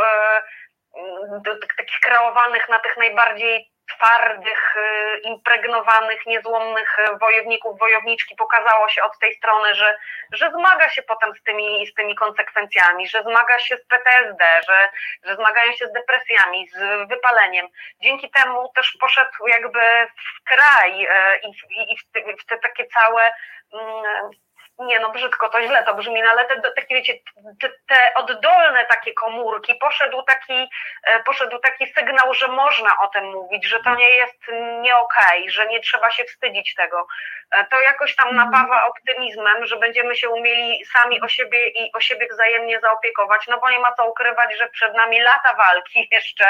takich 1.77 1.99
kreowanych 1.99 2.69
na 2.69 2.79
tych 2.79 2.97
najbardziej 2.97 3.71
twardych, 3.95 4.75
y, 4.75 5.19
impregnowanych, 5.19 6.25
niezłomnych 6.25 6.99
y, 6.99 7.17
wojowników, 7.17 7.79
wojowniczki 7.79 8.35
pokazało 8.35 8.89
się 8.89 9.03
od 9.03 9.19
tej 9.19 9.35
strony, 9.35 9.75
że, 9.75 9.97
że 10.31 10.51
zmaga 10.51 10.89
się 10.89 11.01
potem 11.01 11.35
z 11.35 11.43
tymi, 11.43 11.87
z 11.87 11.93
tymi 11.93 12.15
konsekwencjami, 12.15 13.07
że 13.07 13.23
zmaga 13.23 13.59
się 13.59 13.77
z 13.77 13.85
PTSD, 13.85 14.61
że, 14.67 14.89
że 15.23 15.35
zmagają 15.35 15.71
się 15.71 15.87
z 15.87 15.91
depresjami, 15.91 16.69
z 16.69 17.07
wypaleniem. 17.09 17.67
Dzięki 18.01 18.29
temu 18.29 18.71
też 18.75 18.97
poszedł 18.99 19.47
jakby 19.47 20.07
w 20.07 20.43
kraj 20.43 21.05
y, 21.05 21.39
i 21.43 21.53
w, 21.53 21.91
i 21.91 21.97
w, 21.97 22.11
te, 22.11 22.19
w 22.43 22.45
te 22.45 22.57
takie 22.57 22.85
całe 22.85 23.31
mm, 23.73 24.31
nie 24.79 24.99
no 24.99 25.09
brzydko, 25.09 25.49
to 25.49 25.61
źle 25.61 25.83
to 25.83 25.93
brzmi, 25.93 26.21
no 26.21 26.29
ale 26.29 26.45
te, 26.45 26.61
takie 26.61 26.95
wiecie, 26.95 27.13
te, 27.61 27.69
te, 27.69 28.13
oddolne 28.15 28.85
takie 28.85 29.13
komórki, 29.13 29.75
poszedł 29.75 30.21
taki, 30.21 30.69
e, 31.03 31.23
poszedł 31.23 31.59
taki 31.59 31.87
sygnał, 31.87 32.33
że 32.33 32.47
można 32.47 32.97
o 32.99 33.07
tym 33.07 33.31
mówić, 33.31 33.65
że 33.65 33.79
to 33.83 33.95
nie 33.95 34.09
jest 34.09 34.47
nie 34.81 34.97
okej, 34.97 35.39
okay, 35.39 35.51
że 35.51 35.67
nie 35.67 35.79
trzeba 35.79 36.11
się 36.11 36.23
wstydzić 36.23 36.75
tego. 36.75 37.07
E, 37.51 37.65
to 37.65 37.81
jakoś 37.81 38.15
tam 38.15 38.29
mhm. 38.29 38.51
napawa 38.51 38.85
optymizmem, 38.85 39.65
że 39.65 39.75
będziemy 39.75 40.15
się 40.15 40.29
umieli 40.29 40.85
sami 40.85 41.21
o 41.21 41.27
siebie 41.27 41.67
i 41.67 41.91
o 41.93 41.99
siebie 41.99 42.27
wzajemnie 42.31 42.79
zaopiekować, 42.79 43.47
no 43.47 43.57
bo 43.59 43.69
nie 43.69 43.79
ma 43.79 43.91
co 43.91 44.09
ukrywać, 44.09 44.57
że 44.57 44.69
przed 44.69 44.93
nami 44.95 45.19
lata 45.19 45.53
walki 45.53 46.07
jeszcze 46.11 46.45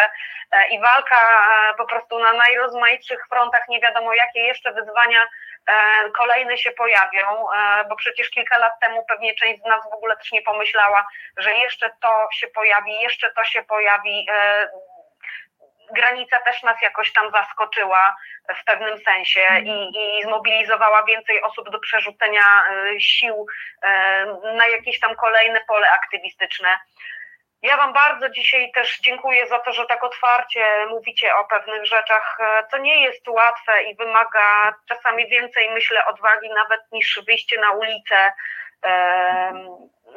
e, 0.51 0.67
i 0.67 0.79
walka 0.79 1.17
po 1.77 1.85
prostu 1.85 2.19
na 2.19 2.33
najrozmaitszych 2.33 3.27
frontach, 3.29 3.67
nie 3.67 3.79
wiadomo 3.79 4.13
jakie 4.13 4.39
jeszcze 4.39 4.73
wyzwania 4.73 5.27
kolejne 6.17 6.57
się 6.57 6.71
pojawią, 6.71 7.51
e, 7.51 7.85
bo 7.89 7.95
przecież 7.95 8.29
kilka 8.29 8.57
lat 8.57 8.79
temu 8.81 9.05
pewnie 9.05 9.35
część 9.35 9.61
z 9.61 9.65
nas 9.65 9.83
w 9.91 9.93
ogóle 9.93 10.17
też 10.17 10.31
nie 10.31 10.41
pomyślała, 10.41 11.07
że 11.37 11.53
jeszcze 11.53 11.89
to 12.01 12.27
się 12.33 12.47
pojawi, 12.47 13.01
jeszcze 13.01 13.31
to 13.33 13.43
się 13.43 13.63
pojawi. 13.63 14.27
E, 14.31 14.67
granica 15.91 16.39
też 16.39 16.63
nas 16.63 16.81
jakoś 16.81 17.13
tam 17.13 17.31
zaskoczyła 17.31 18.15
w 18.61 18.63
pewnym 18.65 18.97
sensie 18.97 19.41
i, 19.63 19.91
i 19.97 20.23
zmobilizowała 20.23 21.03
więcej 21.03 21.41
osób 21.41 21.69
do 21.69 21.79
przerzucenia 21.79 22.63
sił 22.99 23.45
na 24.55 24.67
jakieś 24.67 24.99
tam 24.99 25.15
kolejne 25.15 25.61
pole 25.67 25.89
aktywistyczne. 25.89 26.69
Ja 27.61 27.77
Wam 27.77 27.93
bardzo 27.93 28.29
dzisiaj 28.29 28.71
też 28.71 28.99
dziękuję 28.99 29.47
za 29.47 29.59
to, 29.59 29.73
że 29.73 29.85
tak 29.85 30.03
otwarcie 30.03 30.85
mówicie 30.89 31.35
o 31.35 31.45
pewnych 31.45 31.85
rzeczach. 31.85 32.37
To 32.71 32.77
nie 32.77 33.01
jest 33.01 33.27
łatwe 33.27 33.83
i 33.83 33.95
wymaga 33.95 34.73
czasami 34.89 35.27
więcej, 35.27 35.69
myślę, 35.69 36.05
odwagi 36.05 36.49
nawet 36.49 36.81
niż 36.91 37.19
wyjście 37.27 37.59
na 37.59 37.71
ulicę. 37.71 38.31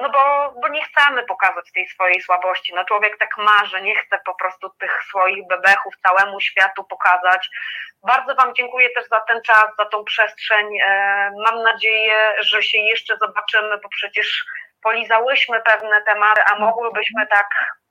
No 0.01 0.11
bo, 0.11 0.55
bo 0.61 0.69
nie 0.69 0.85
chcemy 0.85 1.23
pokazać 1.23 1.73
tej 1.73 1.89
swojej 1.89 2.21
słabości. 2.21 2.75
No 2.75 2.85
człowiek 2.85 3.19
tak 3.19 3.37
marzy, 3.37 3.83
nie 3.83 3.97
chce 3.97 4.19
po 4.27 4.35
prostu 4.35 4.71
tych 4.71 5.03
swoich 5.09 5.47
bebechów 5.47 5.95
całemu 5.97 6.41
światu 6.41 6.85
pokazać. 6.85 7.49
Bardzo 8.07 8.35
Wam 8.35 8.55
dziękuję 8.55 8.91
też 8.91 9.09
za 9.09 9.21
ten 9.21 9.43
czas, 9.43 9.67
za 9.79 9.85
tą 9.85 10.05
przestrzeń. 10.05 10.67
Mam 11.45 11.63
nadzieję, 11.63 12.35
że 12.39 12.63
się 12.63 12.79
jeszcze 12.79 13.17
zobaczymy, 13.17 13.79
bo 13.79 13.89
przecież 13.89 14.45
polizałyśmy 14.83 15.61
pewne 15.61 16.03
tematy, 16.03 16.41
a 16.53 16.59
mogłybyśmy 16.59 17.27
tak 17.27 17.47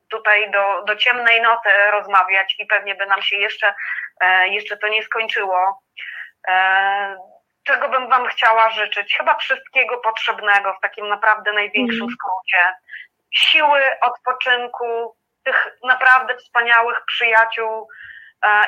tutaj 0.10 0.52
do, 0.52 0.84
do 0.84 0.96
ciemnej 0.96 1.42
nocy 1.42 1.70
rozmawiać 1.92 2.56
i 2.60 2.66
pewnie 2.66 2.96
by 2.96 3.06
nam 3.06 3.22
się 3.22 3.38
jeszcze, 3.38 3.74
e, 4.22 4.48
jeszcze 4.48 4.78
to 4.78 4.88
nie 4.88 5.04
skończyło. 5.04 5.82
E, 6.48 7.18
czego 7.64 7.90
bym 7.90 8.10
Wam 8.10 8.28
chciała 8.28 8.70
życzyć? 8.70 9.16
Chyba 9.18 9.36
wszystkiego 9.36 9.98
potrzebnego 9.98 10.74
w 10.74 10.82
takim 10.82 11.08
naprawdę 11.08 11.54
największym 11.54 12.02
Mhm. 12.02 12.12
skrócie. 12.12 12.74
Siły, 13.32 13.82
odpoczynku, 14.02 15.16
tych 15.44 15.68
naprawdę 15.84 16.36
wspaniałych 16.36 17.02
przyjaciół, 17.06 17.88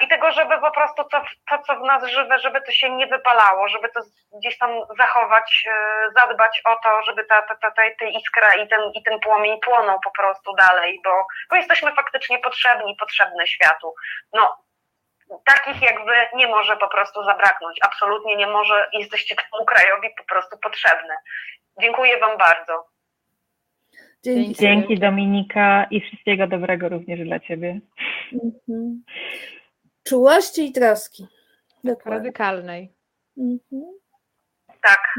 I 0.02 0.08
tego, 0.08 0.32
żeby 0.32 0.60
po 0.60 0.72
prostu 0.72 1.04
to, 1.04 1.22
to, 1.50 1.58
co 1.68 1.76
w 1.76 1.82
nas 1.82 2.04
żywe, 2.04 2.40
żeby 2.40 2.62
to 2.62 2.72
się 2.72 2.90
nie 2.90 3.08
wypalało, 3.08 3.68
żeby 3.68 3.90
to 3.90 4.02
gdzieś 4.40 4.58
tam 4.58 4.70
zachować, 4.98 5.68
e, 5.68 6.12
zadbać 6.20 6.62
o 6.66 6.76
to, 6.76 7.02
żeby 7.06 7.24
ta, 7.26 7.42
ta, 7.42 7.56
ta, 7.56 7.72
ta, 7.72 7.84
ta 8.00 8.06
iskra 8.06 8.54
i 8.54 8.68
ten, 8.68 8.82
i 8.94 9.04
ten 9.04 9.20
płomień 9.20 9.60
płonął 9.60 10.00
po 10.04 10.12
prostu 10.12 10.56
dalej, 10.56 11.02
bo, 11.04 11.26
bo 11.50 11.56
jesteśmy 11.56 11.92
faktycznie 11.92 12.40
potrzebni, 12.40 12.96
potrzebne 13.00 13.48
światu. 13.48 13.94
No, 14.34 14.58
takich 15.46 15.82
jak 15.82 16.06
wy 16.06 16.16
nie 16.34 16.48
może 16.48 16.78
po 16.78 16.88
prostu 16.88 17.24
zabraknąć, 17.24 17.78
absolutnie 17.82 18.36
nie 18.36 18.48
może, 18.48 18.90
jesteście 18.94 19.36
temu 19.36 19.66
krajowi 19.66 20.10
po 20.18 20.24
prostu 20.24 20.58
potrzebne. 20.58 21.16
Dziękuję 21.82 22.20
wam 22.20 22.38
bardzo. 22.38 22.86
Dzięki. 24.24 24.54
Dzięki 24.54 25.00
Dominika 25.00 25.88
i 25.92 26.02
wszystkiego 26.02 26.48
dobrego 26.48 26.90
również 26.90 27.20
dla 27.20 27.40
Ciebie. 27.40 27.80
Mhm. 28.34 29.04
Czułości 30.04 30.70
i 30.70 30.72
troski. 30.72 31.28
Dokładnie. 31.84 32.18
Radykalnej. 32.18 32.94
Mhm. 33.38 34.01
Tak. 34.82 35.14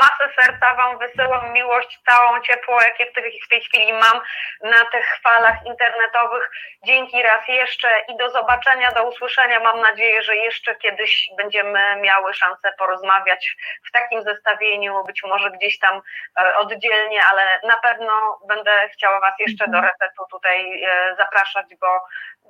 masę 0.00 0.32
serca 0.40 0.74
Wam 0.74 0.98
wysyłam, 0.98 1.52
miłość 1.52 2.00
całą, 2.08 2.40
ciepło, 2.40 2.82
jakie 2.82 3.10
w 3.10 3.12
tej, 3.12 3.40
w 3.40 3.48
tej 3.48 3.60
chwili 3.60 3.92
mam 3.92 4.20
na 4.62 4.84
tych 4.84 5.18
falach 5.22 5.66
internetowych. 5.66 6.50
Dzięki 6.84 7.22
raz 7.22 7.48
jeszcze 7.48 7.88
i 8.08 8.16
do 8.16 8.30
zobaczenia, 8.30 8.92
do 8.92 9.08
usłyszenia. 9.08 9.60
Mam 9.60 9.80
nadzieję, 9.80 10.22
że 10.22 10.36
jeszcze 10.36 10.76
kiedyś 10.76 11.30
będziemy 11.36 11.96
miały 11.96 12.34
szansę 12.34 12.72
porozmawiać 12.78 13.56
w 13.88 13.92
takim 13.92 14.22
zestawieniu, 14.22 15.04
być 15.04 15.22
może 15.22 15.50
gdzieś 15.50 15.78
tam 15.78 16.02
e, 16.40 16.56
oddzielnie, 16.56 17.24
ale 17.30 17.60
na 17.64 17.76
pewno 17.76 18.38
będę 18.48 18.88
chciała 18.88 19.20
Was 19.20 19.34
jeszcze 19.38 19.68
do 19.68 19.80
resetu 19.80 20.24
tutaj 20.30 20.84
e, 20.84 21.16
zapraszać, 21.16 21.66
bo, 21.80 22.00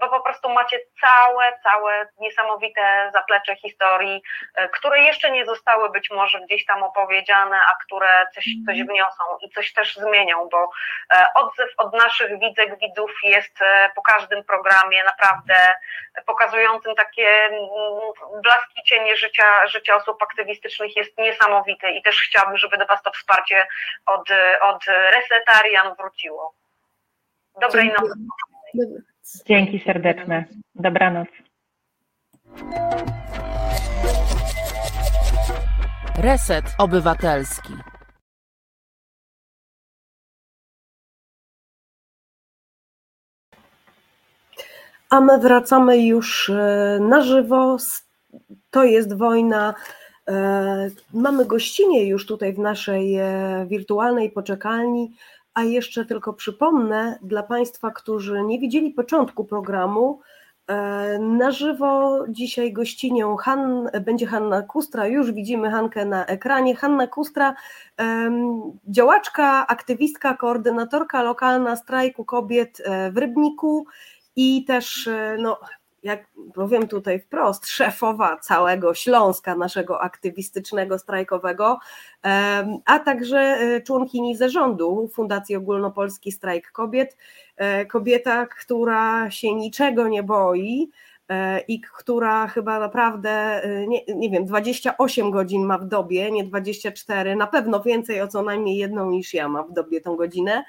bo 0.00 0.08
po 0.08 0.20
prostu 0.20 0.48
macie 0.48 0.80
całe, 1.00 1.58
całe 1.62 2.06
niesamowite 2.20 3.10
zaplecze 3.12 3.56
historii, 3.56 4.22
e, 4.54 4.68
które 4.68 5.02
jeszcze 5.02 5.30
nie 5.30 5.46
zostały 5.46 5.90
być 5.90 6.10
może 6.10 6.43
gdzieś 6.44 6.64
tam 6.64 6.82
opowiedziane, 6.82 7.56
a 7.56 7.84
które 7.84 8.26
coś, 8.34 8.44
coś 8.66 8.82
wniosą 8.82 9.24
i 9.42 9.50
coś 9.50 9.72
też 9.72 9.96
zmienią, 9.96 10.48
bo 10.48 10.70
e, 11.14 11.26
odzew 11.34 11.70
od 11.76 11.92
naszych 11.92 12.38
widzek, 12.38 12.78
widzów 12.78 13.10
jest 13.22 13.62
e, 13.62 13.90
po 13.94 14.02
każdym 14.02 14.44
programie 14.44 15.04
naprawdę 15.04 15.54
pokazującym 16.26 16.94
takie 16.94 17.28
mm, 17.28 17.60
blaski 18.42 18.82
cienie 18.84 19.16
życia, 19.16 19.66
życia 19.66 19.96
osób 19.96 20.22
aktywistycznych 20.22 20.96
jest 20.96 21.18
niesamowity 21.18 21.90
i 21.90 22.02
też 22.02 22.20
chciałabym, 22.20 22.58
żeby 22.58 22.78
do 22.78 22.86
Was 22.86 23.02
to 23.02 23.10
wsparcie 23.10 23.66
od, 24.06 24.28
od 24.60 24.84
Resetarian 24.86 25.94
wróciło. 25.94 26.54
Dobrej 27.60 27.88
Dziękuję. 27.88 28.14
nocy. 28.74 29.04
Dzięki 29.46 29.82
serdeczne. 29.86 30.44
Dobranoc. 30.74 31.28
Reset 36.18 36.64
Obywatelski. 36.78 37.72
A 45.10 45.20
my 45.20 45.38
wracamy 45.38 45.98
już 46.06 46.50
e, 46.50 46.98
na 47.00 47.20
żywo. 47.22 47.76
To 48.70 48.84
jest 48.84 49.16
wojna. 49.16 49.74
E, 50.28 50.90
Mamy 51.14 51.44
gościnie 51.44 52.06
już 52.06 52.26
tutaj 52.26 52.52
w 52.52 52.58
naszej 52.58 53.14
e, 53.16 53.66
wirtualnej 53.68 54.30
poczekalni. 54.30 55.12
A 55.54 55.62
jeszcze 55.62 56.04
tylko 56.04 56.32
przypomnę 56.32 57.18
dla 57.22 57.42
Państwa, 57.42 57.90
którzy 57.90 58.42
nie 58.42 58.58
widzieli 58.58 58.90
początku 58.90 59.44
programu, 59.44 60.20
na 61.20 61.50
żywo 61.50 62.24
dzisiaj 62.28 62.72
gościnią 62.72 63.36
Han, 63.36 63.90
będzie 64.00 64.26
Hanna 64.26 64.62
Kustra. 64.62 65.06
Już 65.06 65.32
widzimy 65.32 65.70
Hankę 65.70 66.04
na 66.04 66.26
ekranie. 66.26 66.76
Hanna 66.76 67.06
Kustra, 67.06 67.54
działaczka, 68.88 69.66
aktywistka, 69.66 70.34
koordynatorka 70.34 71.22
lokalna 71.22 71.76
strajku 71.76 72.24
kobiet 72.24 72.82
e, 72.84 73.10
w 73.10 73.16
Rybniku 73.16 73.86
i 74.36 74.64
też, 74.64 75.06
e, 75.06 75.36
no, 75.38 75.60
jak 76.04 76.26
powiem 76.54 76.88
tutaj 76.88 77.20
wprost, 77.20 77.66
szefowa 77.66 78.36
całego 78.36 78.94
Śląska, 78.94 79.54
naszego 79.54 80.00
aktywistycznego, 80.00 80.98
strajkowego, 80.98 81.78
a 82.84 82.98
także 82.98 83.38
e, 83.38 83.80
członkini 83.80 84.36
zarządu 84.36 85.10
Fundacji 85.12 85.56
Ogólnopolski 85.56 86.32
Strajk 86.32 86.72
Kobiet. 86.72 87.16
E, 87.56 87.86
Kobieta, 87.86 88.46
która 88.46 89.30
się 89.30 89.54
niczego 89.54 90.08
nie 90.08 90.22
boi 90.22 90.90
e, 91.28 91.60
i 91.60 91.80
która 91.80 92.46
chyba 92.46 92.78
naprawdę, 92.78 93.62
nie, 93.88 94.04
nie 94.14 94.30
wiem, 94.30 94.44
28 94.44 95.30
godzin 95.30 95.64
ma 95.64 95.78
w 95.78 95.84
dobie, 95.84 96.30
nie 96.30 96.44
24, 96.44 97.36
na 97.36 97.46
pewno 97.46 97.82
więcej 97.82 98.20
o 98.20 98.28
co 98.28 98.42
najmniej 98.42 98.76
jedną 98.76 99.10
niż 99.10 99.34
ja 99.34 99.48
ma 99.48 99.62
w 99.62 99.72
dobie 99.72 100.00
tą 100.00 100.16
godzinę. 100.16 100.64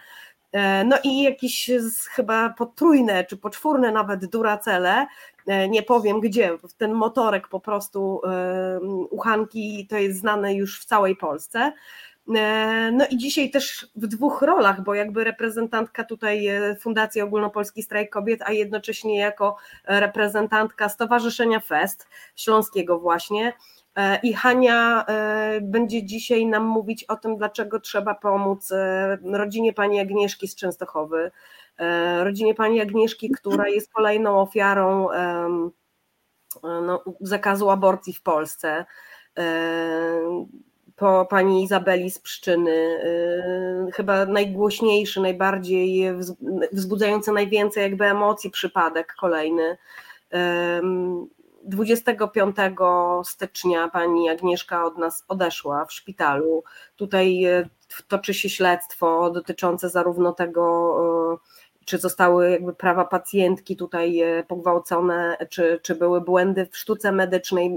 E, 0.52 0.84
No 0.84 0.98
i 1.04 1.24
jakieś 1.24 1.72
chyba 2.10 2.50
potrójne 2.50 3.24
czy 3.24 3.38
poczwórne 3.38 3.92
nawet 3.92 4.26
duracele, 4.26 5.08
e, 5.48 5.70
nie 5.70 5.84
powiem 5.84 6.20
gdzie, 6.20 6.52
ten 6.78 6.94
motorek 6.94 7.48
po 7.48 7.60
prostu 7.60 8.22
e, 8.26 8.80
uchanki 9.10 9.88
to 9.90 9.98
jest 9.98 10.20
znane 10.20 10.54
już 10.54 10.80
w 10.82 10.86
całej 10.86 11.16
Polsce. 11.16 11.74
No 12.92 13.06
i 13.10 13.18
dzisiaj 13.18 13.52
też 13.52 13.88
w 13.96 14.08
dwóch 14.08 14.42
rolach, 14.42 14.84
bo 14.84 14.94
jakby 14.94 15.24
reprezentantka 15.24 16.04
tutaj 16.04 16.48
Fundacji 16.80 17.22
Ogólnopolski 17.22 17.84
Strajk 17.84 18.10
Kobiet, 18.10 18.42
a 18.42 18.52
jednocześnie 18.52 19.18
jako 19.18 19.58
reprezentantka 19.88 20.90
Stowarzyszenia 20.90 21.60
Fest 21.60 22.08
Śląskiego 22.36 23.00
właśnie. 23.00 23.54
E, 23.96 24.20
I 24.24 24.34
Hania 24.34 25.06
e, 25.06 25.62
będzie 25.62 26.04
dzisiaj 26.04 26.46
nam 26.46 26.64
mówić 26.64 27.04
o 27.04 27.16
tym, 27.16 27.38
dlaczego 27.38 27.80
trzeba 27.80 28.16
pomóc 28.16 28.72
e, 28.72 29.18
rodzinie 29.24 29.74
pani 29.74 30.00
Agnieszki 30.00 30.48
z 30.48 30.56
Częstochowy, 30.56 31.32
rodzinie 32.24 32.56
pani 32.56 32.82
Agnieszki, 32.82 33.30
która 33.30 33.68
jest 33.68 33.94
kolejną 33.94 34.42
ofiarą 34.42 35.08
no, 36.64 37.04
zakazu 37.22 37.70
aborcji 37.70 38.14
w 38.14 38.22
Polsce. 38.22 38.86
Po 40.96 41.26
pani 41.30 41.64
Izabeli 41.64 42.12
z 42.12 42.20
Pszczyny, 42.20 43.00
chyba 43.94 44.26
najgłośniejszy, 44.26 45.22
najbardziej 45.22 46.14
wz- 46.14 46.68
wzbudzający 46.72 47.32
najwięcej 47.32 47.84
jakby 47.84 48.06
emocji 48.06 48.52
przypadek 48.52 49.16
kolejny. 49.20 49.78
Em, 51.66 51.70
25 51.70 52.56
stycznia 53.24 53.88
pani 53.88 54.30
Agnieszka 54.30 54.86
od 54.86 54.98
nas 54.98 55.24
odeszła 55.28 55.86
w 55.86 55.94
szpitalu. 55.94 56.64
Tutaj 56.96 57.44
e, 57.44 57.70
toczy 58.08 58.34
się 58.34 58.50
śledztwo 58.50 59.30
dotyczące 59.32 59.90
zarówno 59.90 60.34
tego, 60.34 60.96
e, 61.34 61.38
czy 61.86 61.98
zostały 61.98 62.52
jakby 62.52 62.74
prawa 62.74 63.06
pacjentki 63.06 63.76
tutaj 63.76 64.22
pogwałcone, 64.48 65.38
czy, 65.50 65.80
czy 65.84 65.96
były 65.96 66.22
błędy 66.22 66.68
w 66.72 66.78
sztuce 66.78 67.12
medycznej 67.12 67.76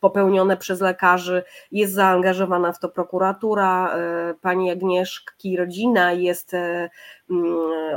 popełnione 0.00 0.56
przez 0.56 0.80
lekarzy. 0.80 1.44
Jest 1.72 1.92
zaangażowana 1.92 2.72
w 2.72 2.78
to 2.78 2.88
prokuratura, 2.88 3.96
pani 4.40 4.70
Agnieszki 4.70 5.56
rodzina 5.56 6.12
jest 6.12 6.52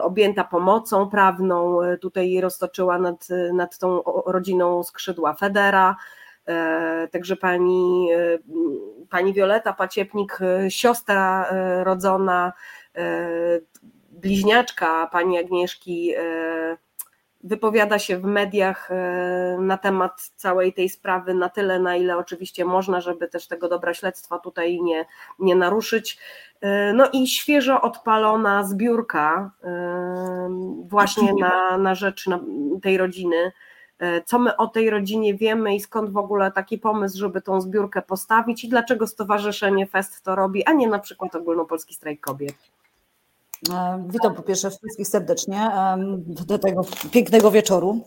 objęta 0.02 0.44
pomocą 0.44 1.10
prawną, 1.10 1.80
tutaj 2.02 2.42
roztoczyła 2.42 3.00
nad, 3.00 3.28
nad 3.54 3.78
tą 3.78 4.02
rodziną 4.26 4.84
skrzydła 4.84 5.34
Federa. 5.34 5.96
E, 6.48 7.08
także 7.12 7.36
pani, 7.36 8.10
e, 8.12 8.38
pani 9.10 9.34
Wioleta 9.34 9.74
Paciepnik, 9.74 10.40
e, 10.42 10.72
siostra 10.72 11.50
rodzona, 11.84 12.54
bliźniaczka 14.18 15.08
pani 15.12 15.38
Agnieszki, 15.38 16.14
wypowiada 17.44 18.00
się 18.00 18.18
w 18.18 18.24
mediach 18.24 18.90
na 19.60 19.78
temat 19.78 20.32
całej 20.36 20.74
tej 20.74 20.90
sprawy 20.90 21.34
na 21.34 21.50
tyle, 21.50 21.80
na 21.80 21.96
ile 21.96 22.18
oczywiście 22.18 22.66
można, 22.66 23.02
żeby 23.02 23.28
też 23.28 23.48
tego 23.48 23.70
dobra 23.70 23.94
śledztwa 23.94 24.40
tutaj 24.40 24.82
nie, 24.82 25.06
nie 25.40 25.56
naruszyć. 25.56 26.20
No 26.94 27.10
i 27.14 27.28
świeżo 27.28 27.82
odpalona 27.82 28.64
zbiórka 28.64 29.52
właśnie 30.84 31.34
na, 31.34 31.78
na 31.78 31.96
rzecz 31.96 32.26
tej 32.82 32.98
rodziny 32.98 33.52
E, 34.00 34.22
co 34.22 34.40
my 34.40 34.58
o 34.58 34.68
tej 34.68 34.90
rodzinie 34.90 35.36
wiemy 35.36 35.76
i 35.76 35.80
skąd 35.80 36.10
w 36.10 36.18
ogóle 36.18 36.52
taki 36.52 36.78
pomysł, 36.78 37.18
żeby 37.18 37.42
tą 37.42 37.62
zbiórkę 37.62 38.02
postawić 38.02 38.64
i 38.64 38.70
dlaczego 38.70 39.08
Stowarzyszenie 39.08 39.88
FEST 39.88 40.24
to 40.24 40.36
robi, 40.36 40.66
a 40.66 40.74
nie 40.74 40.88
na 40.88 41.00
przykład 41.00 41.36
Ogólnopolski 41.36 41.94
Strajk 41.94 42.22
Kobiet. 42.22 42.56
E, 43.74 44.04
witam 44.08 44.36
po 44.36 44.42
pierwsze 44.42 44.70
wszystkich 44.70 45.08
serdecznie 45.08 45.72
do 46.28 46.60
tego 46.60 46.82
pięknego 47.12 47.52
wieczoru, 47.52 48.00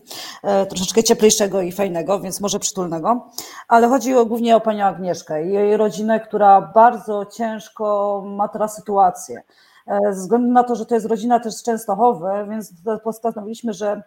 e, 0.42 0.66
troszeczkę 0.66 1.02
cieplejszego 1.02 1.60
i 1.60 1.72
fajnego, 1.72 2.20
więc 2.20 2.40
może 2.40 2.58
przytulnego, 2.58 3.30
ale 3.68 3.88
chodzi 3.88 4.12
głównie 4.26 4.56
o 4.56 4.60
panią 4.60 4.84
Agnieszkę 4.84 5.46
i 5.46 5.52
jej 5.52 5.76
rodzinę, 5.76 6.20
która 6.20 6.60
bardzo 6.60 7.26
ciężko 7.26 8.22
ma 8.26 8.48
teraz 8.48 8.76
sytuację. 8.76 9.42
Ze 10.10 10.20
względu 10.20 10.52
na 10.52 10.64
to, 10.64 10.74
że 10.74 10.86
to 10.86 10.94
jest 10.94 11.06
rodzina 11.06 11.40
też 11.40 11.54
z 11.54 11.62
Częstochowy, 11.62 12.28
więc 12.50 12.72
postanowiliśmy, 13.04 13.72
że 13.72 14.02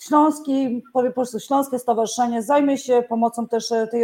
Śląski, 0.00 0.82
powiem 0.92 1.12
po 1.12 1.14
prostu 1.14 1.40
Śląskie 1.40 1.78
Stowarzyszenie 1.78 2.42
zajmie 2.42 2.78
się 2.78 3.02
pomocą 3.08 3.48
też 3.48 3.72
e, 3.72 3.86
tej, 3.86 4.02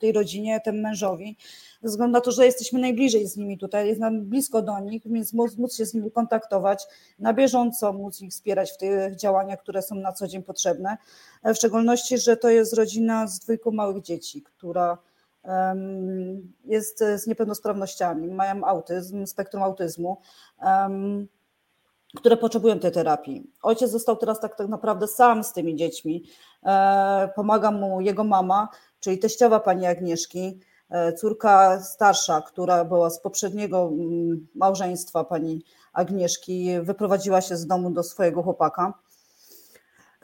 tej 0.00 0.12
rodzinie, 0.12 0.60
temu 0.60 0.82
mężowi, 0.82 1.36
ze 1.82 1.88
względu 1.88 2.12
na 2.12 2.20
to, 2.20 2.30
że 2.30 2.46
jesteśmy 2.46 2.80
najbliżej 2.80 3.26
z 3.26 3.36
nimi 3.36 3.58
tutaj, 3.58 3.88
jest 3.88 4.00
nam 4.00 4.20
blisko 4.20 4.62
do 4.62 4.78
nich, 4.78 5.02
więc 5.06 5.32
móc, 5.32 5.56
móc 5.56 5.76
się 5.76 5.86
z 5.86 5.94
nimi 5.94 6.10
kontaktować, 6.10 6.86
na 7.18 7.32
bieżąco 7.32 7.92
móc 7.92 8.20
ich 8.20 8.30
wspierać 8.30 8.72
w 8.72 8.76
tych 8.76 9.16
działaniach, 9.16 9.60
które 9.62 9.82
są 9.82 9.94
na 9.94 10.12
co 10.12 10.26
dzień 10.26 10.42
potrzebne. 10.42 10.96
E, 11.42 11.54
w 11.54 11.56
szczególności, 11.56 12.18
że 12.18 12.36
to 12.36 12.48
jest 12.48 12.74
rodzina 12.74 13.26
z 13.26 13.38
dwójką 13.38 13.70
małych 13.70 14.02
dzieci, 14.02 14.42
która 14.42 14.98
jest 16.64 16.98
z 16.98 17.26
niepełnosprawnościami, 17.26 18.28
mają 18.28 18.64
autyzm, 18.64 19.26
spektrum 19.26 19.62
autyzmu 19.62 20.16
które 22.16 22.36
potrzebują 22.36 22.78
tej 22.78 22.92
terapii. 22.92 23.50
Ojciec 23.62 23.90
został 23.90 24.16
teraz 24.16 24.40
tak, 24.40 24.56
tak 24.56 24.68
naprawdę 24.68 25.06
sam 25.08 25.44
z 25.44 25.52
tymi 25.52 25.76
dziećmi. 25.76 26.24
E, 26.66 27.28
pomaga 27.36 27.70
mu 27.70 28.00
jego 28.00 28.24
mama, 28.24 28.68
czyli 29.00 29.18
teściowa 29.18 29.60
pani 29.60 29.86
Agnieszki, 29.86 30.60
e, 30.90 31.12
córka 31.12 31.80
starsza, 31.80 32.40
która 32.40 32.84
była 32.84 33.10
z 33.10 33.20
poprzedniego 33.20 33.90
mm, 33.92 34.46
małżeństwa 34.54 35.24
pani 35.24 35.64
Agnieszki, 35.92 36.80
wyprowadziła 36.82 37.40
się 37.40 37.56
z 37.56 37.66
domu 37.66 37.90
do 37.90 38.02
swojego 38.02 38.42
chłopaka. 38.42 38.94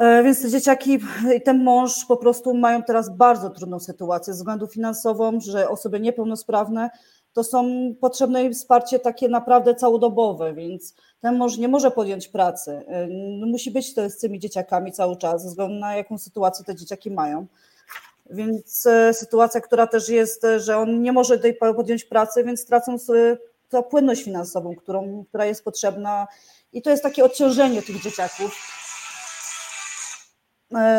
E, 0.00 0.22
więc 0.22 0.42
te 0.42 0.50
dzieciaki 0.50 0.98
i 1.36 1.42
ten 1.42 1.64
mąż 1.64 2.04
po 2.04 2.16
prostu 2.16 2.54
mają 2.54 2.82
teraz 2.82 3.16
bardzo 3.16 3.50
trudną 3.50 3.80
sytuację 3.80 4.34
ze 4.34 4.38
względu 4.38 4.66
finansową, 4.66 5.40
że 5.40 5.68
osoby 5.68 6.00
niepełnosprawne 6.00 6.90
to 7.32 7.44
są 7.44 7.64
potrzebne 8.00 8.44
im 8.44 8.54
wsparcie 8.54 8.98
takie 8.98 9.28
naprawdę 9.28 9.74
całodobowe, 9.74 10.54
więc 10.54 10.94
ten 11.20 11.36
mąż 11.36 11.58
nie 11.58 11.68
może 11.68 11.90
podjąć 11.90 12.28
pracy. 12.28 12.70
Y, 12.70 13.46
musi 13.46 13.70
być 13.70 13.94
z 13.94 14.18
tymi 14.18 14.38
dzieciakami 14.38 14.92
cały 14.92 15.16
czas, 15.16 15.42
ze 15.42 15.48
względu 15.48 15.74
na 15.74 15.96
jaką 15.96 16.18
sytuację 16.18 16.64
te 16.64 16.74
dzieciaki 16.74 17.10
mają. 17.10 17.46
Więc 18.30 18.86
y, 18.86 19.14
sytuacja, 19.14 19.60
która 19.60 19.86
też 19.86 20.08
jest, 20.08 20.46
że 20.56 20.76
on 20.76 21.02
nie 21.02 21.12
może 21.12 21.36
tutaj 21.36 21.54
podjąć 21.54 22.04
pracy, 22.04 22.44
więc 22.44 22.66
tracą 22.66 22.96
tę 23.68 23.82
płynność 23.82 24.22
finansową, 24.22 24.76
którą, 24.76 25.24
która 25.28 25.46
jest 25.46 25.64
potrzebna. 25.64 26.26
I 26.72 26.82
to 26.82 26.90
jest 26.90 27.02
takie 27.02 27.24
odciążenie 27.24 27.82
tych 27.82 28.02
dzieciaków 28.02 28.79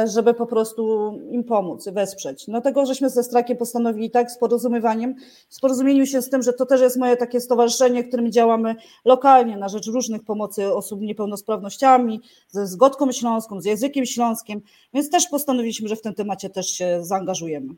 żeby 0.06 0.34
po 0.34 0.46
prostu 0.46 1.14
im 1.30 1.44
pomóc, 1.44 1.90
wesprzeć. 1.90 2.48
No 2.48 2.62
tego 2.62 2.86
żeśmy 2.86 3.10
ze 3.10 3.24
Strakiem 3.24 3.58
postanowili 3.58 4.12
tak, 4.12 4.32
z 4.32 4.38
porozumiewaniem, 4.38 5.16
z 5.50 5.60
porozumieniu 5.60 6.06
się 6.06 6.22
z 6.22 6.30
tym, 6.30 6.42
że 6.42 6.54
to 6.54 6.66
też 6.66 6.82
jest 6.82 6.98
moje 6.98 7.18
takie 7.18 7.42
stowarzyszenie, 7.42 8.04
którym 8.04 8.32
działamy 8.32 8.76
lokalnie 9.06 9.58
na 9.58 9.70
rzecz 9.70 9.88
różnych 9.88 10.24
pomocy 10.24 10.74
osób 10.74 11.02
niepełnosprawnościami, 11.02 12.22
ze 12.48 12.68
Zgodką 12.68 13.12
Śląską, 13.12 13.62
z 13.62 13.66
językiem 13.66 14.06
śląskim, 14.06 14.62
więc 14.94 15.10
też 15.10 15.28
postanowiliśmy, 15.28 15.90
że 15.90 15.96
w 15.96 16.02
tym 16.02 16.14
temacie 16.14 16.50
też 16.50 16.68
się 16.68 17.04
zaangażujemy. 17.04 17.74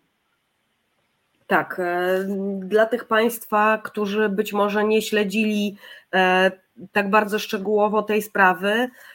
Tak, 1.48 1.80
e, 1.80 2.26
dla 2.60 2.86
tych 2.86 3.06
Państwa, 3.06 3.78
którzy 3.84 4.30
być 4.30 4.54
może 4.54 4.84
nie 4.84 5.02
śledzili 5.02 5.78
e, 6.14 6.52
tak 6.92 7.10
bardzo 7.10 7.40
szczegółowo 7.40 8.04
tej 8.04 8.22
sprawy, 8.22 8.90
E, 8.90 9.13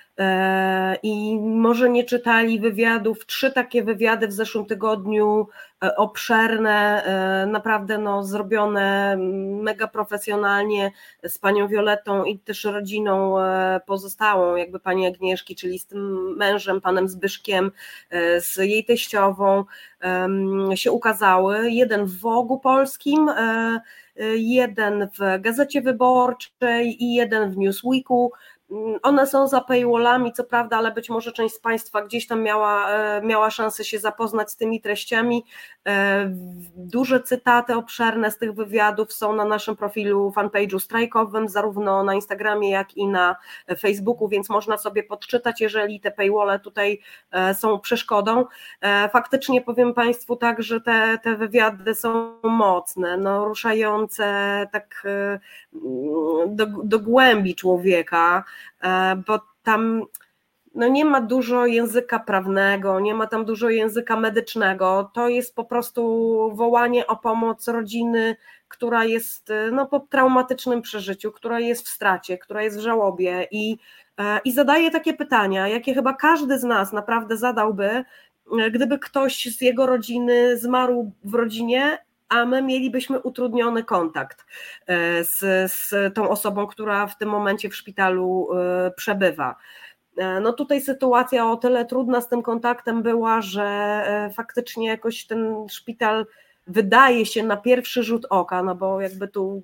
i 1.02 1.38
może 1.40 1.90
nie 1.90 2.04
czytali 2.04 2.60
wywiadów, 2.60 3.26
trzy 3.26 3.52
takie 3.52 3.82
wywiady 3.82 4.28
w 4.28 4.32
zeszłym 4.32 4.66
tygodniu, 4.66 5.48
e, 5.84 5.96
obszerne, 5.96 7.04
e, 7.04 7.46
naprawdę 7.46 7.98
no, 7.98 8.24
zrobione 8.24 9.16
mega 9.62 9.88
profesjonalnie 9.88 10.92
z 11.24 11.38
panią 11.38 11.68
Violetą 11.68 12.24
i 12.24 12.38
też 12.38 12.64
rodziną 12.64 13.34
pozostałą, 13.86 14.56
jakby 14.56 14.80
pani 14.80 15.06
Agnieszki, 15.06 15.56
czyli 15.56 15.78
z 15.78 15.86
tym 15.86 16.34
mężem, 16.36 16.80
panem 16.80 17.08
Zbyszkiem, 17.08 17.70
z 18.40 18.56
jej 18.56 18.84
teściową, 18.84 19.64
się 20.74 20.92
ukazały. 20.92 21.70
Jeden 21.70 22.04
w 22.06 22.18
Wogu 22.18 22.58
Polskim, 22.58 23.30
jeden 24.36 25.08
w 25.18 25.40
Gazecie 25.40 25.82
Wyborczej 25.82 27.04
i 27.04 27.14
jeden 27.14 27.50
w 27.50 27.56
Newsweeku. 27.56 28.32
Mm, 28.70 28.98
one 29.02 29.26
są 29.26 29.48
za 29.48 29.60
paywallami, 29.60 30.32
co 30.32 30.44
prawda, 30.44 30.76
ale 30.76 30.92
być 30.92 31.10
może 31.10 31.32
część 31.32 31.54
z 31.54 31.60
Państwa 31.60 32.02
gdzieś 32.02 32.26
tam 32.26 32.42
miała, 32.42 32.90
e, 32.90 33.22
miała 33.22 33.50
szansę 33.50 33.84
się 33.84 33.98
zapoznać 33.98 34.50
z 34.50 34.56
tymi 34.56 34.80
treściami. 34.80 35.44
E, 35.86 36.24
duże 36.76 37.20
cytaty 37.20 37.74
obszerne 37.74 38.30
z 38.30 38.38
tych 38.38 38.52
wywiadów 38.54 39.12
są 39.12 39.32
na 39.32 39.44
naszym 39.44 39.76
profilu 39.76 40.32
fanpage'u 40.36 40.78
strajkowym, 40.78 41.48
zarówno 41.48 42.04
na 42.04 42.14
Instagramie, 42.14 42.70
jak 42.70 42.96
i 42.96 43.06
na 43.06 43.36
Facebooku, 43.80 44.28
więc 44.28 44.48
można 44.48 44.78
sobie 44.78 45.02
podczytać, 45.02 45.60
jeżeli 45.60 46.00
te 46.00 46.10
paywalle 46.10 46.58
tutaj 46.58 47.00
e, 47.30 47.54
są 47.54 47.80
przeszkodą. 47.80 48.44
Faktycznie 49.12 49.60
powiem 49.62 49.94
Państwu 49.94 50.36
tak, 50.36 50.62
że 50.62 50.80
te, 50.80 51.18
te 51.22 51.36
wywiady 51.36 51.94
są 51.94 52.40
mocne, 52.42 53.16
no, 53.16 53.44
ruszające 53.44 54.24
tak 54.72 55.06
do, 56.46 56.66
do 56.66 56.98
głębi 56.98 57.54
człowieka. 57.54 58.44
E, 58.82 59.16
bo 59.26 59.40
tam 59.62 60.02
no 60.74 60.89
nie 60.89 61.05
ma 61.05 61.20
dużo 61.20 61.66
języka 61.66 62.18
prawnego, 62.18 63.01
nie 63.01 63.14
ma 63.14 63.26
tam 63.26 63.44
dużo 63.44 63.70
języka 63.70 64.16
medycznego. 64.16 65.10
To 65.14 65.28
jest 65.28 65.55
po 65.55 65.64
prostu 65.64 66.02
wołanie 66.55 67.06
o 67.06 67.16
pomoc 67.16 67.68
rodziny, 67.68 68.36
która 68.68 69.05
jest 69.05 69.52
no, 69.72 69.86
po 69.86 70.01
traumatycznym 70.01 70.82
przeżyciu, 70.82 71.32
która 71.32 71.60
jest 71.60 71.86
w 71.86 71.89
stracie, 71.89 72.39
która 72.39 72.62
jest 72.62 72.78
w 72.78 72.80
żałobie 72.80 73.48
i, 73.51 73.78
e, 74.18 74.40
i 74.44 74.52
zadaje 74.52 74.90
takie 74.90 75.14
pytania, 75.14 75.68
jakie 75.68 75.94
chyba 75.94 76.14
każdy 76.14 76.59
z 76.59 76.64
nas 76.64 76.93
naprawdę 76.93 77.36
zadałby, 77.36 78.05
e, 78.60 78.70
gdyby 78.70 78.98
ktoś 78.98 79.56
z 79.56 79.60
jego 79.60 79.86
rodziny 79.86 80.59
zmarł 80.59 81.12
w 81.24 81.35
rodzinie 81.35 81.98
a 82.28 82.44
my 82.44 82.62
mielibyśmy 82.62 83.20
utrudniony 83.20 83.84
kontakt 83.84 84.46
e, 84.86 85.24
z, 85.24 85.38
z 85.72 86.14
tą 86.14 86.28
osobą, 86.28 86.66
która 86.66 87.06
w 87.06 87.18
tym 87.18 87.28
momencie 87.28 87.68
w 87.68 87.76
szpitalu 87.76 88.48
e, 88.52 88.90
przebywa. 88.90 89.56
E, 90.16 90.40
no 90.40 90.52
tutaj 90.52 90.80
sytuacja 90.80 91.50
o 91.50 91.56
tyle 91.56 91.84
trudna 91.84 92.20
z 92.20 92.28
tym 92.28 92.42
kontaktem 92.42 93.02
była, 93.02 93.40
że 93.40 94.30
faktycznie 94.34 94.86
jakoś 94.86 95.26
ten 95.26 95.66
szpital 95.70 96.26
wydaje 96.66 97.26
się 97.26 97.42
na 97.42 97.56
pierwszy 97.56 98.02
rzut 98.02 98.26
oka, 98.30 98.62
no 98.62 98.74
bo 98.74 99.00
jakby 99.00 99.28
tu 99.28 99.62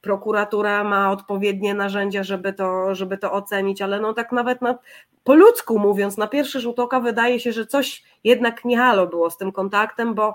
prokuratura 0.00 0.84
ma 0.84 1.10
odpowiednie 1.10 1.74
narzędzia, 1.74 2.22
żeby 2.22 2.52
to, 2.52 2.94
żeby 2.94 3.18
to 3.18 3.32
ocenić, 3.32 3.82
ale 3.82 4.00
no 4.00 4.14
tak 4.14 4.32
nawet 4.32 4.62
na, 4.62 4.78
po 5.24 5.34
ludzku 5.34 5.78
mówiąc, 5.78 6.16
na 6.16 6.26
pierwszy 6.26 6.60
rzut 6.60 6.78
oka 6.78 7.00
wydaje 7.00 7.40
się, 7.40 7.52
że 7.52 7.66
coś 7.66 8.02
jednak 8.24 8.64
nie 8.64 8.78
halo 8.78 9.06
było 9.06 9.30
z 9.30 9.36
tym 9.36 9.52
kontaktem, 9.52 10.14
bo 10.14 10.34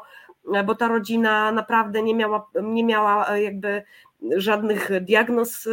bo 0.66 0.76
ta 0.76 0.88
rodzina 0.88 1.52
naprawdę 1.52 2.04
nie 2.04 2.16
miała, 2.16 2.50
nie 2.64 2.84
miała 2.84 3.30
e, 3.30 3.44
jakby 3.44 3.84
żadnych 4.38 4.92
diagnoz 5.02 5.68
e, 5.68 5.70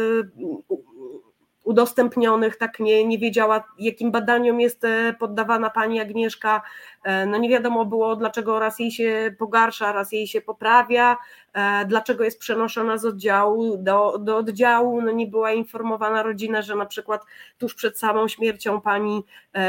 udostępnionych, 1.63 2.57
tak 2.57 2.79
nie, 2.79 3.05
nie 3.05 3.17
wiedziała, 3.17 3.63
jakim 3.79 4.11
badaniom 4.11 4.59
jest 4.59 4.83
e, 4.83 5.15
poddawana 5.19 5.69
pani 5.69 5.99
Agnieszka. 5.99 6.61
E, 7.03 7.25
no 7.25 7.37
nie 7.37 7.49
wiadomo 7.49 7.85
było, 7.85 8.15
dlaczego 8.15 8.59
raz 8.59 8.79
jej 8.79 8.91
się 8.91 9.35
pogarsza, 9.39 9.91
raz 9.91 10.11
jej 10.11 10.27
się 10.27 10.41
poprawia, 10.41 11.17
e, 11.53 11.85
dlaczego 11.85 12.23
jest 12.23 12.39
przenoszona 12.39 12.97
z 12.97 13.05
oddziału 13.05 13.77
do, 13.77 14.17
do 14.17 14.37
oddziału. 14.37 15.01
No 15.01 15.11
nie 15.11 15.27
była 15.27 15.51
informowana 15.51 16.23
rodzina, 16.23 16.61
że 16.61 16.75
na 16.75 16.85
przykład 16.85 17.25
tuż 17.57 17.75
przed 17.75 17.99
samą 17.99 18.27
śmiercią 18.27 18.81
pani, 18.81 19.23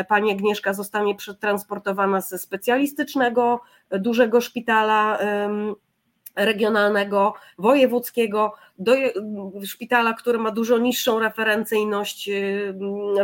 pani 0.09 0.33
Agnieszka 0.33 0.75
zostanie 0.75 1.15
przetransportowana 1.15 2.21
ze 2.21 2.39
specjalistycznego, 2.39 3.61
dużego 3.91 4.41
szpitala 4.41 5.19
regionalnego, 6.37 7.35
wojewódzkiego, 7.59 8.55
do 8.79 8.93
szpitala, 9.65 10.13
który 10.13 10.39
ma 10.39 10.51
dużo 10.51 10.79
niższą 10.79 11.19
referencyjność 11.19 12.29
y, 12.29 12.75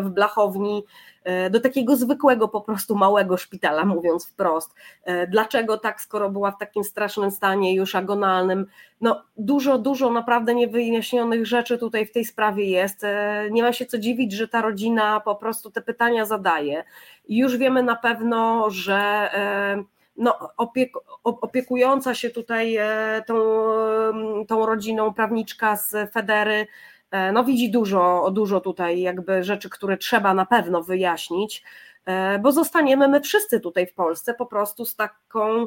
w 0.01 0.11
Blachowni, 0.11 0.85
e, 1.25 1.51
do 1.51 1.61
takiego 1.61 1.97
zwykłego 1.97 2.49
po 2.49 2.61
prostu 2.61 2.97
małego 2.97 3.37
szpitala, 3.37 3.85
mówiąc 3.85 4.27
wprost. 4.27 4.75
E, 5.05 5.27
dlaczego 5.27 5.79
tak, 5.79 6.01
skoro 6.01 6.31
była 6.31 6.51
w 6.51 6.59
takim 6.59 6.85
strasznym 6.85 7.31
stanie 7.31 7.75
już 7.75 7.95
agonalnym? 7.95 8.67
No 9.01 9.23
dużo, 9.37 9.79
dużo 9.79 10.11
naprawdę 10.11 10.55
niewyjaśnionych 10.55 11.47
rzeczy 11.47 11.79
tutaj 11.79 12.07
w 12.07 12.13
tej 12.13 12.25
sprawie 12.25 12.71
jest. 12.71 13.07
Nie 13.51 13.63
ma 13.63 13.73
się 13.73 13.87
co 13.87 13.99
dziwić, 13.99 14.33
że 14.33 14.49
ta 14.49 14.63
rodzina 14.63 15.21
po 15.21 15.35
prostu 15.35 15.71
te 15.71 15.83
pytania 15.83 16.25
zadaje. 16.25 16.85
Już 17.29 17.57
wiemy 17.57 17.83
na 17.83 17.97
pewno, 17.97 18.71
że 18.71 19.31
no, 20.19 20.51
opiek, 20.57 20.93
opiekująca 21.25 22.15
się 22.15 22.31
tutaj 22.31 22.77
e, 22.77 23.23
tą, 23.27 23.35
tą 24.49 24.67
rodziną 24.67 25.15
prawniczka 25.15 25.77
z 25.77 26.13
Federy, 26.13 26.67
e, 27.11 27.33
no 27.33 27.45
widzi 27.45 27.71
dużo, 27.71 28.31
dużo 28.33 28.61
tutaj 28.61 29.01
jakby 29.01 29.45
rzeczy, 29.45 29.71
które 29.71 29.97
trzeba 29.97 30.35
na 30.35 30.47
pewno 30.47 30.83
wyjaśnić, 30.83 31.63
e, 32.07 32.39
bo 32.39 32.53
zostaniemy 32.53 33.09
my 33.09 33.21
wszyscy 33.21 33.61
tutaj 33.61 33.87
w 33.87 33.95
Polsce 33.95 34.35
po 34.35 34.47
prostu 34.47 34.85
z 34.85 34.97
taką 34.97 35.67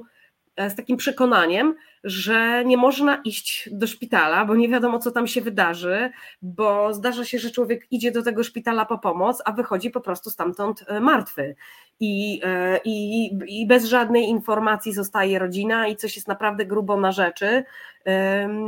z 0.57 0.75
takim 0.75 0.97
przekonaniem, 0.97 1.75
że 2.03 2.65
nie 2.65 2.77
można 2.77 3.21
iść 3.25 3.69
do 3.71 3.87
szpitala, 3.87 4.45
bo 4.45 4.55
nie 4.55 4.69
wiadomo, 4.69 4.99
co 4.99 5.11
tam 5.11 5.27
się 5.27 5.41
wydarzy, 5.41 6.11
bo 6.41 6.93
zdarza 6.93 7.25
się, 7.25 7.39
że 7.39 7.51
człowiek 7.51 7.87
idzie 7.91 8.11
do 8.11 8.23
tego 8.23 8.43
szpitala 8.43 8.85
po 8.85 8.97
pomoc, 8.97 9.41
a 9.45 9.51
wychodzi 9.51 9.89
po 9.89 10.01
prostu 10.01 10.29
stamtąd 10.29 10.85
martwy 11.01 11.55
i, 11.99 12.41
e, 12.43 12.79
i, 12.85 13.25
i 13.47 13.67
bez 13.67 13.85
żadnej 13.85 14.23
informacji 14.23 14.93
zostaje 14.93 15.39
rodzina 15.39 15.87
i 15.87 15.95
coś 15.95 16.15
jest 16.15 16.27
naprawdę 16.27 16.65
grubo 16.65 16.97
na 16.97 17.11
rzeczy. 17.11 17.63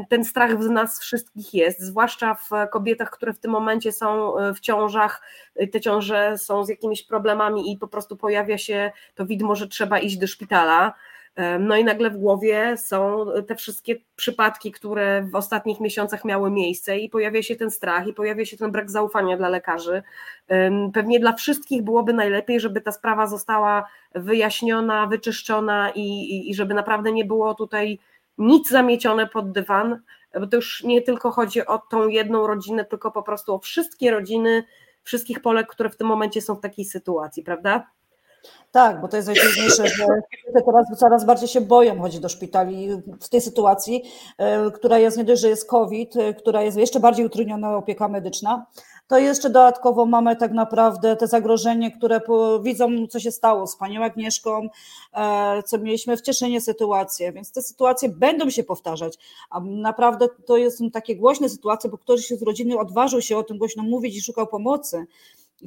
Ten 0.09 0.25
strach 0.25 0.57
w 0.57 0.69
nas 0.69 0.99
wszystkich 0.99 1.53
jest, 1.53 1.81
zwłaszcza 1.81 2.35
w 2.35 2.49
kobietach, 2.71 3.09
które 3.09 3.33
w 3.33 3.39
tym 3.39 3.51
momencie 3.51 3.91
są 3.91 4.37
e, 4.37 4.53
w 4.53 4.59
ciążach, 4.59 5.21
te 5.71 5.81
ciąże 5.81 6.37
są 6.37 6.65
z 6.65 6.69
jakimiś 6.69 7.03
problemami 7.03 7.71
i 7.71 7.77
po 7.77 7.87
prostu 7.87 8.17
pojawia 8.17 8.57
się 8.57 8.91
to 9.15 9.25
widmo, 9.25 9.55
że 9.55 9.67
trzeba 9.67 9.99
iść 9.99 10.17
do 10.17 10.27
szpitala. 10.27 10.93
No 11.59 11.75
i 11.75 11.83
nagle 11.83 12.09
w 12.09 12.17
głowie 12.17 12.77
są 12.77 13.25
te 13.47 13.55
wszystkie 13.55 13.95
przypadki, 14.15 14.71
które 14.71 15.23
w 15.31 15.35
ostatnich 15.35 15.79
miesiącach 15.79 16.25
miały 16.25 16.51
miejsce, 16.51 16.97
i 16.97 17.09
pojawia 17.09 17.43
się 17.43 17.55
ten 17.55 17.71
strach, 17.71 18.07
i 18.07 18.13
pojawia 18.13 18.45
się 18.45 18.57
ten 18.57 18.71
brak 18.71 18.91
zaufania 18.91 19.37
dla 19.37 19.49
lekarzy. 19.49 20.03
Pewnie 20.93 21.19
dla 21.19 21.33
wszystkich 21.33 21.83
byłoby 21.83 22.13
najlepiej, 22.13 22.59
żeby 22.59 22.81
ta 22.81 22.91
sprawa 22.91 23.27
została 23.27 23.87
wyjaśniona, 24.15 25.07
wyczyszczona 25.07 25.89
i, 25.89 26.01
i, 26.01 26.49
i 26.49 26.55
żeby 26.55 26.73
naprawdę 26.73 27.11
nie 27.11 27.25
było 27.25 27.53
tutaj 27.53 27.99
nic 28.37 28.69
zamiecione 28.69 29.27
pod 29.27 29.51
dywan, 29.51 29.99
bo 30.39 30.47
to 30.47 30.55
już 30.55 30.83
nie 30.83 31.01
tylko 31.01 31.31
chodzi 31.31 31.65
o 31.65 31.77
tą 31.77 32.07
jedną 32.07 32.47
rodzinę, 32.47 32.85
tylko 32.85 33.11
po 33.11 33.23
prostu 33.23 33.53
o 33.53 33.59
wszystkie 33.59 34.11
rodziny, 34.11 34.63
wszystkich 35.03 35.41
Polek, 35.41 35.67
które 35.67 35.89
w 35.89 35.97
tym 35.97 36.07
momencie 36.07 36.41
są 36.41 36.55
w 36.55 36.61
takiej 36.61 36.85
sytuacji, 36.85 37.43
prawda? 37.43 37.87
Tak, 38.71 39.01
bo 39.01 39.07
to 39.07 39.17
jest 39.17 39.27
najważniejsze, 39.27 39.87
że 39.87 40.07
teraz 40.65 40.99
coraz 40.99 41.25
bardziej 41.25 41.47
się 41.47 41.61
boją 41.61 42.01
chodzić 42.01 42.19
do 42.19 42.29
szpitali 42.29 42.89
w 43.21 43.29
tej 43.29 43.41
sytuacji, 43.41 44.03
e, 44.37 44.71
która 44.71 44.99
jest 44.99 45.17
nie 45.17 45.23
dość, 45.23 45.41
że 45.41 45.49
jest 45.49 45.69
COVID, 45.69 46.15
e, 46.15 46.33
która 46.33 46.61
jest 46.61 46.77
jeszcze 46.77 46.99
bardziej 46.99 47.25
utrudniona 47.25 47.77
opieka 47.77 48.07
medyczna, 48.07 48.65
to 49.07 49.17
jeszcze 49.17 49.49
dodatkowo 49.49 50.05
mamy 50.05 50.35
tak 50.35 50.51
naprawdę 50.51 51.15
te 51.15 51.27
zagrożenie, 51.27 51.91
które 51.91 52.21
widzą, 52.61 53.07
co 53.07 53.19
się 53.19 53.31
stało 53.31 53.67
z 53.67 53.75
panią 53.75 54.03
Agnieszką, 54.03 54.67
e, 55.13 55.63
co 55.63 55.77
mieliśmy 55.77 56.17
w 56.17 56.21
Cieszynie 56.21 56.61
sytuację, 56.61 57.31
więc 57.31 57.51
te 57.51 57.61
sytuacje 57.61 58.09
będą 58.09 58.49
się 58.49 58.63
powtarzać, 58.63 59.17
a 59.49 59.59
naprawdę 59.59 60.27
to 60.45 60.71
są 60.71 60.91
takie 60.91 61.15
głośne 61.15 61.49
sytuacje, 61.49 61.89
bo 61.89 61.97
ktoś 61.97 62.27
z 62.27 62.41
rodziny 62.41 62.79
odważył 62.79 63.21
się 63.21 63.37
o 63.37 63.43
tym 63.43 63.57
głośno 63.57 63.83
mówić 63.83 64.17
i 64.17 64.21
szukał 64.21 64.47
pomocy, 64.47 65.05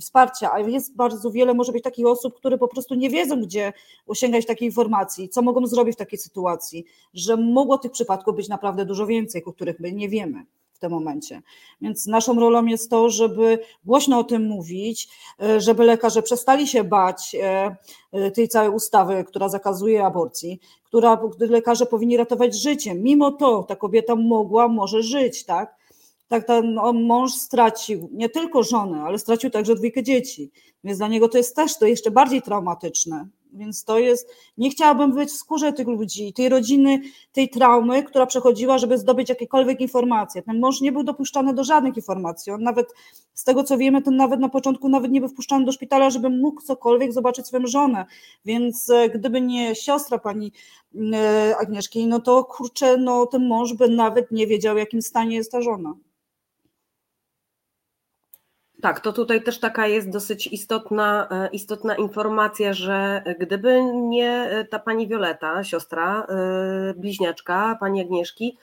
wsparcia, 0.00 0.52
a 0.52 0.60
jest 0.60 0.96
bardzo 0.96 1.30
wiele 1.30 1.54
może 1.54 1.72
być 1.72 1.84
takich 1.84 2.06
osób, 2.06 2.34
które 2.34 2.58
po 2.58 2.68
prostu 2.68 2.94
nie 2.94 3.10
wiedzą, 3.10 3.40
gdzie 3.40 3.72
osiągać 4.06 4.46
takiej 4.46 4.68
informacji, 4.68 5.28
co 5.28 5.42
mogą 5.42 5.66
zrobić 5.66 5.94
w 5.94 5.98
takiej 5.98 6.18
sytuacji, 6.18 6.84
że 7.14 7.36
mogło 7.36 7.78
tych 7.78 7.92
przypadków 7.92 8.36
być 8.36 8.48
naprawdę 8.48 8.84
dużo 8.84 9.06
więcej, 9.06 9.44
o 9.44 9.52
których 9.52 9.80
my 9.80 9.92
nie 9.92 10.08
wiemy 10.08 10.46
w 10.76 10.78
tym 10.78 10.90
momencie. 10.90 11.42
Więc 11.80 12.06
naszą 12.06 12.40
rolą 12.40 12.66
jest 12.66 12.90
to, 12.90 13.10
żeby 13.10 13.58
głośno 13.84 14.18
o 14.18 14.24
tym 14.24 14.46
mówić, 14.46 15.08
e, 15.42 15.60
żeby 15.60 15.84
lekarze 15.84 16.22
przestali 16.22 16.66
się 16.66 16.84
bać 16.84 17.34
e, 17.34 17.76
e, 18.12 18.30
tej 18.30 18.48
całej 18.48 18.70
ustawy, 18.70 19.24
która 19.24 19.48
zakazuje 19.48 20.04
aborcji, 20.04 20.60
która 20.84 21.20
lekarze 21.38 21.86
powinni 21.86 22.16
ratować 22.16 22.62
życie. 22.62 22.94
Mimo 22.94 23.30
to 23.30 23.62
ta 23.62 23.76
kobieta 23.76 24.14
mogła, 24.16 24.68
może 24.68 25.02
żyć, 25.02 25.44
tak? 25.44 25.76
Tak 26.28 26.46
ten 26.46 26.78
mąż 26.94 27.32
stracił 27.32 28.08
nie 28.12 28.28
tylko 28.28 28.62
żonę, 28.62 29.02
ale 29.02 29.18
stracił 29.18 29.50
także 29.50 29.74
dwójkę 29.74 30.02
dzieci. 30.02 30.50
Więc 30.84 30.98
dla 30.98 31.08
niego 31.08 31.28
to 31.28 31.38
jest 31.38 31.56
też 31.56 31.78
to 31.78 31.86
jeszcze 31.86 32.10
bardziej 32.10 32.42
traumatyczne. 32.42 33.28
Więc 33.56 33.84
to 33.84 33.98
jest, 33.98 34.34
nie 34.58 34.70
chciałabym 34.70 35.12
być 35.12 35.28
w 35.28 35.36
skórze 35.36 35.72
tych 35.72 35.86
ludzi, 35.86 36.32
tej 36.32 36.48
rodziny, 36.48 37.00
tej 37.32 37.48
traumy, 37.48 38.02
która 38.02 38.26
przechodziła, 38.26 38.78
żeby 38.78 38.98
zdobyć 38.98 39.28
jakiekolwiek 39.28 39.80
informacje. 39.80 40.42
Ten 40.42 40.60
mąż 40.60 40.80
nie 40.80 40.92
był 40.92 41.02
dopuszczany 41.02 41.54
do 41.54 41.64
żadnych 41.64 41.96
informacji. 41.96 42.52
On 42.52 42.62
nawet, 42.62 42.94
z 43.34 43.44
tego 43.44 43.64
co 43.64 43.78
wiemy, 43.78 44.02
ten 44.02 44.16
nawet 44.16 44.40
na 44.40 44.48
początku 44.48 44.88
nawet 44.88 45.10
nie 45.10 45.20
był 45.20 45.28
wpuszczany 45.28 45.64
do 45.64 45.72
szpitala, 45.72 46.10
żeby 46.10 46.30
mógł 46.30 46.62
cokolwiek 46.62 47.12
zobaczyć 47.12 47.46
swoją 47.46 47.66
żonę. 47.66 48.06
Więc 48.44 48.90
e, 48.90 49.10
gdyby 49.10 49.40
nie 49.40 49.74
siostra 49.74 50.18
pani 50.18 50.52
e, 51.12 51.54
Agnieszki, 51.60 52.06
no 52.06 52.20
to 52.20 52.44
kurczę, 52.44 52.96
no 52.96 53.26
ten 53.26 53.46
mąż 53.48 53.72
by 53.72 53.88
nawet 53.88 54.30
nie 54.30 54.46
wiedział, 54.46 54.74
w 54.74 54.78
jakim 54.78 55.02
stanie 55.02 55.36
jest 55.36 55.52
ta 55.52 55.62
żona. 55.62 55.94
Tak, 58.82 59.00
to 59.00 59.12
tutaj 59.12 59.42
też 59.42 59.60
taka 59.60 59.86
jest 59.86 60.10
dosyć 60.10 60.46
istotna, 60.46 61.28
e, 61.30 61.48
istotna 61.52 61.94
informacja, 61.94 62.72
że 62.72 63.22
gdyby 63.40 63.82
nie 63.94 64.30
e, 64.30 64.64
ta 64.64 64.78
pani 64.78 65.08
Wioleta, 65.08 65.64
siostra, 65.64 66.26
e, 66.28 66.94
bliźniaczka 66.94 67.76
pani 67.80 68.00
Agnieszki, 68.00 68.58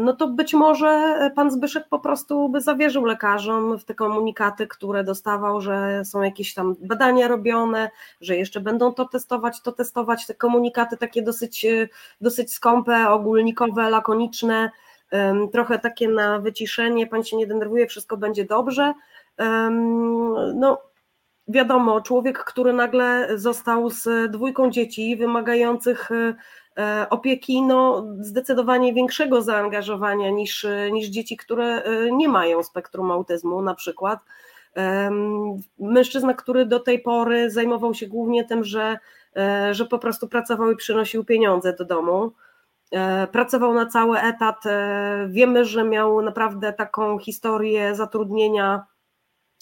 no 0.00 0.12
to 0.12 0.28
być 0.28 0.54
może 0.54 1.18
pan 1.36 1.50
Zbyszek 1.50 1.88
po 1.88 1.98
prostu 1.98 2.48
by 2.48 2.60
zawierzył 2.60 3.04
lekarzom 3.04 3.78
w 3.78 3.84
te 3.84 3.94
komunikaty, 3.94 4.66
które 4.66 5.04
dostawał, 5.04 5.60
że 5.60 6.04
są 6.04 6.22
jakieś 6.22 6.54
tam 6.54 6.76
badania 6.80 7.28
robione, 7.28 7.90
że 8.20 8.36
jeszcze 8.36 8.60
będą 8.60 8.94
to 8.94 9.04
testować, 9.04 9.62
to 9.62 9.72
testować. 9.72 10.26
Te 10.26 10.34
komunikaty 10.34 10.96
takie 10.96 11.22
dosyć, 11.22 11.66
dosyć 12.20 12.54
skąpe, 12.54 13.08
ogólnikowe, 13.08 13.90
lakoniczne, 13.90 14.70
trochę 15.52 15.78
takie 15.78 16.08
na 16.08 16.38
wyciszenie, 16.38 17.06
pan 17.06 17.24
się 17.24 17.36
nie 17.36 17.46
denerwuje, 17.46 17.86
wszystko 17.86 18.16
będzie 18.16 18.44
dobrze 18.44 18.94
no 20.54 20.82
wiadomo, 21.48 22.00
człowiek, 22.00 22.44
który 22.44 22.72
nagle 22.72 23.28
został 23.38 23.90
z 23.90 24.30
dwójką 24.30 24.70
dzieci 24.70 25.16
wymagających 25.16 26.10
e, 26.78 27.06
opieki, 27.10 27.62
no 27.62 28.06
zdecydowanie 28.20 28.94
większego 28.94 29.42
zaangażowania 29.42 30.30
niż, 30.30 30.66
niż 30.92 31.08
dzieci, 31.08 31.36
które 31.36 31.64
e, 31.64 32.12
nie 32.12 32.28
mają 32.28 32.62
spektrum 32.62 33.10
autyzmu 33.10 33.62
na 33.62 33.74
przykład. 33.74 34.18
Mężczyzna, 35.78 36.34
który 36.34 36.66
do 36.66 36.80
tej 36.80 36.98
pory 36.98 37.50
zajmował 37.50 37.94
się 37.94 38.06
głównie 38.06 38.44
tym, 38.44 38.64
że, 38.64 38.98
e, 39.36 39.74
że 39.74 39.86
po 39.86 39.98
prostu 39.98 40.28
pracował 40.28 40.70
i 40.70 40.76
przynosił 40.76 41.24
pieniądze 41.24 41.72
do 41.72 41.84
domu. 41.84 42.32
Pracował 43.32 43.74
na 43.74 43.86
cały 43.86 44.18
etat. 44.20 44.64
Wiemy, 45.28 45.64
że 45.64 45.84
miał 45.84 46.22
naprawdę 46.22 46.72
taką 46.72 47.18
historię 47.18 47.94
zatrudnienia 47.94 48.86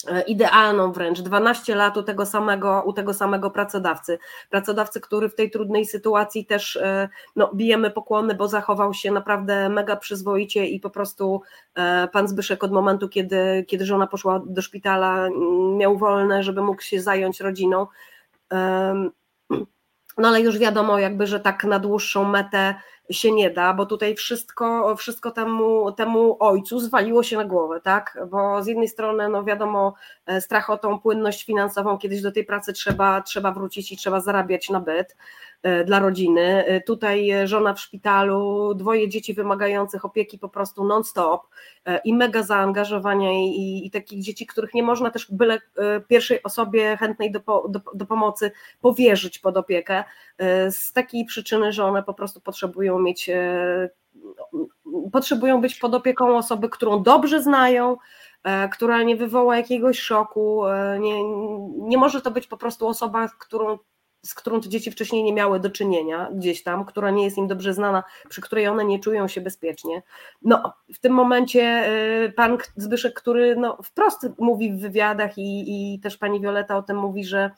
E, 0.07 0.21
idealną 0.21 0.91
wręcz, 0.91 1.21
12 1.21 1.75
lat 1.75 1.97
u 1.97 2.03
tego 2.03 2.25
samego, 2.25 2.83
u 2.85 2.93
tego 2.93 3.13
samego 3.13 3.51
pracodawcy. 3.51 4.19
Pracodawcy, 4.49 5.01
który 5.01 5.29
w 5.29 5.35
tej 5.35 5.51
trudnej 5.51 5.85
sytuacji 5.85 6.45
też 6.45 6.75
e, 6.75 7.09
no, 7.35 7.51
bijemy 7.55 7.91
pokłony, 7.91 8.35
bo 8.35 8.47
zachował 8.47 8.93
się 8.93 9.11
naprawdę 9.11 9.69
mega 9.69 9.95
przyzwoicie 9.95 10.67
i 10.67 10.79
po 10.79 10.89
prostu 10.89 11.41
e, 11.75 12.07
pan 12.07 12.27
Zbyszek 12.27 12.63
od 12.63 12.71
momentu, 12.71 13.09
kiedy, 13.09 13.65
kiedy 13.67 13.85
żona 13.85 14.07
poszła 14.07 14.41
do 14.45 14.61
szpitala, 14.61 15.29
miał 15.77 15.97
wolne, 15.97 16.43
żeby 16.43 16.61
mógł 16.61 16.81
się 16.81 17.01
zająć 17.01 17.39
rodziną. 17.39 17.87
no 20.17 20.27
ale 20.27 20.41
już 20.41 20.57
wiadomo 20.57 20.99
jakby, 20.99 21.27
że 21.27 21.39
tak 21.39 21.63
na 21.63 21.79
dłuższą 21.79 22.23
metę 22.23 22.75
się 23.09 23.31
nie 23.31 23.49
da, 23.49 23.73
bo 23.73 23.85
tutaj 23.85 24.15
wszystko, 24.15 24.95
wszystko 24.95 25.31
temu, 25.31 25.91
temu 25.91 26.37
ojcu 26.39 26.79
zwaliło 26.79 27.23
się 27.23 27.37
na 27.37 27.45
głowę, 27.45 27.81
tak? 27.81 28.17
Bo 28.29 28.63
z 28.63 28.67
jednej 28.67 28.87
strony, 28.87 29.29
no 29.29 29.43
wiadomo, 29.43 29.93
e, 30.25 30.41
strach 30.41 30.69
o 30.69 30.77
tą 30.77 30.99
płynność 30.99 31.45
finansową, 31.45 31.97
kiedyś 31.97 32.21
do 32.21 32.31
tej 32.31 32.45
pracy 32.45 32.73
trzeba, 32.73 33.21
trzeba 33.21 33.51
wrócić 33.51 33.91
i 33.91 33.97
trzeba 33.97 34.19
zarabiać 34.19 34.69
na 34.69 34.79
byt. 34.79 35.15
E, 35.63 35.83
dla 35.83 35.99
rodziny. 35.99 36.65
E, 36.65 36.81
tutaj 36.81 37.31
żona 37.45 37.73
w 37.73 37.79
szpitalu, 37.79 38.73
dwoje 38.73 39.09
dzieci 39.09 39.33
wymagających 39.33 40.05
opieki 40.05 40.39
po 40.39 40.49
prostu 40.49 40.85
non-stop 40.85 41.47
e, 41.85 42.01
i 42.05 42.13
mega 42.13 42.43
zaangażowania 42.43 43.31
i, 43.31 43.81
i 43.85 43.91
takich 43.91 44.23
dzieci, 44.23 44.45
których 44.45 44.73
nie 44.73 44.83
można 44.83 45.11
też 45.11 45.31
byle 45.31 45.59
pierwszej 46.07 46.43
osobie 46.43 46.97
chętnej 46.97 47.31
do, 47.31 47.39
do, 47.69 47.81
do 47.93 48.05
pomocy 48.05 48.51
powierzyć 48.81 49.39
pod 49.39 49.57
opiekę 49.57 50.03
z 50.69 50.93
takiej 50.93 51.25
przyczyny, 51.25 51.71
że 51.71 51.85
one 51.85 52.03
po 52.03 52.13
prostu 52.13 52.41
potrzebują 52.41 52.99
mieć 52.99 53.29
potrzebują 55.11 55.61
być 55.61 55.75
pod 55.75 55.95
opieką 55.95 56.37
osoby, 56.37 56.69
którą 56.69 57.03
dobrze 57.03 57.41
znają, 57.41 57.97
która 58.71 59.03
nie 59.03 59.15
wywoła 59.15 59.57
jakiegoś 59.57 59.99
szoku. 59.99 60.63
Nie, 60.99 61.23
nie 61.77 61.97
może 61.97 62.21
to 62.21 62.31
być 62.31 62.47
po 62.47 62.57
prostu 62.57 62.87
osoba, 62.87 63.27
którą 63.39 63.77
z 64.25 64.33
którą 64.33 64.61
te 64.61 64.69
dzieci 64.69 64.91
wcześniej 64.91 65.23
nie 65.23 65.33
miały 65.33 65.59
do 65.59 65.69
czynienia 65.69 66.29
gdzieś 66.33 66.63
tam, 66.63 66.85
która 66.85 67.11
nie 67.11 67.23
jest 67.23 67.37
im 67.37 67.47
dobrze 67.47 67.73
znana, 67.73 68.03
przy 68.29 68.41
której 68.41 68.67
one 68.67 68.85
nie 68.85 68.99
czują 68.99 69.27
się 69.27 69.41
bezpiecznie. 69.41 70.03
No, 70.41 70.73
w 70.93 70.99
tym 70.99 71.13
momencie 71.13 71.89
y, 72.25 72.33
pan 72.35 72.57
Zbyszek, 72.75 73.13
który 73.13 73.55
no, 73.55 73.77
wprost 73.83 74.27
mówi 74.39 74.71
w 74.71 74.79
wywiadach 74.79 75.37
i, 75.37 75.93
i 75.93 75.99
też 75.99 76.17
pani 76.17 76.41
Wioleta 76.41 76.77
o 76.77 76.83
tym 76.83 76.97
mówi, 76.97 77.25
że 77.25 77.51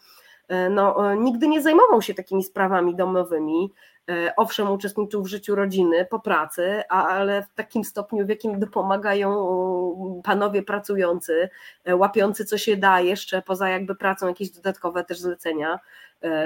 y, 0.52 0.70
no, 0.70 1.16
nigdy 1.16 1.48
nie 1.48 1.62
zajmował 1.62 2.02
się 2.02 2.14
takimi 2.14 2.44
sprawami 2.44 2.96
domowymi, 2.96 3.74
y, 4.10 4.30
owszem, 4.38 4.72
uczestniczył 4.72 5.24
w 5.24 5.28
życiu 5.28 5.56
rodziny 5.56 6.06
po 6.06 6.20
pracy, 6.20 6.84
ale 6.90 7.44
w 7.44 7.54
takim 7.54 7.84
stopniu, 7.84 8.26
w 8.26 8.30
jakim 8.30 8.60
dopomagają 8.60 9.34
panowie 10.24 10.64
pracujący, 10.64 11.50
łapiący 11.94 12.46
co 12.46 12.58
się 12.58 12.78
da 12.78 13.00
jeszcze 13.00 13.42
poza 13.42 13.70
jakby 13.70 13.96
pracą, 13.96 14.28
jakieś 14.28 14.50
dodatkowe 14.50 15.04
też 15.04 15.20
zlecenia, 15.20 15.80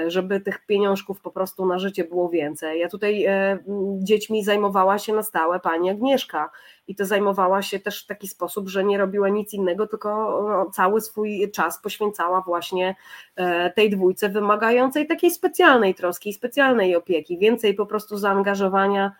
żeby 0.06 0.40
tych 0.40 0.66
pieniążków 0.66 1.20
po 1.20 1.30
prostu 1.30 1.66
na 1.66 1.78
życie 1.78 2.04
było 2.04 2.28
więcej. 2.28 2.80
Ja 2.80 2.88
tutaj 2.88 3.24
e, 3.24 3.58
dziećmi 3.98 4.44
zajmowała 4.44 4.98
się 4.98 5.12
na 5.12 5.22
stałe 5.22 5.60
pani 5.60 5.90
Agnieszka 5.90 6.50
i 6.88 6.94
to 6.94 7.06
zajmowała 7.06 7.62
się 7.62 7.78
też 7.78 8.04
w 8.04 8.06
taki 8.06 8.28
sposób, 8.28 8.68
że 8.68 8.84
nie 8.84 8.98
robiła 8.98 9.28
nic 9.28 9.54
innego, 9.54 9.86
tylko 9.86 10.08
no, 10.48 10.70
cały 10.70 11.00
swój 11.00 11.50
czas 11.50 11.82
poświęcała 11.82 12.40
właśnie 12.40 12.96
e, 13.36 13.70
tej 13.70 13.90
dwójce 13.90 14.28
wymagającej 14.28 15.06
takiej 15.06 15.30
specjalnej 15.30 15.94
troski, 15.94 16.32
specjalnej 16.32 16.96
opieki, 16.96 17.38
więcej 17.38 17.74
po 17.74 17.86
prostu 17.86 18.16
zaangażowania 18.16 19.12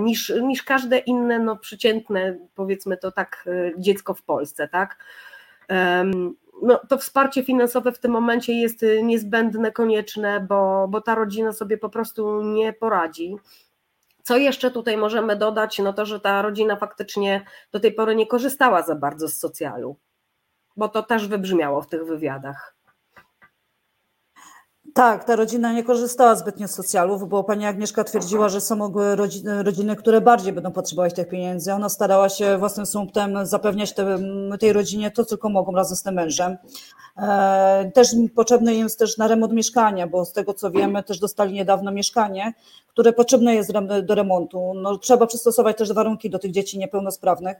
niż, 0.00 0.32
niż 0.42 0.62
każde 0.62 0.98
inne, 0.98 1.38
no 1.38 1.56
przeciętne, 1.56 2.38
powiedzmy 2.54 2.96
to 2.96 3.12
tak, 3.12 3.44
dziecko 3.78 4.14
w 4.14 4.22
Polsce, 4.22 4.68
tak? 4.68 4.96
No, 6.62 6.80
to 6.88 6.98
wsparcie 6.98 7.44
finansowe 7.44 7.92
w 7.92 7.98
tym 7.98 8.10
momencie 8.10 8.52
jest 8.52 8.82
y, 8.82 9.02
niezbędne, 9.02 9.72
konieczne, 9.72 10.40
bo, 10.40 10.88
bo 10.88 11.00
ta 11.00 11.14
rodzina 11.14 11.52
sobie 11.52 11.78
po 11.78 11.88
prostu 11.88 12.42
nie 12.42 12.72
poradzi. 12.72 13.36
Co 14.22 14.36
jeszcze 14.36 14.70
tutaj 14.70 14.96
możemy 14.96 15.36
dodać? 15.36 15.78
No 15.78 15.92
to, 15.92 16.06
że 16.06 16.20
ta 16.20 16.42
rodzina 16.42 16.76
faktycznie 16.76 17.44
do 17.72 17.80
tej 17.80 17.92
pory 17.92 18.16
nie 18.16 18.26
korzystała 18.26 18.82
za 18.82 18.94
bardzo 18.94 19.28
z 19.28 19.38
socjalu, 19.38 19.96
bo 20.76 20.88
to 20.88 21.02
też 21.02 21.28
wybrzmiało 21.28 21.82
w 21.82 21.86
tych 21.86 22.04
wywiadach. 22.04 22.75
Tak, 24.96 25.24
ta 25.24 25.36
rodzina 25.36 25.72
nie 25.72 25.84
korzystała 25.84 26.34
zbytnio 26.34 26.68
z 26.68 26.70
socjalów, 26.70 27.28
bo 27.28 27.44
pani 27.44 27.66
Agnieszka 27.66 28.04
twierdziła, 28.04 28.48
że 28.48 28.60
są 28.60 28.92
rodziny, 29.62 29.96
które 29.96 30.20
bardziej 30.20 30.52
będą 30.52 30.72
potrzebować 30.72 31.14
tych 31.14 31.28
pieniędzy. 31.28 31.72
Ona 31.72 31.88
starała 31.88 32.28
się 32.28 32.58
własnym 32.58 32.86
sumptem 32.86 33.46
zapewniać 33.46 33.94
te, 33.94 34.18
tej 34.60 34.72
rodzinie 34.72 35.10
to, 35.10 35.24
co 35.24 35.48
mogą 35.48 35.72
razem 35.72 35.96
z 35.96 36.02
tym 36.02 36.14
mężem. 36.14 36.56
E, 37.18 37.90
też 37.94 38.08
potrzebne 38.34 38.74
jest 38.74 38.98
też 38.98 39.18
na 39.18 39.28
remont 39.28 39.52
mieszkania, 39.52 40.06
bo 40.06 40.24
z 40.24 40.32
tego 40.32 40.54
co 40.54 40.70
wiemy, 40.70 41.02
też 41.02 41.18
dostali 41.18 41.54
niedawno 41.54 41.92
mieszkanie, 41.92 42.54
które 42.88 43.12
potrzebne 43.12 43.54
jest 43.54 43.72
do 44.02 44.14
remontu. 44.14 44.72
No, 44.74 44.98
trzeba 44.98 45.26
przystosować 45.26 45.76
też 45.78 45.92
warunki 45.92 46.30
do 46.30 46.38
tych 46.38 46.50
dzieci 46.50 46.78
niepełnosprawnych. 46.78 47.56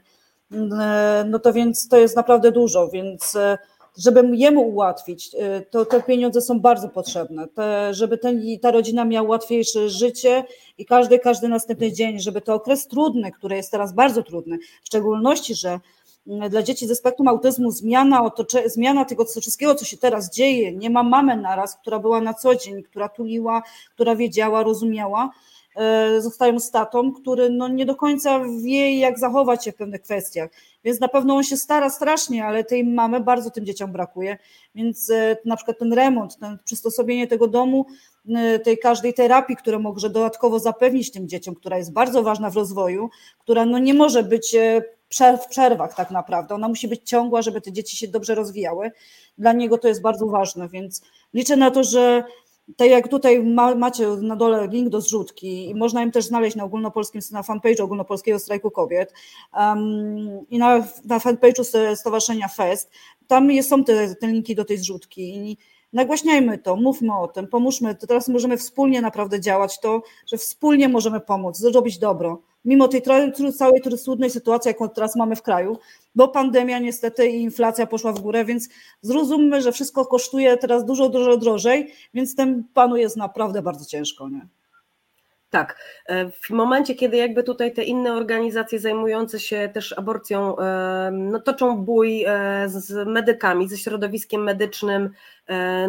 E, 0.79 1.25
no 1.27 1.39
to 1.39 1.53
więc 1.53 1.87
to 1.87 1.97
jest 1.97 2.15
naprawdę 2.15 2.51
dużo, 2.51 2.87
więc 2.87 3.35
e, 3.35 3.57
żeby 3.97 4.29
jemu 4.33 4.61
ułatwić, 4.61 5.35
y, 5.35 5.65
to 5.69 5.85
te 5.85 6.03
pieniądze 6.03 6.41
są 6.41 6.59
bardzo 6.59 6.89
potrzebne, 6.89 7.47
te, 7.47 7.93
żeby 7.93 8.17
ten, 8.17 8.41
ta 8.61 8.71
rodzina 8.71 9.05
miała 9.05 9.29
łatwiejsze 9.29 9.89
życie 9.89 10.43
i 10.77 10.85
każdy, 10.85 11.19
każdy 11.19 11.47
następny 11.47 11.91
dzień, 11.91 12.19
żeby 12.19 12.41
to 12.41 12.53
okres 12.53 12.87
trudny, 12.87 13.31
który 13.31 13.55
jest 13.55 13.71
teraz 13.71 13.93
bardzo 13.93 14.23
trudny, 14.23 14.57
w 14.83 14.87
szczególności, 14.87 15.55
że 15.55 15.79
mm, 16.27 16.49
dla 16.49 16.63
dzieci 16.63 16.87
ze 16.87 16.95
spektrum 16.95 17.27
autyzmu 17.27 17.71
zmiana, 17.71 18.23
otocze, 18.23 18.69
zmiana 18.69 19.05
tego 19.05 19.25
wszystkiego, 19.25 19.75
co 19.75 19.85
się 19.85 19.97
teraz 19.97 20.31
dzieje, 20.31 20.73
nie 20.73 20.89
ma 20.89 21.03
mamy 21.03 21.37
naraz, 21.37 21.77
która 21.77 21.99
była 21.99 22.21
na 22.21 22.33
co 22.33 22.55
dzień, 22.55 22.83
która 22.83 23.09
tuliła, 23.09 23.63
która 23.93 24.15
wiedziała, 24.15 24.63
rozumiała, 24.63 25.31
E, 25.77 26.21
zostają 26.21 26.59
statą, 26.59 27.13
który 27.13 27.49
no 27.49 27.67
nie 27.67 27.85
do 27.85 27.95
końca 27.95 28.39
wie, 28.63 28.99
jak 28.99 29.19
zachować 29.19 29.65
się 29.65 29.71
w 29.71 29.75
pewnych 29.75 30.01
kwestiach. 30.01 30.49
Więc 30.83 30.99
na 30.99 31.07
pewno 31.07 31.35
on 31.35 31.43
się 31.43 31.57
stara 31.57 31.89
strasznie, 31.89 32.45
ale 32.45 32.63
tej 32.63 32.83
mamy 32.83 33.19
bardzo 33.19 33.51
tym 33.51 33.65
dzieciom 33.65 33.91
brakuje. 33.91 34.37
Więc 34.75 35.09
e, 35.09 35.37
na 35.45 35.55
przykład 35.55 35.79
ten 35.79 35.93
remont, 35.93 36.37
ten 36.37 36.57
przysposobienie 36.65 37.27
tego 37.27 37.47
domu, 37.47 37.85
e, 38.35 38.59
tej 38.59 38.77
każdej 38.77 39.13
terapii, 39.13 39.55
którą 39.55 39.79
może 39.79 40.09
dodatkowo 40.09 40.59
zapewnić 40.59 41.11
tym 41.11 41.27
dzieciom, 41.27 41.55
która 41.55 41.77
jest 41.77 41.93
bardzo 41.93 42.23
ważna 42.23 42.49
w 42.49 42.55
rozwoju, 42.55 43.09
która 43.39 43.65
no 43.65 43.79
nie 43.79 43.93
może 43.93 44.23
być 44.23 44.55
w 45.41 45.47
przerwach 45.49 45.95
tak 45.95 46.11
naprawdę. 46.11 46.55
Ona 46.55 46.67
musi 46.67 46.87
być 46.87 47.09
ciągła, 47.09 47.41
żeby 47.41 47.61
te 47.61 47.71
dzieci 47.71 47.97
się 47.97 48.07
dobrze 48.07 48.35
rozwijały. 48.35 48.91
Dla 49.37 49.53
niego 49.53 49.77
to 49.77 49.87
jest 49.87 50.01
bardzo 50.01 50.27
ważne, 50.27 50.69
więc 50.69 51.01
liczę 51.33 51.55
na 51.55 51.71
to, 51.71 51.83
że 51.83 52.23
tak 52.75 52.89
jak 52.89 53.07
tutaj 53.07 53.43
ma, 53.43 53.75
macie 53.75 54.07
na 54.07 54.35
dole 54.35 54.67
link 54.67 54.89
do 54.89 55.01
zrzutki 55.01 55.69
i 55.69 55.75
można 55.75 56.03
im 56.03 56.11
też 56.11 56.25
znaleźć 56.25 56.55
na 56.55 56.63
ogólnopolskim, 56.63 57.21
na 57.31 57.41
fanpage'u 57.41 57.81
ogólnopolskiego 57.81 58.39
strajku 58.39 58.71
kobiet 58.71 59.13
um, 59.53 60.45
i 60.49 60.57
na, 60.57 60.87
na 61.05 61.19
fanpage'u 61.19 61.95
Stowarzyszenia 61.95 62.47
FEST, 62.47 62.91
tam 63.27 63.51
jest, 63.51 63.69
są 63.69 63.83
te, 63.83 64.15
te 64.15 64.27
linki 64.27 64.55
do 64.55 64.65
tej 64.65 64.77
zrzutki 64.77 65.37
i 65.37 65.57
nagłaśniajmy 65.93 66.57
to, 66.57 66.75
mówmy 66.75 67.17
o 67.17 67.27
tym, 67.27 67.47
pomóżmy, 67.47 67.95
to 67.95 68.07
teraz 68.07 68.27
możemy 68.27 68.57
wspólnie 68.57 69.01
naprawdę 69.01 69.39
działać 69.39 69.79
to, 69.79 70.01
że 70.25 70.37
wspólnie 70.37 70.89
możemy 70.89 71.19
pomóc, 71.19 71.57
zrobić 71.57 71.97
dobro 71.97 72.41
mimo 72.67 72.87
tej 72.87 73.01
całej 73.57 73.81
trudnej 73.81 74.29
sytuacji, 74.29 74.69
jaką 74.69 74.89
teraz 74.89 75.15
mamy 75.15 75.35
w 75.35 75.41
kraju, 75.41 75.77
bo 76.15 76.27
pandemia 76.27 76.79
niestety 76.79 77.27
i 77.27 77.41
inflacja 77.41 77.87
poszła 77.87 78.11
w 78.13 78.19
górę, 78.19 78.45
więc 78.45 78.69
zrozummy, 79.01 79.61
że 79.61 79.71
wszystko 79.71 80.05
kosztuje 80.05 80.57
teraz 80.57 80.85
dużo, 80.85 81.09
dużo 81.09 81.37
drożej, 81.37 81.93
więc 82.13 82.35
tym 82.35 82.63
panu 82.73 82.97
jest 82.97 83.17
naprawdę 83.17 83.61
bardzo 83.61 83.85
ciężko. 83.85 84.29
Nie? 84.29 84.47
Tak. 85.49 85.79
E, 86.05 86.31
w 86.31 86.49
momencie, 86.49 86.95
kiedy 86.95 87.17
jakby 87.17 87.43
tutaj 87.43 87.73
te 87.73 87.83
inne 87.83 88.13
organizacje 88.13 88.79
zajmujące 88.79 89.39
się 89.39 89.69
też 89.73 89.93
aborcją 89.97 90.57
e, 90.57 91.11
no, 91.13 91.39
toczą 91.39 91.77
bój 91.77 92.23
e, 92.27 92.63
z 92.69 93.07
medykami, 93.07 93.69
ze 93.69 93.77
środowiskiem 93.77 94.43
medycznym, 94.43 95.09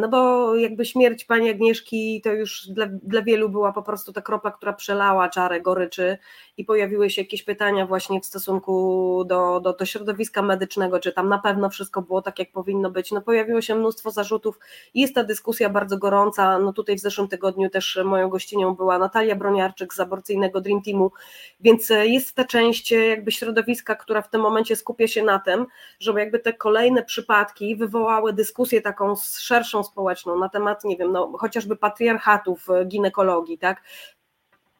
no 0.00 0.08
bo 0.08 0.54
jakby 0.56 0.84
śmierć 0.84 1.24
pani 1.24 1.50
Agnieszki 1.50 2.20
to 2.24 2.32
już 2.32 2.68
dla, 2.68 2.86
dla 2.86 3.22
wielu 3.22 3.48
była 3.48 3.72
po 3.72 3.82
prostu 3.82 4.12
ta 4.12 4.22
kropla, 4.22 4.50
która 4.50 4.72
przelała 4.72 5.28
czarę 5.28 5.60
goryczy 5.60 6.18
i 6.56 6.64
pojawiły 6.64 7.10
się 7.10 7.22
jakieś 7.22 7.42
pytania 7.42 7.86
właśnie 7.86 8.20
w 8.20 8.26
stosunku 8.26 9.24
do, 9.26 9.60
do, 9.60 9.72
do 9.72 9.86
środowiska 9.86 10.42
medycznego, 10.42 11.00
czy 11.00 11.12
tam 11.12 11.28
na 11.28 11.38
pewno 11.38 11.70
wszystko 11.70 12.02
było 12.02 12.22
tak, 12.22 12.38
jak 12.38 12.52
powinno 12.52 12.90
być. 12.90 13.12
No 13.12 13.20
pojawiło 13.20 13.60
się 13.60 13.74
mnóstwo 13.74 14.10
zarzutów 14.10 14.58
jest 14.94 15.14
ta 15.14 15.24
dyskusja 15.24 15.68
bardzo 15.68 15.98
gorąca. 15.98 16.58
No 16.58 16.72
tutaj 16.72 16.96
w 16.96 17.00
zeszłym 17.00 17.28
tygodniu 17.28 17.70
też 17.70 17.98
moją 18.04 18.28
gościnią 18.28 18.74
była 18.74 18.98
Natalia 18.98 19.36
Broniarczyk 19.36 19.94
z 19.94 20.00
aborcyjnego 20.00 20.60
Dream 20.60 20.82
Teamu, 20.82 21.12
więc 21.60 21.92
jest 22.02 22.34
ta 22.34 22.44
część 22.44 22.90
jakby 22.90 23.32
środowiska, 23.32 23.94
która 23.94 24.22
w 24.22 24.30
tym 24.30 24.40
momencie 24.40 24.76
skupia 24.76 25.08
się 25.08 25.22
na 25.22 25.38
tym, 25.38 25.66
żeby 26.00 26.20
jakby 26.20 26.38
te 26.38 26.52
kolejne 26.52 27.02
przypadki 27.02 27.76
wywołały 27.76 28.32
dyskusję 28.32 28.80
taką 28.80 29.16
szerszą 29.48 29.84
społeczną 29.84 30.38
na 30.38 30.48
temat, 30.48 30.84
nie 30.84 30.96
wiem, 30.96 31.12
no 31.12 31.32
chociażby 31.38 31.76
patriarchatów 31.76 32.66
ginekologii, 32.86 33.58
tak, 33.58 33.82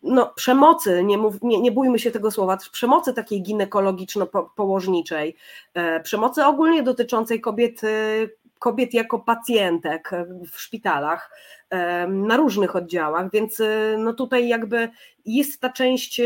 no, 0.03 0.33
przemocy, 0.37 1.05
nie, 1.05 1.19
mów, 1.19 1.43
nie, 1.43 1.61
nie 1.61 1.73
bójmy 1.73 1.99
się 1.99 2.11
tego 2.11 2.31
słowa, 2.31 2.59
przemocy 2.73 3.15
takiej 3.15 3.43
ginekologiczno-położniczej, 3.43 5.35
e, 5.75 6.01
przemocy 6.01 6.45
ogólnie 6.45 6.83
dotyczącej 6.83 7.41
kobiet, 7.41 7.85
e, 7.85 7.89
kobiet 8.59 8.95
jako 8.95 9.19
pacjentek 9.19 10.11
w 10.53 10.61
szpitalach, 10.61 11.31
na 12.09 12.37
różnych 12.37 12.77
oddziałach, 12.77 13.31
więc 13.31 13.63
no 13.99 14.13
tutaj 14.13 14.49
jakby 14.49 14.89
jest 15.25 15.61
ta 15.61 15.69
część 15.73 16.21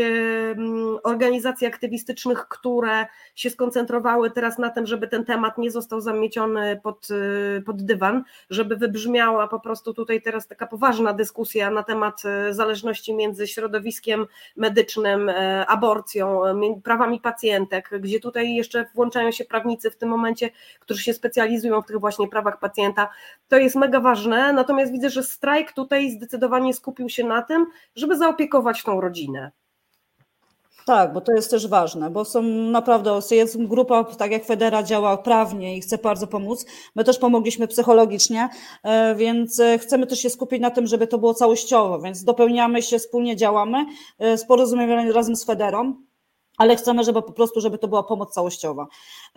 organizacji 1.03 1.67
aktywistycznych, 1.67 2.47
które 2.47 3.05
się 3.35 3.49
skoncentrowały 3.49 4.31
teraz 4.31 4.57
na 4.57 4.69
tym, 4.69 4.85
żeby 4.85 5.07
ten 5.07 5.25
temat 5.25 5.57
nie 5.57 5.71
został 5.71 6.01
zamieciony 6.01 6.79
pod, 6.83 7.07
pod 7.65 7.85
dywan, 7.85 8.23
żeby 8.49 8.75
wybrzmiała 8.75 9.47
po 9.47 9.59
prostu 9.59 9.93
tutaj 9.93 10.21
teraz 10.21 10.47
taka 10.47 10.67
poważna 10.67 11.13
dyskusja 11.13 11.71
na 11.71 11.83
temat 11.83 12.21
zależności 12.49 13.13
między 13.13 13.47
środowiskiem 13.47 14.25
medycznym, 14.55 15.31
aborcją, 15.67 16.41
prawami 16.83 17.19
pacjentek, 17.19 17.89
gdzie 17.99 18.19
tutaj 18.19 18.55
jeszcze 18.55 18.85
włączają 18.95 19.31
się 19.31 19.45
prawnicy 19.45 19.91
w 19.91 19.97
tym 19.97 20.09
momencie, 20.09 20.49
którzy 20.79 21.03
się 21.03 21.13
specjalizują 21.13 21.81
w 21.81 21.85
tych 21.85 21.99
właśnie 21.99 22.27
prawach 22.27 22.59
pacjenta. 22.59 23.09
To 23.47 23.57
jest 23.57 23.75
mega 23.75 23.99
ważne, 23.99 24.53
natomiast 24.53 24.91
widzę, 24.91 25.09
że 25.09 25.23
strajk 25.33 25.73
tutaj 25.73 26.11
zdecydowanie 26.11 26.73
skupił 26.73 27.09
się 27.09 27.23
na 27.23 27.41
tym, 27.41 27.65
żeby 27.95 28.17
zaopiekować 28.17 28.83
tą 28.83 29.01
rodzinę. 29.01 29.51
Tak, 30.85 31.13
bo 31.13 31.21
to 31.21 31.31
jest 31.31 31.51
też 31.51 31.67
ważne, 31.67 32.09
bo 32.09 32.25
są 32.25 32.41
naprawdę, 32.43 33.19
jest 33.31 33.63
grupa, 33.63 34.03
tak 34.03 34.31
jak 34.31 34.45
Federa 34.45 34.83
działa 34.83 35.17
prawnie 35.17 35.77
i 35.77 35.81
chce 35.81 35.97
bardzo 35.97 36.27
pomóc. 36.27 36.65
My 36.95 37.03
też 37.03 37.17
pomogliśmy 37.19 37.67
psychologicznie, 37.67 38.49
e, 38.83 39.15
więc 39.15 39.59
e, 39.59 39.79
chcemy 39.79 40.07
też 40.07 40.19
się 40.19 40.29
skupić 40.29 40.61
na 40.61 40.71
tym, 40.71 40.87
żeby 40.87 41.07
to 41.07 41.17
było 41.17 41.33
całościowo, 41.33 41.99
więc 41.99 42.23
dopełniamy 42.23 42.81
się, 42.81 42.99
wspólnie 42.99 43.35
działamy, 43.35 43.85
e, 44.19 44.37
porozumiewamy 44.47 45.13
razem 45.13 45.35
z 45.35 45.45
Federą 45.45 45.95
ale 46.63 46.75
chcemy, 46.75 47.03
żeby 47.03 47.21
po 47.21 47.31
prostu, 47.31 47.61
żeby 47.61 47.77
to 47.77 47.87
była 47.87 48.03
pomoc 48.03 48.33
całościowa. 48.33 48.87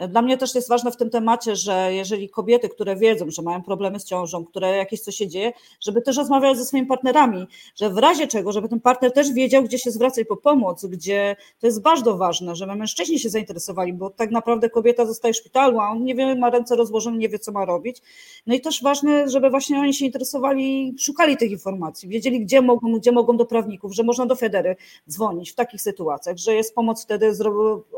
Dla 0.08 0.22
mnie 0.22 0.38
też 0.38 0.54
jest 0.54 0.68
ważne 0.68 0.92
w 0.92 0.96
tym 0.96 1.10
temacie, 1.10 1.56
że 1.56 1.94
jeżeli 1.94 2.28
kobiety, 2.28 2.68
które 2.68 2.96
wiedzą, 2.96 3.30
że 3.30 3.42
mają 3.42 3.62
problemy 3.62 4.00
z 4.00 4.04
ciążą, 4.04 4.44
które 4.44 4.76
jakieś 4.76 5.00
coś 5.00 5.16
się 5.16 5.28
dzieje, 5.28 5.52
żeby 5.80 6.02
też 6.02 6.16
rozmawiały 6.16 6.56
ze 6.56 6.64
swoimi 6.64 6.86
partnerami, 6.86 7.46
że 7.76 7.90
w 7.90 7.98
razie 7.98 8.26
czego, 8.26 8.52
żeby 8.52 8.68
ten 8.68 8.80
partner 8.80 9.12
też 9.12 9.32
wiedział, 9.32 9.62
gdzie 9.62 9.78
się 9.78 9.90
zwracać 9.90 10.26
po 10.28 10.36
pomoc, 10.36 10.86
gdzie 10.86 11.36
to 11.60 11.66
jest 11.66 11.82
bardzo 11.82 12.16
ważne, 12.16 12.56
żeby 12.56 12.74
mężczyźni 12.74 13.18
się 13.18 13.30
zainteresowali, 13.30 13.92
bo 13.92 14.10
tak 14.10 14.30
naprawdę 14.30 14.70
kobieta 14.70 15.06
zostaje 15.06 15.34
w 15.34 15.36
szpitalu, 15.36 15.80
a 15.80 15.88
on 15.90 16.04
nie 16.04 16.14
wie, 16.14 16.34
ma 16.34 16.50
ręce 16.50 16.76
rozłożone, 16.76 17.18
nie 17.18 17.28
wie, 17.28 17.38
co 17.38 17.52
ma 17.52 17.64
robić. 17.64 18.02
No 18.46 18.54
i 18.54 18.60
też 18.60 18.82
ważne, 18.82 19.28
żeby 19.28 19.50
właśnie 19.50 19.78
oni 19.78 19.94
się 19.94 20.04
interesowali, 20.04 20.94
szukali 20.98 21.36
tych 21.36 21.50
informacji, 21.50 22.08
wiedzieli, 22.08 22.40
gdzie 22.40 22.62
mogą, 22.62 22.98
gdzie 22.98 23.12
mogą 23.12 23.36
do 23.36 23.46
prawników, 23.46 23.94
że 23.94 24.02
można 24.02 24.26
do 24.26 24.36
Federy 24.36 24.76
dzwonić 25.08 25.50
w 25.50 25.54
takich 25.54 25.82
sytuacjach, 25.82 26.36
że 26.36 26.54
jest 26.54 26.74
pomoc 26.74 27.02
wtedy 27.02 27.15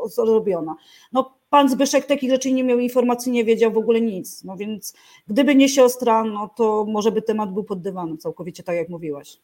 zrobiona. 0.05 0.75
No, 1.11 1.33
pan 1.49 1.69
Zbyszek 1.69 2.05
takich 2.05 2.29
rzeczy 2.29 2.51
nie 2.51 2.63
miał 2.63 2.79
informacji, 2.79 3.31
nie 3.31 3.45
wiedział 3.45 3.71
w 3.71 3.77
ogóle 3.77 4.01
nic. 4.01 4.43
No 4.43 4.57
więc 4.57 4.93
gdyby 5.27 5.55
nie 5.55 5.69
siostra, 5.69 6.23
no 6.23 6.49
to 6.55 6.85
może 6.89 7.11
by 7.11 7.21
temat 7.21 7.53
był 7.53 7.63
pod 7.63 7.81
dywanem, 7.81 8.17
całkowicie 8.17 8.63
tak 8.63 8.75
jak 8.75 8.89
mówiłaś. 8.89 9.39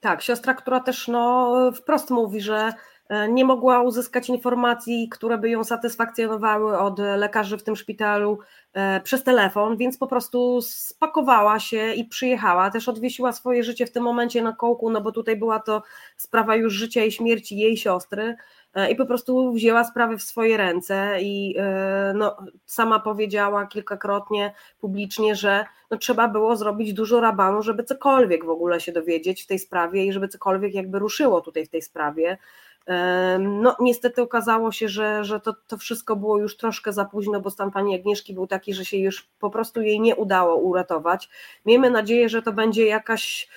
Tak, 0.00 0.22
siostra, 0.22 0.54
która 0.54 0.80
też 0.80 1.08
no, 1.08 1.52
wprost 1.74 2.10
mówi, 2.10 2.40
że 2.40 2.72
e, 3.08 3.28
nie 3.28 3.44
mogła 3.44 3.82
uzyskać 3.82 4.28
informacji, 4.28 5.08
które 5.08 5.38
by 5.38 5.50
ją 5.50 5.64
satysfakcjonowały 5.64 6.78
od 6.78 6.98
lekarzy 6.98 7.58
w 7.58 7.62
tym 7.62 7.76
szpitalu 7.76 8.38
e, 8.72 9.00
przez 9.00 9.24
telefon, 9.24 9.76
więc 9.76 9.98
po 9.98 10.06
prostu 10.06 10.60
spakowała 10.62 11.58
się 11.58 11.92
i 11.92 12.04
przyjechała. 12.04 12.70
Też 12.70 12.88
odwiesiła 12.88 13.32
swoje 13.32 13.64
życie 13.64 13.86
w 13.86 13.92
tym 13.92 14.02
momencie 14.02 14.42
na 14.42 14.52
kołku, 14.52 14.90
no 14.90 15.00
bo 15.00 15.12
tutaj 15.12 15.36
była 15.36 15.60
to 15.60 15.82
sprawa 16.16 16.56
już 16.56 16.72
życia 16.72 17.04
i 17.04 17.12
śmierci 17.12 17.56
jej 17.56 17.76
siostry. 17.76 18.36
E, 18.74 18.90
i 18.90 18.96
po 18.96 19.06
prostu 19.06 19.52
wzięła 19.52 19.84
sprawy 19.84 20.18
w 20.18 20.22
swoje 20.22 20.56
ręce 20.56 21.16
i 21.20 21.54
e, 21.58 22.12
no, 22.16 22.36
sama 22.66 23.00
powiedziała 23.00 23.66
kilkakrotnie 23.66 24.54
publicznie, 24.78 25.34
że 25.34 25.64
no, 25.90 25.96
trzeba 25.96 26.28
było 26.28 26.56
zrobić 26.56 26.92
dużo 26.92 27.20
rabanu, 27.20 27.62
żeby 27.62 27.84
cokolwiek 27.84 28.44
w 28.44 28.50
ogóle 28.50 28.80
się 28.80 28.92
dowiedzieć 28.92 29.42
w 29.42 29.46
tej 29.46 29.58
sprawie 29.58 30.06
i 30.06 30.12
żeby 30.12 30.28
cokolwiek 30.28 30.74
jakby 30.74 30.98
ruszyło 30.98 31.40
tutaj 31.40 31.66
w 31.66 31.68
tej 31.68 31.82
sprawie. 31.82 32.38
E, 32.86 33.38
no, 33.38 33.76
niestety 33.80 34.22
okazało 34.22 34.72
się, 34.72 34.88
że, 34.88 35.24
że 35.24 35.40
to, 35.40 35.54
to 35.66 35.78
wszystko 35.78 36.16
było 36.16 36.38
już 36.38 36.56
troszkę 36.56 36.92
za 36.92 37.04
późno, 37.04 37.40
bo 37.40 37.50
stan 37.50 37.70
pani 37.70 37.94
Agnieszki 37.94 38.34
był 38.34 38.46
taki, 38.46 38.74
że 38.74 38.84
się 38.84 38.96
już 38.96 39.28
po 39.38 39.50
prostu 39.50 39.82
jej 39.82 40.00
nie 40.00 40.16
udało 40.16 40.56
uratować. 40.56 41.28
Miejmy 41.66 41.90
nadzieję, 41.90 42.28
że 42.28 42.42
to 42.42 42.52
będzie 42.52 42.86
jakaś, 42.86 43.48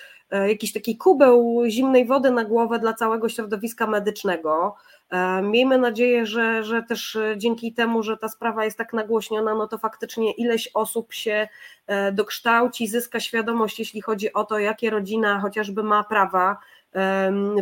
jakiś 0.48 0.72
taki 0.72 0.96
kubeł 0.96 1.62
zimnej 1.68 2.06
wody 2.06 2.30
na 2.30 2.44
głowę 2.44 2.78
dla 2.78 2.92
całego 2.92 3.28
środowiska 3.28 3.86
medycznego. 3.86 4.76
E, 5.10 5.42
miejmy 5.42 5.78
nadzieję, 5.78 6.26
że, 6.26 6.62
że 6.62 6.82
też 6.82 7.16
e, 7.16 7.34
dzięki 7.36 7.72
temu, 7.72 8.02
że 8.02 8.16
ta 8.16 8.28
sprawa 8.28 8.64
jest 8.64 8.78
tak 8.78 8.92
nagłośniona, 8.92 9.54
no 9.54 9.68
to 9.68 9.78
faktycznie 9.78 10.32
ileś 10.32 10.70
osób 10.74 11.12
się 11.12 11.48
e, 11.86 12.12
dokształci, 12.12 12.88
zyska 12.88 13.20
świadomość, 13.20 13.78
jeśli 13.78 14.00
chodzi 14.00 14.32
o 14.32 14.44
to, 14.44 14.58
jakie 14.58 14.90
rodzina 14.90 15.40
chociażby 15.40 15.82
ma 15.82 16.04
prawa. 16.04 16.56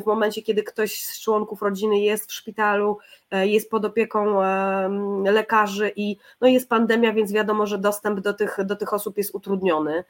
W 0.02 0.06
momencie, 0.06 0.42
kiedy 0.42 0.62
ktoś 0.62 1.00
z 1.00 1.20
członków 1.20 1.62
rodziny 1.62 1.98
jest 1.98 2.30
w 2.30 2.32
szpitalu, 2.32 2.98
jest 3.30 3.70
pod 3.70 3.84
opieką 3.84 4.40
lekarzy 5.24 5.92
i 5.96 6.16
no 6.40 6.48
jest 6.48 6.68
pandemia, 6.68 7.12
więc 7.12 7.32
wiadomo, 7.32 7.66
że 7.66 7.78
dostęp 7.78 8.20
do 8.20 8.34
tych, 8.34 8.58
do 8.64 8.76
tych 8.76 8.92
osób 8.92 9.18
jest 9.18 9.34
utrudniony. 9.34 10.04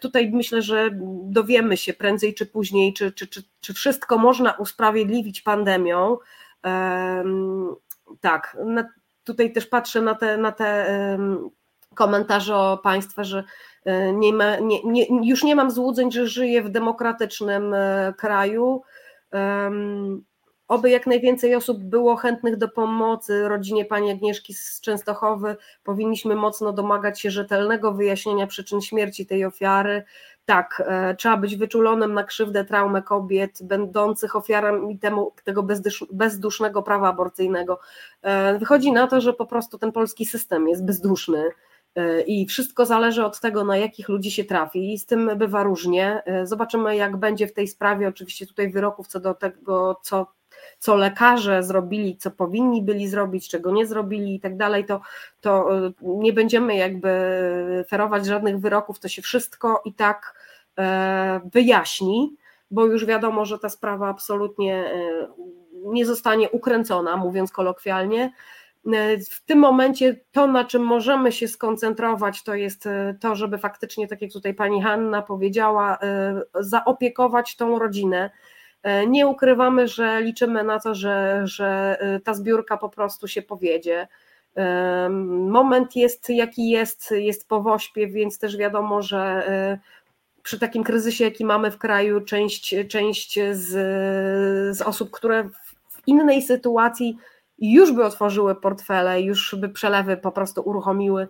Tutaj 0.00 0.30
myślę, 0.30 0.62
że 0.62 0.90
dowiemy 1.22 1.76
się 1.76 1.94
prędzej 1.94 2.34
czy 2.34 2.46
później, 2.46 2.92
czy, 2.92 3.12
czy, 3.12 3.26
czy, 3.26 3.42
czy 3.60 3.74
wszystko 3.74 4.18
można 4.18 4.52
usprawiedliwić 4.52 5.40
pandemią, 5.40 6.18
tak, 8.20 8.56
tutaj 9.24 9.52
też 9.52 9.66
patrzę 9.66 10.02
na 10.02 10.14
te, 10.14 10.36
na 10.36 10.52
te 10.52 10.86
komentarze 11.94 12.56
o 12.56 12.78
Państwa, 12.78 13.24
że 13.24 13.44
e, 13.84 14.12
nie 14.12 14.32
ma, 14.32 14.56
nie, 14.56 14.82
nie, 14.84 15.28
już 15.28 15.44
nie 15.44 15.56
mam 15.56 15.70
złudzeń, 15.70 16.12
że 16.12 16.26
żyję 16.26 16.62
w 16.62 16.70
demokratycznym 16.70 17.74
e, 17.74 18.14
kraju. 18.18 18.82
Oby 20.68 20.90
jak 20.90 21.06
najwięcej 21.06 21.54
osób 21.54 21.84
było 21.84 22.16
chętnych 22.16 22.56
do 22.56 22.68
pomocy 22.68 23.48
rodzinie 23.48 23.84
pani 23.84 24.10
Agnieszki 24.10 24.54
z 24.54 24.80
Częstochowy. 24.80 25.56
Powinniśmy 25.84 26.34
mocno 26.34 26.72
domagać 26.72 27.20
się 27.20 27.30
rzetelnego 27.30 27.92
wyjaśnienia 27.92 28.46
przyczyn 28.46 28.80
śmierci 28.80 29.26
tej 29.26 29.44
ofiary. 29.44 30.04
Tak, 30.46 30.82
e, 30.86 31.14
trzeba 31.14 31.36
być 31.36 31.56
wyczulonym 31.56 32.14
na 32.14 32.24
krzywdę, 32.24 32.64
traumę 32.64 33.02
kobiet, 33.02 33.58
będących 33.62 34.36
ofiarami 34.36 34.98
temu, 34.98 35.32
tego 35.44 35.66
bezdusznego 36.10 36.82
prawa 36.82 37.08
aborcyjnego. 37.08 37.80
E, 38.22 38.58
wychodzi 38.58 38.92
na 38.92 39.06
to, 39.06 39.20
że 39.20 39.32
po 39.32 39.46
prostu 39.46 39.78
ten 39.78 39.92
polski 39.92 40.26
system 40.26 40.68
jest 40.68 40.84
bezduszny 40.84 41.50
e, 41.94 42.20
i 42.20 42.46
wszystko 42.46 42.86
zależy 42.86 43.24
od 43.24 43.40
tego, 43.40 43.64
na 43.64 43.76
jakich 43.76 44.08
ludzi 44.08 44.30
się 44.30 44.44
trafi, 44.44 44.92
i 44.92 44.98
z 44.98 45.06
tym 45.06 45.30
bywa 45.36 45.62
różnie. 45.62 46.22
Zobaczymy, 46.44 46.96
jak 46.96 47.16
będzie 47.16 47.46
w 47.46 47.52
tej 47.52 47.68
sprawie. 47.68 48.08
Oczywiście 48.08 48.46
tutaj 48.46 48.70
wyroków 48.70 49.06
co 49.06 49.20
do 49.20 49.34
tego, 49.34 50.00
co 50.02 50.26
co 50.78 50.96
lekarze 50.96 51.62
zrobili, 51.62 52.16
co 52.16 52.30
powinni 52.30 52.82
byli 52.82 53.08
zrobić, 53.08 53.48
czego 53.48 53.70
nie 53.72 53.86
zrobili 53.86 54.34
i 54.34 54.40
tak 54.40 54.56
dalej, 54.56 54.84
to, 54.84 55.00
to 55.40 55.78
e, 55.86 55.92
nie 56.02 56.32
będziemy 56.32 56.76
jakby 56.76 57.10
ferować 57.88 58.26
żadnych 58.26 58.58
wyroków, 58.58 58.98
to 58.98 59.08
się 59.08 59.22
wszystko 59.22 59.82
i 59.84 59.94
tak 59.94 60.34
e, 60.78 61.40
wyjaśni, 61.52 62.36
bo 62.70 62.86
już 62.86 63.04
wiadomo, 63.04 63.44
że 63.44 63.58
ta 63.58 63.68
sprawa 63.68 64.08
absolutnie 64.08 64.74
e, 64.74 65.28
nie 65.84 66.06
zostanie 66.06 66.50
ukręcona, 66.50 67.16
mówiąc 67.16 67.52
kolokwialnie. 67.52 68.32
W 69.30 69.44
tym 69.44 69.58
momencie 69.58 70.16
to, 70.32 70.46
na 70.46 70.64
czym 70.64 70.82
możemy 70.82 71.32
się 71.32 71.48
skoncentrować, 71.48 72.42
to 72.42 72.54
jest 72.54 72.88
to, 73.20 73.34
żeby 73.34 73.58
faktycznie, 73.58 74.08
tak 74.08 74.22
jak 74.22 74.32
tutaj 74.32 74.54
pani 74.54 74.82
Hanna 74.82 75.22
powiedziała, 75.22 75.98
zaopiekować 76.60 77.56
tą 77.56 77.78
rodzinę, 77.78 78.30
nie 79.06 79.26
ukrywamy, 79.26 79.88
że 79.88 80.22
liczymy 80.22 80.64
na 80.64 80.80
to, 80.80 80.94
że, 80.94 81.42
że 81.44 81.96
e, 82.00 82.20
ta 82.20 82.34
zbiórka 82.34 82.76
po 82.76 82.88
prostu 82.88 83.28
się 83.28 83.42
powiedzie. 83.42 84.08
E, 84.56 85.08
moment 85.48 85.96
jest 85.96 86.28
jaki 86.28 86.68
jest, 86.68 87.10
jest 87.10 87.48
po 87.48 87.62
wośpie, 87.62 88.08
więc 88.08 88.38
też 88.38 88.56
wiadomo, 88.56 89.02
że 89.02 89.42
przy 90.42 90.58
takim 90.58 90.84
kryzysie, 90.84 91.24
jaki 91.24 91.44
mamy 91.44 91.70
w 91.70 91.78
kraju, 91.78 92.20
część, 92.20 92.74
część 92.88 93.38
z, 93.52 93.66
z 94.76 94.82
osób, 94.82 95.10
które 95.10 95.44
w 95.88 96.02
innej 96.06 96.42
sytuacji 96.42 97.16
już 97.58 97.92
by 97.92 98.04
otworzyły 98.04 98.54
portfele, 98.54 99.22
już 99.22 99.54
by 99.54 99.68
przelewy 99.68 100.16
po 100.16 100.32
prostu 100.32 100.62
uruchomiły, 100.62 101.28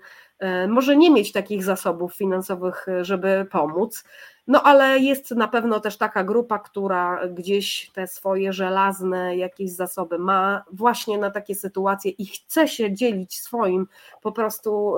może 0.68 0.96
nie 0.96 1.10
mieć 1.10 1.32
takich 1.32 1.64
zasobów 1.64 2.14
finansowych, 2.14 2.86
żeby 3.02 3.46
pomóc. 3.50 4.04
No 4.46 4.62
ale 4.62 4.98
jest 4.98 5.30
na 5.30 5.48
pewno 5.48 5.80
też 5.80 5.96
taka 5.96 6.24
grupa, 6.24 6.58
która 6.58 7.28
gdzieś 7.28 7.90
te 7.90 8.06
swoje 8.06 8.52
żelazne 8.52 9.36
jakieś 9.36 9.70
zasoby 9.70 10.18
ma 10.18 10.64
właśnie 10.72 11.18
na 11.18 11.30
takie 11.30 11.54
sytuacje 11.54 12.10
i 12.10 12.26
chce 12.26 12.68
się 12.68 12.94
dzielić 12.94 13.40
swoim 13.40 13.86
po 14.22 14.32
prostu 14.32 14.94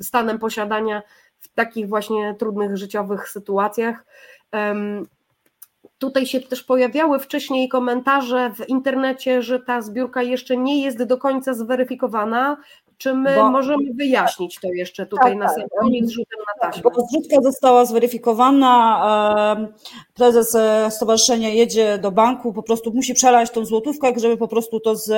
stanem 0.00 0.38
posiadania 0.38 1.02
w 1.38 1.48
takich 1.48 1.88
właśnie 1.88 2.34
trudnych 2.38 2.76
życiowych 2.76 3.28
sytuacjach. 3.28 4.04
Tutaj 5.98 6.26
się 6.26 6.40
też 6.40 6.62
pojawiały 6.62 7.18
wcześniej 7.18 7.68
komentarze 7.68 8.50
w 8.50 8.68
internecie, 8.68 9.42
że 9.42 9.60
ta 9.60 9.82
zbiórka 9.82 10.22
jeszcze 10.22 10.56
nie 10.56 10.84
jest 10.84 11.02
do 11.02 11.18
końca 11.18 11.54
zweryfikowana. 11.54 12.56
Czy 12.98 13.14
my 13.14 13.36
Bo- 13.36 13.50
możemy 13.50 13.94
wyjaśnić 13.94 14.58
to 14.62 14.68
jeszcze 14.72 15.06
tutaj 15.06 15.30
Tak, 15.30 15.38
na 15.38 15.46
tak. 15.46 15.54
sam 15.54 15.64
koniec 15.80 16.10
rzutem 16.10 16.38
na 16.46 16.68
taśmę? 16.68 16.82
Bo 16.82 17.06
zrzutka 17.06 17.42
została 17.42 17.84
zweryfikowana, 17.84 19.56
prezes 20.14 20.54
e, 20.54 20.90
stowarzyszenia 20.90 21.48
jedzie 21.48 21.98
do 21.98 22.12
banku, 22.12 22.52
po 22.52 22.62
prostu 22.62 22.92
musi 22.94 23.14
przelać 23.14 23.50
tą 23.50 23.64
złotówkę, 23.64 24.12
żeby 24.16 24.36
po 24.36 24.48
prostu 24.48 24.80
to 24.80 24.96
z, 24.96 25.10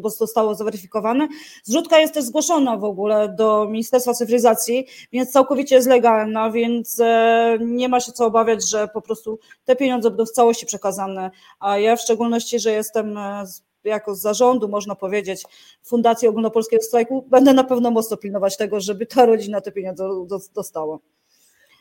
bo 0.00 0.10
zostało 0.10 0.54
zweryfikowane. 0.54 1.28
Zrzutka 1.64 1.98
jest 1.98 2.14
też 2.14 2.24
zgłoszona 2.24 2.76
w 2.76 2.84
ogóle 2.84 3.28
do 3.28 3.66
Ministerstwa 3.70 4.14
Cyfryzacji, 4.14 4.86
więc 5.12 5.30
całkowicie 5.30 5.74
jest 5.76 5.88
legalna, 5.88 6.50
więc 6.50 7.00
e, 7.00 7.58
nie 7.60 7.88
ma 7.88 8.00
się 8.00 8.12
co 8.12 8.26
obawiać, 8.26 8.70
że 8.70 8.88
po 8.88 9.02
prostu 9.02 9.38
te 9.64 9.76
pieniądze 9.76 10.10
będą 10.10 10.24
w 10.24 10.30
całości 10.30 10.66
przekazane, 10.66 11.30
a 11.60 11.78
ja 11.78 11.96
w 11.96 12.00
szczególności, 12.00 12.58
że 12.58 12.70
jestem 12.72 13.18
e, 13.18 13.44
jako 13.90 14.14
z 14.14 14.20
zarządu, 14.20 14.68
można 14.68 14.94
powiedzieć, 14.94 15.42
Fundacji 15.82 16.28
Ogólnopolskiego 16.28 16.82
Strajku, 16.82 17.24
będę 17.28 17.52
na 17.52 17.64
pewno 17.64 17.90
mocno 17.90 18.16
pilnować 18.16 18.56
tego, 18.56 18.80
żeby 18.80 19.06
ta 19.06 19.26
rodzina 19.26 19.60
te 19.60 19.72
pieniądze 19.72 20.08
do- 20.26 20.38
dostała. 20.54 20.98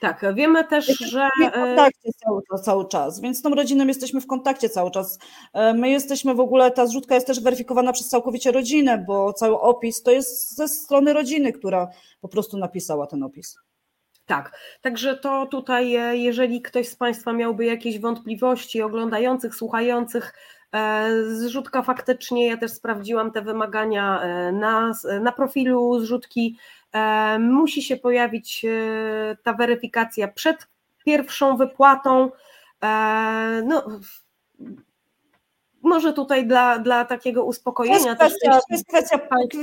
Tak, 0.02 0.26
wiemy 0.36 0.64
też, 0.64 0.86
że 0.86 1.30
w 1.48 1.52
kontakcie 1.52 2.10
cały, 2.26 2.42
cały 2.64 2.88
czas, 2.88 3.20
więc 3.20 3.38
z 3.38 3.42
tą 3.42 3.56
rodziną 3.56 3.88
jesteśmy 3.88 4.22
w 4.22 4.28
kontakcie 4.28 4.70
cały 4.70 4.92
czas. 4.92 5.20
E, 5.54 5.74
My 5.74 5.90
jesteśmy 5.90 6.36
w 6.36 6.40
ogóle, 6.40 6.72
ta 6.72 6.88
zrzutka 6.88 7.16
jest 7.16 7.28
też 7.28 7.40
weryfikowana 7.40 7.94
przez 7.94 8.08
całkowicie 8.08 8.52
rodzinę, 8.52 9.04
bo 9.08 9.34
cały 9.34 9.60
opis 9.60 10.04
to 10.04 10.12
jest 10.12 10.56
ze 10.56 10.68
strony 10.68 11.14
rodziny, 11.14 11.54
która 11.54 11.88
po 12.22 12.28
prostu 12.28 12.58
napisała 12.58 13.08
ten 13.08 13.24
opis. 13.24 13.58
Tak, 14.26 14.58
także 14.82 15.18
to 15.18 15.46
tutaj, 15.46 15.96
e, 15.96 16.18
jeżeli 16.18 16.62
ktoś 16.62 16.88
z 16.88 16.96
Państwa 16.96 17.34
miałby 17.34 17.66
jakieś 17.66 18.00
wątpliwości, 18.00 18.82
oglądających, 18.82 19.56
słuchających, 19.56 20.34
zrzutka 21.28 21.84
faktycznie, 21.84 22.48
ja 22.48 22.58
też 22.58 22.72
sprawdziłam 22.72 23.32
te 23.32 23.42
wymagania 23.42 24.22
e, 24.22 24.52
na, 24.52 24.92
na 25.22 25.32
profilu 25.32 26.00
zrzutki, 26.00 26.58
e, 26.92 27.40
musi 27.40 27.84
się 27.84 27.98
pojawić 27.98 28.66
e, 28.66 29.38
ta 29.44 29.54
weryfikacja 29.54 30.28
przed 30.28 30.68
pierwszą 31.06 31.58
wypłatą. 31.58 32.32
E, 32.84 33.62
No, 33.66 33.88
może 35.86 36.14
tutaj 36.14 36.48
dla, 36.48 36.80
dla 36.80 37.06
takiego 37.06 37.42
To 37.42 37.48
jest 37.48 37.58
uspokojenia 37.58 38.16
też 38.16 38.34
kwestia, 38.34 38.52
to 38.52 38.60
jest 38.70 38.88
kwestia, 38.88 39.20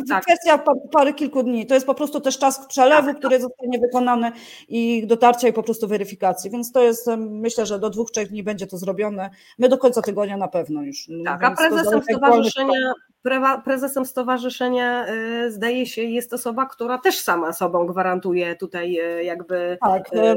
tak. 0.09 0.25
kwestia 0.25 0.59
pa- 0.59 0.75
pary 0.93 1.15
kilku 1.15 1.43
dni. 1.43 1.67
To 1.67 1.75
jest 1.75 1.87
po 1.87 1.95
prostu 1.95 2.21
też 2.21 2.39
czas 2.39 2.67
przelewu, 2.67 3.15
który 3.15 3.41
zostanie 3.41 3.79
wykonany 3.79 4.33
i 4.69 5.07
dotarcia 5.07 5.49
i 5.49 5.53
po 5.53 5.63
prostu 5.63 5.89
weryfikacji. 5.89 6.51
Więc 6.51 6.73
to 6.73 6.83
jest, 6.83 7.11
myślę, 7.19 7.67
że 7.67 7.79
do 7.79 7.91
dwóch, 7.91 8.11
trzech 8.11 8.29
dni 8.29 8.43
będzie 8.43 8.67
to 8.67 8.79
zrobione. 8.79 9.31
My 9.59 9.69
do 9.69 9.79
końca 9.79 10.03
tygodnia 10.03 10.37
na 10.37 10.49
pewno 10.49 10.83
już. 10.83 11.09
Tak, 11.25 11.45
a 11.45 11.51
prezesem 11.51 12.03
stowarzyszenia, 12.03 12.93
prezesem 13.65 14.07
stowarzyszenia 14.07 15.07
y, 15.09 15.53
zdaje 15.53 15.87
się 15.87 16.03
jest 16.03 16.33
osoba, 16.33 16.67
która 16.67 16.99
też 16.99 17.19
sama 17.19 17.53
sobą 17.53 17.87
gwarantuje 17.87 18.57
tutaj 18.57 18.99
y, 19.01 19.25
jakby. 19.25 19.79
Tak, 19.81 20.15
y, 20.15 20.35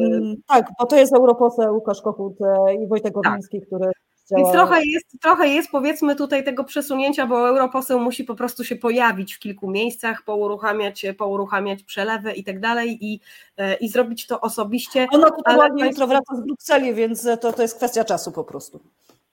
tak, 0.48 0.66
bo 0.80 0.86
to 0.86 0.96
jest 0.96 1.14
europoseł 1.14 1.76
Łukasz 1.76 2.02
Kochut 2.02 2.34
e, 2.42 2.76
i 2.76 2.88
Wojtek 2.88 3.18
Orliński, 3.18 3.62
który 3.62 3.92
Więc 4.32 4.54
działa... 4.54 4.68
trochę 4.68 4.86
jest, 4.86 5.22
trochę 5.22 5.48
jest 5.48 5.72
powiedzmy 5.72 6.16
tutaj 6.16 6.44
tego 6.44 6.64
przesunięcia, 6.64 7.28
bo 7.28 7.50
europoseł 7.50 8.00
musi 8.00 8.24
po 8.24 8.36
prostu 8.36 8.64
się 8.64 8.76
pojawić 8.76 9.36
w 9.36 9.40
kilku 9.40 9.70
miejscach, 9.72 10.24
pouruchamiać, 10.24 11.06
pouruchamiać 11.18 11.84
przelewy 11.84 12.34
i 12.34 12.44
tak 12.44 12.60
dalej 12.60 12.98
i, 13.06 13.20
y, 13.60 13.74
i 13.74 13.90
zrobić 13.90 14.28
to 14.28 14.42
osobiście. 14.42 15.08
Ona 15.12 15.32
tutaj 15.32 15.58
ładnie 15.58 15.84
państwo- 15.84 16.02
jutro 16.02 16.08
wraca 16.08 16.36
z 16.36 16.46
Brukseli, 16.46 16.94
więc 16.94 17.28
to, 17.42 17.54
to 17.54 17.62
jest 17.62 17.78
kwestia 17.78 18.04
czasu 18.04 18.32
po 18.32 18.44
prostu. 18.44 18.80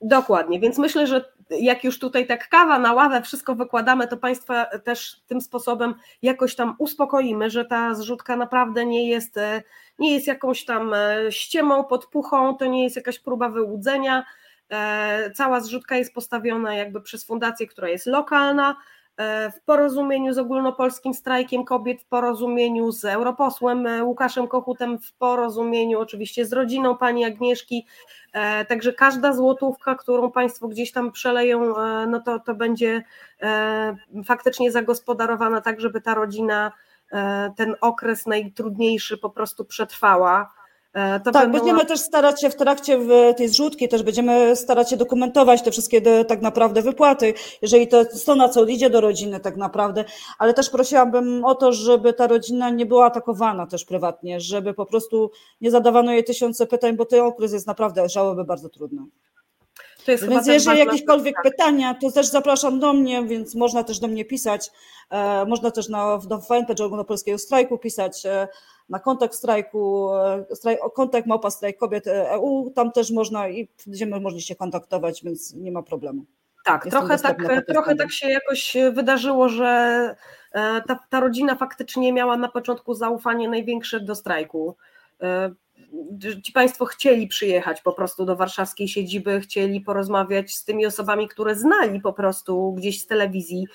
Dokładnie, 0.01 0.61
więc 0.61 0.79
myślę, 0.79 1.07
że 1.07 1.25
jak 1.51 1.85
już 1.85 1.99
tutaj 1.99 2.27
tak 2.27 2.49
kawa 2.49 2.79
na 2.79 2.93
ławę, 2.93 3.23
wszystko 3.23 3.55
wykładamy, 3.55 4.09
to 4.09 4.17
Państwa 4.17 4.65
też 4.65 5.21
tym 5.27 5.41
sposobem 5.41 5.95
jakoś 6.23 6.55
tam 6.55 6.75
uspokoimy, 6.79 7.51
że 7.51 7.65
ta 7.65 7.95
zrzutka 7.95 8.37
naprawdę 8.37 8.87
nie 8.87 9.09
jest, 9.09 9.37
e, 9.37 9.63
nie 9.99 10.15
jest 10.15 10.27
jakąś 10.27 10.65
tam 10.65 10.95
e, 10.95 11.33
ściemą, 11.33 11.85
podpuchą, 11.85 12.57
to 12.57 12.67
nie 12.67 12.85
jest 12.85 12.97
jakaś 12.97 13.19
próba 13.19 13.49
wyłudzenia. 13.49 14.25
E, 14.73 15.31
Cała 15.35 15.61
zrzutka 15.61 15.97
jest 15.97 16.15
postawiona 16.15 16.75
jakby 16.75 17.01
przez 17.01 17.25
fundację, 17.25 17.67
która 17.67 17.89
jest 17.89 18.07
lokalna, 18.07 18.77
e, 19.17 19.51
w 19.51 19.61
porozumieniu 19.61 20.33
z 20.33 20.39
ogólnopolskim 20.39 21.15
strajkiem 21.15 21.65
kobiet, 21.65 22.03
w 22.03 22.07
porozumieniu 22.07 22.93
z 22.93 23.05
europosłem 23.05 23.87
e, 23.87 24.05
Łukaszem 24.05 24.49
Kochutem, 24.49 24.99
w 24.99 25.13
porozumieniu 25.13 26.01
oczywiście 26.01 26.47
z 26.47 26.53
rodziną 26.53 26.97
pani 26.97 27.25
Agnieszki, 27.25 27.87
Także 28.69 28.93
każda 28.93 29.33
złotówka, 29.33 29.95
którą 29.95 30.31
Państwo 30.31 30.69
gdzieś 30.69 30.93
tam 30.93 31.13
przeleją, 31.13 31.75
no 32.07 32.21
to, 32.21 32.39
to 32.39 32.55
będzie 32.55 33.03
faktycznie 34.25 34.73
zagospodarowana 34.73 35.61
tak, 35.61 35.81
żeby 35.81 36.01
ta 36.01 36.15
rodzina 36.15 36.73
ten 37.57 37.77
okres 37.81 38.27
najtrudniejszy 38.27 39.19
po 39.19 39.31
prostu 39.31 39.65
przetrwała. 39.65 40.53
E, 40.95 41.21
To 41.21 41.31
Tak, 41.33 41.43
będą- 41.43 41.59
będziemy 41.59 41.87
też 41.87 42.01
starać 42.01 42.41
się 42.41 42.51
w 42.51 42.57
trakcie 42.57 42.99
tej 43.37 43.49
zrzutki, 43.49 43.89
też 43.89 44.03
będziemy 44.03 44.57
starać 44.57 44.91
się 44.91 44.97
dokumentować 44.97 45.63
te 45.63 45.71
wszystkie 45.71 46.01
de- 46.01 46.25
tak 46.25 46.43
naprawdę 46.43 46.83
wypłaty, 46.83 47.35
jeżeli 47.63 47.89
to 47.89 47.99
jest 47.99 48.27
to, 48.27 48.35
na 48.35 48.49
co 48.49 48.65
idzie 48.65 48.91
do 48.91 49.01
rodziny 49.01 49.41
tak 49.41 49.57
naprawdę, 49.57 50.05
ale 50.39 50.55
też 50.55 50.71
prosiłabym 50.71 51.45
o 51.45 51.55
to, 51.55 51.73
żeby 51.73 52.13
ta 52.13 52.27
rodzina 52.27 52.71
nie 52.71 52.87
była 52.87 53.07
atakowana 53.07 53.67
też 53.67 53.85
prywatnie, 53.85 54.41
żeby 54.41 54.75
po 54.75 54.87
prostu 54.87 55.31
nie 55.61 55.71
zadawano 55.71 56.13
jej 56.13 56.25
tysiące 56.25 56.67
pytań, 56.67 56.97
bo 56.97 57.05
ten 57.07 57.21
okres 57.21 57.53
jest 57.53 57.67
naprawdę 57.67 58.09
żałoby 58.09 58.45
bardzo 58.45 58.69
trudny. 58.69 59.03
to 60.05 60.11
jest 60.13 60.25
chyba 60.25 60.35
Więc 60.35 60.47
jeżeli 60.47 60.79
jakiekolwiek 60.79 61.35
kwestia. 61.35 61.51
pytania, 61.51 61.95
to 62.01 62.11
też 62.13 62.27
zapraszam 62.27 62.81
do 62.81 62.93
mnie, 62.93 63.23
więc 63.25 63.55
można 63.55 63.85
też 63.85 63.99
do 63.99 64.09
mnie 64.09 64.25
pisać. 64.25 64.71
E, 65.11 65.45
Można 65.47 65.71
też 65.71 65.89
na, 65.89 66.19
na 66.31 66.41
fanpage 66.41 66.85
Ogólnopolskiego 66.85 67.39
Strajku 67.39 67.79
pisać, 67.79 68.27
e, 68.27 68.49
na 68.89 68.99
kontakt 68.99 69.35
strajku, 69.35 70.11
e, 70.15 70.45
straj, 70.57 70.79
kontakt 70.95 71.27
małpa 71.27 71.51
strajk 71.51 71.79
kobiet 71.79 72.07
e, 72.07 72.31
EU, 72.31 72.71
tam 72.71 72.93
też 72.93 73.11
można 73.11 73.49
i 73.49 73.69
będziemy 73.87 74.21
mogli 74.21 74.43
się 74.43 74.55
kontaktować, 74.55 75.25
więc 75.25 75.55
nie 75.55 75.73
ma 75.73 75.83
problemu. 75.83 76.25
Tak, 76.65 76.85
Jestem 76.85 77.01
trochę 77.01 77.23
tak, 77.23 77.65
trochę 77.69 77.97
tak 77.97 78.13
się 78.13 78.29
jakoś 78.29 78.77
wydarzyło, 78.93 79.49
że 79.49 79.67
e, 80.53 80.83
ta, 80.89 80.99
ta 81.11 81.21
rodzina 81.21 81.55
faktycznie 81.55 82.13
miała 82.13 82.37
na 82.37 82.49
początku 82.49 82.95
zaufanie 82.95 83.49
największe 83.49 84.01
do 84.01 84.15
strajku. 84.15 84.77
E, 85.23 85.53
Ci 86.43 86.53
Państwo 86.53 86.85
chcieli 86.85 87.29
przyjechać 87.29 87.81
po 87.81 87.93
prostu 87.93 88.25
do 88.25 88.37
warszawskiej 88.37 88.89
siedziby, 88.89 89.41
chcieli 89.41 89.81
porozmawiać 89.81 90.55
z 90.55 90.65
tymi 90.65 90.87
osobami, 90.87 91.29
które 91.29 91.57
znali 91.57 92.01
po 92.01 92.13
prostu 92.13 92.73
gdzieś 92.73 93.03
z 93.03 93.07
telewizji. 93.07 93.67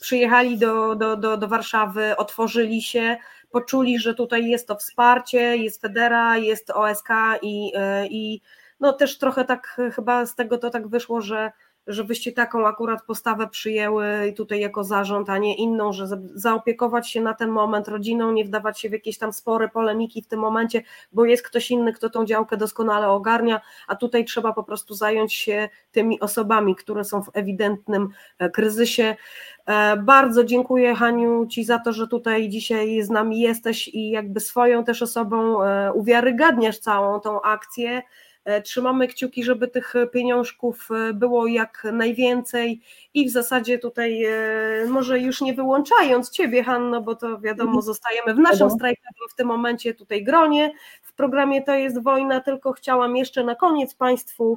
Przyjechali 0.00 0.58
do, 0.58 0.94
do, 0.94 1.16
do, 1.16 1.36
do 1.36 1.48
Warszawy, 1.48 2.16
otworzyli 2.16 2.82
się, 2.82 3.16
poczuli, 3.50 3.98
że 3.98 4.14
tutaj 4.14 4.46
jest 4.46 4.68
to 4.68 4.76
wsparcie, 4.76 5.56
jest 5.56 5.82
Federa, 5.82 6.36
jest 6.36 6.70
OSK 6.70 7.08
i, 7.42 7.72
e, 7.74 8.06
i 8.06 8.40
no 8.80 8.92
też 8.92 9.18
trochę 9.18 9.44
tak 9.44 9.80
chyba 9.94 10.26
z 10.26 10.34
tego 10.34 10.58
to 10.58 10.70
tak 10.70 10.88
wyszło, 10.88 11.20
że, 11.20 11.52
że 11.88 12.04
wyście 12.04 12.32
taką 12.32 12.66
akurat 12.66 13.02
postawę 13.02 13.48
przyjęły 13.48 14.32
tutaj 14.36 14.60
jako 14.60 14.84
zarząd, 14.84 15.30
a 15.30 15.38
nie 15.38 15.56
inną, 15.56 15.92
że 15.92 16.06
za- 16.06 16.16
zaopiekować 16.34 17.10
się 17.10 17.20
na 17.20 17.34
ten 17.34 17.50
moment 17.50 17.88
rodziną, 17.88 18.32
nie 18.32 18.44
wdawać 18.44 18.80
się 18.80 18.88
w 18.88 18.92
jakieś 18.92 19.18
tam 19.18 19.32
spory, 19.32 19.68
polemiki 19.68 20.22
w 20.22 20.26
tym 20.26 20.40
momencie, 20.40 20.82
bo 21.12 21.24
jest 21.24 21.42
ktoś 21.42 21.70
inny, 21.70 21.92
kto 21.92 22.10
tą 22.10 22.24
działkę 22.24 22.56
doskonale 22.56 23.08
ogarnia, 23.08 23.60
a 23.88 23.96
tutaj 23.96 24.24
trzeba 24.24 24.52
po 24.52 24.64
prostu 24.64 24.94
zająć 24.94 25.34
się 25.34 25.68
tymi 25.92 26.20
osobami, 26.20 26.76
które 26.76 27.04
są 27.04 27.22
w 27.22 27.30
ewidentnym 27.34 28.08
e, 28.38 28.50
kryzysie. 28.50 29.16
E, 29.66 29.96
Bardzo 29.96 30.44
dziękuję 30.44 30.94
Haniu 30.94 31.46
Ci 31.46 31.64
za 31.64 31.78
to, 31.78 31.92
że 31.92 32.08
tutaj 32.08 32.48
dzisiaj 32.48 33.02
z 33.02 33.10
nami 33.10 33.40
jesteś 33.40 33.88
i 33.88 34.10
jakby 34.10 34.40
swoją 34.40 34.84
też 34.84 35.02
osobą 35.02 35.62
e, 35.62 35.92
uwiarygadniasz 35.92 36.78
całą 36.78 37.20
tą 37.20 37.42
akcję. 37.42 38.02
E, 38.48 38.62
Trzymamy 38.62 39.08
kciuki, 39.08 39.44
żeby 39.44 39.68
tych 39.68 39.94
pieniążków 40.12 40.88
e, 40.90 41.12
było 41.12 41.46
jak 41.46 41.86
najwięcej 41.92 42.80
i 43.14 43.26
w 43.28 43.30
zasadzie 43.30 43.78
tutaj, 43.78 44.24
e, 44.24 44.30
może 44.88 45.20
już 45.20 45.40
nie 45.40 45.54
wyłączając 45.54 46.30
Ciebie, 46.30 46.64
Hanno, 46.64 47.00
bo 47.02 47.14
to 47.14 47.40
wiadomo, 47.40 47.82
zostajemy 47.82 48.34
w 48.34 48.38
naszym 48.38 48.70
strajkowym 48.70 49.28
w 49.30 49.34
tym 49.34 49.48
momencie 49.48 49.94
tutaj 49.94 50.24
gronie. 50.24 50.72
W 51.02 51.12
programie 51.12 51.62
To 51.62 51.74
jest 51.74 52.02
wojna, 52.02 52.40
tylko 52.40 52.72
chciałam 52.72 53.16
jeszcze 53.16 53.44
na 53.44 53.54
koniec 53.54 53.94
Państwu 53.94 54.56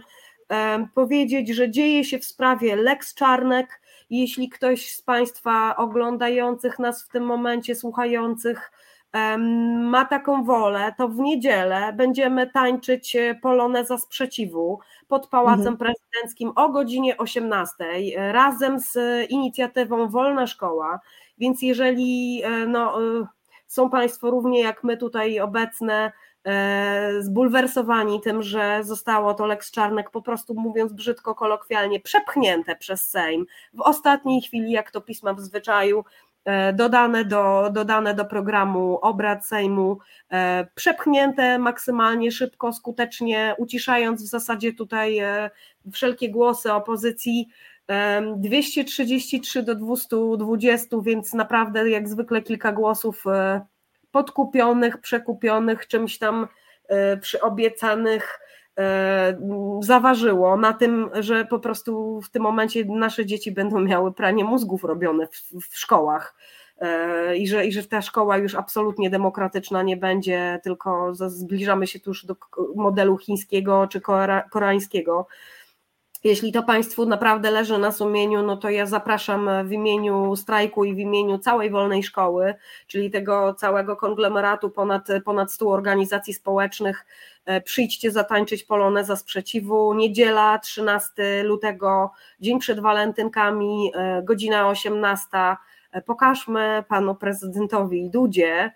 powiedzieć, 0.94 1.50
że 1.50 1.72
dzieje 1.72 2.04
się 2.04 2.20
w 2.20 2.26
sprawie 2.26 2.76
Lex 2.76 3.14
Czarnek. 3.14 3.82
Jeśli 4.10 4.50
ktoś 4.50 4.92
z 4.92 5.02
Państwa 5.02 5.76
oglądających 5.76 6.80
nas 6.80 7.04
w 7.04 7.10
tym 7.10 7.24
momencie, 7.24 7.76
słuchających, 7.76 8.72
ma 9.14 10.06
taką 10.06 10.44
wolę, 10.44 10.94
to 10.98 11.08
w 11.08 11.20
niedzielę 11.20 11.94
będziemy 11.94 12.48
tańczyć 12.48 13.16
e, 13.16 13.36
poloneza 13.36 13.98
sprzeciwu 13.98 14.80
pod 15.08 15.28
Pałacem 15.28 15.68
Mhm. 15.68 15.78
Prezydenckim 15.78 16.52
o 16.56 16.70
godzinie 16.70 17.18
18 17.18 17.76
e, 17.84 18.32
razem 18.32 18.80
z 18.80 18.98
inicjatywą 19.30 20.10
Wolna 20.10 20.48
Szkoła. 20.48 21.00
Więc 21.38 21.62
jeżeli 21.62 22.42
e, 22.44 22.50
no, 22.68 22.98
są 23.68 23.90
Państwo 23.90 24.32
równie 24.32 24.62
jak 24.62 24.84
my 24.84 24.98
tutaj 24.98 25.40
obecne, 25.40 26.12
zbulwersowani 27.20 28.22
tym, 28.22 28.42
że 28.42 28.80
zostało 28.84 29.34
to 29.34 29.46
Lex 29.46 29.72
Czarnek, 29.72 30.10
po 30.10 30.22
prostu 30.22 30.54
mówiąc 30.54 30.94
brzydko, 30.94 31.36
kolokwialnie, 31.36 32.00
przepchnięte 32.00 32.76
przez 32.76 33.10
Sejm 33.10 33.46
w 33.74 33.82
ostatniej 33.82 34.42
chwili, 34.42 34.72
jak 34.72 34.92
to 34.92 35.02
pisma 35.02 35.34
w 35.34 35.40
zwyczaju, 35.40 36.04
dodane 36.74 37.26
do, 37.26 37.70
dodane 37.74 38.14
do 38.14 38.26
programu 38.26 39.00
obrad 39.02 39.48
Sejmu, 39.48 39.98
e, 40.32 40.68
przepchnięte 40.76 41.60
maksymalnie 41.60 42.32
szybko, 42.32 42.74
skutecznie, 42.74 43.56
uciszając 43.58 44.24
w 44.24 44.28
zasadzie 44.28 44.74
tutaj 44.74 45.20
e, 45.20 45.50
wszelkie 45.92 46.30
głosy 46.30 46.74
opozycji. 46.74 47.48
233 48.38 49.64
do 49.64 49.76
220, 49.76 50.98
więc 51.04 51.34
naprawdę 51.34 51.90
jak 51.90 52.10
zwykle 52.10 52.42
kilka 52.42 52.72
głosów 52.72 53.24
podkupionych, 54.12 54.98
przekupionych, 54.98 55.88
czymś 55.88 56.18
tam 56.18 56.48
przyobiecanych 57.22 58.40
E, 58.40 58.51
zaważyło 59.82 60.58
na 60.58 60.74
tym, 60.74 61.10
że 61.14 61.46
po 61.46 61.60
prostu 61.60 62.22
w 62.22 62.30
tym 62.30 62.44
momencie 62.44 62.86
nasze 62.86 63.26
dzieci 63.26 63.52
będą 63.52 63.80
miały 63.80 64.14
pranie 64.14 64.44
mózgów 64.44 64.84
robione 64.84 65.28
w, 65.28 65.68
w 65.70 65.78
szkołach 65.78 66.36
e, 66.78 67.38
i 67.38 67.48
że, 67.48 67.66
i 67.66 67.72
że 67.72 67.84
ta 67.84 68.02
szkoła 68.02 68.38
już 68.38 68.56
absolutnie 68.56 69.10
demokratyczna 69.10 69.84
nie 69.84 69.98
będzie, 69.98 70.60
tylko 70.64 71.14
zbliżamy 71.14 71.88
się 71.88 72.00
tuż 72.00 72.26
do 72.26 72.36
modelu 72.76 73.18
chińskiego 73.18 73.88
czy 73.88 74.02
koreańskiego. 74.52 75.28
Jeśli 76.24 76.52
to 76.52 76.64
Państwu 76.64 77.06
naprawdę 77.06 77.52
leży 77.52 77.78
na 77.78 77.92
sumieniu, 77.92 78.44
no 78.44 78.58
to 78.58 78.70
ja 78.70 78.86
zapraszam 78.86 79.50
w 79.68 79.72
imieniu 79.72 80.36
strajku 80.36 80.86
i 80.86 80.96
w 80.96 80.98
imieniu 80.98 81.38
całej 81.38 81.70
wolnej 81.70 82.04
szkoły, 82.04 82.54
czyli 82.88 83.12
tego 83.12 83.54
całego 83.54 83.96
konglomeratu 83.96 84.70
ponad, 84.70 85.08
ponad 85.26 85.52
100 85.52 85.70
organizacji 85.70 86.34
społecznych. 86.34 87.06
E, 87.46 87.62
przyjdźcie 87.62 88.12
zatańczyć 88.12 88.64
poloneza 88.64 89.16
sprzeciwu. 89.16 89.94
Niedziela 89.94 90.60
13 90.60 91.44
lutego, 91.44 92.12
dzień 92.40 92.60
przed 92.60 92.80
walentynkami, 92.80 93.92
e, 93.96 94.22
godzina 94.24 94.68
18. 94.70 95.58
E, 95.92 96.02
pokażmy 96.02 96.84
panu 96.88 97.16
prezydentowi 97.16 98.10
Dudzie, 98.10 98.72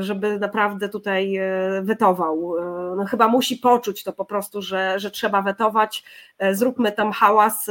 żeby 0.00 0.38
naprawdę 0.38 0.88
tutaj 0.88 1.36
e, 1.36 1.82
wetował. 1.82 2.58
E, 2.58 2.96
no 2.96 3.04
chyba 3.04 3.28
musi 3.28 3.56
poczuć 3.56 4.04
to 4.04 4.12
po 4.12 4.24
prostu, 4.24 4.62
że, 4.62 4.98
że 4.98 5.10
trzeba 5.10 5.42
wetować. 5.42 6.04
Zróbmy 6.52 6.92
tam 6.92 7.12
hałas, 7.12 7.70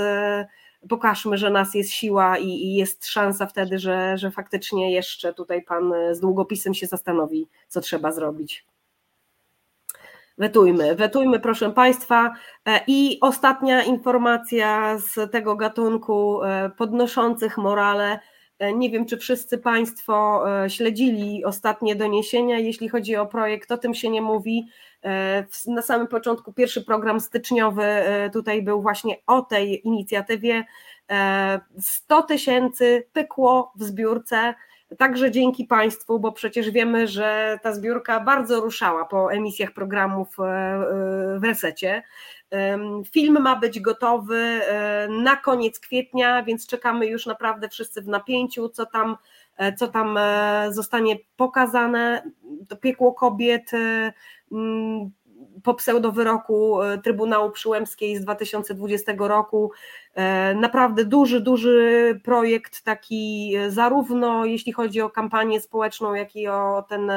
pokażmy, 0.90 1.38
że 1.38 1.50
nas 1.50 1.74
jest 1.74 1.92
siła 1.92 2.38
i, 2.38 2.48
i 2.48 2.76
jest 2.76 3.06
szansa 3.06 3.46
wtedy, 3.46 3.80
że, 3.80 4.18
że 4.18 4.32
faktycznie 4.32 4.94
jeszcze 4.94 5.34
tutaj 5.34 5.64
pan 5.64 5.94
z 6.12 6.20
długopisem 6.20 6.74
się 6.74 6.88
zastanowi, 6.88 7.48
co 7.68 7.82
trzeba 7.82 8.12
zrobić. 8.12 8.66
Wetujmy, 10.38 10.96
wetujmy, 10.96 11.40
proszę 11.40 11.72
Państwa. 11.72 12.34
I 12.88 13.18
ostatnia 13.22 13.84
informacja 13.84 14.98
z 14.98 15.32
tego 15.32 15.56
gatunku 15.56 16.40
podnoszących 16.78 17.58
morale 17.58 18.14
E, 18.14 18.20
nie 18.72 18.90
wiem, 18.90 19.06
czy 19.06 19.18
wszyscy 19.18 19.58
Państwo 19.58 20.44
e, 20.64 20.70
śledzili 20.70 21.46
ostatnie 21.46 21.96
doniesienia, 21.96 22.60
jeśli 22.60 22.90
chodzi 22.90 23.16
o 23.16 23.26
projekt, 23.26 23.72
o 23.72 23.78
tym 23.78 23.94
się 23.94 24.10
nie 24.10 24.22
mówi. 24.22 24.68
E, 25.04 25.46
na 25.68 25.82
samym 25.82 26.08
początku 26.08 26.54
pierwszy 26.54 26.82
program 26.82 27.20
styczniowy 27.20 27.84
tutaj 28.34 28.62
był 28.62 28.82
właśnie 28.82 29.18
o 29.28 29.42
tej 29.42 29.88
inicjatywie. 29.88 30.64
100 31.80 32.22
tysięcy 32.22 33.08
pykło 33.14 33.74
w 33.76 33.84
zbiórce, 33.84 34.54
także 34.98 35.32
dzięki 35.32 35.66
Państwu, 35.66 36.20
bo 36.20 36.32
przecież 36.32 36.72
wiemy, 36.72 37.08
że 37.08 37.60
ta 37.64 37.74
zbiórka 37.74 38.20
bardzo 38.20 38.62
ruszała 38.62 39.06
po 39.06 39.34
emisjach 39.34 39.72
programów 39.72 40.28
w 41.40 41.44
resecie. 41.44 42.04
Film 43.12 43.42
ma 43.42 43.56
być 43.56 43.80
gotowy 43.80 44.38
e, 44.38 45.08
na 45.08 45.36
koniec 45.36 45.80
kwietnia, 45.80 46.44
więc 46.44 46.68
czekamy 46.68 47.08
już 47.08 47.26
naprawdę 47.26 47.70
wszyscy 47.70 48.02
w 48.02 48.08
napięciu, 48.08 48.70
co 48.70 48.86
tam, 48.86 49.18
e, 49.58 49.74
co 49.74 49.88
tam 49.88 50.18
e, 50.18 50.68
zostanie 50.74 51.16
pokazane. 51.38 52.32
To 52.68 52.76
piekło 52.76 53.14
kobiet 53.14 53.72
po 55.64 55.74
pseudowyroku 55.74 56.82
e, 56.82 56.98
Trybunału 56.98 57.52
Przyłębskiej 57.52 58.18
z 58.18 58.22
2020 58.22 59.14
roku. 59.18 59.72
E, 60.16 60.56
naprawdę 60.56 61.06
duży, 61.06 61.42
duży 61.42 62.20
projekt, 62.24 62.84
taki 62.84 63.56
e, 63.56 63.72
zarówno 63.72 64.46
jeśli 64.46 64.72
chodzi 64.72 65.02
o 65.02 65.10
kampanię 65.10 65.62
społeczną, 65.62 66.14
jak 66.14 66.36
i 66.36 66.48
o 66.48 66.86
ten, 66.90 67.12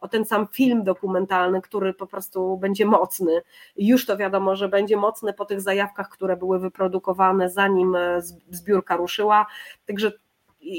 o 0.00 0.08
ten 0.08 0.24
sam 0.24 0.46
film 0.52 0.84
dokumentalny, 0.84 1.60
który 1.62 1.94
po 1.94 2.06
prostu 2.06 2.56
będzie 2.56 2.86
mocny. 2.86 3.42
Już 3.76 4.06
to 4.06 4.16
wiadomo, 4.16 4.56
że 4.56 4.68
będzie 4.68 4.96
mocny 4.96 5.32
po 5.32 5.44
tych 5.44 5.60
zajawkach, 5.60 6.08
które 6.08 6.36
były 6.36 6.58
wyprodukowane 6.58 7.50
zanim 7.50 7.96
zbiórka 8.50 8.96
ruszyła. 8.96 9.46
Także 9.86 10.12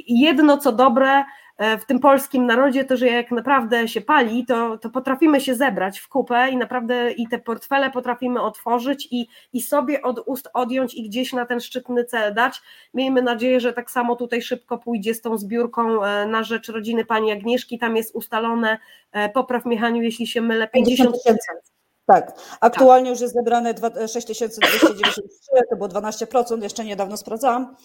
jedno 0.07 0.57
co 0.57 0.71
dobre, 0.71 1.23
w 1.57 1.85
tym 1.85 1.99
polskim 1.99 2.45
narodzie, 2.45 2.85
to 2.85 2.97
że 2.97 3.07
jak 3.07 3.31
naprawdę 3.31 3.87
się 3.87 4.01
pali, 4.01 4.45
to, 4.45 4.77
to 4.77 4.89
potrafimy 4.89 5.41
się 5.41 5.55
zebrać 5.55 5.99
w 5.99 6.07
kupę 6.07 6.49
i 6.49 6.57
naprawdę 6.57 7.11
i 7.11 7.27
te 7.27 7.39
portfele 7.39 7.91
potrafimy 7.91 8.41
otworzyć 8.41 9.07
i, 9.11 9.27
i 9.53 9.61
sobie 9.61 10.01
od 10.01 10.23
ust 10.25 10.49
odjąć 10.53 10.93
i 10.93 11.03
gdzieś 11.09 11.33
na 11.33 11.45
ten 11.45 11.59
szczytny 11.59 12.05
cel 12.05 12.33
dać. 12.33 12.61
Miejmy 12.93 13.21
nadzieję, 13.21 13.59
że 13.59 13.73
tak 13.73 13.91
samo 13.91 14.15
tutaj 14.15 14.41
szybko 14.41 14.77
pójdzie 14.77 15.13
z 15.13 15.21
tą 15.21 15.37
zbiórką 15.37 16.03
e, 16.03 16.27
na 16.27 16.43
rzecz 16.43 16.69
rodziny 16.69 17.05
pani 17.05 17.31
Agnieszki. 17.31 17.79
Tam 17.79 17.95
jest 17.95 18.15
ustalone, 18.15 18.77
e, 19.11 19.29
popraw 19.29 19.65
Michaniu, 19.65 20.01
jeśli 20.01 20.27
się 20.27 20.41
mylę, 20.41 20.67
50 20.67 21.15
tysięcy. 21.23 21.76
Tak, 22.07 22.39
aktualnie 22.61 23.05
tak. 23.05 23.13
już 23.13 23.21
jest 23.21 23.33
zebrane 23.33 23.73
6293, 24.07 25.29
to 25.69 25.75
było 25.75 25.89
12%, 25.89 26.63
jeszcze 26.63 26.85
niedawno 26.85 27.17
sprawdzałam, 27.17 27.75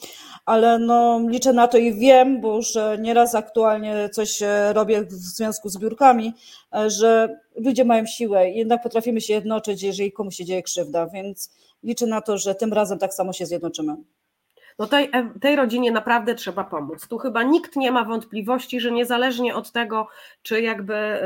ale 0.46 0.78
no 0.78 1.20
liczę 1.28 1.52
na 1.52 1.68
to 1.68 1.78
i 1.78 1.94
wiem, 1.94 2.40
bo 2.40 2.56
już 2.56 2.76
e, 2.76 2.98
nieraz 3.00 3.34
aktualnie 3.34 4.08
coś 4.08 4.42
e, 4.42 4.72
robię 4.72 5.02
w 5.02 5.12
związku 5.12 5.68
z 5.68 5.72
zbiórkami, 5.72 6.34
e, 6.74 6.90
że 6.90 7.40
ludzie 7.56 7.84
mają 7.84 8.06
siłę 8.06 8.50
i 8.50 8.56
jednak 8.56 8.82
potrafimy 8.82 9.20
się 9.20 9.34
jednoczyć, 9.34 9.82
jeżeli 9.82 10.12
komuś 10.12 10.36
się 10.36 10.44
dzieje 10.44 10.62
krzywda, 10.62 11.06
więc 11.06 11.50
liczę 11.82 12.06
na 12.06 12.20
to, 12.20 12.38
że 12.38 12.54
tym 12.54 12.72
razem 12.72 12.98
tak 12.98 13.14
samo 13.14 13.32
się 13.32 13.46
zjednoczymy. 13.46 13.96
No 14.78 14.86
tej, 14.86 15.10
tej 15.40 15.56
rodzinie 15.56 15.92
naprawdę 15.92 16.34
trzeba 16.34 16.64
pomóc. 16.64 17.08
Tu 17.08 17.18
chyba 17.18 17.42
nikt 17.42 17.76
nie 17.76 17.92
ma 17.92 18.04
wątpliwości, 18.04 18.80
że 18.80 18.90
niezależnie 18.92 19.54
od 19.54 19.72
tego, 19.72 20.08
czy 20.42 20.60
jakby 20.60 21.20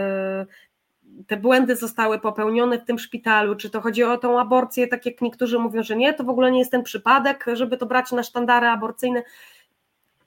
te 1.27 1.37
błędy 1.37 1.77
zostały 1.77 2.19
popełnione 2.19 2.79
w 2.79 2.85
tym 2.85 2.99
szpitalu, 2.99 3.57
czy 3.57 3.71
to 3.71 3.81
chodzi 3.81 4.05
o 4.05 4.19
tą 4.19 4.41
aborcję, 4.41 4.89
tak 4.89 5.07
jak 5.07 5.21
niektórzy 5.21 5.59
mówią, 5.59 5.83
że 5.83 5.97
nie, 5.97 6.15
to 6.15 6.25
w 6.25 6.29
ogóle 6.29 6.51
nie 6.51 6.59
jest 6.59 6.71
ten 6.71 6.83
przypadek, 6.83 7.45
żeby 7.53 7.77
to 7.77 7.87
brać 7.87 8.13
na 8.13 8.23
sztandary 8.23 8.67
aborcyjne. 8.67 9.23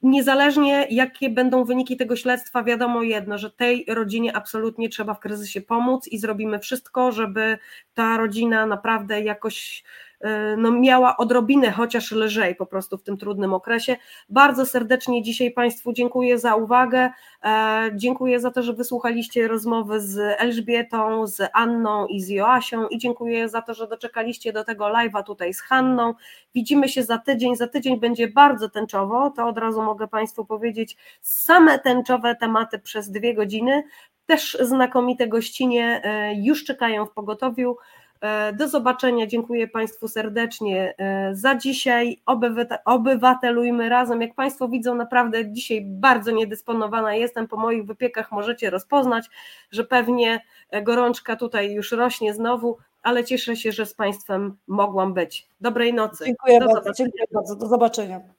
Niezależnie 0.04 0.88
jakie 0.90 1.30
będą 1.30 1.64
wyniki 1.64 1.98
tego 1.98 2.16
śledztwa, 2.16 2.64
wiadomo 2.64 3.04
jedno, 3.04 3.38
że 3.38 3.52
tej 3.52 3.86
rodzinie 3.88 4.36
absolutnie 4.36 4.90
trzeba 4.90 5.14
w 5.14 5.20
kryzysie 5.20 5.62
pomóc 5.62 6.08
i 6.08 6.18
zrobimy 6.18 6.60
wszystko, 6.60 7.12
żeby 7.12 7.58
ta 7.94 8.18
rodzina 8.18 8.66
naprawdę 8.66 9.22
jakoś 9.22 9.84
no, 10.58 10.72
miała 10.72 11.18
odrobinę 11.18 11.72
chociaż 11.72 12.12
lżej 12.12 12.56
po 12.56 12.66
prostu 12.66 12.98
w 12.98 13.04
tym 13.04 13.18
trudnym 13.18 13.54
okresie. 13.54 13.98
Bardzo 14.30 14.66
serdecznie 14.66 15.24
dzisiaj 15.24 15.52
Państwu 15.52 15.94
dziękuję 15.94 16.40
za 16.40 16.56
uwagę, 16.56 17.10
e, 17.44 17.92
dziękuję 17.96 18.40
za 18.40 18.52
to, 18.52 18.64
że 18.64 18.74
wysłuchaliście 18.74 19.48
rozmowy 19.48 20.02
z 20.02 20.18
Elżbietą, 20.42 21.28
z 21.28 21.50
Anną 21.54 22.08
i 22.08 22.22
z 22.22 22.30
Joasią 22.30 22.88
i 22.88 22.98
dziękuję 22.98 23.50
za 23.50 23.62
to, 23.62 23.74
że 23.74 23.88
doczekaliście 23.88 24.54
do 24.54 24.64
tego 24.64 24.86
live'a 24.86 25.24
tutaj 25.24 25.54
z 25.54 25.62
Hanną. 25.62 26.14
Widzimy 26.56 26.90
się 26.90 27.04
za 27.04 27.18
tydzień, 27.18 27.56
za 27.56 27.68
tydzień 27.68 28.00
będzie 28.00 28.28
bardzo 28.28 28.70
tęczowo, 28.70 29.30
to 29.30 29.48
od 29.48 29.58
razu 29.58 29.84
mogę 29.84 30.08
Państwu 30.08 30.46
powiedzieć, 30.46 30.98
same 31.22 31.80
tęczowe 31.80 32.36
tematy 32.36 32.80
przez 32.80 33.12
dwie 33.12 33.34
godziny, 33.34 33.84
też 34.30 34.58
znakomite 34.62 35.28
gościnie 35.28 36.02
e, 36.04 36.34
już 36.34 36.64
czekają 36.64 37.06
w 37.06 37.12
pogotowiu. 37.12 37.78
E, 38.22 38.54
do 38.54 38.68
zobaczenia. 38.68 39.28
Dziękuję 39.28 39.68
Państwu 39.68 40.08
serdecznie 40.08 40.96
e, 40.98 41.36
za 41.36 41.56
dzisiaj. 41.56 42.22
Obywatelujmy 42.86 43.90
razem. 43.90 44.22
Jak 44.22 44.36
Państwo 44.36 44.68
widzą, 44.68 44.96
naprawdę 44.96 45.52
dzisiaj 45.52 45.82
bardzo 45.86 46.32
niedysponowana 46.32 47.16
jestem. 47.16 47.48
Po 47.48 47.58
moich 47.58 47.86
wypiekach 47.86 48.32
możecie 48.32 48.70
rozpoznać, 48.70 49.26
że 49.72 49.84
pewnie 49.84 50.42
gorączka 50.84 51.36
tutaj 51.36 51.72
już 51.72 51.92
rośnie 51.92 52.34
znowu, 52.34 52.78
ale 53.02 53.24
cieszę 53.24 53.56
się, 53.56 53.72
że 53.72 53.86
z 53.86 53.94
Państwem 53.94 54.58
mogłam 54.68 55.14
być. 55.14 55.48
Dobrej 55.62 55.94
nocy. 55.94 56.26
Dziękuję 56.26 56.60
do 56.60 56.66
bardzo. 56.68 56.94
Dziękuję 56.94 57.24
bardzo. 57.34 57.56
Do 57.56 57.68
zobaczenia. 57.68 58.39